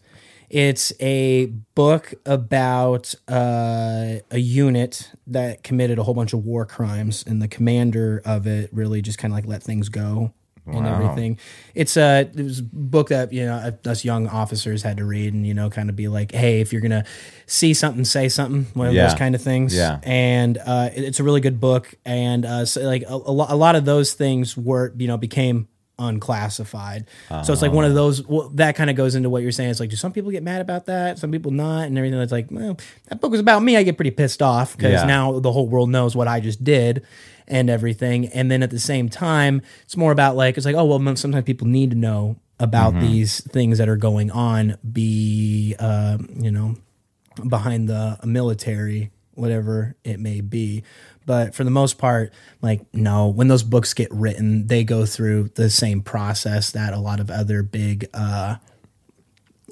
It's 0.53 0.93
a 0.99 1.47
book 1.73 2.13
about 2.27 3.15
uh, 3.27 4.17
a 4.29 4.37
unit 4.37 5.09
that 5.25 5.63
committed 5.63 5.97
a 5.97 6.03
whole 6.03 6.13
bunch 6.13 6.31
of 6.33 6.45
war 6.45 6.63
crimes, 6.67 7.23
and 7.25 7.41
the 7.41 7.47
commander 7.47 8.21
of 8.23 8.45
it 8.45 8.69
really 8.71 9.01
just 9.01 9.17
kind 9.17 9.33
of 9.33 9.35
like 9.35 9.47
let 9.47 9.63
things 9.63 9.89
go 9.89 10.31
and 10.67 10.85
everything. 10.87 11.39
It's 11.73 11.97
a 11.97 12.19
it 12.21 12.35
was 12.37 12.59
a 12.59 12.63
book 12.71 13.09
that 13.09 13.33
you 13.33 13.45
know 13.47 13.73
us 13.85 14.05
young 14.05 14.27
officers 14.27 14.83
had 14.83 14.97
to 14.97 15.05
read, 15.05 15.33
and 15.33 15.45
you 15.47 15.55
know, 15.55 15.71
kind 15.71 15.89
of 15.89 15.95
be 15.95 16.07
like, 16.07 16.31
hey, 16.31 16.61
if 16.61 16.71
you're 16.71 16.83
gonna 16.83 17.03
see 17.47 17.73
something, 17.73 18.05
say 18.05 18.29
something, 18.29 18.67
one 18.75 18.89
of 18.89 18.93
Yeah. 18.93 19.07
those 19.07 19.17
kind 19.17 19.33
of 19.33 19.41
things 19.41 19.75
Yeah. 19.75 19.99
and 20.03 20.59
uh, 20.63 20.89
it- 20.95 21.03
it's 21.03 21.19
a 21.19 21.23
really 21.23 21.41
good 21.41 21.59
book. 21.59 21.95
And 22.05 22.45
uh, 22.45 22.65
so 22.65 22.81
like 22.83 23.01
a, 23.09 23.13
a 23.15 23.55
lot 23.57 23.75
of 23.75 23.85
those 23.85 24.13
things 24.13 24.55
were 24.55 24.93
you 24.97 25.07
know 25.07 25.17
became 25.17 25.67
unclassified. 25.99 27.05
So 27.43 27.53
it's 27.53 27.61
like 27.61 27.71
one 27.71 27.85
of 27.85 27.93
those 27.93 28.25
well, 28.27 28.49
that 28.55 28.75
kind 28.75 28.89
of 28.89 28.95
goes 28.95 29.15
into 29.15 29.29
what 29.29 29.43
you're 29.43 29.51
saying. 29.51 29.69
It's 29.69 29.79
like 29.79 29.89
do 29.89 29.95
some 29.95 30.11
people 30.11 30.31
get 30.31 30.43
mad 30.43 30.61
about 30.61 30.85
that? 30.87 31.19
Some 31.19 31.31
people 31.31 31.51
not, 31.51 31.87
and 31.87 31.97
everything. 31.97 32.19
That's 32.19 32.31
like 32.31 32.47
well, 32.49 32.77
that 33.09 33.21
book 33.21 33.31
was 33.31 33.39
about 33.39 33.61
me. 33.63 33.77
I 33.77 33.83
get 33.83 33.97
pretty 33.97 34.11
pissed 34.11 34.41
off 34.41 34.75
because 34.75 34.91
Yeah. 34.93 35.05
now 35.05 35.39
the 35.39 35.51
whole 35.51 35.67
world 35.67 35.89
knows 35.89 36.15
what 36.15 36.27
I 36.27 36.39
just 36.39 36.63
did. 36.63 37.05
And 37.45 37.69
everything, 37.69 38.27
and 38.27 38.49
then 38.49 38.63
at 38.63 38.69
the 38.69 38.79
same 38.79 39.09
time, 39.09 39.61
it's 39.83 39.97
more 39.97 40.13
about 40.13 40.37
like 40.37 40.55
it's 40.55 40.65
like 40.65 40.75
oh 40.75 40.85
well, 40.85 41.15
sometimes 41.17 41.43
people 41.43 41.67
need 41.67 41.91
to 41.91 41.97
know 41.97 42.37
about 42.57 42.97
these 43.01 43.41
things 43.49 43.79
that 43.79 43.89
are 43.89 43.97
going 43.97 44.31
on. 44.31 44.77
Be 44.89 45.75
uh, 45.77 46.19
you 46.39 46.51
know, 46.51 46.75
behind 47.47 47.89
the 47.89 48.17
military, 48.23 49.11
whatever 49.33 49.97
it 50.05 50.21
may 50.21 50.39
be. 50.39 50.83
But 51.25 51.55
for 51.55 51.63
the 51.63 51.71
most 51.71 51.97
part, 51.97 52.33
like, 52.61 52.81
no, 52.93 53.27
when 53.27 53.47
those 53.47 53.63
books 53.63 53.93
get 53.93 54.11
written, 54.11 54.67
they 54.67 54.83
go 54.83 55.05
through 55.05 55.51
the 55.55 55.69
same 55.69 56.01
process 56.01 56.71
that 56.71 56.93
a 56.93 56.99
lot 56.99 57.19
of 57.19 57.29
other 57.29 57.63
big, 57.63 58.09
uh, 58.13 58.55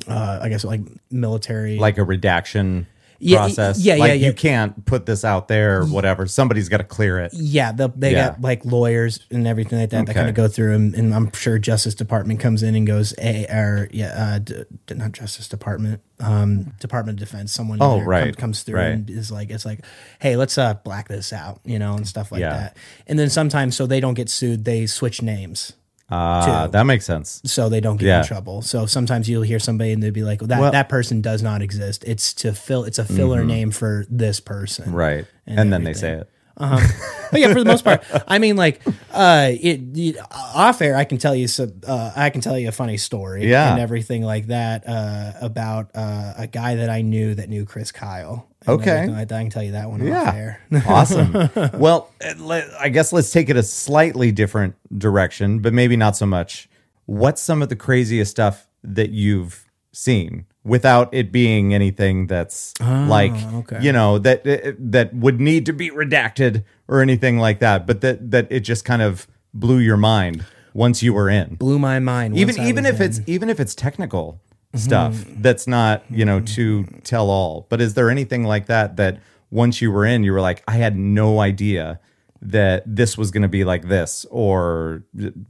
uh, 0.07 0.39
I 0.41 0.49
guess, 0.49 0.63
like 0.63 0.81
military. 1.09 1.77
like 1.77 1.97
a 1.97 2.03
redaction 2.03 2.87
Yeah, 3.23 3.37
process. 3.37 3.79
yeah, 3.79 3.95
like 3.95 4.07
yeah, 4.09 4.13
yeah. 4.15 4.27
You 4.27 4.33
can't 4.33 4.83
put 4.85 5.05
this 5.05 5.23
out 5.23 5.47
there 5.47 5.81
or 5.81 5.85
whatever. 5.85 6.25
Somebody's 6.25 6.69
got 6.69 6.77
to 6.77 6.83
clear 6.83 7.19
it. 7.19 7.31
yeah, 7.33 7.71
the, 7.71 7.87
they 7.95 8.13
Yeah. 8.13 8.29
got 8.29 8.41
like 8.41 8.65
lawyers 8.65 9.19
and 9.29 9.45
everything 9.47 9.79
like 9.79 9.91
that 9.91 10.07
that 10.07 10.13
kind 10.15 10.27
of 10.27 10.33
go 10.35 10.47
through, 10.47 10.73
and, 10.73 10.95
and 10.95 11.13
I'm 11.13 11.31
sure 11.33 11.59
Justice 11.59 11.93
Department 11.95 12.39
comes 12.39 12.63
in 12.63 12.73
and 12.75 12.87
goes, 12.87 13.13
a 13.19 13.45
or 13.45 13.87
yeah, 13.91 14.07
uh, 14.35 14.39
d- 14.39 14.63
d- 14.87 14.95
not 14.95 15.11
Justice 15.11 15.47
Department, 15.47 16.01
um, 16.19 16.73
Department 16.79 17.21
of 17.21 17.27
Defense, 17.27 17.53
someone 17.53 17.77
Oh, 17.79 18.01
right, 18.01 18.23
comes, 18.25 18.35
comes 18.37 18.63
through 18.63 18.79
right. 18.79 18.87
and 18.93 19.09
is 19.09 19.31
like, 19.31 19.51
it's 19.51 19.65
like, 19.65 19.85
hey, 20.19 20.35
let's 20.35 20.57
uh 20.57 20.73
black 20.83 21.07
this 21.07 21.31
out, 21.31 21.61
you 21.63 21.77
know, 21.79 21.93
and 21.95 22.07
stuff 22.07 22.31
like 22.31 22.41
Yeah. 22.41 22.49
that. 22.57 22.77
And 23.07 23.19
then 23.19 23.29
sometimes, 23.29 23.75
so 23.75 23.85
they 23.85 23.99
don't 23.99 24.15
get 24.15 24.29
sued, 24.29 24.65
they 24.65 24.87
switch 24.87 25.21
names. 25.21 25.73
Uh, 26.11 26.67
that 26.67 26.83
makes 26.83 27.05
sense. 27.05 27.41
so 27.45 27.69
they 27.69 27.79
don't 27.79 27.97
get 27.97 28.05
Yeah. 28.07 28.19
in 28.21 28.25
trouble. 28.27 28.61
So 28.61 28.85
sometimes 28.85 29.29
you'll 29.29 29.43
hear 29.43 29.59
somebody 29.59 29.91
and 29.91 30.01
they'll 30.03 30.11
be 30.11 30.23
like, 30.23 30.41
well, 30.41 30.47
that, 30.49 30.59
Well- 30.59 30.71
that 30.71 30.89
person 30.89 31.21
does 31.21 31.41
not 31.41 31.61
exist. 31.61 32.03
It's 32.05 32.33
to 32.35 32.53
fill, 32.53 32.83
it's 32.83 32.99
a 32.99 33.05
filler 33.05 33.43
name 33.43 33.71
for 33.71 34.05
this 34.09 34.39
person. 34.39 34.85
Mm-hmm. 34.85 34.95
Right. 34.95 35.25
And 35.47 35.59
And, 35.59 35.73
then 35.73 35.83
they 35.83 35.93
say 35.93 36.13
it. 36.13 36.29
Uh-huh. 36.57 36.85
But 37.31 37.39
yeah, 37.39 37.53
for 37.53 37.59
the 37.59 37.65
most 37.65 37.83
part, 37.85 38.03
I 38.27 38.37
mean, 38.37 38.55
like, 38.57 38.81
uh, 39.13 39.51
it, 39.53 39.79
it 39.97 40.17
off 40.31 40.81
air, 40.81 40.97
I 40.97 41.05
can 41.05 41.17
tell 41.17 41.33
you 41.33 41.47
some, 41.47 41.71
uh, 41.87 42.11
I 42.15 42.29
can 42.29 42.41
tell 42.41 42.59
you 42.59 42.67
a 42.67 42.71
funny 42.73 42.97
story, 42.97 43.49
Yeah. 43.49 43.71
and 43.71 43.79
everything 43.81 44.21
like 44.23 44.47
that, 44.47 44.83
uh, 44.87 45.31
about 45.41 45.91
uh, 45.95 46.33
a 46.37 46.47
guy 46.47 46.75
that 46.75 46.89
I 46.89 47.01
knew 47.01 47.33
that 47.35 47.47
knew 47.49 47.65
Chris 47.65 47.91
Kyle. 47.93 48.47
Okay. 48.67 49.11
I 49.13 49.25
can 49.25 49.49
tell 49.49 49.63
you 49.63 49.71
that 49.71 49.89
one 49.89 50.05
Yeah. 50.05 50.57
awesome. 50.87 51.49
Well, 51.73 52.11
eh, 52.21 52.33
let- 52.37 52.69
I 52.79 52.89
guess 52.89 53.11
let's 53.11 53.31
take 53.31 53.49
it 53.49 53.57
a 53.57 53.63
slightly 53.63 54.31
different 54.31 54.75
direction, 54.97 55.59
but 55.59 55.73
maybe 55.73 55.95
not 55.95 56.15
so 56.15 56.25
much. 56.25 56.69
What's 57.05 57.41
some 57.41 57.61
of 57.61 57.69
the 57.69 57.75
craziest 57.75 58.31
stuff 58.31 58.67
that 58.83 59.09
you've 59.09 59.65
seen 59.91 60.45
without 60.63 61.13
it 61.13 61.31
being 61.31 61.73
anything 61.73 62.27
that's 62.27 62.73
ah, 62.79 63.05
like 63.09 63.33
okay. 63.53 63.79
you 63.81 63.91
know 63.91 64.19
that 64.19 64.45
eh, 64.45 64.59
eh, 64.63 64.71
that 64.77 65.13
would 65.13 65.39
need 65.41 65.65
to 65.65 65.73
be 65.73 65.89
redacted 65.89 66.63
or 66.87 67.01
anything 67.01 67.37
like 67.39 67.59
that 67.59 67.85
but 67.87 68.01
that 68.01 68.31
that 68.31 68.47
it 68.51 68.61
just 68.61 68.85
kind 68.85 69.01
of 69.01 69.27
blew 69.53 69.79
your 69.79 69.97
mind 69.97 70.45
once 70.73 71.01
you 71.03 71.13
were 71.13 71.29
in 71.29 71.55
Blew 71.55 71.77
my 71.79 71.99
mind. 71.99 72.37
even 72.37 72.57
even 72.59 72.85
if 72.85 73.01
in. 73.01 73.07
it's 73.07 73.19
even 73.25 73.49
if 73.49 73.59
it's 73.59 73.75
technical 73.75 74.39
stuff 74.73 75.13
mm-hmm. 75.13 75.41
that's 75.41 75.67
not 75.67 76.03
you 76.09 76.23
know 76.23 76.37
mm-hmm. 76.37 76.45
to 76.45 76.83
tell 77.03 77.29
all 77.29 77.65
but 77.69 77.81
is 77.81 77.93
there 77.93 78.09
anything 78.09 78.43
like 78.43 78.67
that 78.67 78.95
that 78.95 79.19
once 79.49 79.81
you 79.81 79.91
were 79.91 80.05
in 80.05 80.23
you 80.23 80.31
were 80.31 80.41
like 80.41 80.63
i 80.67 80.77
had 80.77 80.95
no 80.95 81.39
idea 81.41 81.99
that 82.41 82.83
this 82.87 83.17
was 83.17 83.29
going 83.29 83.43
to 83.43 83.47
be 83.47 83.63
like 83.63 83.87
this 83.87 84.25
or 84.31 85.03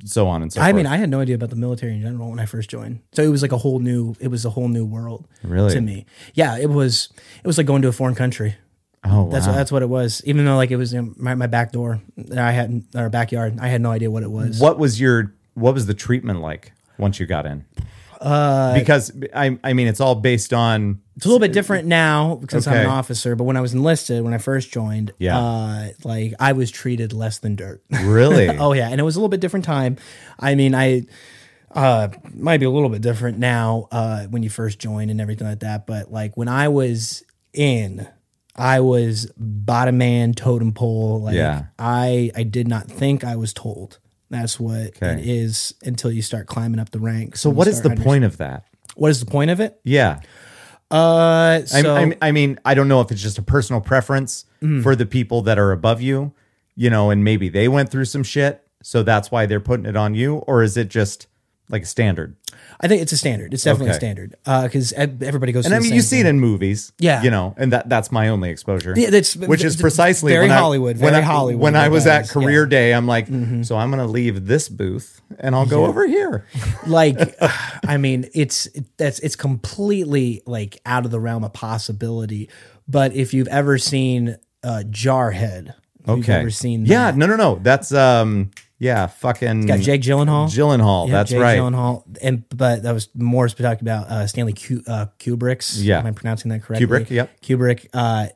so 0.03 0.28
on 0.28 0.41
and 0.41 0.51
so 0.51 0.59
forth? 0.59 0.67
I 0.67 0.72
forth 0.72 0.78
mean, 0.78 0.86
I 0.86 0.97
had 0.97 1.09
no 1.09 1.19
idea 1.19 1.36
about 1.36 1.49
the 1.49 1.55
military 1.55 1.93
in 1.93 2.01
general 2.01 2.30
when 2.30 2.39
I 2.39 2.45
first 2.45 2.69
joined. 2.69 3.01
So 3.13 3.24
it 3.24 3.30
was 3.30 3.41
like 3.41 3.51
a 3.51 3.57
whole 3.57 3.80
new. 3.80 4.15
It 4.19 4.28
was 4.28 4.45
a 4.45 4.49
whole 4.49 4.67
new 4.67 4.86
world. 4.86 5.28
Really? 5.43 5.74
to 5.74 5.82
me. 5.82 6.05
Yeah, 6.34 6.57
it 6.57 6.69
was. 6.69 7.09
It 7.43 7.47
was 7.47 7.57
like 7.57 7.67
going 7.67 7.82
to 7.84 7.88
a 7.88 7.93
foreign 7.93 8.15
country. 8.15 8.55
oh 9.05 9.30
That's 9.30 9.45
wow. 9.45 9.53
what, 9.53 9.57
that's 9.57 9.72
what 9.72 9.82
it 9.82 9.89
was. 9.89 10.22
Even 10.26 10.45
though 10.45 10.57
like 10.57 10.72
it 10.72 10.78
was 10.78 10.93
in 10.93 11.15
my, 11.17 11.34
my 11.36 11.47
back 11.47 11.72
door, 11.72 12.01
that 12.17 12.38
I 12.38 12.51
had 12.51 12.84
our 12.95 13.09
backyard. 13.09 13.57
I 13.59 13.69
had 13.69 13.82
no 13.82 13.91
idea 13.91 14.11
what 14.11 14.24
it 14.24 14.32
was. 14.32 14.59
what 14.59 14.78
was 14.78 14.99
your 14.99 15.34
what 15.53 15.74
was 15.74 15.86
the 15.86 15.93
treatment 15.93 16.41
like 16.41 16.74
once 16.97 17.19
you 17.19 17.26
got 17.26 17.45
in 17.45 17.65
uh 18.22 18.74
because 18.78 19.11
i 19.36 19.57
i 19.63 19.74
mean 19.74 19.88
it's 19.88 19.99
all 19.99 20.13
based 20.15 20.53
on 20.53 21.01
It's 21.17 21.26
a 21.26 21.28
little 21.28 21.39
bit 21.39 21.53
different 21.53 21.88
now 21.88 22.36
because 22.36 22.67
I'm 22.67 22.78
an 22.78 22.86
officer. 22.86 23.36
But 23.36 23.43
when 23.45 23.57
I 23.57 23.61
was 23.61 23.74
enlisted, 23.74 24.24
when 24.24 24.34
I 24.34 24.38
first 24.38 24.72
joined, 24.72 25.11
Yeah. 25.19 25.38
uh, 25.39 25.88
like 26.03 26.34
I 26.39 26.53
was 26.53 26.69
treated 26.72 27.13
less 27.13 27.39
than 27.39 27.55
dirt. 27.55 27.82
really 28.03 28.47
oh 28.63 28.74
yeah, 28.74 28.89
and 28.89 28.99
it 28.99 29.03
was 29.03 29.15
a 29.15 29.19
little 29.19 29.30
bit 29.30 29.39
different 29.41 29.65
time. 29.65 29.97
I 30.39 30.55
mean, 30.55 30.74
I 30.76 31.03
uh 31.74 32.09
might 32.34 32.59
be 32.59 32.65
a 32.65 32.69
little 32.69 32.89
bit 32.89 33.01
different 33.01 33.38
now 33.39 33.88
uh 33.91 34.26
when 34.26 34.43
you 34.43 34.49
first 34.49 34.78
join 34.80 35.09
and 35.09 35.19
everything 35.22 35.47
like 35.47 35.61
that. 35.61 35.88
But 35.88 36.11
like 36.11 36.36
when 36.38 36.47
I 36.47 36.67
was 36.67 37.24
in, 37.53 38.07
I 38.55 38.80
was 38.82 39.32
bottom 39.38 39.97
man, 39.97 40.34
totem 40.34 40.74
pole. 40.74 41.22
Like 41.22 41.36
Yeah. 41.36 41.65
I 41.80 42.32
I 42.36 42.43
did 42.43 42.67
not 42.67 42.88
think 42.88 43.24
I 43.24 43.36
was 43.36 43.53
told. 43.53 43.99
That's 44.32 44.59
what 44.59 44.97
Okay. 44.97 45.13
it 45.21 45.27
is 45.27 45.75
until 45.84 46.11
you 46.11 46.23
start 46.23 46.47
climbing 46.47 46.79
up 46.79 46.89
the 46.89 46.99
ranks. 46.99 47.39
so 47.41 47.49
what 47.51 47.67
is 47.67 47.82
the 47.84 47.91
point 47.95 48.23
of 48.23 48.38
that 48.38 48.65
What 48.95 49.11
is 49.11 49.19
the 49.19 49.25
point 49.29 49.51
of 49.51 49.59
it? 49.59 49.79
yeah 49.84 50.21
Uh, 50.89 51.61
I, 51.61 51.63
so 51.65 51.95
I, 51.95 52.17
I 52.21 52.32
mean, 52.32 52.59
I 52.65 52.73
don't 52.73 52.88
know 52.89 52.99
if 53.01 53.11
it's 53.11 53.21
just 53.21 53.38
a 53.38 53.41
personal 53.43 53.79
preference 53.82 54.45
Mm. 54.61 54.84
for 54.84 54.95
the 54.95 55.05
people 55.07 55.41
that 55.43 55.57
are 55.57 55.71
above 55.71 56.01
you, 56.01 56.34
you 56.75 56.89
know, 56.89 57.09
and 57.09 57.23
maybe 57.23 57.49
they 57.49 57.67
went 57.67 57.89
through 57.89 58.05
some 58.05 58.21
shit, 58.23 58.61
so 58.84 59.01
that's 59.03 59.32
why 59.32 59.45
they're 59.47 59.59
putting 59.59 59.86
it 59.88 59.95
on 59.95 60.13
you, 60.15 60.36
or 60.47 60.61
is 60.63 60.77
it 60.77 60.88
just 60.89 61.25
like 61.69 61.82
a 61.84 61.86
standard? 61.88 62.36
I 62.84 62.88
think 62.88 63.01
it's 63.03 63.11
a 63.11 63.17
standard. 63.17 63.53
It's 63.53 63.63
definitely 63.63 63.89
Okay. 63.89 63.95
a 63.95 63.99
standard 63.99 64.36
because 64.63 64.91
everybody 64.93 65.51
goes. 65.51 65.65
And 65.65 65.71
through 65.71 65.75
I 65.75 65.79
the 65.79 65.84
mean, 65.84 65.89
same 65.91 65.95
you 65.95 66.01
see 66.01 66.19
it 66.19 66.23
thing. 66.23 66.29
in 66.32 66.39
movies, 66.39 66.91
Yeah. 66.99 67.21
you 67.21 67.29
know, 67.29 67.53
and 67.57 67.71
that 67.73 67.88
that's 67.89 68.11
my 68.11 68.29
only 68.29 68.49
exposure. 68.49 68.93
Yeah, 68.97 69.11
that's- 69.11 69.36
which 69.36 69.63
is 69.63 69.75
precisely 69.75 70.34
very 70.34 70.45
when 70.47 70.51
I- 70.51 70.57
Hollywood, 70.59 70.97
when 70.99 71.11
very 71.13 71.23
I, 71.23 71.25
Hollywood 71.25 71.61
When 71.61 71.75
I 71.75 71.89
was 71.89 72.07
at 72.07 72.27
career. 72.29 72.63
Mm-hmm. 72.63 72.69
day, 72.69 72.93
I'm 72.93 73.05
like, 73.07 73.27
so 73.63 73.77
I'm 73.77 73.89
gonna 73.91 74.07
leave 74.07 74.47
this 74.47 74.67
booth 74.67 75.21
and 75.39 75.53
I'll 75.55 75.65
go 75.67 75.86
over 75.86 76.07
here. 76.07 76.45
like 76.88 77.17
i 77.88 77.97
mean 77.97 78.27
it's 78.34 78.67
that's 78.97 79.19
it's 79.19 79.36
completely 79.36 80.41
like 80.45 80.79
out 80.86 81.05
of 81.05 81.11
the 81.11 81.19
realm 81.19 81.43
of 81.43 81.53
possibility 81.53 82.49
but 82.88 83.13
if 83.15 83.34
you've 83.34 83.47
ever 83.47 83.77
seen 83.77 84.36
uh 84.63 84.84
jarhead 84.89 85.69
if 85.69 86.07
you've 86.07 86.19
Okay, 86.19 86.34
ever 86.34 86.49
seen 86.49 86.86
yeah, 86.86 87.11
that, 87.11 87.17
no, 87.17 87.27
no, 87.27 87.36
no, 87.36 87.59
that's 87.61 87.93
um, 87.93 88.49
yeah, 88.82 89.05
fucking 89.05 89.67
got 89.67 89.79
jake 89.79 90.01
gyllenhaal 90.01 90.47
Gyllenhaal. 90.47 91.05
Yeah, 91.05 91.13
that's 91.13 91.29
Jake 91.29 91.39
right. 91.39 91.59
Gyllenhaal, 91.59 92.03
and 92.19 92.43
but 92.49 92.82
that 92.82 92.93
was 92.93 93.09
more 93.13 93.47
talking 93.47 93.84
about 93.88 94.07
uh, 94.07 94.25
Stanley 94.25 94.53
Q, 94.53 94.82
uh, 94.88 95.05
Kubrick's. 95.19 95.84
Yeah. 95.84 95.99
am 95.99 96.07
I 96.07 96.11
pronouncing 96.11 96.49
that 96.49 96.63
correctly? 96.63 96.88
Kubrick, 96.88 97.09
yep. 97.11 97.39
Kubrick. 97.41 97.88
Uh, 97.93 98.29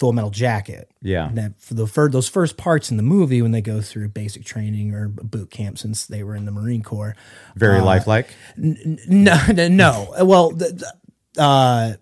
Full 0.00 0.12
Metal 0.12 0.30
Jacket. 0.30 0.90
Yeah. 1.00 1.28
And 1.28 1.38
that 1.38 1.60
for 1.60 1.74
the 1.74 1.86
for 1.86 2.10
those 2.10 2.28
first 2.28 2.56
parts 2.56 2.90
in 2.90 2.96
the 2.96 3.04
movie 3.04 3.40
when 3.40 3.52
they 3.52 3.60
go 3.60 3.80
through 3.80 4.08
basic 4.08 4.44
training 4.44 4.92
or 4.92 5.06
boot 5.06 5.52
camp 5.52 5.78
since 5.78 6.06
they 6.06 6.24
were 6.24 6.34
in 6.34 6.44
the 6.44 6.50
Marine 6.50 6.82
Corps. 6.82 7.14
Very 7.54 7.80
lifelike. 7.80 8.28
No, 8.56 9.38
no, 9.54 9.68
no. 9.68 10.14
Well, 10.22 10.50
the, 10.50 10.92
the, 11.36 11.40
uh, 11.40 11.94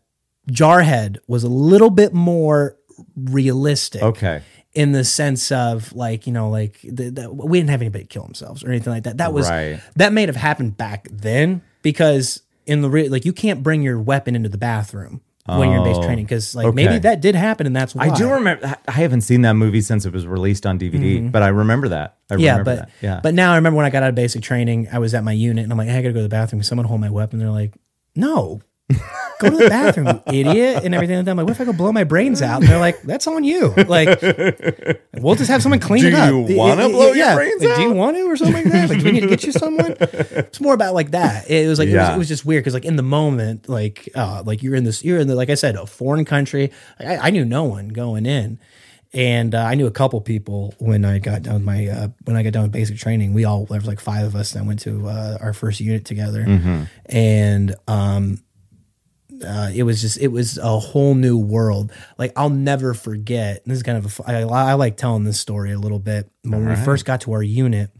Jarhead 0.51 1.19
was 1.27 1.45
a 1.45 1.49
little 1.49 1.91
bit 1.91 2.15
more 2.15 2.79
realistic. 3.15 4.03
Okay. 4.03 4.43
In 4.75 4.93
the 4.93 5.05
sense 5.05 5.53
of 5.53 5.93
like 5.93 6.27
you 6.27 6.33
know 6.33 6.49
like 6.49 6.81
the, 6.83 7.11
the, 7.11 7.31
we 7.31 7.59
didn't 7.59 7.71
have 7.71 7.83
anybody 7.83 8.05
kill 8.07 8.23
themselves 8.25 8.65
or 8.65 8.71
anything 8.71 8.91
like 8.93 9.03
that. 9.03 9.19
That 9.19 9.33
was 9.35 9.51
Right. 9.51 9.81
that 9.97 10.13
may 10.15 10.25
have 10.25 10.37
happened 10.37 10.79
back 10.79 11.09
then 11.11 11.61
because 11.83 12.41
in 12.67 12.81
the 12.81 12.89
re- 12.89 13.09
like 13.11 13.25
you 13.27 13.35
can't 13.35 13.63
bring 13.63 13.83
your 13.83 14.01
weapon 14.01 14.35
into 14.35 14.49
the 14.49 14.57
bathroom 14.57 15.21
when 15.45 15.69
you're 15.69 15.79
in 15.79 15.85
base 15.85 15.97
Oh, 15.99 16.03
training 16.05 16.25
because 16.25 16.55
like 16.55 16.65
okay. 16.67 16.75
maybe 16.75 16.99
that 17.01 17.21
did 17.21 17.35
happen 17.35 17.67
and 17.67 17.77
that's 17.77 17.95
why 17.95 18.05
I 18.09 18.15
do 18.15 18.31
remember. 18.33 18.75
I 18.89 18.93
haven't 18.93 19.23
seen 19.23 19.43
that 19.43 19.55
movie 19.55 19.81
since 19.83 20.07
it 20.07 20.13
was 20.15 20.27
released 20.27 20.65
on 20.65 20.79
DVD, 20.79 21.31
but 21.31 21.43
I 21.43 21.49
remember 21.49 21.89
that. 21.89 22.17
I 22.31 22.35
Mm-hmm. 22.35 22.43
Yeah, 22.45 22.51
remember 22.53 22.71
but 22.71 22.79
that. 22.79 22.91
Yeah, 23.03 23.21
but 23.23 23.35
now 23.35 23.53
I 23.53 23.57
remember 23.57 23.77
when 23.77 23.85
I 23.85 23.91
got 23.91 24.03
out 24.05 24.09
of 24.09 24.15
basic 24.15 24.41
training, 24.43 24.89
I 24.91 25.01
was 25.01 25.13
at 25.13 25.23
my 25.23 25.33
unit 25.33 25.65
and 25.65 25.73
I'm 25.73 25.77
like, 25.77 25.89
hey, 25.89 25.99
I 25.99 26.03
gotta 26.03 26.15
go 26.15 26.21
to 26.21 26.23
the 26.23 26.29
bathroom. 26.31 26.63
Someone 26.63 26.87
hold 26.87 27.01
my 27.03 27.11
weapon? 27.11 27.39
They're 27.41 27.51
like, 27.51 27.75
no, 28.17 28.63
go 29.43 29.51
to 29.51 29.57
the 29.57 29.69
bathroom, 29.69 30.07
you 30.33 30.41
idiot, 30.41 30.85
and 30.85 30.95
everything 30.95 31.17
like 31.17 31.25
that. 31.27 31.31
I'm 31.33 31.37
like, 31.37 31.47
what 31.47 31.53
if 31.53 31.61
I 31.61 31.65
go 31.65 31.73
blow 31.73 31.93
my 31.93 32.05
brains 32.05 32.41
out? 32.43 32.63
And 32.63 32.71
they're 32.71 32.79
like, 32.79 33.03
that's 33.03 33.27
on 33.27 33.45
you. 33.45 33.75
Like, 33.93 34.21
we'll 35.19 35.35
just 35.35 35.51
have 35.51 35.63
someone 35.63 35.81
clean 35.81 36.03
Do 36.03 36.09
it 36.09 36.15
up. 36.15 36.31
Do 36.31 36.53
you 36.53 36.59
wanna 36.59 36.89
blow 36.89 37.13
your 37.13 37.35
brains 37.35 37.63
like, 37.63 37.77
Do 37.77 37.83
you 37.83 37.93
want 37.93 38.17
to 38.17 38.23
or 38.23 38.37
something 38.37 38.65
like 38.65 38.73
that? 38.73 38.89
Like, 38.91 38.99
do 39.01 39.05
we 39.05 39.13
need 39.13 39.21
to 39.21 39.27
get 39.27 39.45
you 39.45 39.53
someone? 39.53 39.97
It's 40.53 40.61
more 40.61 40.75
about 40.75 40.95
like 40.95 41.13
that. 41.13 41.51
It 41.51 41.67
was 41.69 41.79
like 41.79 41.89
it, 41.89 41.97
was, 41.97 42.09
it 42.09 42.19
was 42.19 42.29
just 42.29 42.45
weird 42.45 42.63
because 42.63 42.75
like 42.75 42.85
in 42.85 42.97
the 42.97 43.03
moment, 43.03 43.69
like 43.69 44.09
uh, 44.15 44.43
like 44.45 44.63
you're 44.63 44.75
in 44.75 44.85
this, 44.85 45.05
you're 45.05 45.19
in 45.19 45.29
the 45.29 45.35
like 45.35 45.51
I 45.51 45.55
said, 45.55 45.77
a 45.77 45.87
foreign 45.87 46.25
country. 46.25 46.71
I, 47.01 47.17
I 47.17 47.31
knew 47.31 47.45
no 47.45 47.65
one 47.65 47.89
going 47.89 48.27
in. 48.27 48.59
And 49.15 49.55
uh, 49.55 49.63
I 49.63 49.75
knew 49.75 49.87
a 49.87 49.91
couple 49.91 50.19
people 50.23 50.75
when 50.79 51.05
I 51.05 51.19
got 51.19 51.43
done 51.43 51.55
with 51.55 51.63
my 51.65 51.87
uh, 51.87 52.09
when 52.25 52.35
I 52.35 52.43
got 52.43 52.55
done 52.55 52.63
with 52.63 52.73
basic 52.73 52.97
training. 52.97 53.35
We 53.35 53.45
all 53.45 53.67
there 53.67 53.79
was 53.79 53.87
like 53.87 54.01
five 54.01 54.25
of 54.25 54.35
us 54.35 54.53
that 54.53 54.65
went 54.65 54.81
to 54.81 55.07
uh, 55.07 55.37
our 55.39 55.53
first 55.53 55.81
unit 55.81 56.07
together, 56.07 56.41
and 57.07 57.75
um, 57.89 58.43
uh, 59.45 59.71
it 59.75 59.83
was 59.83 60.01
just 60.01 60.19
it 60.19 60.29
was 60.29 60.59
a 60.59 60.79
whole 60.79 61.15
new 61.15 61.39
world. 61.39 61.93
Like 62.19 62.33
I'll 62.37 62.51
never 62.51 62.95
forget. 62.95 63.65
This 63.65 63.79
is 63.79 63.83
kind 63.83 63.99
of 63.99 64.21
a, 64.21 64.31
I, 64.31 64.43
I 64.43 64.75
like 64.75 64.97
telling 64.97 65.25
this 65.25 65.41
story 65.41 65.73
a 65.73 65.79
little 65.79 65.99
bit. 65.99 66.31
When 66.43 66.69
we 66.69 66.77
first 66.77 67.05
got 67.05 67.23
to 67.23 67.33
our 67.33 67.43
unit, 67.43 67.91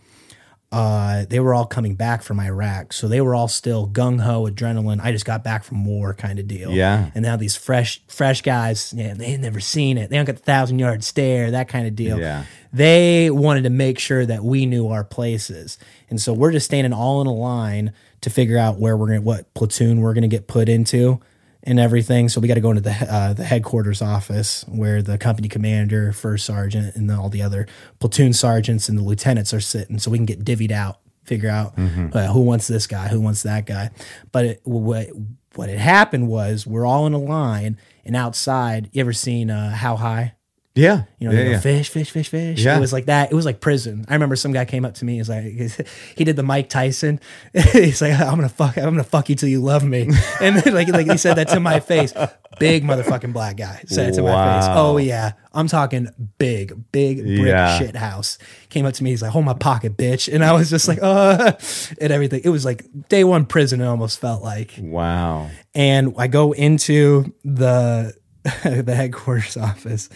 uh, 0.73 1.27
they 1.29 1.39
were 1.39 1.53
all 1.53 1.67
coming 1.67 1.95
back 1.95 2.23
from 2.23 2.41
Iraq, 2.41 2.95
so 2.95 3.07
they 3.07 3.21
were 3.21 3.35
all 3.35 3.47
still 3.47 3.87
gung 3.87 4.21
ho, 4.23 4.47
adrenaline. 4.51 5.01
I 5.03 5.13
just 5.13 5.27
got 5.27 5.45
back 5.45 5.65
from 5.65 5.85
war, 5.85 6.15
kind 6.15 6.39
of 6.39 6.49
deal. 6.49 6.71
Yeah. 6.71 7.11
and 7.15 7.23
now 7.23 7.37
these 7.37 7.55
fresh 7.57 8.01
fresh 8.09 8.41
guys, 8.41 8.93
yeah, 8.97 9.13
they 9.13 9.33
had 9.33 9.41
never 9.41 9.61
seen 9.61 9.99
it. 9.99 10.09
They 10.09 10.17
don't 10.17 10.25
get 10.25 10.37
the 10.37 10.43
thousand 10.43 10.79
yard 10.79 11.05
stare, 11.05 11.51
that 11.51 11.69
kind 11.69 11.87
of 11.87 11.95
deal. 11.95 12.19
Yeah. 12.19 12.45
They 12.73 13.31
wanted 13.31 13.65
to 13.65 13.71
make 13.71 13.99
sure 13.99 14.25
that 14.25 14.43
we 14.43 14.65
knew 14.65 14.89
our 14.89 15.05
places, 15.05 15.77
and 16.09 16.19
so 16.19 16.33
we're 16.33 16.53
just 16.53 16.65
standing 16.65 16.95
all 16.95 17.21
in 17.21 17.27
a 17.27 17.35
line 17.35 17.93
to 18.23 18.31
figure 18.31 18.57
out 18.57 18.79
where 18.79 18.97
we're 18.97 19.09
gonna, 19.09 19.21
what 19.21 19.53
platoon 19.53 20.01
we're 20.01 20.15
gonna 20.15 20.27
get 20.27 20.47
put 20.47 20.71
into, 20.71 21.21
and 21.65 21.79
everything. 21.79 22.29
So 22.29 22.41
we 22.41 22.49
got 22.49 22.55
to 22.55 22.61
go 22.61 22.71
into 22.71 22.83
the 22.83 22.91
uh, 22.91 23.33
the 23.33 23.45
headquarters 23.45 24.03
office 24.03 24.65
where 24.69 25.03
the 25.03 25.19
company 25.19 25.49
commander, 25.49 26.13
first 26.13 26.45
sergeant, 26.45 26.97
and 26.97 27.11
all 27.11 27.29
the 27.29 27.43
other 27.43 27.67
platoon 27.99 28.33
sergeants 28.33 28.89
and 28.89 28.99
the 28.99 29.03
lieutenants 29.03 29.55
are 29.55 29.61
sitting, 29.61 29.99
so 29.99 30.11
we 30.11 30.19
can 30.19 30.27
get 30.27 30.45
divvied 30.45 30.73
out, 30.73 31.01
figure 31.25 31.51
out 31.51 31.75
uh, 31.79 32.33
who 32.33 32.41
wants 32.41 32.67
this 32.67 32.87
guy, 32.87 33.09
who 33.09 33.21
wants 33.21 33.43
that 33.43 33.67
guy. 33.67 33.91
But 34.33 34.45
it, 34.45 34.61
what 34.65 35.09
what 35.55 35.69
had 35.69 35.79
happened 35.79 36.29
was 36.29 36.67
we're 36.67 36.87
all 36.87 37.07
in 37.07 37.13
a 37.13 37.19
line, 37.19 37.79
and 38.05 38.17
outside, 38.17 38.91
you 38.93 39.01
ever 39.01 39.13
seen 39.13 39.51
uh, 39.51 39.71
How 39.71 39.97
High? 39.97 40.35
Yeah, 40.75 41.03
You 41.19 41.29
know, 41.29 41.35
yeah, 41.35 41.41
you 41.41 41.45
go, 41.47 41.51
yeah. 41.53 41.61
fish, 41.61 41.89
fish, 41.91 42.11
fish, 42.11 42.29
fish. 42.29 42.65
Yeah. 42.65 42.77
It 42.77 42.81
was 42.81 42.93
like 42.93 43.05
that. 43.07 43.31
It 43.31 43.35
was 43.35 43.45
like 43.45 43.61
prison. 43.61 44.05
I 44.09 44.15
remember 44.15 44.37
some 44.37 44.53
guy 44.53 44.65
came 44.65 44.85
up 44.87 44.95
to 44.95 45.05
me. 45.05 45.17
He's 45.17 45.29
like, 45.29 45.45
he 46.17 46.25
did 46.25 46.37
the 46.37 46.43
Mike 46.43 46.69
Tyson. 46.71 47.21
He's 47.73 48.01
like, 48.01 48.13
I'm 48.19 48.37
gonna 48.37 48.49
fuck, 48.49 48.77
I'm 48.79 48.85
gonna 48.85 49.05
fuck 49.05 49.29
you 49.29 49.35
till 49.35 49.49
you 49.51 49.61
love 49.61 49.85
me. 49.85 50.09
And 50.41 50.57
then, 50.57 50.75
like, 50.75 50.89
like 50.89 51.07
he 51.11 51.17
said 51.19 51.35
that 51.35 51.49
to 51.49 51.61
my 51.61 51.79
face. 51.81 52.13
Big 52.59 52.85
motherfucking 52.85 53.33
black 53.33 53.57
guy 53.57 53.83
said 53.87 54.11
it 54.11 54.15
to 54.15 54.23
my 54.23 54.61
face. 54.61 54.69
Oh 54.71 54.97
yeah, 54.99 55.33
I'm 55.53 55.69
talking 55.69 56.09
big, 56.39 56.91
big 56.93 57.19
brick 57.25 57.47
Yeah. 57.47 57.79
shit 57.79 57.97
house. 57.97 58.39
Came 58.69 58.85
up 58.87 58.95
to 58.95 59.05
me. 59.05 59.11
He's 59.11 59.23
like, 59.23 59.31
hold 59.31 59.45
my 59.45 59.55
pocket, 59.55 59.97
bitch. 59.97 60.33
And 60.33 60.45
I 60.45 60.53
was 60.53 60.69
just 60.71 60.87
like, 60.89 60.99
uh, 61.03 61.53
and 62.01 62.13
everything. 62.13 62.43
It 62.45 62.51
was 62.51 62.65
like 62.65 62.85
day 63.09 63.25
one 63.25 63.47
prison. 63.47 63.81
It 63.81 63.87
almost 63.87 64.21
felt 64.21 64.43
like 64.43 64.75
Wow. 64.81 65.51
and 65.75 66.15
I 66.19 66.27
go 66.29 66.53
into 66.53 67.33
the 67.45 68.15
the 68.65 68.95
headquarters 68.95 69.57
office 69.57 70.09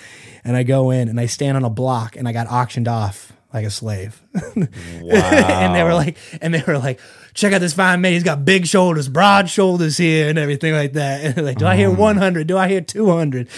and 0.44 0.56
I 0.56 0.62
go 0.64 0.90
in 0.90 1.08
and 1.08 1.20
I 1.20 1.26
stand 1.26 1.56
on 1.56 1.64
a 1.64 1.70
block 1.70 2.16
and 2.16 2.26
I 2.26 2.32
got 2.32 2.48
auctioned 2.48 2.88
off 2.88 3.32
like 3.54 3.64
a 3.64 3.70
slave. 3.70 4.20
Wow. 4.34 4.42
and 5.12 5.74
they 5.74 5.82
were 5.84 5.94
like 5.94 6.16
and 6.40 6.52
they 6.52 6.62
were 6.66 6.78
like, 6.78 6.98
check 7.34 7.52
out 7.52 7.60
this 7.60 7.72
fine 7.74 8.00
man, 8.00 8.12
he's 8.12 8.24
got 8.24 8.44
big 8.44 8.66
shoulders, 8.66 9.08
broad 9.08 9.48
shoulders 9.48 9.96
here 9.96 10.28
and 10.28 10.38
everything 10.38 10.72
like 10.74 10.94
that. 10.94 11.24
And 11.24 11.34
they're 11.36 11.44
like, 11.44 11.58
do 11.58 11.66
I 11.66 11.76
hear 11.76 11.90
100? 11.90 12.46
Do 12.46 12.58
I 12.58 12.68
hear 12.68 12.80
200? 12.80 13.48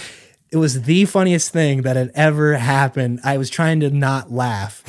It 0.50 0.56
was 0.56 0.82
the 0.82 1.04
funniest 1.06 1.50
thing 1.50 1.82
that 1.82 1.96
had 1.96 2.10
ever 2.14 2.54
happened. 2.56 3.20
I 3.24 3.36
was 3.38 3.50
trying 3.50 3.80
to 3.80 3.90
not 3.90 4.30
laugh. 4.30 4.82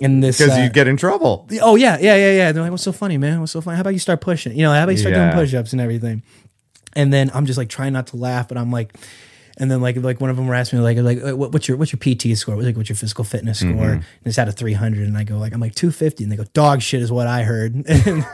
In 0.00 0.20
this, 0.20 0.36
Because 0.36 0.58
uh, 0.58 0.60
you 0.60 0.68
get 0.68 0.86
in 0.86 0.98
trouble. 0.98 1.48
Oh 1.62 1.74
yeah, 1.76 1.96
yeah, 1.98 2.14
yeah, 2.14 2.32
yeah. 2.32 2.52
They're 2.52 2.62
like, 2.62 2.70
"What's 2.70 2.82
so 2.82 2.92
funny, 2.92 3.16
man? 3.16 3.40
What's 3.40 3.52
so 3.52 3.62
funny? 3.62 3.76
How 3.76 3.80
about 3.80 3.94
you 3.94 3.98
start 3.98 4.20
pushing? 4.20 4.52
You 4.54 4.64
know, 4.64 4.72
how 4.74 4.82
about 4.82 4.92
you 4.92 4.98
start 4.98 5.14
Yeah. 5.14 5.30
doing 5.32 5.42
push-ups 5.46 5.72
and 5.72 5.80
everything?" 5.80 6.22
And 6.98 7.12
then 7.12 7.30
I'm 7.32 7.46
just 7.46 7.56
like 7.56 7.68
trying 7.68 7.92
not 7.92 8.08
to 8.08 8.16
laugh, 8.16 8.48
but 8.48 8.58
I'm 8.58 8.72
like, 8.72 8.92
and 9.56 9.70
then 9.70 9.80
like 9.80 9.96
like 9.96 10.20
one 10.20 10.30
of 10.30 10.36
them 10.36 10.48
were 10.48 10.54
asking 10.54 10.80
me 10.80 10.84
like 10.84 10.98
like 10.98 11.32
"Uh, 11.32 11.36
what, 11.36 11.52
what's 11.52 11.68
your 11.68 11.76
what's 11.76 11.92
your 11.92 12.00
PT 12.00 12.36
score? 12.36 12.56
What's 12.56 12.66
like 12.66 12.76
what's 12.76 12.88
your 12.88 12.96
physical 12.96 13.24
fitness 13.24 13.60
score? 13.60 13.90
And 13.92 14.04
it's 14.24 14.38
out 14.38 14.48
of 14.48 14.56
300, 14.56 15.06
and 15.06 15.16
I 15.16 15.22
go 15.24 15.38
like 15.38 15.54
I'm 15.54 15.60
like 15.60 15.76
250, 15.76 16.24
and 16.24 16.32
they 16.32 16.36
go 16.36 16.44
dog 16.52 16.82
shit 16.82 17.00
is 17.00 17.10
what 17.12 17.28
I 17.28 17.44
heard. 17.44 17.74
and, 17.88 18.26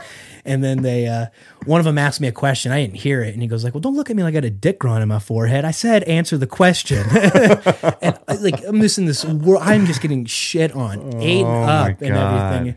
and 0.46 0.64
then 0.64 0.82
they 0.82 1.06
uh, 1.06 1.26
one 1.66 1.78
of 1.78 1.84
them 1.84 1.98
asked 1.98 2.20
me 2.22 2.28
a 2.28 2.32
question, 2.32 2.72
I 2.72 2.80
didn't 2.80 2.96
hear 2.96 3.22
it, 3.22 3.34
and 3.34 3.42
he 3.42 3.48
goes 3.48 3.64
like, 3.64 3.74
well, 3.74 3.82
don't 3.82 3.96
look 3.96 4.08
at 4.08 4.16
me 4.16 4.22
like 4.22 4.32
I 4.32 4.40
got 4.40 4.44
a 4.46 4.50
dick 4.50 4.78
growing 4.78 5.02
in 5.02 5.08
my 5.08 5.18
forehead. 5.18 5.64
I 5.66 5.70
said 5.70 6.04
answer 6.04 6.38
the 6.38 6.46
question, 6.46 7.04
and 8.02 8.18
I, 8.28 8.34
like 8.40 8.64
I'm 8.66 8.80
just 8.80 8.96
in 8.98 9.04
this. 9.04 9.24
I'm 9.24 9.86
just 9.86 10.00
getting 10.00 10.24
shit 10.24 10.74
on, 10.74 11.14
ate 11.22 11.44
up, 11.44 12.00
and 12.00 12.14
everything. 12.16 12.74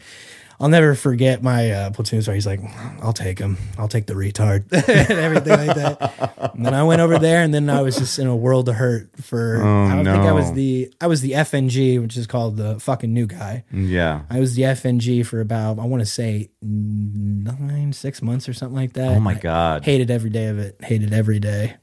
I'll 0.60 0.70
never 0.70 0.96
forget 0.96 1.44
my 1.44 1.70
uh, 1.70 1.90
platoon 1.92 2.22
star. 2.24 2.34
He's 2.34 2.48
like, 2.48 2.60
"I'll 3.02 3.14
take 3.14 3.38
him. 3.38 3.58
I'll 3.78 3.88
take 3.88 4.08
the 4.08 4.16
retard 4.16 4.66
and 4.72 5.20
everything 5.20 5.54
like 5.68 5.76
that." 5.76 6.52
And 6.56 6.66
then 6.66 6.74
I 6.74 6.84
went 6.84 7.00
over 7.02 7.20
there, 7.20 7.44
and 7.44 7.54
then 7.54 7.70
I 7.70 7.82
was 7.82 7.98
just 7.98 8.18
in 8.18 8.26
a 8.28 8.36
world 8.36 8.68
of 8.70 8.76
hurt 8.76 9.10
for. 9.22 9.58
I 9.64 9.96
don't 9.96 10.06
think 10.06 10.24
I 10.26 10.32
was 10.32 10.52
the 10.54 10.92
I 11.00 11.08
was 11.08 11.22
the 11.22 11.34
FNG, 11.34 12.02
which 12.02 12.18
is 12.18 12.26
called 12.26 12.58
the 12.58 12.80
fucking 12.80 13.14
new 13.14 13.28
guy. 13.28 13.66
Yeah. 13.72 14.22
I 14.30 14.40
was 14.40 14.56
the 14.56 14.64
FNG 14.64 15.26
for 15.26 15.42
about 15.42 15.78
I 15.80 15.86
want 15.86 16.02
to 16.02 16.06
say 16.08 16.50
nine, 16.62 17.94
six 17.94 18.22
months 18.22 18.50
or 18.50 18.54
something 18.54 18.76
like 18.76 18.94
that. 18.94 19.16
Oh 19.16 19.20
my 19.20 19.34
I 19.34 19.40
God. 19.40 19.86
hated 19.86 20.10
every 20.10 20.30
day 20.30 20.48
of 20.48 20.58
it. 20.60 20.78
Hated 20.84 21.14
every 21.14 21.40
day. 21.40 21.76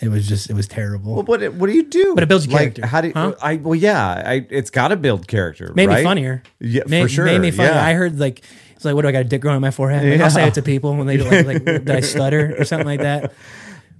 It 0.00 0.08
was 0.08 0.28
just 0.28 0.48
it 0.50 0.54
was 0.54 0.66
terrible. 0.68 1.14
Well, 1.14 1.24
what 1.24 1.54
what 1.54 1.66
do 1.68 1.72
you 1.74 1.84
do? 1.84 2.14
But 2.14 2.22
it 2.22 2.28
builds 2.28 2.46
like, 2.46 2.74
character, 2.74 2.86
How 2.86 3.00
do 3.00 3.08
you, 3.08 3.14
huh? 3.14 3.34
I? 3.42 3.56
Well, 3.56 3.74
yeah, 3.74 4.22
I. 4.24 4.46
It's 4.50 4.70
got 4.70 4.88
to 4.88 4.96
build 4.96 5.26
character. 5.26 5.72
made 5.74 5.88
right? 5.88 5.98
me 5.98 6.04
funnier. 6.04 6.42
Yeah, 6.60 6.82
made, 6.86 7.02
for 7.02 7.08
sure. 7.08 7.24
Made 7.24 7.40
me 7.40 7.50
funnier. 7.50 7.72
yeah. 7.72 7.84
I 7.86 7.94
heard 7.94 8.18
like 8.18 8.42
it's 8.76 8.84
like, 8.84 8.94
what 8.94 9.02
do 9.02 9.08
I 9.08 9.12
got 9.12 9.22
a 9.22 9.24
dick 9.24 9.40
growing 9.40 9.56
on 9.56 9.62
my 9.62 9.72
forehead? 9.72 10.08
Like, 10.08 10.20
I'll 10.20 10.30
say 10.30 10.46
it 10.46 10.54
to 10.54 10.62
people 10.62 10.94
when 10.94 11.08
they 11.08 11.16
do 11.16 11.24
like, 11.24 11.44
like 11.46 11.64
did 11.64 11.90
I 11.90 12.00
stutter 12.00 12.54
or 12.58 12.64
something 12.64 12.86
like 12.86 13.00
that? 13.00 13.32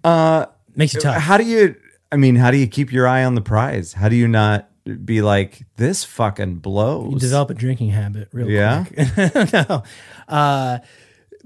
Uh, 0.04 0.46
makes 0.76 0.94
you 0.94 1.00
tough. 1.00 1.20
How 1.20 1.36
do 1.36 1.44
you? 1.44 1.74
I 2.12 2.16
mean, 2.16 2.36
how 2.36 2.52
do 2.52 2.56
you 2.56 2.68
keep 2.68 2.92
your 2.92 3.06
eye 3.08 3.24
on 3.24 3.34
the 3.34 3.40
prize? 3.40 3.92
How 3.92 4.08
do 4.08 4.14
you 4.14 4.28
not 4.28 4.70
be 5.04 5.20
like 5.20 5.66
this? 5.76 6.04
Fucking 6.04 6.56
blows. 6.56 7.12
You 7.12 7.18
develop 7.18 7.50
a 7.50 7.54
drinking 7.54 7.90
habit 7.90 8.28
real 8.32 8.48
Yeah? 8.48 8.84
quick. 8.84 9.52
no, 9.52 9.82
uh, 10.28 10.78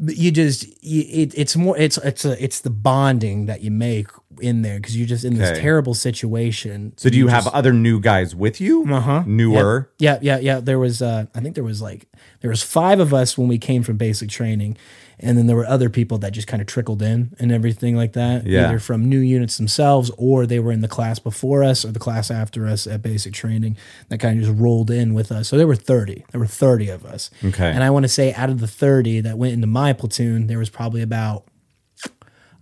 you 0.05 0.30
just 0.30 0.66
you, 0.84 1.05
it, 1.09 1.34
it's 1.36 1.57
more 1.57 1.76
it's 1.78 1.96
it's 1.98 2.24
a, 2.24 2.42
it's 2.42 2.61
the 2.61 2.70
bonding 2.70 3.46
that 3.46 3.61
you 3.61 3.70
make 3.70 4.09
in 4.40 4.62
there 4.62 4.76
because 4.76 4.96
you're 4.96 5.07
just 5.07 5.24
in 5.24 5.34
this 5.34 5.59
terrible 5.59 5.94
situation. 5.94 6.92
so 6.96 7.09
do 7.09 7.18
you 7.18 7.28
have 7.28 7.46
other 7.48 7.72
new 7.72 8.00
guys 8.00 8.34
with 8.34 8.61
you? 8.61 8.84
Uh 8.92 9.00
huh. 9.00 9.22
Newer. 9.26 9.90
Yeah, 9.98 10.18
yeah, 10.22 10.38
yeah. 10.38 10.61
There 10.61 10.78
was, 10.78 11.03
uh, 11.03 11.26
I 11.34 11.40
think 11.40 11.55
there 11.55 11.64
was 11.64 11.80
like 11.82 12.09
there 12.40 12.50
was 12.50 12.62
five 12.62 12.98
of 13.00 13.12
us 13.14 13.36
when 13.38 13.48
we 13.48 13.59
came 13.59 13.82
from 13.82 13.96
basic 13.96 14.30
training, 14.30 14.76
and 15.23 15.39
then 15.39 15.47
there 15.47 15.57
were 15.57 15.66
other 15.66 15.89
people 15.89 16.18
that 16.18 16.33
just 16.33 16.49
kind 16.49 16.61
of 16.61 16.66
trickled 16.66 17.01
in 17.01 17.35
and 17.39 17.53
everything 17.53 17.97
like 17.97 18.12
that. 18.14 18.47
Yeah. 18.47 18.66
Either 18.66 18.79
from 18.79 19.09
new 19.09 19.20
units 19.20 19.57
themselves, 19.57 20.11
or 20.18 20.47
they 20.47 20.59
were 20.59 20.73
in 20.73 20.81
the 20.81 20.89
class 20.89 21.18
before 21.18 21.62
us 21.62 21.85
or 21.85 21.93
the 21.93 21.99
class 21.99 22.31
after 22.31 22.66
us 22.66 22.87
at 22.87 23.03
basic 23.03 23.33
training 23.33 23.77
that 24.09 24.18
kind 24.18 24.39
of 24.39 24.47
just 24.47 24.61
rolled 24.61 24.91
in 24.91 25.14
with 25.14 25.31
us. 25.31 25.49
So 25.49 25.57
there 25.57 25.66
were 25.66 25.77
thirty. 25.77 26.25
There 26.33 26.41
were 26.41 26.47
thirty 26.47 26.89
of 26.89 27.07
us. 27.07 27.31
Okay. 27.45 27.70
And 27.70 27.85
I 27.85 27.91
want 27.91 28.03
to 28.03 28.09
say 28.09 28.35
out 28.35 28.51
of 28.51 28.61
the 28.61 28.66
thirty 28.66 29.20
that 29.20 29.39
went 29.39 29.53
into 29.53 29.66
my 29.66 29.93
platoon, 29.93 30.49
there 30.49 30.59
was 30.59 30.70
probably 30.70 31.03
about, 31.03 31.45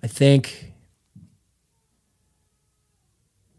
I 0.02 0.06
think. 0.06 0.66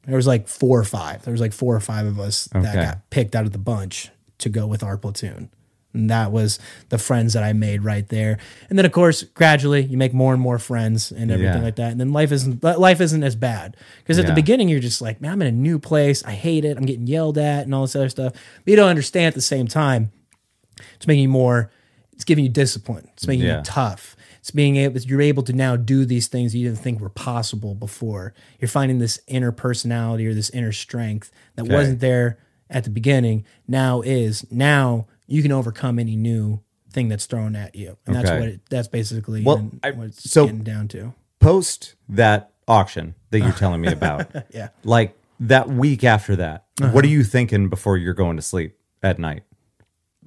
There 0.07 0.15
was 0.15 0.25
like 0.25 0.47
four 0.47 0.79
or 0.79 0.83
five. 0.83 1.23
There 1.23 1.31
was 1.31 1.39
like 1.39 1.53
four 1.53 1.75
or 1.75 1.79
five 1.79 2.07
of 2.07 2.19
us 2.19 2.45
that 2.53 2.73
got 2.73 3.09
picked 3.11 3.35
out 3.35 3.45
of 3.45 3.51
the 3.51 3.59
bunch 3.59 4.09
to 4.39 4.49
go 4.49 4.65
with 4.65 4.81
our 4.81 4.97
platoon. 4.97 5.51
And 5.93 6.09
that 6.09 6.31
was 6.31 6.57
the 6.89 6.97
friends 6.97 7.33
that 7.33 7.43
I 7.43 7.51
made 7.53 7.83
right 7.83 8.07
there. 8.07 8.37
And 8.69 8.77
then 8.79 8.85
of 8.85 8.91
course, 8.91 9.23
gradually 9.23 9.83
you 9.83 9.97
make 9.97 10.13
more 10.13 10.33
and 10.33 10.41
more 10.41 10.57
friends 10.57 11.11
and 11.11 11.29
everything 11.31 11.57
Yeah. 11.57 11.63
like 11.63 11.75
that. 11.75 11.91
And 11.91 11.99
then 11.99 12.13
life 12.13 12.31
isn't 12.31 12.63
life 12.63 13.01
isn't 13.01 13.23
as 13.23 13.35
bad. 13.35 13.75
Because 13.99 14.17
at 14.19 14.25
the 14.27 14.33
beginning 14.33 14.69
you're 14.69 14.79
just 14.79 15.01
like, 15.01 15.19
man, 15.21 15.31
I'm 15.33 15.41
in 15.41 15.47
a 15.47 15.51
new 15.51 15.79
place. 15.79 16.23
I 16.23 16.31
hate 16.31 16.63
it. 16.65 16.77
I'm 16.77 16.85
getting 16.85 17.07
yelled 17.07 17.37
at 17.37 17.65
and 17.65 17.75
all 17.75 17.81
this 17.81 17.95
other 17.95 18.09
stuff. 18.09 18.33
But 18.33 18.71
you 18.71 18.75
don't 18.77 18.89
understand 18.89 19.27
at 19.27 19.33
the 19.33 19.41
same 19.41 19.67
time. 19.67 20.11
It's 20.95 21.07
making 21.07 21.23
you 21.23 21.29
more 21.29 21.71
it's 22.13 22.23
giving 22.25 22.43
you 22.43 22.51
discipline. 22.51 23.07
It's 23.13 23.25
making 23.25 23.45
Yeah. 23.47 23.57
you 23.57 23.63
tough. 23.63 24.15
It's 24.39 24.51
being 24.51 24.75
able 24.77 24.99
you're 25.01 25.21
able 25.21 25.41
to 25.43 25.53
now 25.53 25.75
do 25.75 26.05
these 26.05 26.27
things 26.27 26.55
you 26.55 26.67
didn't 26.67 26.79
think 26.79 27.01
were 27.01 27.09
possible 27.09 27.73
before. 27.75 28.33
You're 28.59 28.67
finding 28.69 28.99
this 28.99 29.19
inner 29.27 29.51
personality 29.51 30.27
or 30.27 30.33
this 30.35 30.51
inner 30.51 30.71
strength 30.71 31.31
that 31.55 31.63
Okay. 31.65 31.73
wasn't 31.73 31.99
there 31.99 32.37
at 32.69 32.83
the 32.83 32.89
beginning. 32.91 33.43
Now 33.67 34.01
is. 34.01 34.45
Now 34.51 35.07
you 35.31 35.41
can 35.41 35.51
overcome 35.51 35.97
any 35.99 36.15
new 36.15 36.59
thing 36.91 37.07
that's 37.07 37.25
thrown 37.25 37.55
at 37.55 37.73
you. 37.75 37.97
And 38.05 38.15
that's 38.15 38.29
Okay. 38.29 38.39
what 38.39 38.49
it, 38.49 38.59
that's 38.69 38.87
basically 38.87 39.43
Well, 39.43 39.71
I- 39.83 39.91
what 39.91 40.07
it's 40.07 40.29
so- 40.29 40.45
getting 40.45 40.63
down 40.63 40.87
to. 40.89 41.13
Post 41.39 41.95
that 42.09 42.51
auction 42.67 43.15
that 43.31 43.39
you're 43.39 43.51
telling 43.53 43.81
me 43.81 43.87
about. 43.99 44.27
Yeah. 44.53 44.69
Like 44.83 45.17
that 45.39 45.69
week 45.69 46.03
after 46.03 46.35
that, 46.35 46.65
Uh-huh. 46.81 46.91
what 46.91 47.03
are 47.03 47.07
you 47.09 47.23
thinking 47.23 47.69
before 47.69 47.97
you're 47.97 48.13
going 48.13 48.35
to 48.35 48.41
sleep 48.43 48.77
at 49.01 49.17
night? 49.19 49.43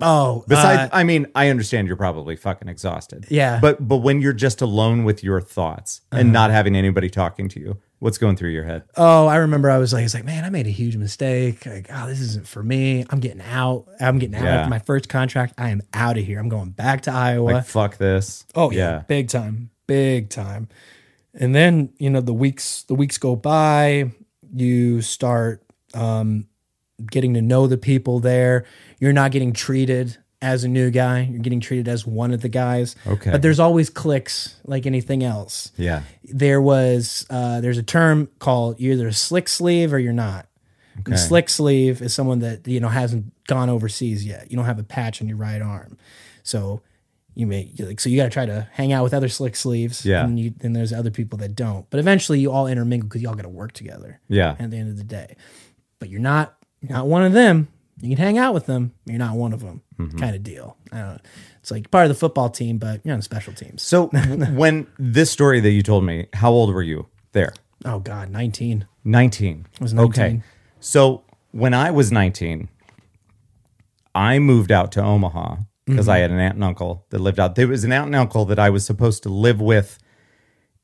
Oh, 0.00 0.44
Besides, 0.48 0.90
uh, 0.92 0.96
I 0.96 1.05
mean, 1.05 1.28
I 1.36 1.50
understand 1.50 1.86
you're 1.86 1.96
probably 1.96 2.34
fucking 2.34 2.66
exhausted. 2.66 3.26
Yeah. 3.30 3.52
Uh-huh. 3.52 3.59
But 3.61 3.86
but 3.88 3.98
when 3.98 4.20
you're 4.20 4.32
just 4.32 4.61
alone 4.61 5.05
with 5.05 5.22
your 5.22 5.40
thoughts 5.40 6.00
and 6.11 6.32
not 6.32 6.50
having 6.50 6.74
anybody 6.74 7.09
talking 7.09 7.48
to 7.50 7.61
you, 7.61 7.78
what's 8.05 8.18
going 8.18 8.36
through 8.36 8.50
your 8.50 8.64
head? 8.64 8.82
Oh, 8.98 9.26
I 9.26 9.36
remember 9.36 9.70
I 9.70 9.78
was 9.78 9.94
like, 9.94 10.05
it's 10.05 10.12
like, 10.12 10.26
man, 10.26 10.44
I 10.44 10.50
made 10.50 10.66
a 10.66 10.70
huge 10.70 10.94
mistake. 10.98 11.64
Like, 11.64 11.86
oh, 11.90 12.07
this 12.07 12.20
isn't 12.20 12.46
for 12.46 12.62
me. 12.62 13.02
I'm 13.09 13.18
getting 13.18 13.40
out. 13.40 13.86
I'm 13.98 14.18
getting 14.18 14.36
out 14.36 14.44
Yeah. 14.44 14.57
after 14.57 14.68
my 14.68 14.78
first 14.78 15.09
contract. 15.09 15.55
I 15.57 15.70
am 15.70 15.80
out 15.94 16.18
of 16.18 16.24
here. 16.24 16.38
I'm 16.38 16.50
going 16.50 16.70
back 16.70 17.00
to 17.02 17.11
Iowa. 17.12 17.50
Like 17.50 17.64
fuck 17.64 17.96
this. 17.96 18.44
oh 18.55 18.70
yeah, 18.70 19.05
big 19.09 19.28
time, 19.28 19.70
big 19.86 20.28
time. 20.28 20.68
And 21.32 21.55
then 21.55 21.94
you 21.98 22.11
know 22.11 22.20
the 22.20 22.34
weeks 22.34 22.82
the 22.82 22.94
weeks 22.94 23.16
go 23.16 23.36
by. 23.36 24.12
You 24.52 25.00
start 25.00 25.64
um, 25.94 26.46
getting 27.11 27.32
to 27.34 27.42
know 27.42 27.66
the 27.66 27.78
people 27.78 28.20
there. 28.20 28.66
You're 29.00 29.14
not 29.14 29.30
getting 29.32 29.55
treated 29.55 30.18
as 30.45 30.62
a 30.64 30.68
new 30.68 30.90
guy. 30.90 31.22
You're 31.22 31.40
getting 31.40 31.61
treated 31.61 31.88
as 31.88 32.07
one 32.07 32.32
of 32.32 32.40
the 32.42 32.49
guys. 32.49 32.95
Okay. 33.07 33.30
But 33.32 33.42
there's 33.42 33.59
always 33.59 33.90
clicks 33.90 34.57
like 34.64 34.86
anything 34.86 35.24
else 35.24 35.72
Yeah. 35.76 36.03
there 36.22 36.61
was 36.61 37.26
uh, 37.30 37.61
there's 37.61 37.78
a 37.78 37.82
term 37.82 38.28
called 38.38 38.78
you're 38.78 38.92
either 38.92 39.09
a 39.09 39.12
slick 39.12 39.49
sleeve 39.49 39.92
or 39.92 39.99
you're 39.99 40.12
not. 40.12 40.47
And 41.07 41.18
slick 41.18 41.49
sleeve 41.49 42.01
is 42.03 42.14
someone 42.14 42.38
that 42.40 42.68
you 42.68 42.78
know 42.78 42.88
hasn't 42.88 43.32
gone 43.49 43.68
overseas 43.68 44.24
yet. 44.24 44.51
You 44.51 44.57
don't 44.57 44.66
have 44.66 44.78
a 44.78 44.84
patch 44.84 45.20
on 45.20 45.26
your 45.28 45.36
right 45.36 45.61
arm, 45.61 45.99
so 46.45 46.82
you 47.34 47.49
may 47.49 47.68
like 47.80 47.99
so 47.99 48.09
you 48.09 48.16
got 48.16 48.24
to 48.26 48.30
try 48.30 48.47
to 48.47 48.68
hang 48.70 48.92
out 48.92 49.03
with 49.03 49.12
other 49.12 49.28
slick 49.28 49.57
sleeves. 49.57 50.07
Yeah. 50.07 50.24
and 50.24 50.38
you 50.38 50.55
and 50.61 50.74
there's 50.76 50.92
other 50.92 51.11
people 51.11 51.36
that 51.38 51.57
don't. 51.57 51.90
But 51.90 51.99
eventually, 51.99 52.38
you 52.38 52.53
all 52.53 52.68
intermingle 52.68 53.09
because 53.09 53.22
you 53.22 53.28
all 53.28 53.34
got 53.34 53.42
to 53.42 53.49
work 53.49 53.72
together. 53.72 54.20
Yeah. 54.28 54.55
At 54.57 54.70
the 54.70 54.76
end 54.76 54.88
of 54.88 54.97
the 54.97 55.03
day, 55.03 55.34
but 55.99 56.11
you're 56.11 56.20
not 56.20 56.55
not 56.80 57.09
one 57.09 57.24
of 57.24 57.32
them. 57.32 57.66
You 58.01 58.16
can 58.16 58.24
hang 58.24 58.38
out 58.38 58.55
with 58.55 58.66
them. 58.66 58.92
You're 59.07 59.18
not 59.18 59.36
one 59.36 59.53
of 59.53 59.61
them. 59.61 59.82
Mm-hmm. 59.99 60.18
Kind 60.18 60.36
of 60.36 60.42
deal. 60.42 60.76
I. 60.92 61.18
It's 61.61 61.70
like 61.70 61.90
part 61.90 62.05
of 62.05 62.11
the 62.11 62.14
football 62.14 62.51
team, 62.51 62.76
but 62.76 63.01
you're 63.05 63.14
on 63.14 63.22
special 63.22 63.55
teams. 63.55 63.82
So 63.82 64.07
when 64.53 64.86
this 64.99 65.30
story 65.30 65.61
that 65.61 65.70
you 65.70 65.82
told 65.82 66.05
me, 66.05 66.26
how 66.34 66.51
old 66.51 66.74
were 66.74 66.82
you 66.82 67.07
there? 67.32 67.55
Oh 67.86 68.01
God, 68.01 68.28
19. 68.28 68.86
19. 69.05 69.66
was 69.80 69.95
Okay. 69.95 70.42
So 70.80 71.24
when 71.53 71.72
I 71.72 71.90
was 71.90 72.12
19, 72.12 72.68
I 74.14 74.38
moved 74.38 74.70
out 74.70 74.92
to 74.92 75.03
Omaha 75.03 75.57
because 75.86 76.09
I 76.09 76.18
had 76.18 76.30
an 76.30 76.38
aunt 76.38 76.55
and 76.55 76.64
uncle 76.64 77.07
that 77.11 77.20
lived 77.20 77.40
out. 77.40 77.55
There 77.55 77.68
was 77.68 77.84
an 77.84 77.92
aunt 77.92 78.07
and 78.07 78.16
uncle 78.16 78.45
that 78.47 78.59
I 78.59 78.70
was 78.70 78.84
supposed 78.84 79.22
to 79.22 79.28
live 79.28 79.61
with. 79.61 79.99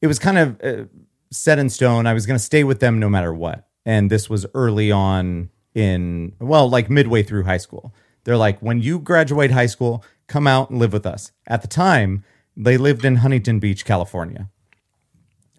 It 0.00 0.06
was 0.06 0.18
kind 0.18 0.38
of 0.38 0.60
uh, 0.62 0.84
set 1.30 1.58
in 1.58 1.68
stone. 1.70 2.06
I 2.06 2.14
was 2.14 2.24
going 2.24 2.38
to 2.38 2.44
stay 2.44 2.64
with 2.64 2.80
them 2.80 2.98
no 2.98 3.08
matter 3.08 3.34
what. 3.34 3.68
And 3.84 4.10
this 4.10 4.30
was 4.30 4.46
early 4.54 4.90
on 4.90 5.50
in, 5.74 6.32
well, 6.40 6.68
like 6.68 6.90
midway 6.90 7.22
through 7.22 7.44
high 7.44 7.56
school. 7.58 7.92
They're 8.24 8.36
like, 8.36 8.60
when 8.60 8.80
you 8.80 8.98
graduate 8.98 9.50
high 9.50 9.66
school, 9.66 10.04
come 10.26 10.46
out 10.46 10.70
and 10.70 10.78
live 10.78 10.92
with 10.92 11.06
us. 11.06 11.32
At 11.46 11.62
the 11.62 11.68
time, 11.68 12.24
they 12.56 12.76
lived 12.76 13.04
in 13.04 13.16
Huntington 13.16 13.58
Beach, 13.60 13.84
California. 13.84 14.48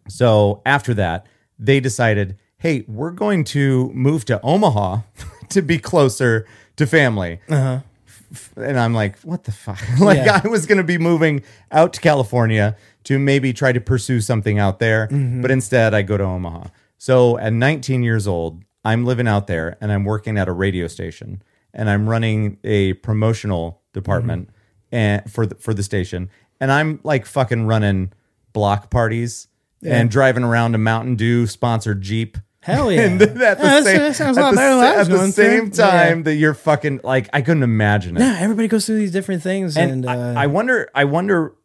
So 0.08 0.62
after 0.66 0.94
that, 0.96 1.26
they 1.58 1.80
decided, 1.80 2.38
hey, 2.58 2.84
we're 2.88 3.12
going 3.12 3.44
to 3.46 3.90
move 3.94 4.26
to 4.26 4.40
Omaha 4.42 5.00
to 5.50 5.62
be 5.62 5.80
closer 5.80 6.46
to 6.76 6.86
family. 6.88 7.40
Uh-huh. 7.50 7.80
And 8.56 8.80
I'm 8.80 8.94
like, 8.94 9.20
what 9.20 9.44
the 9.44 9.52
fuck? 9.52 9.80
like, 10.00 10.18
Yeah. 10.18 10.42
I 10.44 10.48
was 10.48 10.66
going 10.66 10.78
to 10.78 10.84
be 10.84 10.98
moving 10.98 11.44
out 11.72 11.94
to 11.94 12.02
California 12.02 12.78
to 13.06 13.20
maybe 13.20 13.52
try 13.52 13.72
to 13.72 13.82
pursue 13.82 14.22
something 14.22 14.60
out 14.60 14.80
there, 14.80 15.08
but 15.42 15.50
instead 15.52 15.94
I 15.94 16.04
go 16.04 16.18
to 16.18 16.24
Omaha. 16.24 16.66
So 16.98 17.38
at 17.40 17.52
19 17.52 18.04
years 18.04 18.28
old, 18.28 18.64
I'm 18.84 19.06
living 19.06 19.28
out 19.28 19.48
there 19.48 19.78
and 19.82 19.92
I'm 19.92 20.04
working 20.06 20.38
at 20.38 20.48
a 20.48 20.52
radio 20.52 20.88
station 20.88 21.42
and 21.74 21.90
I'm 21.90 22.10
running 22.10 22.58
a 22.64 22.94
promotional 22.94 23.82
department 23.94 24.50
and 24.92 25.32
for 25.32 25.46
the, 25.46 25.56
for 25.56 25.74
the 25.74 25.84
station 25.84 26.30
and 26.60 26.72
I'm 26.72 27.00
like 27.04 27.26
fucking 27.26 27.66
running 27.68 28.12
block 28.54 28.90
parties 28.90 29.48
and 29.84 30.10
driving 30.12 30.44
around 30.44 30.76
a 30.76 30.78
Mountain 30.78 31.16
Dew 31.16 31.48
sponsored 31.48 32.02
Jeep. 32.02 32.38
Hell 32.62 32.92
yeah. 32.92 33.02
and 33.02 33.22
at 33.42 33.58
the 33.60 33.64
Yeah, 33.64 33.82
same, 33.82 33.98
that 34.00 34.16
sounds 34.16 34.38
a 34.38 34.42
at 34.42 34.44
lot 34.44 34.52
the 34.52 34.56
better 34.58 34.76
than 34.76 34.84
sa- 34.84 34.94
I 34.94 34.98
was 34.98 35.08
at 35.08 35.12
the 35.12 35.18
going 35.18 35.32
through. 35.32 35.44
same 35.46 35.72
time 35.72 36.18
Yeah. 36.20 36.24
that 36.24 36.36
you're 36.36 36.54
fucking 36.54 37.00
like 37.04 37.30
I 37.34 37.42
couldn't 37.42 37.64
imagine 37.64 38.18
it. 38.18 38.20
Yeah, 38.20 38.38
everybody 38.40 38.68
goes 38.68 38.86
through 38.86 38.98
these 38.98 39.12
different 39.12 39.42
things, 39.42 39.76
and, 39.78 40.06
And 40.06 40.06
uh, 40.06 40.40
I, 40.40 40.44
I 40.44 40.48
wonder, 40.48 40.90
I 40.94 41.06
wonder 41.06 41.56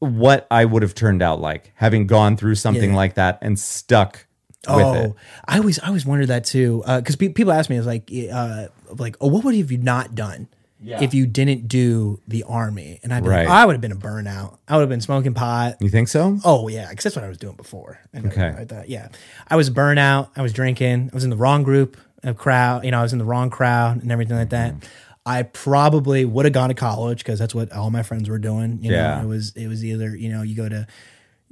what 0.00 0.46
I 0.50 0.64
would 0.66 0.82
have 0.82 0.94
turned 0.94 1.22
out 1.22 1.40
like 1.40 1.72
having 1.76 2.06
gone 2.06 2.36
through 2.36 2.56
something 2.56 2.90
Yeah. 2.90 2.96
like 2.96 3.14
that 3.14 3.38
and 3.40 3.58
stuck 3.58 4.26
oh, 4.68 4.94
it. 5.04 5.12
I 5.46 5.58
always 5.58 5.78
I 5.78 5.88
always 5.88 6.06
wondered 6.06 6.28
that 6.28 6.44
too 6.44 6.82
because 6.86 7.16
pe- 7.16 7.28
people 7.30 7.52
ask 7.52 7.68
me 7.70 7.76
it's 7.76 7.86
like 7.86 8.10
uh, 8.32 8.68
like 8.98 9.16
oh 9.20 9.28
what 9.28 9.44
would 9.44 9.54
have 9.54 9.70
you 9.72 9.78
not 9.78 10.14
done 10.14 10.48
if 10.86 11.14
you 11.14 11.26
didn't 11.26 11.66
do 11.66 12.20
the 12.28 12.42
army 12.42 13.00
and 13.02 13.14
I'd 13.14 13.22
be 13.22 13.30
Right. 13.30 13.46
like, 13.46 13.48
I 13.48 13.64
would 13.64 13.72
have 13.72 13.80
been 13.80 13.92
a 13.92 13.96
burnout 13.96 14.58
I 14.68 14.74
would 14.76 14.82
have 14.82 14.90
been 14.90 15.00
smoking 15.00 15.32
pot 15.32 15.76
You 15.80 15.88
think 15.88 16.08
so? 16.08 16.38
oh 16.44 16.68
yeah 16.68 16.90
because 16.90 17.04
that's 17.04 17.16
what 17.16 17.24
I 17.24 17.28
was 17.28 17.38
doing 17.38 17.56
before 17.56 18.00
and 18.12 18.26
Okay. 18.26 18.48
I 18.48 18.64
thought 18.66 18.88
yeah 18.90 19.08
I 19.48 19.56
was 19.56 19.70
burnout 19.70 20.28
I 20.36 20.42
was 20.42 20.52
drinking 20.52 21.08
I 21.10 21.14
was 21.14 21.24
in 21.24 21.30
the 21.30 21.36
wrong 21.36 21.62
group 21.62 21.96
of 22.22 22.36
crowd 22.36 22.84
you 22.84 22.90
know 22.90 22.98
I 22.98 23.02
was 23.02 23.14
in 23.14 23.18
the 23.18 23.24
wrong 23.24 23.48
crowd 23.50 24.02
and 24.02 24.12
everything 24.12 24.36
like 24.36 24.50
that. 24.50 24.74
Mm-hmm. 24.74 24.88
I 25.26 25.42
probably 25.44 26.26
would 26.26 26.44
have 26.44 26.52
gone 26.52 26.68
to 26.68 26.74
college 26.74 27.20
because 27.20 27.38
that's 27.38 27.54
what 27.54 27.72
all 27.72 27.90
my 27.90 28.02
friends 28.02 28.28
were 28.28 28.38
doing. 28.38 28.80
You 28.82 28.92
Yeah. 28.92 29.16
know, 29.16 29.22
it 29.22 29.26
was 29.28 29.56
it 29.56 29.68
was 29.68 29.82
either 29.82 30.14
you 30.14 30.28
know 30.28 30.42
you 30.42 30.54
go 30.54 30.68
to 30.68 30.86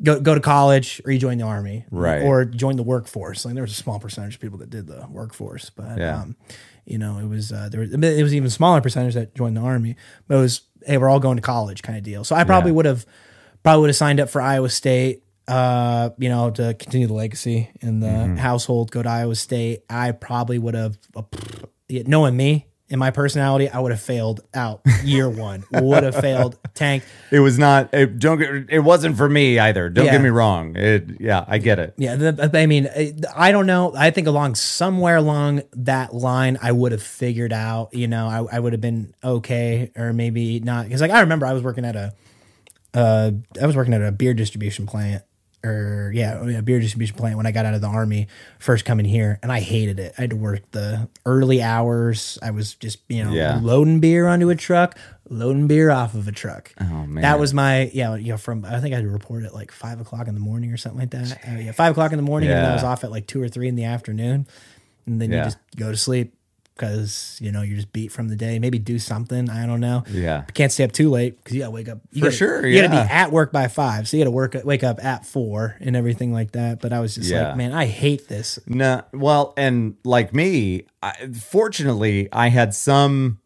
go 0.02 0.20
go 0.20 0.34
to 0.34 0.40
college 0.40 1.00
or 1.04 1.10
you 1.12 1.18
join 1.18 1.38
the 1.38 1.44
army, 1.44 1.84
Right. 1.90 2.22
Or 2.22 2.44
join 2.44 2.76
the 2.76 2.82
workforce. 2.84 3.44
Like 3.44 3.54
there 3.54 3.62
was 3.64 3.72
a 3.72 3.82
small 3.82 3.98
percentage 3.98 4.34
of 4.36 4.40
people 4.40 4.58
that 4.58 4.70
did 4.70 4.86
the 4.86 5.06
workforce, 5.10 5.70
but 5.70 5.98
Yeah. 5.98 6.20
um, 6.22 6.36
you 6.84 6.98
know 6.98 7.18
it 7.18 7.26
was 7.26 7.52
uh, 7.52 7.68
there 7.70 7.80
was 7.80 7.92
it 7.92 8.22
was 8.22 8.34
even 8.34 8.50
smaller 8.50 8.80
percentage 8.80 9.14
that 9.14 9.34
joined 9.34 9.56
the 9.56 9.60
army. 9.60 9.96
But 10.28 10.36
it 10.36 10.40
was 10.40 10.62
hey 10.86 10.98
we're 10.98 11.08
all 11.08 11.20
going 11.20 11.36
to 11.36 11.42
college 11.42 11.82
kind 11.82 11.98
of 11.98 12.04
deal. 12.04 12.24
So 12.24 12.34
I 12.36 12.44
probably 12.44 12.70
Yeah. 12.70 12.76
would 12.76 12.86
have 12.86 13.06
probably 13.62 13.80
would 13.82 13.90
have 13.90 13.96
signed 13.96 14.20
up 14.20 14.28
for 14.30 14.40
Iowa 14.40 14.68
State. 14.70 15.24
Uh, 15.48 16.10
you 16.18 16.28
know, 16.28 16.50
to 16.50 16.72
continue 16.74 17.08
the 17.08 17.12
legacy 17.14 17.68
in 17.80 17.98
the 17.98 18.06
Mm-hmm. 18.06 18.36
household, 18.36 18.92
go 18.92 19.02
to 19.02 19.08
Iowa 19.08 19.34
State. 19.34 19.80
I 19.90 20.12
probably 20.12 20.56
would 20.58 20.74
have, 20.74 20.96
uh, 21.16 21.22
knowing 21.90 22.36
me 22.36 22.68
and 22.92 22.98
my 23.00 23.10
personality, 23.10 23.68
I 23.68 23.80
would 23.80 23.90
have 23.90 24.00
failed 24.00 24.42
out 24.54 24.82
year 25.02 25.28
one. 25.48 25.64
would 25.72 26.04
have 26.04 26.14
failed 26.14 26.56
tank. 26.74 27.02
It 27.32 27.40
was 27.40 27.58
not. 27.58 27.92
It, 27.92 28.18
don't 28.20 28.38
get. 28.38 28.66
It 28.68 28.78
wasn't 28.80 29.16
for 29.16 29.28
me 29.28 29.58
either. 29.58 29.88
Don't 29.88 30.04
Yeah. 30.06 30.12
get 30.12 30.20
me 30.22 30.28
wrong. 30.28 30.76
It. 30.76 31.20
Yeah, 31.20 31.44
I 31.48 31.58
get 31.58 31.78
it. 31.80 31.94
Yeah, 31.96 32.14
the, 32.16 32.50
I 32.54 32.66
mean, 32.66 32.88
I 33.34 33.50
don't 33.50 33.66
know. 33.66 33.92
I 33.96 34.10
think 34.10 34.28
along 34.28 34.54
somewhere 34.54 35.16
along 35.16 35.62
that 35.72 36.14
line, 36.14 36.58
I 36.62 36.70
would 36.70 36.92
have 36.92 37.02
figured 37.02 37.52
out. 37.52 37.92
You 37.94 38.06
know, 38.06 38.28
I, 38.28 38.56
I 38.56 38.60
would 38.60 38.72
have 38.74 38.80
been 38.82 39.14
okay, 39.24 39.90
or 39.96 40.12
maybe 40.12 40.60
not. 40.60 40.84
Because 40.84 41.00
like 41.00 41.10
I 41.10 41.20
remember, 41.20 41.46
I 41.46 41.54
was 41.54 41.62
working 41.62 41.84
at 41.84 41.96
a, 41.96 42.12
uh, 42.94 43.30
I 43.60 43.66
was 43.66 43.74
working 43.74 43.94
at 43.94 44.02
a 44.02 44.12
beer 44.12 44.34
distribution 44.34 44.86
plant, 44.86 45.22
or 45.64 46.10
yeah, 46.14 46.58
a 46.58 46.62
beer 46.62 46.80
distribution 46.80 47.16
plant 47.16 47.36
when 47.36 47.46
I 47.46 47.52
got 47.52 47.64
out 47.66 47.74
of 47.74 47.80
the 47.80 47.86
army, 47.86 48.28
first 48.58 48.84
coming 48.84 49.04
here, 49.06 49.38
and 49.42 49.52
I 49.52 49.60
hated 49.60 50.00
it. 50.00 50.14
I 50.18 50.22
had 50.22 50.30
to 50.30 50.36
work 50.36 50.70
the 50.72 51.08
early 51.24 51.62
hours. 51.62 52.38
I 52.42 52.50
was 52.50 52.74
just 52.74 52.98
you 53.08 53.24
know 53.24 53.32
Yeah. 53.32 53.58
loading 53.62 54.00
beer 54.00 54.26
onto 54.26 54.50
a 54.50 54.56
truck, 54.56 54.98
loading 55.28 55.66
beer 55.68 55.90
off 55.90 56.14
of 56.14 56.26
a 56.28 56.32
truck. 56.32 56.72
Oh 56.80 56.84
man. 57.06 57.22
That 57.22 57.38
was 57.38 57.54
my 57.54 57.90
yeah, 57.94 58.16
you 58.16 58.32
know, 58.32 58.38
from 58.38 58.64
I 58.64 58.80
think 58.80 58.92
I 58.92 58.96
had 58.96 59.04
to 59.04 59.10
report 59.10 59.44
at 59.44 59.54
like 59.54 59.70
five 59.70 60.00
o'clock 60.00 60.26
in 60.28 60.34
the 60.34 60.40
morning 60.40 60.72
or 60.72 60.76
something 60.76 61.00
like 61.00 61.10
that. 61.10 61.38
Uh, 61.48 61.58
yeah, 61.58 61.72
five 61.72 61.92
o'clock 61.92 62.12
in 62.12 62.16
the 62.18 62.22
morning, 62.24 62.50
and 62.50 62.58
then 62.58 62.70
I 62.70 62.74
was 62.74 62.84
off 62.84 63.04
at 63.04 63.10
like 63.10 63.26
two 63.26 63.40
or 63.42 63.48
three 63.48 63.68
in 63.68 63.76
the 63.76 63.84
afternoon, 63.84 64.46
and 65.06 65.20
then 65.22 65.30
Yeah. 65.30 65.38
you 65.38 65.44
just 65.44 65.58
go 65.76 65.90
to 65.90 65.96
sleep 65.96 66.34
because 66.82 67.38
you 67.40 67.52
know 67.52 67.62
you're 67.62 67.76
just 67.76 67.92
beat 67.92 68.10
from 68.10 68.28
the 68.28 68.34
day. 68.36 68.58
Maybe 68.58 68.78
do 68.78 68.98
something. 68.98 69.48
I 69.48 69.66
don't 69.66 69.80
know. 69.80 70.02
Yeah. 70.10 70.42
But 70.44 70.54
can't 70.54 70.72
stay 70.72 70.82
up 70.84 70.92
too 70.92 71.10
late 71.10 71.36
because 71.38 71.54
you 71.54 71.60
gotta 71.60 71.70
wake 71.70 71.88
up 71.88 72.00
you 72.10 72.20
For 72.20 72.26
gotta- 72.26 72.36
sure, 72.36 72.66
You 72.66 72.82
gotta 72.82 73.04
be 73.04 73.12
at 73.12 73.30
work 73.30 73.52
by 73.52 73.68
five, 73.68 74.08
so 74.08 74.16
you 74.16 74.22
gotta 74.24 74.34
work 74.34 74.56
wake 74.64 74.82
up 74.84 75.02
at 75.04 75.24
four 75.24 75.76
and 75.80 75.94
everything 75.96 76.32
like 76.32 76.52
that. 76.52 76.80
But 76.80 76.92
I 76.92 77.00
was 77.00 77.14
just 77.14 77.30
Yeah. 77.30 77.48
like, 77.48 77.56
man, 77.56 77.72
I 77.72 77.86
hate 77.86 78.28
this. 78.28 78.58
No, 78.66 79.02
well, 79.12 79.54
and 79.56 79.94
like 80.04 80.34
me, 80.34 80.86
I, 81.02 81.12
fortunately, 81.34 82.28
I 82.32 82.48
had 82.48 82.74
some 82.74 83.38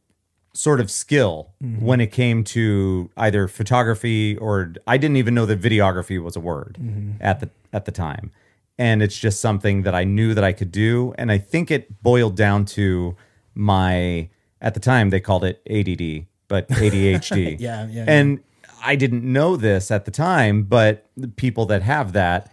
sort 0.55 0.81
of 0.81 0.91
skill 0.91 1.53
Mm-hmm. 1.63 1.85
when 1.85 2.01
it 2.01 2.09
came 2.13 2.43
to 2.45 3.11
either 3.17 3.47
photography 3.49 4.37
or 4.39 4.73
I 4.87 4.97
didn't 4.97 5.17
even 5.19 5.35
know 5.35 5.45
that 5.47 5.61
videography 5.61 6.23
was 6.23 6.37
a 6.37 6.41
word 6.41 6.79
Mm-hmm. 6.81 7.13
at 7.21 7.41
the 7.41 7.51
at 7.73 7.85
the 7.85 7.93
time, 7.93 8.31
and 8.79 9.03
it's 9.03 9.19
just 9.19 9.41
something 9.41 9.83
that 9.83 9.95
I 9.95 10.05
knew 10.05 10.33
that 10.35 10.45
I 10.45 10.53
could 10.53 10.73
do, 10.73 11.13
and 11.19 11.31
I 11.31 11.37
think 11.39 11.71
it 11.71 12.03
boiled 12.03 12.37
down 12.37 12.65
to 12.77 13.17
my 13.57 14.29
at 14.61 14.75
the 14.75 14.81
time 14.81 15.11
they 15.11 15.21
called 15.21 15.45
it 15.45 15.63
ADD, 15.69 16.27
but 16.49 16.69
ADHD. 16.79 17.59
Yeah, 17.59 17.89
yeah, 17.89 18.05
and 18.07 18.41
I 18.83 18.97
didn't 18.97 19.25
know 19.25 19.57
this 19.57 19.91
at 19.91 20.05
the 20.05 20.11
time, 20.11 20.63
but 20.63 21.07
the 21.17 21.29
people 21.29 21.67
that 21.67 21.83
have 21.83 22.13
that 22.13 22.53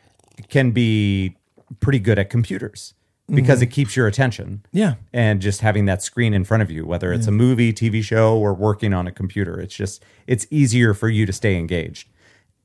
can 0.50 0.72
be 0.72 1.38
pretty 1.80 2.00
good 2.00 2.18
at 2.18 2.30
computers 2.30 2.94
because 3.30 3.60
mm-hmm. 3.60 3.64
it 3.64 3.72
keeps 3.72 3.96
your 3.96 4.08
attention. 4.08 4.66
Yeah. 4.72 4.96
And 5.14 5.42
just 5.42 5.62
having 5.62 5.86
that 5.86 6.04
screen 6.04 6.34
in 6.34 6.44
front 6.44 6.64
of 6.64 6.70
you, 6.70 6.86
whether 6.86 7.14
it's 7.14 7.28
a 7.28 7.32
movie, 7.32 7.72
TV 7.72 8.04
show, 8.04 8.38
or 8.38 8.54
working 8.54 8.94
on 8.94 9.08
a 9.08 9.12
computer, 9.12 9.60
it's 9.60 9.76
just, 9.76 10.04
it's 10.28 10.46
easier 10.50 10.94
for 10.94 11.08
you 11.08 11.26
to 11.26 11.34
stay 11.34 11.56
engaged. 11.56 12.10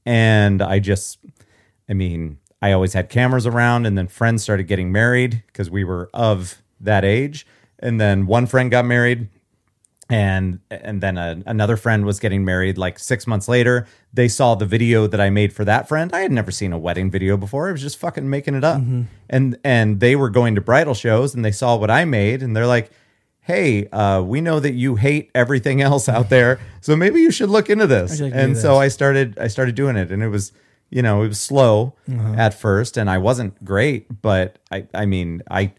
And 0.05 0.61
I 0.61 0.79
just, 0.79 1.19
I 1.89 1.95
mean, 1.95 2.39
I 2.61 2.73
always 2.73 2.93
had 2.93 3.09
cameras 3.09 3.47
around, 3.47 3.87
and 3.87 3.97
then 3.97 4.09
friends 4.09 4.43
started 4.43 4.65
getting 4.65 4.91
married 4.91 5.45
because 5.47 5.71
we 5.71 5.85
were 5.85 6.11
of 6.13 6.61
that 6.81 7.05
age. 7.05 7.47
And 7.81 8.01
then 8.01 8.27
one 8.27 8.47
friend 8.47 8.71
got 8.71 8.85
married, 8.85 9.29
and 10.11 10.61
and 10.71 11.01
then 11.01 11.19
a, 11.19 11.43
another 11.47 11.77
friend 11.77 12.07
was 12.07 12.19
getting 12.19 12.45
married 12.45 12.79
like 12.79 12.99
six 12.99 13.27
months 13.27 13.47
later. 13.49 13.87
They 14.13 14.29
saw 14.29 14.55
the 14.55 14.65
video 14.65 15.07
that 15.07 15.21
i 15.21 15.29
made 15.29 15.53
for 15.53 15.65
that 15.67 15.87
friend. 15.87 16.11
I 16.15 16.21
had 16.21 16.33
never 16.33 16.51
seen 16.51 16.73
a 16.73 16.79
wedding 16.79 17.11
video 17.11 17.37
before. 17.37 17.69
I 17.69 17.73
was 17.73 17.83
just 17.83 17.99
fucking 17.99 18.29
making 18.29 18.55
it 18.55 18.65
up. 18.65 18.81
And 19.29 19.59
and 19.63 20.01
they 20.01 20.17
were 20.17 20.31
going 20.31 20.55
to 20.55 20.61
bridal 20.63 20.95
shows 20.95 21.35
and 21.35 21.45
they 21.45 21.53
saw 21.53 21.77
what 21.77 21.91
i 21.91 22.05
made 22.07 22.43
and 22.43 22.57
they're 22.57 22.67
like 22.67 22.91
hey 23.41 23.87
uh, 23.89 24.21
we 24.23 24.41
know 24.43 24.61
that 24.61 24.73
you 24.73 24.97
hate 24.97 25.31
everything 25.35 25.81
else 25.89 26.09
out 26.09 26.29
there 26.31 26.59
so 26.81 26.97
maybe 26.97 27.21
you 27.21 27.31
should 27.31 27.51
look 27.51 27.69
into 27.71 27.87
this. 27.87 28.19
And 28.35 28.55
do 28.55 28.61
so 28.61 28.77
i 28.79 28.89
started 28.89 29.39
i 29.39 29.47
started 29.49 29.75
doing 29.75 29.97
it 29.97 30.11
and 30.11 30.23
it 30.23 30.29
was 30.29 30.53
you 30.91 31.03
know 31.03 31.23
it 31.23 31.29
was 31.29 31.41
slow 31.41 31.95
at 32.39 32.55
first 32.55 32.97
and 32.97 33.11
i 33.11 33.19
wasn't 33.19 33.63
great 33.65 34.07
but 34.23 34.59
i 34.71 34.87
i 34.95 35.05
mean 35.07 35.43
i 35.51 35.73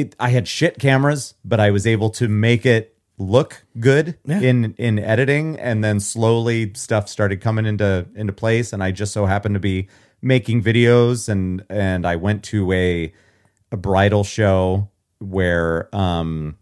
it 0.00 0.16
i 0.20 0.28
had 0.30 0.46
shit 0.48 0.78
cameras 0.78 1.34
but 1.44 1.58
i 1.60 1.70
was 1.70 1.86
able 1.86 2.10
to 2.10 2.28
make 2.28 2.64
it 2.66 2.92
look 3.18 3.64
good 3.80 4.18
Yeah. 4.26 4.40
in 4.40 4.74
in 4.76 4.98
editing. 4.98 5.58
And 5.58 5.82
then 5.82 6.00
slowly 6.00 6.72
stuff 6.74 7.08
started 7.08 7.40
coming 7.40 7.64
into 7.64 8.06
into 8.14 8.34
place. 8.34 8.74
And 8.74 8.82
I 8.84 8.90
just 8.90 9.14
so 9.14 9.24
happened 9.24 9.54
to 9.54 9.58
be 9.58 9.88
making 10.20 10.62
videos. 10.62 11.26
And 11.26 11.64
and 11.70 12.04
I 12.06 12.16
went 12.16 12.42
to 12.52 12.70
a 12.72 13.14
a 13.72 13.76
bridal 13.78 14.22
show 14.22 14.90
where 15.18 15.88
um 15.96 16.58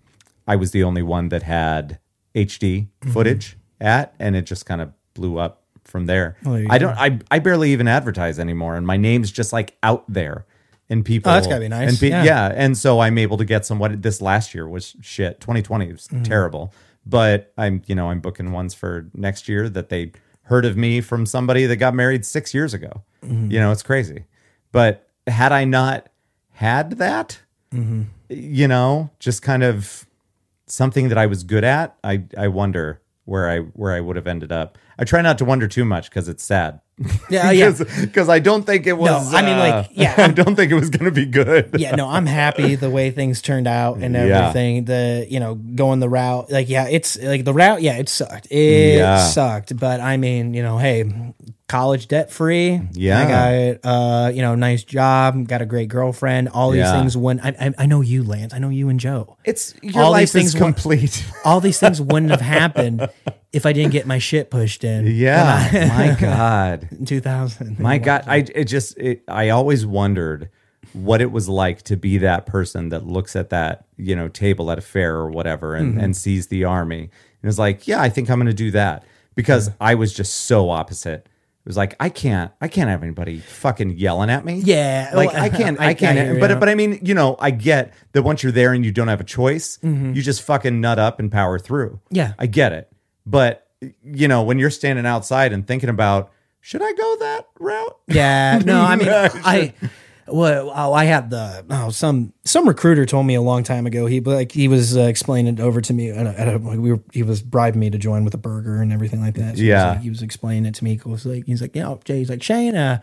I 0.46 0.54
was 0.54 0.70
the 0.70 0.84
only 0.84 1.02
one 1.02 1.28
that 1.30 1.42
had 1.42 1.98
HD 2.36 2.86
Mm-hmm. 3.00 3.10
footage 3.12 3.56
at. 3.80 4.14
And 4.20 4.36
it 4.36 4.42
just 4.46 4.64
kind 4.64 4.80
of 4.80 4.92
blew 5.14 5.38
up 5.38 5.64
from 5.82 6.06
there. 6.06 6.36
Oh, 6.46 6.52
there 6.56 6.66
I 6.70 6.78
don't 6.78 6.96
I 6.96 7.18
I 7.32 7.40
barely 7.40 7.72
even 7.72 7.88
advertise 7.88 8.38
anymore. 8.38 8.76
And 8.76 8.86
my 8.86 8.96
name's 8.96 9.32
just 9.32 9.52
like 9.52 9.76
out 9.82 10.04
there 10.06 10.46
and 10.90 11.04
people 11.04 11.30
Oh, 11.30 11.34
that's 11.34 11.46
gotta 11.46 11.60
be 11.60 11.68
nice. 11.68 12.00
and 12.00 12.10
Yeah. 12.10 12.24
yeah 12.24 12.52
and 12.54 12.76
so 12.76 13.00
I'm 13.00 13.18
able 13.18 13.36
to 13.38 13.44
get 13.44 13.64
some 13.66 13.78
what 13.78 14.02
this 14.02 14.20
last 14.20 14.54
year 14.54 14.68
was 14.68 14.94
shit 15.00 15.40
2020 15.40 15.92
was 15.92 16.08
Mm-hmm. 16.08 16.22
terrible 16.24 16.72
but 17.06 17.52
I'm 17.58 17.82
you 17.86 17.94
know 17.94 18.10
I'm 18.10 18.20
booking 18.20 18.52
ones 18.52 18.74
for 18.74 19.08
next 19.14 19.48
year 19.48 19.68
that 19.70 19.88
they 19.88 20.12
heard 20.44 20.64
of 20.64 20.76
me 20.76 21.00
from 21.00 21.24
somebody 21.26 21.64
that 21.66 21.76
got 21.76 21.94
married 21.94 22.24
6 22.26 22.54
years 22.54 22.74
ago 22.74 23.02
Mm-hmm. 23.24 23.50
you 23.50 23.58
know 23.60 23.72
it's 23.72 23.82
crazy 23.82 24.24
but 24.72 25.08
had 25.26 25.52
I 25.52 25.64
not 25.64 26.08
had 26.52 26.92
that 26.98 27.40
Mm-hmm. 27.72 28.02
you 28.28 28.68
know 28.68 29.10
just 29.18 29.42
kind 29.42 29.62
of 29.62 30.06
something 30.66 31.08
that 31.08 31.18
I 31.18 31.26
was 31.26 31.42
good 31.44 31.64
at 31.64 31.96
I 32.04 32.24
I 32.38 32.48
wonder 32.48 33.00
where 33.24 33.48
I 33.48 33.58
where 33.60 33.92
I 33.92 34.00
would 34.00 34.16
have 34.16 34.26
ended 34.26 34.52
up 34.52 34.76
I 34.98 35.04
try 35.04 35.20
not 35.22 35.38
to 35.38 35.44
wonder 35.44 35.66
too 35.66 35.84
much 35.84 36.10
cuz 36.10 36.28
it's 36.28 36.44
sad 36.44 36.80
Yeah, 37.28 37.50
yeah. 37.60 37.72
because 38.00 38.28
I 38.28 38.38
don't 38.38 38.64
think 38.64 38.86
it 38.86 38.92
was. 38.96 39.34
I 39.34 39.42
mean, 39.42 39.58
like, 39.58 39.74
uh, 39.74 39.88
yeah. 39.90 40.14
I 40.18 40.28
don't 40.28 40.54
think 40.54 40.70
it 40.70 40.76
was 40.76 40.90
going 40.90 41.06
to 41.06 41.10
be 41.10 41.26
good. 41.26 41.70
yeah, 41.76 41.96
no, 41.96 42.08
I'm 42.08 42.26
happy 42.26 42.76
the 42.76 42.88
way 42.88 43.10
things 43.10 43.42
turned 43.42 43.66
out 43.66 43.98
and 43.98 44.14
Yeah. 44.14 44.20
everything. 44.22 44.84
The 44.84 45.26
you 45.28 45.40
know 45.40 45.56
going 45.56 45.98
the 45.98 46.08
route, 46.08 46.52
like 46.52 46.68
yeah, 46.68 46.86
it's 46.88 47.20
like 47.20 47.44
the 47.44 47.52
route. 47.52 47.82
Yeah, 47.82 47.96
it 47.96 48.08
sucked. 48.08 48.46
It 48.52 48.98
Yeah. 48.98 49.18
sucked, 49.18 49.76
but 49.76 50.00
I 50.00 50.16
mean, 50.18 50.54
you 50.54 50.62
know, 50.62 50.78
hey, 50.78 51.02
college 51.68 52.08
debt 52.08 52.30
free. 52.30 52.80
Yeah. 52.92 53.20
I 53.20 53.28
got 53.80 53.88
uh, 53.90 54.28
you 54.30 54.42
know, 54.42 54.54
nice 54.54 54.84
job, 54.84 55.48
got 55.48 55.62
a 55.62 55.66
great 55.66 55.88
girlfriend. 55.88 56.48
All 56.50 56.70
these 56.70 56.80
Yeah. 56.80 56.98
things. 57.00 57.16
When 57.16 57.40
I, 57.40 57.48
I 57.58 57.74
I 57.78 57.86
know 57.86 58.00
you, 58.02 58.22
Lance. 58.22 58.52
I 58.52 58.58
know 58.58 58.68
you 58.68 58.88
and 58.88 59.00
Joe. 59.00 59.36
It's 59.44 59.74
your 59.82 60.04
All 60.04 60.10
life 60.10 60.22
these 60.22 60.32
things 60.32 60.54
is 60.54 60.60
complete. 60.60 61.24
All 61.44 61.60
these 61.60 61.78
things 61.80 62.00
wouldn't 62.00 62.30
have 62.30 62.40
happened 62.42 63.08
if 63.52 63.64
I 63.66 63.72
didn't 63.72 63.92
get 63.92 64.06
my 64.06 64.18
shit 64.18 64.50
pushed 64.50 64.84
in. 64.84 65.06
yeah, 65.06 65.88
my 65.88 66.16
God, 66.20 66.88
in 66.92 67.06
2000. 67.06 67.78
my 67.80 67.98
God. 67.98 68.24
I 68.26 68.44
it 68.54 68.64
just 68.64 68.98
it, 68.98 69.22
I 69.28 69.48
always 69.48 69.86
wondered 69.86 70.50
what 70.92 71.20
it 71.20 71.32
was 71.32 71.48
like 71.48 71.82
to 71.82 71.96
be 71.96 72.18
that 72.18 72.46
person 72.46 72.90
that 72.90 73.04
looks 73.06 73.34
at 73.34 73.50
that 73.50 73.84
you 73.96 74.14
know 74.14 74.28
table 74.28 74.70
at 74.70 74.78
a 74.78 74.82
fair 74.82 75.16
or 75.16 75.30
whatever 75.30 75.74
and, 75.74 75.92
Mm-hmm. 75.94 76.00
and 76.04 76.16
sees 76.16 76.48
the 76.48 76.64
army 76.64 77.10
and 77.42 77.48
is 77.48 77.58
like, 77.58 77.88
yeah, 77.88 78.00
I 78.02 78.10
think 78.10 78.28
I'm 78.30 78.38
going 78.38 78.46
to 78.46 78.52
do 78.54 78.70
that 78.72 79.02
because 79.34 79.70
I 79.80 79.94
was 79.94 80.12
just 80.12 80.34
so 80.42 80.68
opposite. 80.70 81.26
It 81.64 81.68
was 81.68 81.78
like 81.78 81.96
I 81.98 82.10
can't, 82.10 82.52
I 82.60 82.68
can't 82.68 82.90
have 82.90 83.02
anybody 83.02 83.38
fucking 83.38 83.96
yelling 83.98 84.28
at 84.28 84.44
me. 84.44 84.60
Yeah, 84.64 85.12
like 85.14 85.32
well, 85.32 85.42
I 85.42 85.48
can't, 85.60 85.80
I- 85.80 85.86
I, 85.88 85.94
can't. 85.94 86.18
I 86.36 86.38
but 86.38 86.50
you. 86.50 86.56
but 86.56 86.68
I 86.68 86.74
mean, 86.74 86.98
you 87.02 87.14
know, 87.14 87.36
I 87.38 87.52
get 87.52 87.94
that 88.12 88.22
once 88.22 88.42
you're 88.42 88.52
there 88.52 88.74
and 88.74 88.84
you 88.84 88.92
don't 88.92 89.08
have 89.08 89.20
a 89.20 89.24
choice, 89.24 89.78
you 89.82 90.20
just 90.20 90.42
fucking 90.42 90.78
nut 90.80 90.98
up 90.98 91.18
and 91.20 91.32
power 91.32 91.58
through. 91.58 92.00
Mm-hmm. 92.04 92.16
Yeah. 92.16 92.32
I 92.38 92.46
get 92.46 92.72
it. 92.72 92.92
But 93.24 93.66
you 94.02 94.28
know, 94.28 94.42
when 94.42 94.58
you're 94.58 94.68
standing 94.70 95.06
outside 95.06 95.52
and 95.54 95.66
thinking 95.66 95.88
about 95.88 96.30
should 96.60 96.82
I 96.82 96.92
go 96.92 97.16
that 97.20 97.48
route? 97.58 97.96
Yeah, 98.08 98.58
no, 98.64 98.80
I 98.82 98.96
mean, 98.96 99.08
I 99.08 99.72
well, 100.26 100.72
oh, 100.74 100.92
I 100.92 101.04
had 101.04 101.30
the 101.30 101.64
oh 101.70 101.90
some 101.90 102.32
some 102.44 102.66
recruiter 102.66 103.04
told 103.06 103.26
me 103.26 103.34
a 103.34 103.42
long 103.42 103.62
time 103.62 103.86
ago. 103.86 104.06
He 104.06 104.20
like 104.20 104.52
he 104.52 104.68
was 104.68 104.96
uh, 104.96 105.00
explaining 105.02 105.54
it 105.54 105.60
over 105.60 105.80
to 105.80 105.92
me. 105.92 106.10
At 106.10 106.26
a, 106.26 106.40
at 106.40 106.54
a, 106.54 106.58
we 106.58 106.92
were, 106.92 107.00
he 107.12 107.22
was 107.22 107.42
bribing 107.42 107.80
me 107.80 107.90
to 107.90 107.98
join 107.98 108.24
with 108.24 108.34
a 108.34 108.38
burger 108.38 108.80
and 108.80 108.92
everything 108.92 109.20
like 109.20 109.34
that. 109.34 109.56
So 109.56 109.62
he 109.62 109.68
was 109.68 109.68
Yeah. 109.68 109.88
like- 109.90 110.00
he 110.00 110.08
was 110.10 110.22
explaining 110.22 110.66
it 110.66 110.74
to 110.76 110.84
me. 110.84 110.98
He 111.02 111.08
was 111.08 111.26
like, 111.26 111.44
he's 111.46 111.60
like, 111.62 111.74
you 111.76 111.82
know, 111.82 112.00
Jay, 112.04 112.18
he's 112.18 112.30
like 112.30 112.42
Shane. 112.42 112.74
Uh, 112.74 113.00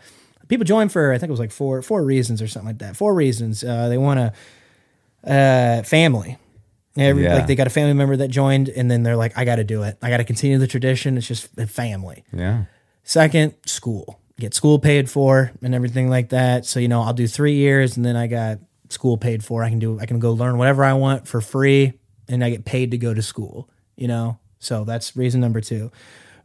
people 0.48 0.64
join 0.64 0.88
for 0.88 1.12
I 1.12 1.18
think 1.18 1.28
it 1.28 1.32
was 1.32 1.40
like 1.40 1.52
four 1.52 1.80
four 1.82 2.04
reasons 2.04 2.42
or 2.42 2.48
something 2.48 2.68
like 2.68 2.78
that. 2.78 2.96
Four 2.96 3.14
reasons. 3.14 3.62
Uh, 3.64 3.88
they 3.88 3.98
want 3.98 4.18
a 4.20 4.32
uh, 5.24 5.82
family. 5.82 6.38
Every, 6.96 7.22
Yeah. 7.24 7.36
Like 7.36 7.46
they 7.46 7.54
got 7.54 7.66
a 7.66 7.70
family 7.70 7.94
member 7.94 8.16
that 8.16 8.28
joined, 8.28 8.68
and 8.68 8.90
then 8.90 9.02
they're 9.02 9.16
like, 9.16 9.38
I 9.38 9.44
got 9.46 9.56
to 9.56 9.64
do 9.64 9.82
it. 9.84 9.96
I 10.02 10.10
got 10.10 10.18
to 10.18 10.24
continue 10.24 10.58
the 10.58 10.66
tradition. 10.66 11.16
It's 11.16 11.26
just 11.26 11.46
family. 11.70 12.24
Yeah. 12.32 12.64
Second, 13.04 13.54
school. 13.66 14.20
Get 14.38 14.54
school 14.54 14.78
paid 14.78 15.10
for 15.10 15.52
and 15.62 15.74
everything 15.74 16.08
like 16.08 16.30
that. 16.30 16.66
So, 16.66 16.80
you 16.80 16.88
know, 16.88 17.02
I'll 17.02 17.12
do 17.12 17.26
three 17.26 17.54
years 17.54 17.96
and 17.96 18.04
then 18.04 18.16
I 18.16 18.26
got 18.26 18.58
school 18.88 19.16
paid 19.16 19.44
for. 19.44 19.62
I 19.62 19.68
can 19.68 19.78
do 19.78 19.98
I 20.00 20.06
can 20.06 20.18
go 20.18 20.32
learn 20.32 20.58
whatever 20.58 20.84
I 20.84 20.94
want 20.94 21.28
for 21.28 21.40
free 21.40 21.92
and 22.28 22.42
I 22.44 22.50
get 22.50 22.64
paid 22.64 22.90
to 22.92 22.98
go 22.98 23.12
to 23.14 23.22
school, 23.22 23.68
you 23.96 24.08
know? 24.08 24.38
So 24.58 24.84
that's 24.84 25.16
reason 25.16 25.40
number 25.40 25.60
two. 25.60 25.92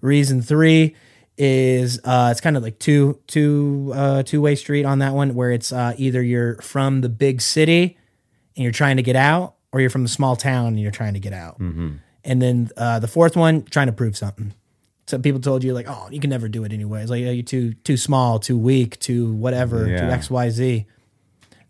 Reason 0.01 0.41
three 0.41 0.95
is 1.37 1.99
uh 2.03 2.29
it's 2.31 2.41
kind 2.41 2.57
of 2.57 2.63
like 2.63 2.79
two 2.79 3.19
two 3.27 3.91
uh 3.95 4.23
two 4.23 4.41
way 4.41 4.55
street 4.55 4.85
on 4.85 4.99
that 4.99 5.13
one 5.13 5.35
where 5.35 5.51
it's 5.51 5.71
uh 5.71 5.93
either 5.97 6.21
you're 6.21 6.55
from 6.61 7.01
the 7.01 7.09
big 7.09 7.41
city 7.41 7.97
and 8.55 8.63
you're 8.63 8.71
trying 8.71 8.97
to 8.97 9.03
get 9.03 9.15
out, 9.15 9.53
or 9.71 9.79
you're 9.81 9.89
from 9.91 10.01
the 10.03 10.09
small 10.09 10.35
town 10.35 10.67
and 10.67 10.79
you're 10.79 10.91
trying 10.91 11.13
to 11.13 11.19
get 11.19 11.33
out. 11.33 11.59
And 12.23 12.41
then 12.41 12.69
uh, 12.75 12.97
the 12.99 13.07
fourth 13.07 13.35
one, 13.37 13.61
trying 13.63 13.85
to 13.87 13.93
prove 13.93 14.17
something. 14.17 14.53
Some 15.07 15.21
people 15.21 15.39
told 15.39 15.63
you 15.63 15.73
like, 15.73 15.85
oh, 15.89 16.09
you 16.11 16.19
can 16.19 16.29
never 16.29 16.47
do 16.49 16.63
it 16.65 16.73
anyway. 16.73 17.01
It's 17.01 17.09
like 17.09 17.23
oh, 17.25 17.31
you're 17.31 17.43
too 17.43 17.73
too 17.73 17.97
small, 17.97 18.39
too 18.39 18.57
weak, 18.57 18.99
too 18.99 19.31
whatever, 19.33 19.85
too 19.85 19.93
X 20.05 20.29
Y 20.29 20.49
Z. 20.49 20.85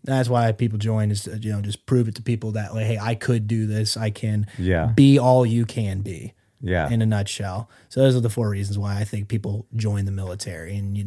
That's 0.04 0.28
why 0.28 0.50
people 0.52 0.78
join 0.78 1.10
is 1.10 1.22
to, 1.24 1.36
you 1.38 1.52
know 1.52 1.60
just 1.60 1.84
prove 1.86 2.08
it 2.08 2.14
to 2.16 2.22
people 2.22 2.52
that 2.52 2.74
like, 2.74 2.86
hey, 2.86 2.98
I 2.98 3.14
could 3.14 3.46
do 3.46 3.66
this. 3.66 3.96
I 3.96 4.10
can 4.10 4.46
Yeah. 4.58 4.86
be 4.86 5.18
all 5.18 5.44
you 5.46 5.66
can 5.66 6.00
be. 6.00 6.34
Yeah. 6.60 6.90
In 6.90 7.02
a 7.02 7.06
nutshell. 7.06 7.70
So 7.88 8.00
those 8.00 8.16
are 8.16 8.20
the 8.20 8.30
four 8.30 8.48
reasons 8.50 8.76
why 8.78 8.98
I 8.98 9.04
think 9.04 9.28
people 9.28 9.66
join 9.76 10.06
the 10.06 10.10
military. 10.12 10.76
And 10.76 10.98
you, 10.98 11.04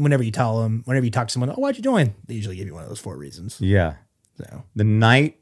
whenever 0.00 0.22
you 0.22 0.30
tell 0.30 0.62
them, 0.62 0.82
whenever 0.84 1.04
you 1.04 1.10
talk 1.10 1.26
to 1.26 1.32
someone, 1.32 1.50
oh, 1.50 1.54
why'd 1.54 1.76
you 1.76 1.82
join? 1.82 2.14
They 2.28 2.34
usually 2.34 2.54
give 2.54 2.66
you 2.68 2.74
one 2.74 2.84
of 2.84 2.88
those 2.88 3.00
four 3.00 3.16
reasons. 3.16 3.56
Yeah. 3.60 3.94
So 4.38 4.62
The 4.76 4.84
night 4.84 5.40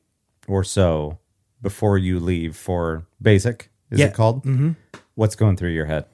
or 0.49 0.65
so 0.65 1.19
before 1.61 1.99
you 1.99 2.19
leave 2.21 2.57
for 2.57 3.05
basic, 3.21 3.71
is 3.91 3.99
Yeah. 4.01 4.07
it 4.07 4.15
called? 4.15 4.45
Mm-hmm. 4.45 4.71
What's 5.15 5.35
going 5.37 5.59
through 5.59 5.73
your 5.73 5.85
head? 5.87 6.07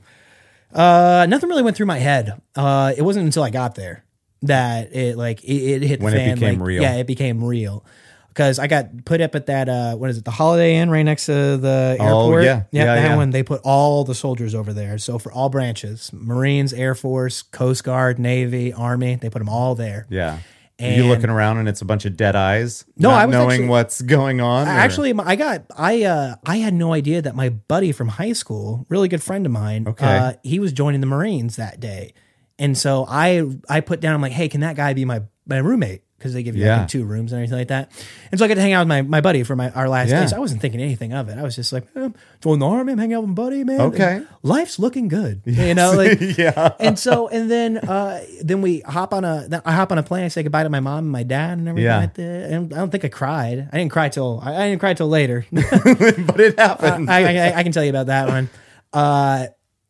Uh, 0.72 1.26
nothing 1.28 1.48
really 1.48 1.62
went 1.62 1.76
through 1.76 1.86
my 1.86 1.98
head. 1.98 2.40
Uh, 2.55 2.93
it 2.97 3.02
wasn't 3.02 3.24
until 3.26 3.43
I 3.43 3.51
got 3.51 3.74
there 3.74 4.05
that 4.43 4.94
it 4.94 5.16
like 5.16 5.43
it, 5.44 5.55
it 5.55 5.82
hit 5.82 6.01
When 6.01 6.12
the 6.14 6.20
it 6.20 6.34
became 6.34 6.59
like, 6.59 6.66
real. 6.66 6.82
Yeah, 6.82 6.97
it 6.97 7.06
became 7.06 7.43
real. 7.43 7.84
Because 8.28 8.59
I 8.59 8.66
got 8.66 9.06
put 9.06 9.22
up 9.22 9.34
at 9.34 9.47
that 9.47 9.66
uh, 9.68 9.94
what 9.97 10.10
is 10.10 10.18
it, 10.18 10.24
the 10.26 10.30
Holiday 10.30 10.76
Inn 10.76 10.90
right 10.90 11.02
next 11.05 11.24
to 11.26 11.56
the 11.56 11.97
Oh, 11.98 12.05
airport. 12.26 12.44
yeah. 12.44 12.62
Yeah, 12.70 12.84
that 12.84 13.02
yeah. 13.02 13.16
one. 13.16 13.30
They 13.30 13.43
put 13.43 13.62
all 13.64 14.05
the 14.05 14.14
soldiers 14.14 14.55
over 14.55 14.74
there. 14.74 14.98
So 14.98 15.18
for 15.18 15.32
all 15.32 15.48
branches, 15.48 16.10
Marines, 16.12 16.74
Air 16.74 16.94
Force, 16.94 17.40
Coast 17.40 17.82
Guard, 17.84 18.18
Navy, 18.18 18.74
Army, 18.74 19.14
they 19.14 19.30
put 19.30 19.38
them 19.38 19.48
all 19.48 19.74
there. 19.74 20.06
Yeah. 20.10 20.40
And- 20.78 20.96
you 20.96 21.08
looking 21.08 21.30
around 21.30 21.56
and 21.58 21.68
it's 21.68 21.80
a 21.80 21.84
bunch 21.86 22.04
of 22.04 22.16
dead 22.16 22.36
eyes. 22.36 22.84
No, 22.98 23.10
I 23.10 23.24
was 23.24 23.32
knowing 23.32 23.50
actually- 23.52 23.68
what's 23.68 24.02
going 24.02 24.40
on. 24.42 24.68
or- 24.68 24.70
Actually, 24.70 25.14
I 25.18 25.34
got 25.36 25.62
I 25.76 26.02
uh 26.04 26.34
I 26.44 26.56
had 26.58 26.74
no 26.74 26.92
idea 26.92 27.22
that 27.22 27.34
my 27.34 27.48
buddy 27.48 27.92
from 27.92 28.08
high 28.08 28.34
school, 28.34 28.84
really 28.90 29.08
good 29.08 29.22
friend 29.22 29.46
of 29.46 29.52
mine, 29.52 29.86
Okay. 29.88 30.04
uh, 30.06 30.32
he 30.42 30.58
was 30.58 30.72
joining 30.72 31.00
the 31.00 31.06
Marines 31.06 31.56
that 31.56 31.80
day, 31.80 32.12
and 32.58 32.76
so 32.76 33.06
I 33.08 33.42
I 33.70 33.80
put 33.80 34.00
down 34.00 34.14
I'm 34.14 34.20
like, 34.20 34.32
hey, 34.32 34.48
can 34.48 34.60
that 34.60 34.76
guy 34.76 34.92
be 34.92 35.04
my 35.06 35.22
my 35.46 35.56
roommate? 35.58 36.02
Because 36.18 36.32
they 36.32 36.43
give 36.43 36.56
you 36.56 36.64
Yeah. 36.64 36.78
think, 36.78 36.88
two 36.90 37.05
rooms 37.05 37.30
and 37.32 37.38
everything 37.40 37.59
like 37.59 37.68
that, 37.68 37.93
and 38.32 38.38
so 38.38 38.44
I 38.47 38.48
got 38.48 38.55
to 38.55 38.60
hang 38.62 38.72
out 38.72 38.80
with 38.80 38.88
my, 38.88 39.02
my 39.02 39.20
buddy 39.20 39.43
for 39.43 39.55
my 39.55 39.68
our 39.72 39.86
last 39.86 40.09
Yeah. 40.09 40.20
day. 40.22 40.26
So 40.28 40.36
I 40.36 40.38
wasn't 40.38 40.62
thinking 40.62 40.80
anything 40.80 41.12
of 41.12 41.28
it. 41.28 41.36
I 41.38 41.43
was 41.43 41.55
just 41.56 41.74
like, 41.74 41.86
eh, 41.94 42.09
join 42.40 42.59
the 42.59 42.66
army, 42.66 42.93
I'm 42.93 42.98
hanging 42.98 43.16
out 43.16 43.20
with 43.20 43.28
my 43.28 43.34
buddy, 43.34 43.64
man. 43.64 43.80
Okay. 43.82 44.22
life's 44.43 44.78
looking 44.78 45.09
good, 45.09 45.43
you 45.44 45.74
know. 45.74 45.93
Like, 45.93 46.18
yeah. 46.38 46.72
and 46.80 46.98
so 46.98 47.28
and 47.28 47.51
then 47.51 47.76
uh 47.78 48.22
then 48.43 48.62
we 48.62 48.80
hop 48.80 49.12
on 49.12 49.24
a 49.26 49.60
I 49.66 49.72
hop 49.72 49.93
on 49.93 49.98
a 49.98 50.02
plane. 50.02 50.24
I 50.24 50.28
say 50.28 50.43
goodbye 50.43 50.62
to 50.62 50.70
my 50.70 50.80
mom 50.80 51.01
and 51.05 51.12
my 51.12 51.22
dad 51.22 51.59
and 51.59 51.68
everything 51.68 51.84
Yeah. 51.84 51.98
like 51.98 52.14
that. 52.14 52.51
And 52.51 52.72
I 52.72 52.76
don't 52.78 52.90
think 52.90 53.05
I 53.05 53.09
cried. 53.09 53.68
I 53.70 53.76
didn't 53.78 53.93
cry 53.93 54.09
till 54.09 54.40
I, 54.43 54.55
I 54.56 54.68
didn't 54.68 54.80
cry 54.80 54.94
till 54.94 55.09
later. 55.09 55.44
but 55.52 56.40
it 56.40 56.59
happened. 56.59 57.10
I, 57.10 57.51
I, 57.51 57.59
I 57.59 57.62
can 57.62 57.72
tell 57.72 57.84
you 57.84 57.90
about 57.90 58.06
that 58.06 58.28
one. 58.28 58.48
Uh, 58.93 59.48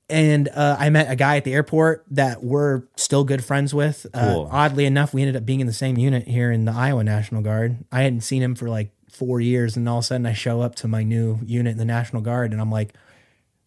and 0.09 0.49
uh, 0.49 0.77
I 0.79 0.91
met 0.91 1.11
a 1.11 1.17
guy 1.17 1.37
at 1.37 1.45
the 1.45 1.53
airport 1.53 2.05
that 2.11 2.43
we're 2.43 2.83
still 2.97 3.25
good 3.25 3.45
friends 3.45 3.75
with. 3.75 4.07
Cool. 4.15 4.49
Uh, 4.51 4.57
oddly 4.57 4.87
enough, 4.87 5.13
we 5.13 5.23
ended 5.23 5.37
up 5.37 5.45
being 5.45 5.61
in 5.61 5.67
the 5.67 5.73
same 5.73 5.97
unit 5.97 6.29
here 6.29 6.53
in 6.53 6.65
the 6.65 6.73
Iowa 6.73 7.03
National 7.03 7.43
Guard. 7.43 7.79
I 7.91 8.03
hadn't 8.03 8.21
seen 8.21 8.43
him 8.43 8.55
for 8.55 8.69
like 8.69 8.91
four 9.11 9.41
years, 9.41 9.77
and 9.77 9.89
all 9.89 9.99
of 9.99 10.05
a 10.05 10.07
sudden 10.07 10.27
I 10.27 10.33
show 10.33 10.61
up 10.61 10.75
to 10.77 10.89
my 10.89 11.03
new 11.03 11.41
unit 11.45 11.73
in 11.73 11.79
the 11.79 11.85
National 11.85 12.23
Guard, 12.23 12.53
and 12.53 12.61
I'm 12.61 12.71
like, 12.71 12.95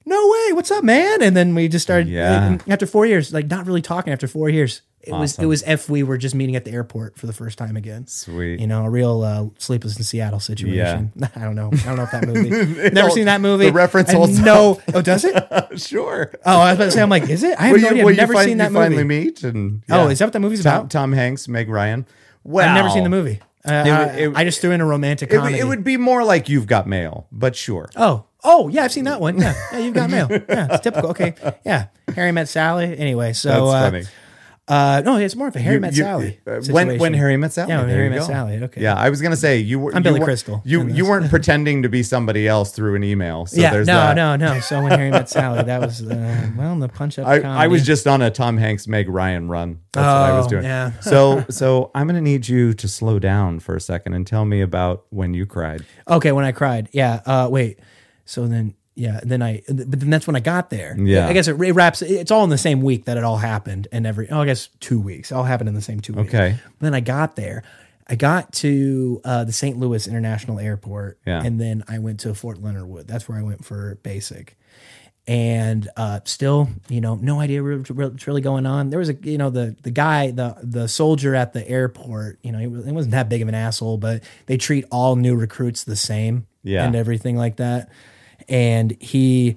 "No 0.06 0.28
way, 0.28 0.54
what's 0.54 0.72
up, 0.72 0.84
man?" 0.84 1.22
And 1.22 1.36
then 1.36 1.56
we 1.56 1.68
just 1.68 1.84
started. 1.84 2.08
Yeah. 2.08 2.58
after 2.68 2.86
four 2.86 3.06
years, 3.06 3.34
like 3.34 3.48
not 3.48 3.66
really 3.66 3.82
talking. 3.82 4.14
After 4.14 4.28
four 4.28 4.50
years, 4.50 4.82
it 5.02 5.14
was 5.14 5.40
it 5.40 5.46
was 5.46 5.64
if 5.66 5.90
we 5.90 6.04
were 6.04 6.18
just 6.18 6.36
meeting 6.36 6.56
at 6.56 6.66
the 6.66 6.72
airport 6.72 7.18
for 7.18 7.26
the 7.28 7.34
first 7.34 7.58
time 7.58 7.78
again. 7.78 8.06
Sweet. 8.08 8.60
You 8.60 8.68
know, 8.68 8.84
a 8.86 8.90
real 8.90 9.22
uh, 9.24 9.46
sleepless 9.58 9.98
in 9.98 10.04
Seattle 10.04 10.40
situation. 10.40 11.12
I 11.36 11.40
don't 11.42 11.56
know. 11.56 11.70
I 11.74 11.78
don't 11.86 11.96
know 11.96 12.04
if 12.04 12.12
that 12.12 12.28
movie. 12.28 12.90
Never 12.94 13.10
seen 13.10 13.26
that 13.26 13.42
movie. 13.42 13.66
the 13.68 13.72
reference 13.74 14.12
holds 14.12 14.40
no. 14.40 14.82
Oh, 14.94 15.02
does 15.02 15.24
it? 15.26 15.36
sure. 15.80 16.32
Oh, 16.46 16.60
I 16.60 16.72
was 16.72 16.76
about 16.76 16.86
to 16.86 16.92
say. 16.92 17.02
I'm 17.02 17.10
like, 17.10 17.30
is 17.30 17.44
it? 17.44 17.60
I 17.60 17.68
have 17.68 17.72
Well, 17.74 17.82
no 17.82 17.88
you, 17.88 17.92
idea. 17.94 18.04
well, 18.06 18.12
I've 18.12 18.18
never 18.18 18.34
fin- 18.34 18.44
seen 18.44 18.58
that 18.58 18.72
you 18.72 18.78
finally 18.78 19.04
movie. 19.04 19.24
meet 19.26 19.44
and 19.44 19.84
Oh, 19.90 20.08
is 20.10 20.20
that 20.20 20.26
what 20.26 20.34
that 20.34 20.40
movie's 20.40 20.64
Tom, 20.64 20.76
about? 20.80 20.92
Tom 20.92 21.14
Hanks, 21.14 21.48
Meg 21.48 21.70
Ryan. 21.70 22.06
Well, 22.44 22.68
I've 22.68 22.76
never 22.76 22.90
seen 22.90 23.04
the 23.04 23.10
movie. 23.10 23.40
Uh, 23.66 23.72
I, 23.72 24.04
it- 24.18 24.36
I 24.38 24.44
just 24.44 24.62
threw 24.62 24.72
in 24.72 24.82
a 24.82 24.86
romantic 24.86 25.32
It, 25.32 25.36
comedy. 25.38 25.60
it 25.60 25.66
would 25.66 25.84
be 25.84 25.98
more 25.98 26.24
like 26.24 26.50
you've 26.50 26.68
got 26.68 26.88
mail, 26.88 27.28
but 27.32 27.56
sure. 27.56 27.90
Oh, 27.96 28.26
oh 28.44 28.68
yeah, 28.70 28.84
I've 28.84 28.92
seen 28.94 29.04
that 29.06 29.20
one. 29.20 29.38
Yeah, 29.38 29.54
yeah, 29.74 29.80
you've 29.80 29.94
got 29.94 30.10
mail. 30.10 30.28
Yeah, 30.32 30.68
it's 30.72 30.84
typical. 30.84 31.10
Okay, 31.12 31.36
yeah. 31.66 31.88
Harry 32.16 32.32
met 32.32 32.48
Sally. 32.48 32.98
Anyway, 32.98 33.34
so 33.34 33.50
That's 33.50 33.62
uh, 33.62 33.92
funny. 33.92 34.04
Uh, 34.70 35.02
no, 35.04 35.18
it's 35.18 35.36
more 35.36 35.48
of 35.48 35.56
a 35.56 35.60
Harry 35.60 35.76
You- 35.76 35.82
met 35.82 35.94
you- 35.96 36.04
Sally. 36.04 36.40
uh, 36.46 36.52
when 36.52 36.64
situation. 36.64 37.00
when 37.00 37.14
Harry 37.16 37.38
met 37.38 37.52
Sally. 37.54 37.70
Yeah, 37.70 37.78
when 37.80 37.88
there 37.88 37.96
Harry 37.98 38.08
you 38.08 38.12
met 38.12 38.20
go. 38.20 38.26
Sally. 38.28 38.64
Okay. 38.64 38.82
Yeah, 38.82 38.94
I 38.96 39.10
was 39.10 39.22
gonna 39.22 39.36
say 39.36 39.58
you 39.58 39.80
were. 39.80 39.92
I'm 39.92 39.98
you 39.98 40.04
Billy 40.04 40.20
weren't- 40.20 40.26
Crystal 40.28 40.62
You 40.64 40.82
in 40.82 40.90
you 40.90 40.96
this. 40.98 41.08
weren't 41.08 41.30
pretending 41.30 41.82
to 41.84 41.90
be 41.90 42.04
somebody 42.04 42.48
else 42.48 42.72
through 42.72 42.96
an 42.96 43.04
email. 43.04 43.48
So 43.48 43.60
yeah, 43.60 43.72
there's 43.72 43.88
no, 43.88 43.94
that. 43.96 44.16
no, 44.16 44.36
no. 44.36 44.60
So 44.60 44.82
when 44.84 44.92
Harry 44.92 45.10
met 45.10 45.28
Sally, 45.38 45.64
that 45.64 45.82
was 45.82 46.02
uh, 46.04 46.48
well 46.56 46.76
the 46.78 46.88
punch 46.88 47.18
up. 47.18 47.28
I, 47.28 47.40
I 47.42 47.68
was 47.68 47.86
just 47.86 48.06
on 48.08 48.22
a 48.22 48.30
Tom 48.30 48.58
Hanks 48.58 48.88
Meg 48.88 49.10
Ryan 49.10 49.48
run. 49.50 49.80
That's 49.94 50.06
what 50.06 50.14
I 50.32 50.38
was 50.38 50.46
Oh, 50.46 50.50
doing. 50.50 50.64
yeah. 50.66 50.92
so 51.02 51.44
so 51.50 51.90
I'm 51.96 52.06
gonna 52.08 52.22
need 52.22 52.48
you 52.48 52.74
to 52.76 52.88
slow 52.88 53.18
down 53.18 53.60
for 53.60 53.76
a 53.76 53.82
second 53.82 54.14
and 54.14 54.26
tell 54.28 54.46
me 54.46 54.62
about 54.62 55.06
when 55.10 55.34
you 55.34 55.46
cried. 55.48 55.84
Okay, 56.08 56.32
when 56.32 56.46
I 56.46 56.52
cried. 56.52 56.90
Yeah. 56.92 57.22
Uh, 57.26 57.48
wait. 57.52 57.80
So 58.26 58.46
then, 58.46 58.76
yeah. 59.00 59.20
Then 59.24 59.42
I. 59.42 59.62
But 59.68 60.00
then 60.00 60.10
that's 60.10 60.28
when 60.28 60.36
I 60.36 60.40
got 60.42 60.70
there. 60.70 60.96
Yeah. 61.00 61.28
I 61.28 61.34
guess 61.34 61.48
it, 61.48 61.60
it 61.60 61.72
wraps. 61.74 62.02
It's 62.02 62.30
all 62.32 62.44
in 62.44 62.50
the 62.50 62.58
same 62.58 62.82
week 62.82 63.06
that 63.06 63.18
it 63.18 63.24
all 63.24 63.38
happened, 63.38 63.88
and 63.92 64.06
every. 64.06 64.30
Oh, 64.30 64.42
I 64.42 64.46
guess 64.46 64.68
two 64.80 65.00
weeks. 65.00 65.32
It 65.32 65.36
all 65.36 65.44
happened 65.46 65.70
in 65.70 65.76
the 65.76 65.82
same 65.82 66.00
two 66.02 66.14
weeks. 66.14 66.34
Okay. 66.34 66.58
Then 66.80 66.94
I 66.94 67.00
got 67.00 67.36
there. 67.36 67.64
I 68.12 68.16
got 68.16 68.54
to 68.54 69.22
uh, 69.24 69.44
the 69.44 69.52
St. 69.54 69.78
Louis 69.78 70.08
International 70.08 70.60
Airport, 70.60 71.20
Yeah. 71.28 71.44
and 71.44 71.62
then 71.62 71.84
I 71.88 72.00
went 72.00 72.20
to 72.22 72.34
Fort 72.34 72.60
Leonard 72.62 72.88
Wood. 72.88 73.08
That's 73.08 73.30
where 73.30 73.38
I 73.38 73.44
went 73.44 73.64
for 73.64 74.00
basic. 74.04 74.58
And 75.28 75.88
uh, 75.96 76.22
still, 76.24 76.70
you 76.88 77.02
know, 77.02 77.14
no 77.14 77.40
idea 77.40 77.62
what's 77.62 78.26
really 78.26 78.42
going 78.42 78.66
on. 78.66 78.90
There 78.90 78.98
was 78.98 79.10
a, 79.10 79.14
you 79.22 79.38
know, 79.38 79.52
the 79.52 79.76
the 79.84 79.92
guy, 79.92 80.32
the 80.32 80.58
the 80.64 80.88
soldier 80.88 81.36
at 81.36 81.54
the 81.54 81.68
airport. 81.70 82.40
You 82.42 82.52
know, 82.52 82.58
he, 82.58 82.64
he 82.66 82.92
wasn't 82.92 83.12
that 83.12 83.30
big 83.30 83.44
of 83.44 83.48
an 83.48 83.54
asshole, 83.54 83.98
but 84.00 84.24
they 84.48 84.58
treat 84.58 84.86
all 84.92 85.16
new 85.16 85.36
recruits 85.36 85.84
the 85.84 85.96
same, 85.96 86.48
Yeah. 86.64 86.84
and 86.84 86.96
everything 86.96 87.38
like 87.38 87.58
that. 87.58 87.90
And 88.50 88.98
he 89.00 89.56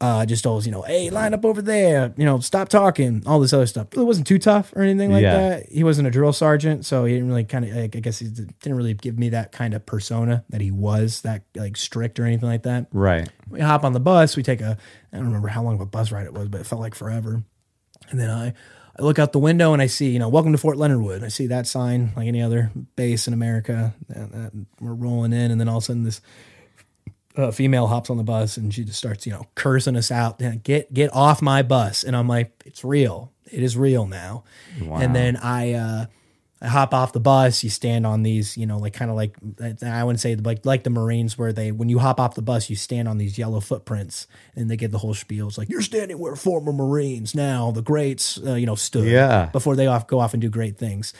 uh, 0.00 0.26
just 0.26 0.46
always, 0.48 0.66
you 0.66 0.72
know, 0.72 0.82
hey, 0.82 1.10
line 1.10 1.32
up 1.32 1.44
over 1.44 1.62
there. 1.62 2.12
You 2.16 2.24
know, 2.24 2.40
stop 2.40 2.68
talking. 2.68 3.22
All 3.24 3.38
this 3.38 3.52
other 3.52 3.66
stuff. 3.66 3.86
It 3.92 3.98
wasn't 4.02 4.26
too 4.26 4.40
tough 4.40 4.72
or 4.74 4.82
anything 4.82 5.12
like 5.12 5.22
Yeah. 5.22 5.36
that. 5.36 5.68
He 5.70 5.84
wasn't 5.84 6.08
a 6.08 6.10
drill 6.10 6.32
sergeant, 6.32 6.84
so 6.84 7.04
he 7.04 7.14
didn't 7.14 7.28
really 7.28 7.44
kind 7.44 7.64
of. 7.64 7.70
like, 7.70 7.94
I 7.94 8.00
guess 8.00 8.18
he 8.18 8.26
didn't 8.26 8.76
really 8.76 8.94
give 8.94 9.16
me 9.16 9.28
that 9.28 9.52
kind 9.52 9.74
of 9.74 9.86
persona 9.86 10.44
that 10.50 10.60
he 10.60 10.72
was 10.72 11.20
that 11.22 11.44
like 11.54 11.76
strict 11.76 12.18
or 12.18 12.24
anything 12.26 12.48
like 12.48 12.64
that. 12.64 12.88
Right. 12.92 13.28
We 13.48 13.60
hop 13.60 13.84
on 13.84 13.92
the 13.92 14.00
bus. 14.00 14.36
We 14.36 14.42
take 14.42 14.60
a. 14.60 14.76
I 15.12 15.16
don't 15.16 15.26
remember 15.26 15.46
how 15.48 15.62
long 15.62 15.74
of 15.76 15.80
a 15.80 15.86
bus 15.86 16.10
ride 16.10 16.26
it 16.26 16.34
was, 16.34 16.48
but 16.48 16.60
it 16.60 16.66
felt 16.66 16.80
like 16.80 16.96
forever. 16.96 17.44
And 18.10 18.18
then 18.18 18.28
I, 18.28 18.48
I 18.98 19.02
look 19.02 19.20
out 19.20 19.30
the 19.32 19.38
window 19.38 19.72
and 19.72 19.80
I 19.80 19.86
see, 19.86 20.10
you 20.10 20.18
know, 20.18 20.28
welcome 20.28 20.50
to 20.50 20.58
Fort 20.58 20.76
Leonard 20.78 21.00
Wood. 21.00 21.22
I 21.22 21.28
see 21.28 21.46
that 21.46 21.68
sign 21.68 22.12
like 22.16 22.26
any 22.26 22.42
other 22.42 22.72
base 22.96 23.28
in 23.28 23.34
America. 23.34 23.94
We're 24.80 24.94
rolling 24.94 25.32
in, 25.32 25.52
and 25.52 25.60
then 25.60 25.68
all 25.68 25.76
of 25.78 25.84
a 25.84 25.86
sudden 25.86 26.02
this 26.02 26.20
uh, 27.36 27.50
female 27.50 27.86
hops 27.86 28.10
on 28.10 28.16
the 28.16 28.22
bus 28.22 28.56
and 28.56 28.72
she 28.72 28.84
just 28.84 28.98
starts, 28.98 29.26
you 29.26 29.32
know, 29.32 29.46
cursing 29.54 29.96
us 29.96 30.10
out. 30.10 30.40
Get 30.62 30.92
get 30.92 31.12
off 31.14 31.42
my 31.42 31.62
bus. 31.62 32.04
And 32.04 32.16
I'm 32.16 32.28
like, 32.28 32.50
it's 32.64 32.84
real. 32.84 33.32
It 33.50 33.62
is 33.62 33.76
real 33.76 34.06
now. 34.06 34.44
And 35.02 35.14
then 35.14 35.36
I 35.36 35.72
uh, 35.72 36.06
I 36.62 36.68
hop 36.68 36.94
off 36.94 37.12
the 37.12 37.20
bus. 37.20 37.64
You 37.64 37.70
stand 37.70 38.06
on 38.06 38.22
these, 38.22 38.56
you 38.56 38.66
know, 38.66 38.78
like 38.78 38.92
kind 38.92 39.10
of 39.10 39.16
like 39.16 39.36
I 39.82 40.04
wouldn't 40.04 40.20
say 40.20 40.36
like 40.36 40.64
like 40.64 40.84
the 40.84 40.90
Marines, 40.90 41.36
where 41.36 41.52
they 41.52 41.72
when 41.72 41.88
you 41.88 41.98
hop 41.98 42.20
off 42.20 42.34
the 42.34 42.42
bus, 42.42 42.70
you 42.70 42.76
stand 42.76 43.08
on 43.08 43.18
these 43.18 43.36
yellow 43.36 43.60
footprints, 43.60 44.28
and 44.54 44.70
they 44.70 44.76
give 44.76 44.92
the 44.92 44.98
whole 44.98 45.12
spiel. 45.12 45.48
It's 45.48 45.58
like 45.58 45.68
you're 45.68 45.82
standing 45.82 46.18
where 46.18 46.36
former 46.36 46.72
Marines 46.72 47.34
now 47.34 47.72
the 47.72 47.82
greats, 47.82 48.38
uh, 48.46 48.54
you 48.54 48.66
know, 48.66 48.76
stood. 48.76 49.06
Yeah. 49.06 49.46
Before 49.46 49.74
they 49.74 49.86
off 49.86 50.06
go 50.06 50.20
off 50.20 50.34
and 50.34 50.40
do 50.40 50.48
great 50.48 50.78
things. 50.78 51.12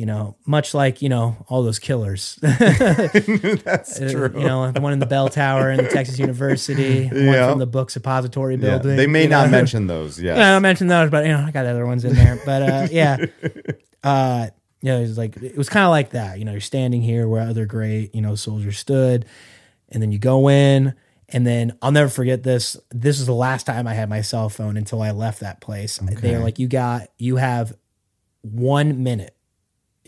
You 0.00 0.06
know, 0.06 0.34
much 0.46 0.72
like 0.72 1.02
you 1.02 1.10
know 1.10 1.36
all 1.48 1.62
those 1.62 1.78
killers. 1.78 2.38
That's 2.40 3.98
true. 3.98 4.30
you 4.34 4.46
know, 4.46 4.70
the 4.72 4.80
one 4.80 4.94
in 4.94 4.98
the 4.98 5.04
bell 5.04 5.28
tower 5.28 5.70
in 5.70 5.76
the 5.76 5.88
Texas 5.90 6.18
University, 6.18 7.06
one 7.08 7.16
Yeah. 7.26 7.50
from 7.50 7.58
the 7.58 7.66
book 7.66 7.90
suppository 7.90 8.54
Yeah, 8.54 8.78
building. 8.78 8.96
They 8.96 9.06
may 9.06 9.26
not 9.26 9.46
know? 9.46 9.50
mention 9.58 9.86
those. 9.88 10.18
Yes. 10.22 10.38
Yeah, 10.38 10.48
I 10.48 10.52
don't 10.52 10.62
mention 10.62 10.86
those, 10.86 11.10
but 11.10 11.26
you 11.26 11.32
know, 11.32 11.44
I 11.46 11.50
got 11.50 11.66
other 11.66 11.84
ones 11.84 12.04
in 12.06 12.14
there. 12.14 12.40
But 12.46 12.62
uh, 12.62 12.88
yeah, 12.90 13.18
uh, 14.02 14.46
you 14.80 14.90
know, 14.90 14.98
it 14.98 15.02
was 15.02 15.18
like 15.18 15.36
it 15.36 15.58
was 15.58 15.68
kind 15.68 15.84
of 15.84 15.90
like 15.90 16.10
that. 16.10 16.38
You 16.38 16.46
know, 16.46 16.52
you're 16.52 16.60
standing 16.62 17.02
here 17.02 17.28
where 17.28 17.42
other 17.46 17.66
great 17.66 18.14
you 18.14 18.22
know 18.22 18.34
soldiers 18.36 18.78
stood, 18.78 19.26
and 19.90 20.02
then 20.02 20.12
you 20.12 20.18
go 20.18 20.48
in, 20.48 20.94
and 21.28 21.46
then 21.46 21.76
I'll 21.82 21.92
never 21.92 22.08
forget 22.08 22.42
this. 22.42 22.74
This 22.90 23.20
is 23.20 23.26
the 23.26 23.34
last 23.34 23.66
time 23.66 23.86
I 23.86 23.92
had 23.92 24.08
my 24.08 24.22
cell 24.22 24.48
phone 24.48 24.78
until 24.78 25.02
I 25.02 25.10
left 25.10 25.40
that 25.40 25.60
place. 25.60 25.98
They're 25.98 26.38
like, 26.40 26.58
you 26.58 26.68
got, 26.68 27.08
you 27.18 27.36
have 27.36 27.74
one 28.42 29.02
minute, 29.02 29.36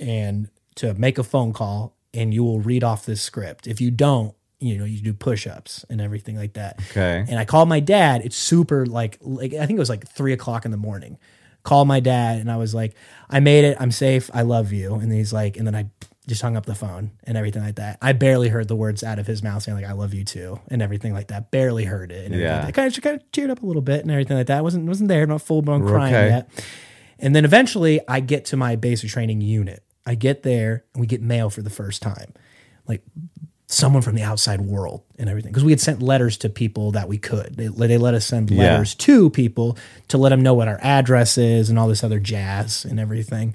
and 0.03 0.49
to 0.77 0.95
make 0.95 1.19
a 1.19 1.23
phone 1.25 1.53
call, 1.53 1.95
and 2.13 2.35
you 2.35 2.43
will 2.45 2.61
read 2.61 2.83
off 2.85 3.07
this 3.07 3.23
script. 3.23 3.67
If 3.67 3.81
you 3.81 3.91
don't. 3.91 4.35
You 4.65 4.79
know, 4.79 4.85
you 4.85 5.01
do 5.01 5.13
push-ups 5.13 5.85
and 5.91 6.01
everything 6.01 6.37
like 6.37 6.53
that. 6.53 6.79
Okay. 6.93 7.25
And 7.29 7.37
I 7.37 7.45
called 7.45 7.69
my 7.69 7.81
dad. 7.81 8.23
It's 8.25 8.37
super 8.37 8.87
like 8.87 9.19
like 9.21 9.55
I 9.55 9.67
think 9.67 9.77
it 9.77 9.81
was 9.81 9.89
like 9.89 10.07
three 10.07 10.33
o'clock 10.33 10.65
in 10.65 10.71
the 10.71 10.77
morning. 10.77 11.19
Called 11.65 11.89
my 11.89 11.99
dad 11.99 12.39
and 12.39 12.49
I 12.49 12.57
was 12.59 12.73
like, 12.73 12.95
I 13.29 13.41
made 13.41 13.65
it. 13.65 13.77
I'm 13.81 13.91
safe. 13.91 14.31
I 14.33 14.43
love 14.43 14.73
you. 14.73 14.95
And 14.95 15.11
he's 15.13 15.33
like, 15.33 15.57
and 15.57 15.67
then 15.67 15.75
I 15.75 15.87
just 16.29 16.43
hung 16.43 16.57
up 16.57 16.65
the 16.65 16.77
phone 16.77 17.11
and 17.25 17.37
everything 17.37 17.65
like 17.65 17.75
that. 17.75 17.99
I 18.01 18.13
barely 18.13 18.51
heard 18.51 18.69
the 18.69 18.77
words 18.77 19.03
out 19.03 19.19
of 19.19 19.27
his 19.27 19.43
mouth 19.43 19.65
saying 19.65 19.75
like 19.77 19.85
I 19.85 19.95
love 19.95 20.15
you 20.15 20.23
too 20.25 20.61
and 20.69 20.81
everything 20.81 21.13
like 21.13 21.27
that. 21.29 21.51
Barely 21.51 21.85
heard 21.85 22.13
it. 22.13 22.31
And 22.31 22.41
Yeah. 22.41 22.59
like 22.59 22.67
that. 22.67 22.73
kind 22.75 22.97
of 22.97 23.03
kind 23.03 23.17
of 23.21 23.33
cheered 23.33 23.51
up 23.51 23.65
a 23.65 23.67
little 23.67 23.83
bit 23.83 24.03
and 24.03 24.13
everything 24.13 24.37
like 24.37 24.47
that. 24.47 24.59
I 24.59 24.63
wasn't 24.63 24.87
wasn't 24.87 25.09
there, 25.09 25.27
not 25.27 25.43
full 25.43 25.63
blown 25.63 25.85
crying 25.85 26.15
Okay. 26.15 26.29
yet. 26.29 26.49
And 27.19 27.35
then 27.35 27.45
eventually 27.45 27.99
I 28.07 28.21
get 28.21 28.45
to 28.47 28.57
my 28.57 28.77
basic 28.77 29.11
training 29.11 29.41
unit. 29.41 29.83
I 30.07 30.15
get 30.15 30.43
there 30.43 30.85
and 30.95 31.01
we 31.01 31.07
get 31.07 31.23
mail 31.23 31.51
for 31.51 31.63
the 31.63 31.71
first 31.71 32.03
time. 32.03 32.33
Like 32.87 33.03
someone 33.67 34.03
from 34.03 34.15
the 34.15 34.23
outside 34.23 34.61
world 34.61 35.03
and 35.19 35.31
everything 35.31 35.51
because 35.51 35.65
we 35.65 35.73
had 35.73 35.81
sent 35.81 36.03
letters 36.03 36.37
to 36.37 36.51
people 36.51 36.91
that 36.93 37.09
we 37.09 37.17
could 37.17 37.57
they, 37.57 37.69
they 37.69 37.97
let 37.97 38.13
us 38.13 38.27
send 38.27 38.51
Yeah. 38.51 38.59
letters 38.73 38.95
to 38.97 39.31
people 39.31 39.79
to 40.09 40.19
let 40.19 40.29
them 40.29 40.43
know 40.43 40.53
what 40.53 40.69
our 40.69 40.79
address 40.83 41.39
is 41.39 41.71
and 41.71 41.79
all 41.79 41.89
this 41.89 42.05
other 42.05 42.21
jazz 42.21 42.85
and 42.85 43.01
everything 43.01 43.55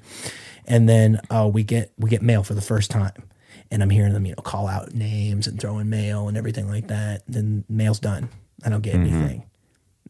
and 0.65 0.89
then 0.89 1.21
uh, 1.29 1.47
we 1.53 1.61
get 1.63 1.91
we 1.99 2.09
get 2.09 2.23
mail 2.23 2.41
for 2.41 2.55
the 2.55 2.63
first 2.63 2.89
time 2.89 3.29
and 3.69 3.83
i'm 3.83 3.91
hearing 3.91 4.13
them 4.13 4.25
you 4.25 4.31
know 4.31 4.41
call 4.41 4.65
out 4.65 4.91
names 4.95 5.45
and 5.45 5.59
throw 5.61 5.77
in 5.77 5.87
mail 5.87 6.27
and 6.27 6.35
everything 6.35 6.67
like 6.67 6.87
that 6.87 7.21
then 7.27 7.63
mail's 7.69 7.99
done 7.99 8.27
i 8.65 8.69
don't 8.69 8.81
get 8.81 8.95
anything 8.95 9.43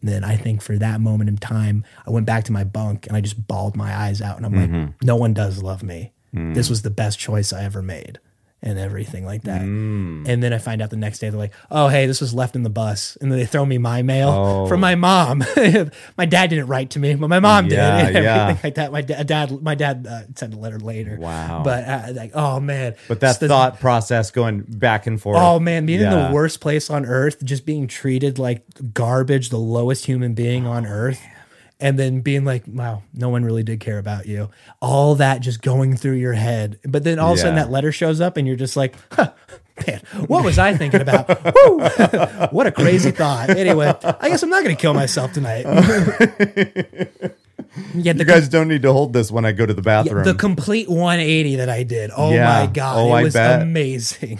and 0.02 0.10
then 0.12 0.24
I 0.24 0.38
think 0.38 0.62
for 0.62 0.78
that 0.78 1.02
moment 1.02 1.28
in 1.28 1.38
time, 1.38 1.84
I 2.06 2.12
went 2.12 2.28
back 2.28 2.44
to 2.46 2.52
my 2.52 2.64
bunk 2.64 3.08
and 3.08 3.18
I 3.18 3.22
just 3.22 3.48
bawled 3.48 3.76
my 3.76 3.96
eyes 3.96 4.22
out. 4.22 4.38
And 4.38 4.46
I'm 4.46 4.54
like, 4.54 4.70
no 5.04 5.16
one 5.16 5.34
does 5.34 5.64
love 5.64 5.82
me. 5.82 6.12
This 6.54 6.70
was 6.70 6.82
the 6.82 6.90
best 6.90 7.20
choice 7.20 7.54
I 7.54 7.64
ever 7.64 7.82
made 7.82 8.20
and 8.64 8.80
everything 8.80 9.24
like 9.24 9.44
that. 9.44 9.62
And 9.62 10.26
then 10.26 10.52
I 10.52 10.58
find 10.58 10.82
out 10.82 10.90
the 10.90 10.96
next 10.98 11.20
day, 11.20 11.30
they're 11.30 11.38
like, 11.38 11.54
oh, 11.70 11.90
hey, 11.90 12.08
this 12.08 12.20
was 12.20 12.34
left 12.34 12.56
in 12.56 12.64
the 12.64 12.72
bus. 12.72 13.16
And 13.22 13.32
then 13.32 13.38
they 13.38 13.46
throw 13.46 13.64
me 13.64 13.78
my 13.78 14.02
mail 14.02 14.66
from 14.66 14.80
my 14.80 14.96
mom. 14.96 15.44
my 16.18 16.26
dad 16.26 16.50
didn't 16.50 16.66
write 16.66 16.90
to 16.92 17.00
me, 17.00 17.14
but 17.14 17.28
my 17.28 17.40
mom 17.40 17.68
Yeah, 17.68 18.02
did. 18.08 18.16
And 18.16 18.26
yeah. 18.26 18.58
like 18.64 18.74
that. 18.76 18.92
My 18.92 19.02
da- 19.02 19.22
dad, 19.22 19.62
my 19.62 19.76
dad 19.76 20.08
uh, 20.10 20.22
sent 20.36 20.56
a 20.56 20.58
letter 20.58 20.80
later. 20.80 21.18
Wow. 21.20 21.62
But 21.64 21.84
uh, 21.88 22.14
like, 22.16 22.32
oh, 22.34 22.60
man. 22.60 22.96
But 23.08 23.20
that 23.20 23.40
the- 23.40 23.48
thought 23.48 23.80
process 23.80 24.32
going 24.32 24.64
back 24.68 25.06
and 25.06 25.22
forth. 25.22 25.38
Oh 25.40 25.60
man, 25.60 25.86
being 25.86 26.02
in 26.02 26.10
the 26.10 26.32
worst 26.34 26.60
place 26.60 26.90
on 26.90 27.06
earth, 27.06 27.44
just 27.46 27.64
being 27.64 27.86
treated 27.88 28.40
like 28.40 28.64
garbage, 28.92 29.50
the 29.50 29.58
lowest 29.60 30.06
human 30.08 30.34
being 30.34 30.66
on 30.66 30.88
Oh, 30.88 30.90
earth, 30.90 31.22
and 31.80 31.98
then 31.99 32.22
being 32.22 32.44
like, 32.45 32.64
wow, 32.68 33.04
no 33.14 33.30
one 33.30 33.44
really 33.45 33.64
did 33.64 33.80
care 33.80 33.98
about 33.99 34.26
you. 34.26 34.49
All 34.82 35.16
that 35.16 35.41
just 35.41 35.62
going 35.62 35.95
through 35.95 36.16
your 36.16 36.34
head. 36.34 36.80
But 36.84 37.04
then 37.04 37.20
all 37.20 37.34
of 37.34 37.38
a 37.38 37.41
sudden 37.41 37.56
Yeah. 37.58 37.64
that 37.66 37.72
letter 37.72 37.91
shows 37.91 38.20
up 38.22 38.36
and 38.38 38.48
you're 38.48 38.56
just 38.56 38.76
like, 38.76 38.95
huh, 39.12 39.32
man, 39.86 40.02
what 40.28 40.44
was 40.44 40.58
I 40.58 40.76
thinking 40.76 41.02
about? 41.02 41.28
What 42.54 42.66
a 42.68 42.72
crazy 42.72 43.12
thought. 43.12 43.49
Anyway, 43.52 43.94
I 44.04 44.30
guess 44.30 44.41
I'm 44.44 44.49
not 44.49 44.64
going 44.64 44.76
to 44.76 44.82
kill 44.82 44.94
myself 44.94 45.34
tonight. 45.34 45.66
yeah, 47.95 48.14
the 48.14 48.20
You 48.20 48.26
guys 48.26 48.48
don't 48.49 48.68
need 48.68 48.82
to 48.84 48.94
hold 48.94 49.14
this 49.14 49.32
when 49.32 49.45
I 49.45 49.52
go 49.52 49.66
to 49.66 49.74
the 49.74 49.82
yeah, 49.82 50.04
bathroom. 50.04 50.24
the 50.24 50.34
complete 50.34 50.90
180 50.90 51.58
that 51.58 51.70
I 51.70 51.84
did. 51.84 52.12
Oh 52.16 52.32
Yeah. 52.34 52.45
my 52.45 52.68
god, 52.68 52.98
Oh, 52.98 53.10
it 53.10 53.20
I 53.20 53.24
was 53.24 53.34
bet. 53.34 53.62
amazing. 53.62 54.40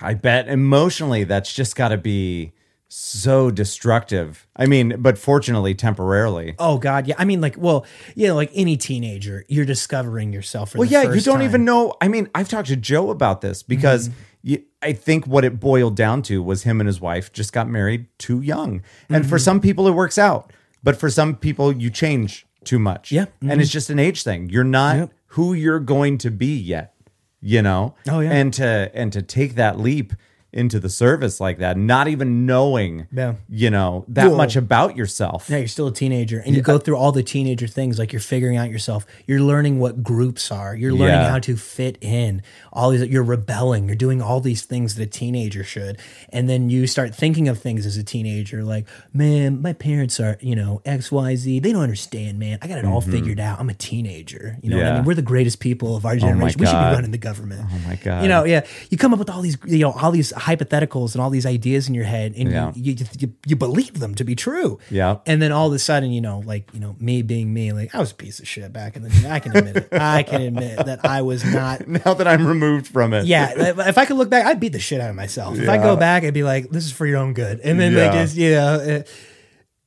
I 0.00 0.14
bet 0.14 0.48
emotionally 0.48 1.24
that's 1.24 1.52
just 1.52 1.76
got 1.76 1.88
to 1.88 1.96
be 1.96 2.52
so 2.88 3.50
destructive. 3.50 4.46
I 4.56 4.66
mean, 4.66 4.96
but 4.98 5.18
fortunately, 5.18 5.74
temporarily. 5.74 6.54
Oh 6.58 6.78
God, 6.78 7.06
yeah. 7.06 7.14
I 7.18 7.24
mean, 7.24 7.40
like, 7.40 7.56
well, 7.58 7.84
yeah, 8.14 8.32
like 8.32 8.50
any 8.54 8.76
teenager, 8.76 9.44
you're 9.48 9.64
discovering 9.64 10.32
yourself. 10.32 10.74
Well, 10.74 10.88
yeah, 10.88 11.02
you 11.02 11.20
don't 11.20 11.22
time. 11.22 11.34
Mm-hmm. 11.34 11.42
even 11.42 11.64
know. 11.64 11.94
I 12.00 12.08
mean, 12.08 12.28
I've 12.34 12.48
talked 12.48 12.68
to 12.68 12.76
Joe 12.76 13.10
about 13.10 13.40
this 13.40 13.62
because 13.62 14.10
you, 14.42 14.62
I 14.82 14.92
think 14.92 15.26
what 15.26 15.44
it 15.44 15.58
boiled 15.58 15.96
down 15.96 16.22
to 16.22 16.42
was 16.42 16.62
him 16.62 16.80
and 16.80 16.86
his 16.86 17.00
wife 17.00 17.32
just 17.32 17.52
got 17.52 17.68
married 17.68 18.06
too 18.18 18.40
young. 18.40 18.82
And 19.08 19.22
Mm-hmm. 19.24 19.30
for 19.30 19.38
some 19.38 19.60
people, 19.60 19.88
it 19.88 19.92
works 19.92 20.18
out, 20.18 20.52
but 20.84 20.96
for 20.96 21.10
some 21.10 21.34
people, 21.36 21.72
you 21.72 21.90
change 21.90 22.46
too 22.64 22.78
much. 22.78 23.10
Yeah. 23.10 23.24
Mm-hmm. 23.26 23.50
And 23.50 23.60
it's 23.60 23.70
just 23.70 23.90
an 23.90 23.98
age 23.98 24.22
thing. 24.22 24.48
You're 24.48 24.64
not 24.64 24.96
Yep. 24.96 25.10
who 25.28 25.52
you're 25.54 25.80
going 25.80 26.18
to 26.18 26.30
be 26.30 26.56
yet, 26.56 26.94
you 27.40 27.62
know? 27.62 27.94
Oh, 28.08 28.20
yeah. 28.20 28.30
And 28.30 28.52
to, 28.54 28.90
and 28.94 29.12
to 29.12 29.22
take 29.22 29.56
that 29.56 29.78
leap 29.80 30.12
into 30.56 30.80
the 30.80 30.88
service 30.88 31.38
like 31.40 31.58
that, 31.58 31.76
not 31.76 32.08
even 32.08 32.46
knowing, 32.46 33.06
Yeah. 33.12 33.34
you 33.48 33.70
know, 33.70 34.04
that 34.08 34.28
Well, 34.28 34.36
much 34.36 34.56
about 34.56 34.96
yourself. 34.96 35.48
Yeah, 35.50 35.58
you're 35.58 35.68
still 35.68 35.86
a 35.88 35.92
teenager, 35.92 36.38
and 36.44 36.56
you 36.56 36.62
go 36.62 36.78
through 36.78 36.96
all 36.96 37.12
the 37.12 37.22
teenager 37.22 37.66
things. 37.66 37.98
Like 37.98 38.12
you're 38.12 38.20
figuring 38.20 38.56
out 38.56 38.70
yourself. 38.70 39.06
You're 39.26 39.40
learning 39.42 39.78
what 39.78 40.02
groups 40.02 40.50
are. 40.50 40.74
You're 40.74 40.92
learning 40.92 41.14
Yeah. 41.20 41.30
how 41.30 41.38
to 41.40 41.56
fit 41.56 41.98
in. 42.00 42.42
All 42.76 42.90
these, 42.90 43.02
you're 43.08 43.22
rebelling. 43.24 43.86
You're 43.86 43.96
doing 43.96 44.20
all 44.20 44.40
these 44.40 44.62
things 44.62 44.94
that 44.96 45.02
a 45.02 45.06
teenager 45.06 45.64
should. 45.64 45.98
And 46.28 46.48
then 46.48 46.68
you 46.70 46.86
start 46.86 47.14
thinking 47.14 47.48
of 47.48 47.58
things 47.58 47.86
as 47.86 47.96
a 47.96 48.04
teenager, 48.04 48.62
like, 48.62 48.86
man, 49.14 49.62
my 49.62 49.72
parents 49.72 50.20
are, 50.20 50.36
you 50.40 50.54
know, 50.54 50.82
X, 50.84 51.10
Y, 51.10 51.34
Z. 51.36 51.60
They 51.60 51.72
don't 51.72 51.82
understand, 51.82 52.38
man. 52.38 52.58
I 52.62 52.68
got 52.68 52.78
it 52.78 52.84
all 52.84 53.00
figured 53.00 53.40
out. 53.40 53.58
I'm 53.58 53.70
a 53.70 53.74
teenager. 53.74 54.58
You 54.62 54.70
know 54.70 54.76
what 54.76 54.82
I 54.84 54.86
Mm-hmm. 54.86 54.94
Yeah. 54.94 54.98
mean? 55.00 55.04
We're 55.06 55.14
the 55.14 55.22
greatest 55.22 55.58
people 55.60 55.96
of 55.96 56.04
our 56.06 56.16
generation. 56.16 56.60
we 56.60 56.66
should 56.66 56.72
be 56.72 56.76
running 56.94 57.10
the 57.12 57.18
government. 57.18 57.66
Oh 57.72 57.78
my 57.88 57.96
God. 57.96 58.22
You 58.22 58.28
know, 58.28 58.44
yeah. 58.44 58.66
You 58.90 58.98
come 58.98 59.12
up 59.12 59.18
with 59.18 59.30
all 59.30 59.40
these, 59.42 59.56
you 59.64 59.78
know, 59.78 59.92
all 59.92 60.10
these 60.10 60.32
hypotheticals 60.34 61.14
and 61.14 61.22
all 61.22 61.30
these 61.30 61.46
ideas 61.46 61.88
in 61.88 61.94
your 61.94 62.04
head, 62.04 62.34
and 62.36 62.50
Yeah. 62.50 62.72
you, 62.74 62.92
you, 62.92 63.06
you 63.18 63.32
you 63.46 63.56
believe 63.56 64.00
them 64.00 64.14
to 64.16 64.24
be 64.24 64.34
true. 64.36 64.78
Yeah. 64.90 65.16
And 65.26 65.40
then 65.40 65.50
all 65.50 65.68
of 65.68 65.72
a 65.72 65.78
sudden, 65.78 66.10
you 66.12 66.20
know, 66.20 66.42
like, 66.44 66.68
you 66.74 66.80
know, 66.80 66.94
me 67.00 67.22
being 67.22 67.52
me, 67.54 67.72
like 67.72 67.94
I 67.94 67.98
was 67.98 68.12
a 68.12 68.14
piece 68.14 68.38
of 68.38 68.46
shit 68.46 68.72
back 68.72 68.96
in 68.96 69.02
the 69.02 69.08
day. 69.08 69.30
I 69.30 69.40
can 69.40 69.56
admit 69.56 69.76
it. 69.76 69.88
I 69.92 70.22
can 70.22 70.42
admit 70.42 70.84
that 70.84 71.04
I 71.06 71.22
was 71.22 71.42
not. 71.44 71.86
now 72.06 72.12
that 72.14 72.28
I'm 72.28 72.46
removed 72.46 72.65
from 72.82 73.12
it. 73.12 73.26
Yeah, 73.26 73.52
if 73.88 73.98
I 73.98 74.04
could 74.06 74.16
look 74.16 74.30
back, 74.30 74.46
I'd 74.46 74.60
beat 74.60 74.72
the 74.72 74.78
shit 74.80 75.00
out 75.00 75.10
of 75.10 75.16
myself. 75.16 75.58
If 75.58 75.68
I 75.68 75.78
go 75.78 75.96
back, 75.96 76.24
I'd 76.24 76.34
be 76.34 76.42
like, 76.42 76.70
"This 76.70 76.84
is 76.84 76.92
for 76.92 77.06
your 77.06 77.18
own 77.18 77.32
good," 77.34 77.60
and 77.60 77.78
then 77.80 77.94
like 77.94 78.12
Yeah. 78.12 78.22
just 78.22 78.36
you 78.36 78.50
know, 78.52 78.74
uh, 78.74 79.02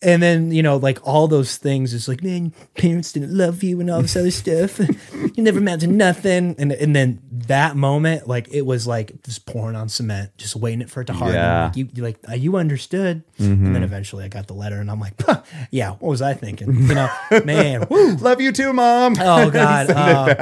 and 0.02 0.24
then 0.24 0.52
you 0.52 0.64
know, 0.64 0.78
like 0.78 1.06
all 1.06 1.28
those 1.28 1.58
things. 1.58 1.94
It's 1.94 2.08
like, 2.08 2.24
man, 2.24 2.54
parents 2.78 3.12
didn't 3.12 3.36
love 3.38 3.62
you 3.64 3.82
and 3.82 3.90
all 3.92 4.02
this 4.02 4.16
other 4.16 4.32
stuff. 4.32 4.80
you 5.14 5.44
never 5.44 5.60
amount 5.60 5.82
to 5.82 5.88
nothing. 5.88 6.56
And 6.58 6.72
and 6.72 6.96
then 6.96 7.22
that 7.48 7.76
moment, 7.76 8.26
like 8.26 8.48
it 8.54 8.62
was 8.66 8.88
like 8.88 9.22
just 9.24 9.46
pouring 9.46 9.76
on 9.76 9.90
cement, 9.90 10.32
just 10.38 10.56
waiting 10.56 10.88
for 10.88 11.02
it 11.02 11.06
to 11.08 11.14
harden. 11.14 11.36
Yeah. 11.36 11.66
Like, 11.66 11.76
you 11.76 11.90
you 11.94 12.04
like 12.04 12.18
uh, 12.30 12.34
you 12.36 12.56
understood, 12.56 13.24
and 13.40 13.76
then 13.76 13.84
eventually 13.84 14.24
I 14.24 14.30
got 14.30 14.48
the 14.48 14.54
letter, 14.54 14.80
and 14.80 14.90
I'm 14.90 15.02
like, 15.02 15.22
"Huh, 15.22 15.42
yeah, 15.70 15.90
what 15.92 16.10
was 16.10 16.22
I 16.22 16.34
thinking? 16.34 16.74
You 16.74 16.96
know, 16.96 17.10
man. 17.44 17.86
Love 18.22 18.40
you 18.40 18.54
too, 18.54 18.72
mom. 18.72 19.16
Oh 19.20 19.50
God! 19.52 19.90
Uh, 19.90 20.28
it 20.30 20.38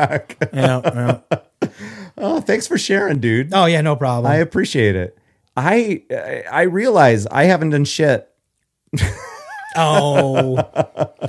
back. 0.51 1.87
Oh, 2.17 2.41
thanks 2.41 2.67
for 2.67 2.77
sharing, 2.77 3.19
dude. 3.19 3.53
Oh 3.53 3.65
yeah, 3.65 3.81
no 3.81 3.95
problem. 3.95 4.31
I 4.31 4.37
appreciate 4.37 4.95
it. 4.95 5.17
I 5.55 6.03
I- 6.11 6.43
I 6.51 6.61
realize 6.63 7.27
I 7.27 7.43
haven't 7.45 7.71
done 7.71 7.85
shit. 7.85 8.27
oh, 9.75 10.63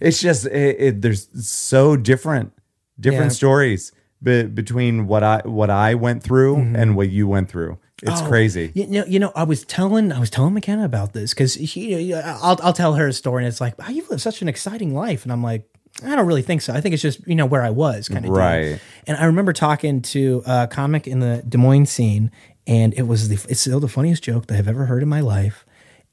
It's 0.00 0.20
just 0.20 0.46
it, 0.46 0.76
it, 0.80 1.00
there's 1.02 1.28
so 1.48 1.96
different 1.96 2.52
different 2.98 3.30
Yeah. 3.30 3.36
stories 3.36 3.92
be, 4.20 4.42
between 4.44 5.06
what 5.06 5.22
I 5.22 5.42
what 5.44 5.70
I 5.70 5.94
went 5.94 6.22
through 6.24 6.56
mm-hmm. 6.56 6.76
and 6.76 6.96
what 6.96 7.10
you 7.10 7.28
went 7.28 7.48
through. 7.48 7.78
It's 8.02 8.20
Oh, 8.20 8.26
crazy. 8.26 8.72
You 8.74 8.88
know, 8.88 9.04
you 9.06 9.20
know, 9.20 9.30
I 9.36 9.44
was 9.44 9.64
telling, 9.64 10.10
I 10.10 10.18
was 10.18 10.28
telling 10.28 10.54
McKenna 10.54 10.84
about 10.84 11.12
this 11.12 11.32
because 11.32 11.54
he, 11.54 12.12
I'll, 12.12 12.58
I'll 12.60 12.72
tell 12.72 12.94
her 12.94 13.06
a 13.06 13.12
story, 13.12 13.44
and 13.44 13.48
it's 13.48 13.60
like, 13.60 13.78
wow, 13.78 13.90
you've 13.90 14.10
lived 14.10 14.22
such 14.22 14.42
an 14.42 14.48
exciting 14.48 14.92
life, 14.92 15.22
and 15.22 15.30
I'm 15.30 15.40
like, 15.44 15.71
I 16.04 16.16
don't 16.16 16.26
really 16.26 16.42
think 16.42 16.62
so. 16.62 16.72
I 16.72 16.80
think 16.80 16.92
it's 16.92 17.02
just 17.02 17.26
you 17.26 17.34
know 17.34 17.46
where 17.46 17.62
I 17.62 17.70
was 17.70 18.08
kind 18.08 18.24
of 18.24 18.30
Right. 18.30 18.80
And 19.06 19.16
I 19.16 19.24
remember 19.24 19.52
talking 19.52 20.02
to 20.02 20.42
a 20.46 20.66
comic 20.66 21.06
in 21.06 21.20
the 21.20 21.42
Des 21.48 21.58
Moines 21.58 21.86
scene, 21.90 22.30
and 22.66 22.94
it 22.94 23.02
was 23.02 23.28
the 23.28 23.34
it's 23.50 23.60
still 23.60 23.80
the 23.80 23.88
funniest 23.88 24.22
joke 24.22 24.46
that 24.46 24.58
I've 24.58 24.68
ever 24.68 24.86
heard 24.86 25.02
in 25.02 25.08
my 25.08 25.20
life. 25.20 25.64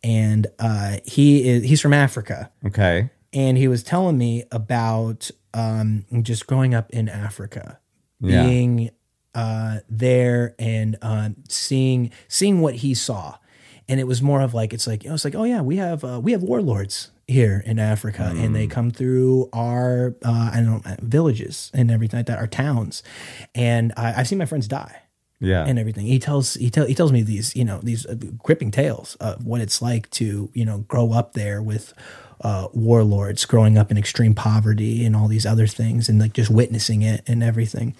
And 0.03 0.47
uh, 0.59 0.97
he 1.05 1.47
is 1.47 1.63
he's 1.63 1.81
from 1.81 1.93
Africa, 1.93 2.51
Okay. 2.65 3.09
and 3.33 3.57
he 3.57 3.67
was 3.67 3.83
telling 3.83 4.17
me 4.17 4.43
about 4.51 5.29
um, 5.53 6.05
just 6.21 6.47
growing 6.47 6.73
up 6.73 6.89
in 6.91 7.09
Africa, 7.09 7.79
Yeah. 8.21 8.43
being 8.45 8.91
uh, 9.35 9.79
there 9.89 10.55
and 10.57 10.95
um, 11.01 11.35
seeing 11.49 12.11
seeing 12.29 12.61
what 12.61 12.75
he 12.75 12.93
saw, 12.93 13.35
and 13.89 13.99
it 13.99 14.05
was 14.05 14.21
more 14.21 14.39
of 14.41 14.53
like 14.53 14.73
it's 14.73 14.87
like 14.87 15.03
you 15.03 15.09
know, 15.09 15.15
it's 15.15 15.25
like 15.25 15.35
oh 15.35 15.43
yeah 15.43 15.61
we 15.61 15.75
have 15.77 16.03
uh, 16.05 16.19
we 16.23 16.31
have 16.31 16.43
warlords 16.43 17.11
here 17.29 17.63
in 17.65 17.77
Africa, 17.79 18.23
and 18.35 18.49
Mm. 18.49 18.53
they 18.53 18.67
come 18.67 18.91
through 18.91 19.49
our 19.53 20.15
uh, 20.25 20.51
I 20.53 20.61
don't 20.61 20.83
know 20.85 20.95
villages 21.01 21.71
and 21.73 21.91
everything 21.91 22.19
like 22.19 22.25
that, 22.27 22.39
our 22.39 22.47
towns, 22.47 23.03
and 23.55 23.93
I, 23.95 24.13
I've 24.17 24.27
seen 24.27 24.37
my 24.39 24.45
friends 24.45 24.67
die 24.67 24.95
Yeah. 25.39 25.63
and 25.65 25.77
everything. 25.79 26.05
He 26.07 26.19
tells 26.19 26.55
he 26.55 26.69
tell 26.69 26.85
he 26.87 26.95
tells 26.95 27.11
me 27.11 27.21
these 27.21 27.55
you 27.55 27.63
know 27.65 27.79
these 27.83 28.05
uh, 28.05 28.15
gripping 28.43 28.71
tales 28.71 29.15
of 29.19 29.45
what 29.45 29.61
it's 29.61 29.81
like 29.81 30.09
to 30.11 30.49
you 30.53 30.65
know 30.65 30.79
grow 30.87 31.13
up 31.13 31.33
there 31.33 31.61
with 31.61 31.93
uh, 32.41 32.67
warlords, 32.73 33.45
growing 33.45 33.77
up 33.77 33.91
in 33.91 33.97
extreme 33.97 34.33
poverty 34.33 35.05
and 35.05 35.15
all 35.15 35.27
these 35.27 35.45
other 35.45 35.67
things, 35.67 36.07
and 36.09 36.19
like 36.19 36.33
just 36.33 36.49
witnessing 36.49 37.01
it 37.01 37.21
and 37.27 37.43
everything. 37.43 37.95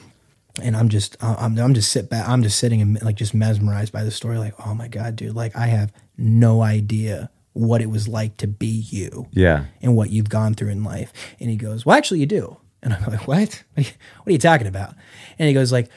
And 0.62 0.76
I'm 0.76 0.90
just 0.90 1.16
uh, 1.22 1.36
I'm 1.38 1.58
I'm 1.60 1.74
just 1.74 1.92
sit 1.92 2.10
back 2.10 2.28
I'm 2.28 2.42
just 2.44 2.58
sitting 2.58 2.82
and 2.82 3.02
like 3.04 3.16
just 3.16 3.34
mesmerized 3.34 3.94
by 3.94 4.04
the 4.04 4.12
story. 4.12 4.38
Like 4.38 4.56
oh 4.66 4.74
my 4.74 4.88
god, 4.88 5.16
dude! 5.16 5.36
Like 5.36 5.56
I 5.56 5.68
have 5.68 5.92
no 6.18 6.62
idea 6.62 7.30
what 7.60 7.82
it 7.82 7.90
was 7.90 8.08
like 8.08 8.38
to 8.38 8.48
be 8.48 8.68
you 8.68 9.28
yeah. 9.32 9.66
and 9.82 9.96
what 9.96 10.10
you've 10.10 10.30
gone 10.30 10.54
through 10.54 10.70
in 10.70 10.84
life. 10.84 11.12
And 11.40 11.50
he 11.50 11.56
goes, 11.56 11.86
Well, 11.86 11.98
actually, 11.98 12.22
you 12.22 12.26
do. 12.26 12.58
And 12.82 12.94
I'm 12.94 13.04
like, 13.06 13.28
What? 13.28 13.64
What 13.74 13.86
are 13.86 13.90
you, 13.90 13.96
what 14.24 14.28
are 14.28 14.32
you 14.32 14.38
talking 14.38 14.68
about? 14.68 14.96
And 15.38 15.48
he 15.48 15.54
goes, 15.54 15.72
like, 15.72 15.90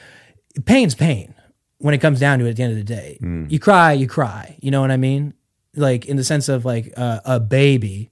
pain's 0.65 0.95
pain 0.95 1.33
when 1.77 1.93
it 1.93 1.99
comes 1.99 2.19
down 2.19 2.39
to 2.39 2.45
it 2.45 2.51
at 2.51 2.55
the 2.57 2.63
end 2.63 2.71
of 2.71 2.77
the 2.77 2.83
day. 2.83 3.17
You 3.49 3.59
cry, 3.59 3.93
you 3.93 4.07
cry. 4.07 4.57
You 4.61 4.71
know 4.71 4.81
what 4.81 4.91
I 4.91 4.97
mean? 4.97 5.33
Like 5.75 6.05
in 6.05 6.17
the 6.17 6.23
sense 6.23 6.49
of 6.49 6.65
like 6.65 6.93
uh, 6.97 7.19
a 7.25 7.39
baby 7.39 8.11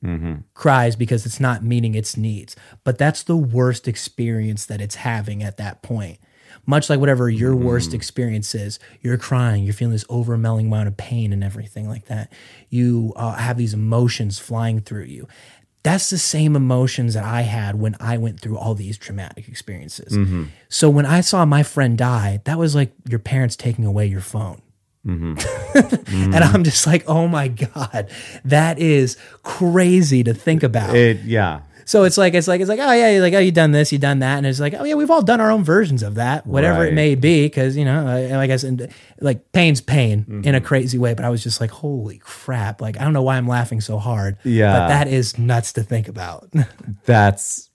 cries 0.54 0.96
because 0.96 1.26
it's 1.26 1.40
not 1.40 1.64
meeting 1.64 1.94
its 1.94 2.18
needs, 2.18 2.56
but 2.84 2.98
that's 2.98 3.22
the 3.24 3.38
worst 3.38 3.88
experience 3.88 4.66
that 4.66 4.82
it's 4.82 4.96
having 4.96 5.44
at 5.44 5.58
that 5.58 5.84
point. 5.84 6.18
Much 6.66 6.90
like 6.90 7.00
whatever 7.00 7.30
your 7.30 7.54
mm-hmm. 7.54 7.66
worst 7.66 7.94
experience 7.94 8.54
is, 8.54 8.80
you're 9.02 9.18
crying, 9.18 9.64
you're 9.64 9.74
feeling 9.74 9.94
this 9.94 10.06
overwhelming 10.10 10.68
amount 10.68 10.88
of 10.88 10.98
pain 10.98 11.34
and 11.34 11.44
everything 11.44 11.88
like 11.88 12.06
that. 12.06 12.32
You 12.70 13.14
uh, 13.16 13.34
have 13.34 13.58
these 13.58 13.74
emotions 13.74 14.40
flying 14.40 14.80
through 14.82 15.06
you. 15.06 15.28
That's 15.84 16.12
the 16.12 16.20
same 16.20 16.56
emotions 16.56 17.16
that 17.16 17.24
I 17.24 17.42
had 17.42 17.80
when 17.80 17.96
I 18.00 18.18
went 18.18 18.40
through 18.40 18.58
all 18.58 18.76
these 18.76 18.98
traumatic 18.98 19.48
experiences. 19.48 20.16
Mm-hmm. 20.16 20.46
So 20.70 20.92
when 20.92 21.08
I 21.08 21.22
saw 21.22 21.44
my 21.46 21.64
friend 21.64 21.98
die, 21.98 22.42
that 22.44 22.60
was 22.60 22.76
like 22.76 22.94
your 23.10 23.20
parents 23.20 23.56
taking 23.56 23.86
away 23.86 24.06
your 24.06 24.22
phone. 24.22 24.62
Mm-hmm. 25.06 26.34
and 26.34 26.44
I'm 26.44 26.64
just 26.64 26.86
like, 26.86 27.04
oh 27.08 27.28
my 27.28 27.48
God, 27.48 28.10
that 28.46 28.78
is 28.78 29.18
crazy 29.42 30.24
to 30.24 30.34
think 30.34 30.62
about. 30.62 30.96
It 30.96 31.22
yeah. 31.24 31.62
So 31.86 32.04
it's 32.04 32.18
like 32.18 32.34
it's 32.34 32.48
like 32.48 32.62
it's 32.62 32.70
like 32.70 32.80
oh 32.80 32.92
yeah, 32.92 33.20
like 33.22 33.34
oh 33.34 33.40
you 33.40 33.52
done 33.52 33.72
this, 33.72 33.92
you 33.92 33.98
done 34.00 34.20
that, 34.20 34.38
and 34.38 34.46
it's 34.48 34.60
like 34.60 34.74
oh 34.78 34.84
yeah, 34.84 34.96
we've 34.96 35.10
all 35.12 35.22
done 35.22 35.42
our 35.42 35.52
own 35.52 35.64
versions 35.64 36.04
of 36.04 36.16
that, 36.16 36.46
whatever 36.48 36.80
Right. 36.82 36.90
it 36.92 36.96
may 36.96 37.16
be, 37.16 37.46
because 37.46 37.76
you 37.78 37.86
know, 37.86 38.08
I, 38.08 38.42
I 38.42 38.48
guess 38.48 38.64
and, 38.64 38.88
like 39.20 39.52
pain's 39.52 39.82
pain 39.82 40.22
Mm-hmm. 40.22 40.44
in 40.44 40.56
a 40.56 40.62
crazy 40.62 40.98
way. 40.98 41.14
But 41.14 41.26
I 41.26 41.30
was 41.30 41.44
just 41.44 41.60
like, 41.62 41.72
holy 41.72 42.18
crap! 42.20 42.82
Like 42.82 43.00
I 43.00 43.04
don't 43.04 43.14
know 43.14 43.24
why 43.24 43.38
I'm 43.38 43.48
laughing 43.48 43.82
so 43.82 43.98
hard. 44.00 44.38
Yeah. 44.44 44.74
but 44.74 44.88
that 44.90 45.08
is 45.08 45.38
nuts 45.38 45.74
to 45.74 45.84
think 45.84 46.08
about. 46.08 46.50
That's 47.06 47.70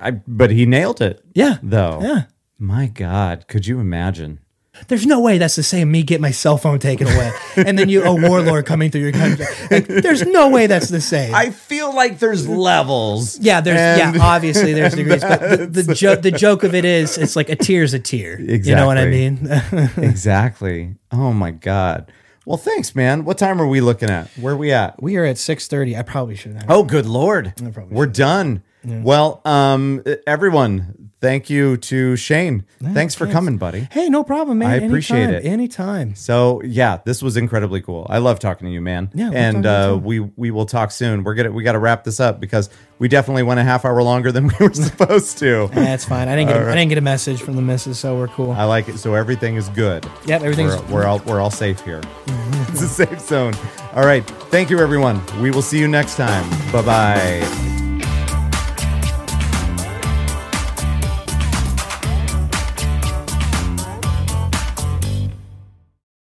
I 0.00 0.12
but 0.12 0.50
he 0.50 0.66
nailed 0.66 1.00
it. 1.00 1.22
yeah, 1.34 1.58
Though. 1.62 2.00
Yeah. 2.02 2.22
My 2.58 2.86
God. 2.86 3.46
Could 3.48 3.66
you 3.66 3.80
imagine? 3.80 4.38
There's 4.88 5.06
no 5.06 5.20
way 5.20 5.38
that's 5.38 5.56
the 5.56 5.62
same 5.62 5.90
me 5.90 6.02
get 6.02 6.20
my 6.20 6.30
cell 6.30 6.56
phone 6.58 6.78
taken 6.78 7.06
away, 7.06 7.32
and 7.56 7.78
then 7.78 7.88
you 7.88 8.02
a 8.04 8.14
warlord 8.14 8.66
coming 8.66 8.90
through 8.90 9.02
your 9.02 9.12
country. 9.12 9.46
Like, 9.70 9.86
there's 9.86 10.26
no 10.26 10.48
way 10.50 10.66
that's 10.66 10.88
the 10.88 11.00
same. 11.00 11.34
I 11.34 11.50
feel 11.50 11.94
like 11.94 12.18
there's 12.18 12.48
levels. 12.48 13.38
Yeah, 13.38 13.60
there's 13.60 13.78
And- 13.78 14.16
yeah, 14.16 14.22
obviously 14.34 14.72
there's 14.72 14.94
degrees, 14.94 15.22
but 15.22 15.40
the, 15.72 15.82
the 15.82 15.94
joke 15.94 16.22
the 16.22 16.30
joke 16.30 16.64
of 16.64 16.74
it 16.74 16.84
is 16.84 17.18
it's 17.18 17.36
like 17.36 17.48
a 17.48 17.56
tear's 17.56 17.94
a 17.94 17.98
tear. 17.98 18.40
You 18.40 18.74
know 18.74 18.86
what 18.86 18.98
I 18.98 19.06
mean? 19.06 19.48
exactly. 19.96 20.96
Oh 21.10 21.32
my 21.32 21.50
God. 21.50 22.10
Well, 22.44 22.56
thanks, 22.56 22.94
man. 22.96 23.24
What 23.24 23.38
time 23.38 23.60
are 23.60 23.66
we 23.68 23.80
looking 23.80 24.10
at? 24.10 24.28
Where 24.36 24.54
are 24.54 24.56
we 24.56 24.72
at? 24.72 25.00
we 25.02 25.16
are 25.16 25.24
at 25.24 25.38
six 25.38 25.68
thirty. 25.68 25.96
I 25.96 26.02
probably 26.02 26.34
should 26.34 26.54
have. 26.54 26.64
Oh, 26.68 26.82
good 26.82 27.06
lord. 27.06 27.54
We're 27.88 28.06
done. 28.06 28.62
Well, 28.84 29.40
um, 29.44 30.02
everyone, 30.26 31.11
thank 31.22 31.48
you 31.48 31.78
to 31.78 32.16
Shane. 32.16 32.66
thanks 32.82 33.14
for 33.14 33.26
coming, 33.26 33.56
buddy. 33.56 33.88
Hey, 33.90 34.10
no 34.10 34.24
problem, 34.24 34.58
man. 34.58 34.70
I 34.70 34.74
appreciate 34.84 35.20
Anytime, 35.20 35.34
it. 35.34 35.44
Anytime. 35.46 36.14
So 36.16 36.60
yeah, 36.62 36.98
this 37.06 37.22
was 37.22 37.38
incredibly 37.38 37.80
cool. 37.80 38.06
I 38.10 38.18
love 38.18 38.40
talking 38.40 38.66
to 38.66 38.72
you, 38.72 38.82
man. 38.82 39.10
Yeah, 39.14 39.30
and 39.32 39.64
uh, 39.64 39.98
we 40.02 40.20
we 40.20 40.50
will 40.50 40.66
talk 40.66 40.90
soon. 40.90 41.24
We're 41.24 41.34
gonna 41.34 41.52
we 41.52 41.62
got 41.62 41.72
to 41.72 41.78
wrap 41.78 42.04
this 42.04 42.20
up 42.20 42.40
because 42.40 42.68
we 42.98 43.08
definitely 43.08 43.44
went 43.44 43.60
a 43.60 43.62
half 43.62 43.84
hour 43.84 44.02
longer 44.02 44.32
than 44.32 44.48
we 44.60 44.66
were 44.66 44.74
supposed 44.74 45.38
to. 45.38 45.70
That's 45.72 46.04
fine. 46.04 46.28
I 46.28 46.36
didn't 46.36 46.48
get. 46.48 46.62
A, 46.62 46.70
I 46.70 46.74
didn't 46.74 46.90
get 46.90 46.98
a 46.98 47.02
message 47.02 47.40
from 47.40 47.56
the 47.56 47.62
missus, 47.62 47.98
so 47.98 48.16
we're 48.16 48.28
cool. 48.28 48.50
I 48.50 48.64
like 48.64 48.88
it. 48.88 48.98
So 48.98 49.14
everything 49.14 49.56
is 49.56 49.68
good. 49.70 50.04
yep, 50.26 50.42
everything's. 50.42 50.76
We're, 50.82 50.94
we're 50.94 51.06
all 51.06 51.20
we're 51.20 51.40
all 51.40 51.50
safe 51.50 51.80
here. 51.82 52.02
it's 52.68 52.82
a 52.82 52.88
safe 52.88 53.20
zone. 53.20 53.54
All 53.94 54.04
right. 54.04 54.26
Thank 54.50 54.70
you, 54.70 54.80
everyone. 54.80 55.22
We 55.40 55.50
will 55.52 55.62
see 55.62 55.78
you 55.78 55.88
next 55.88 56.16
time. 56.16 56.48
Bye 56.72 56.82
bye. 56.82 57.81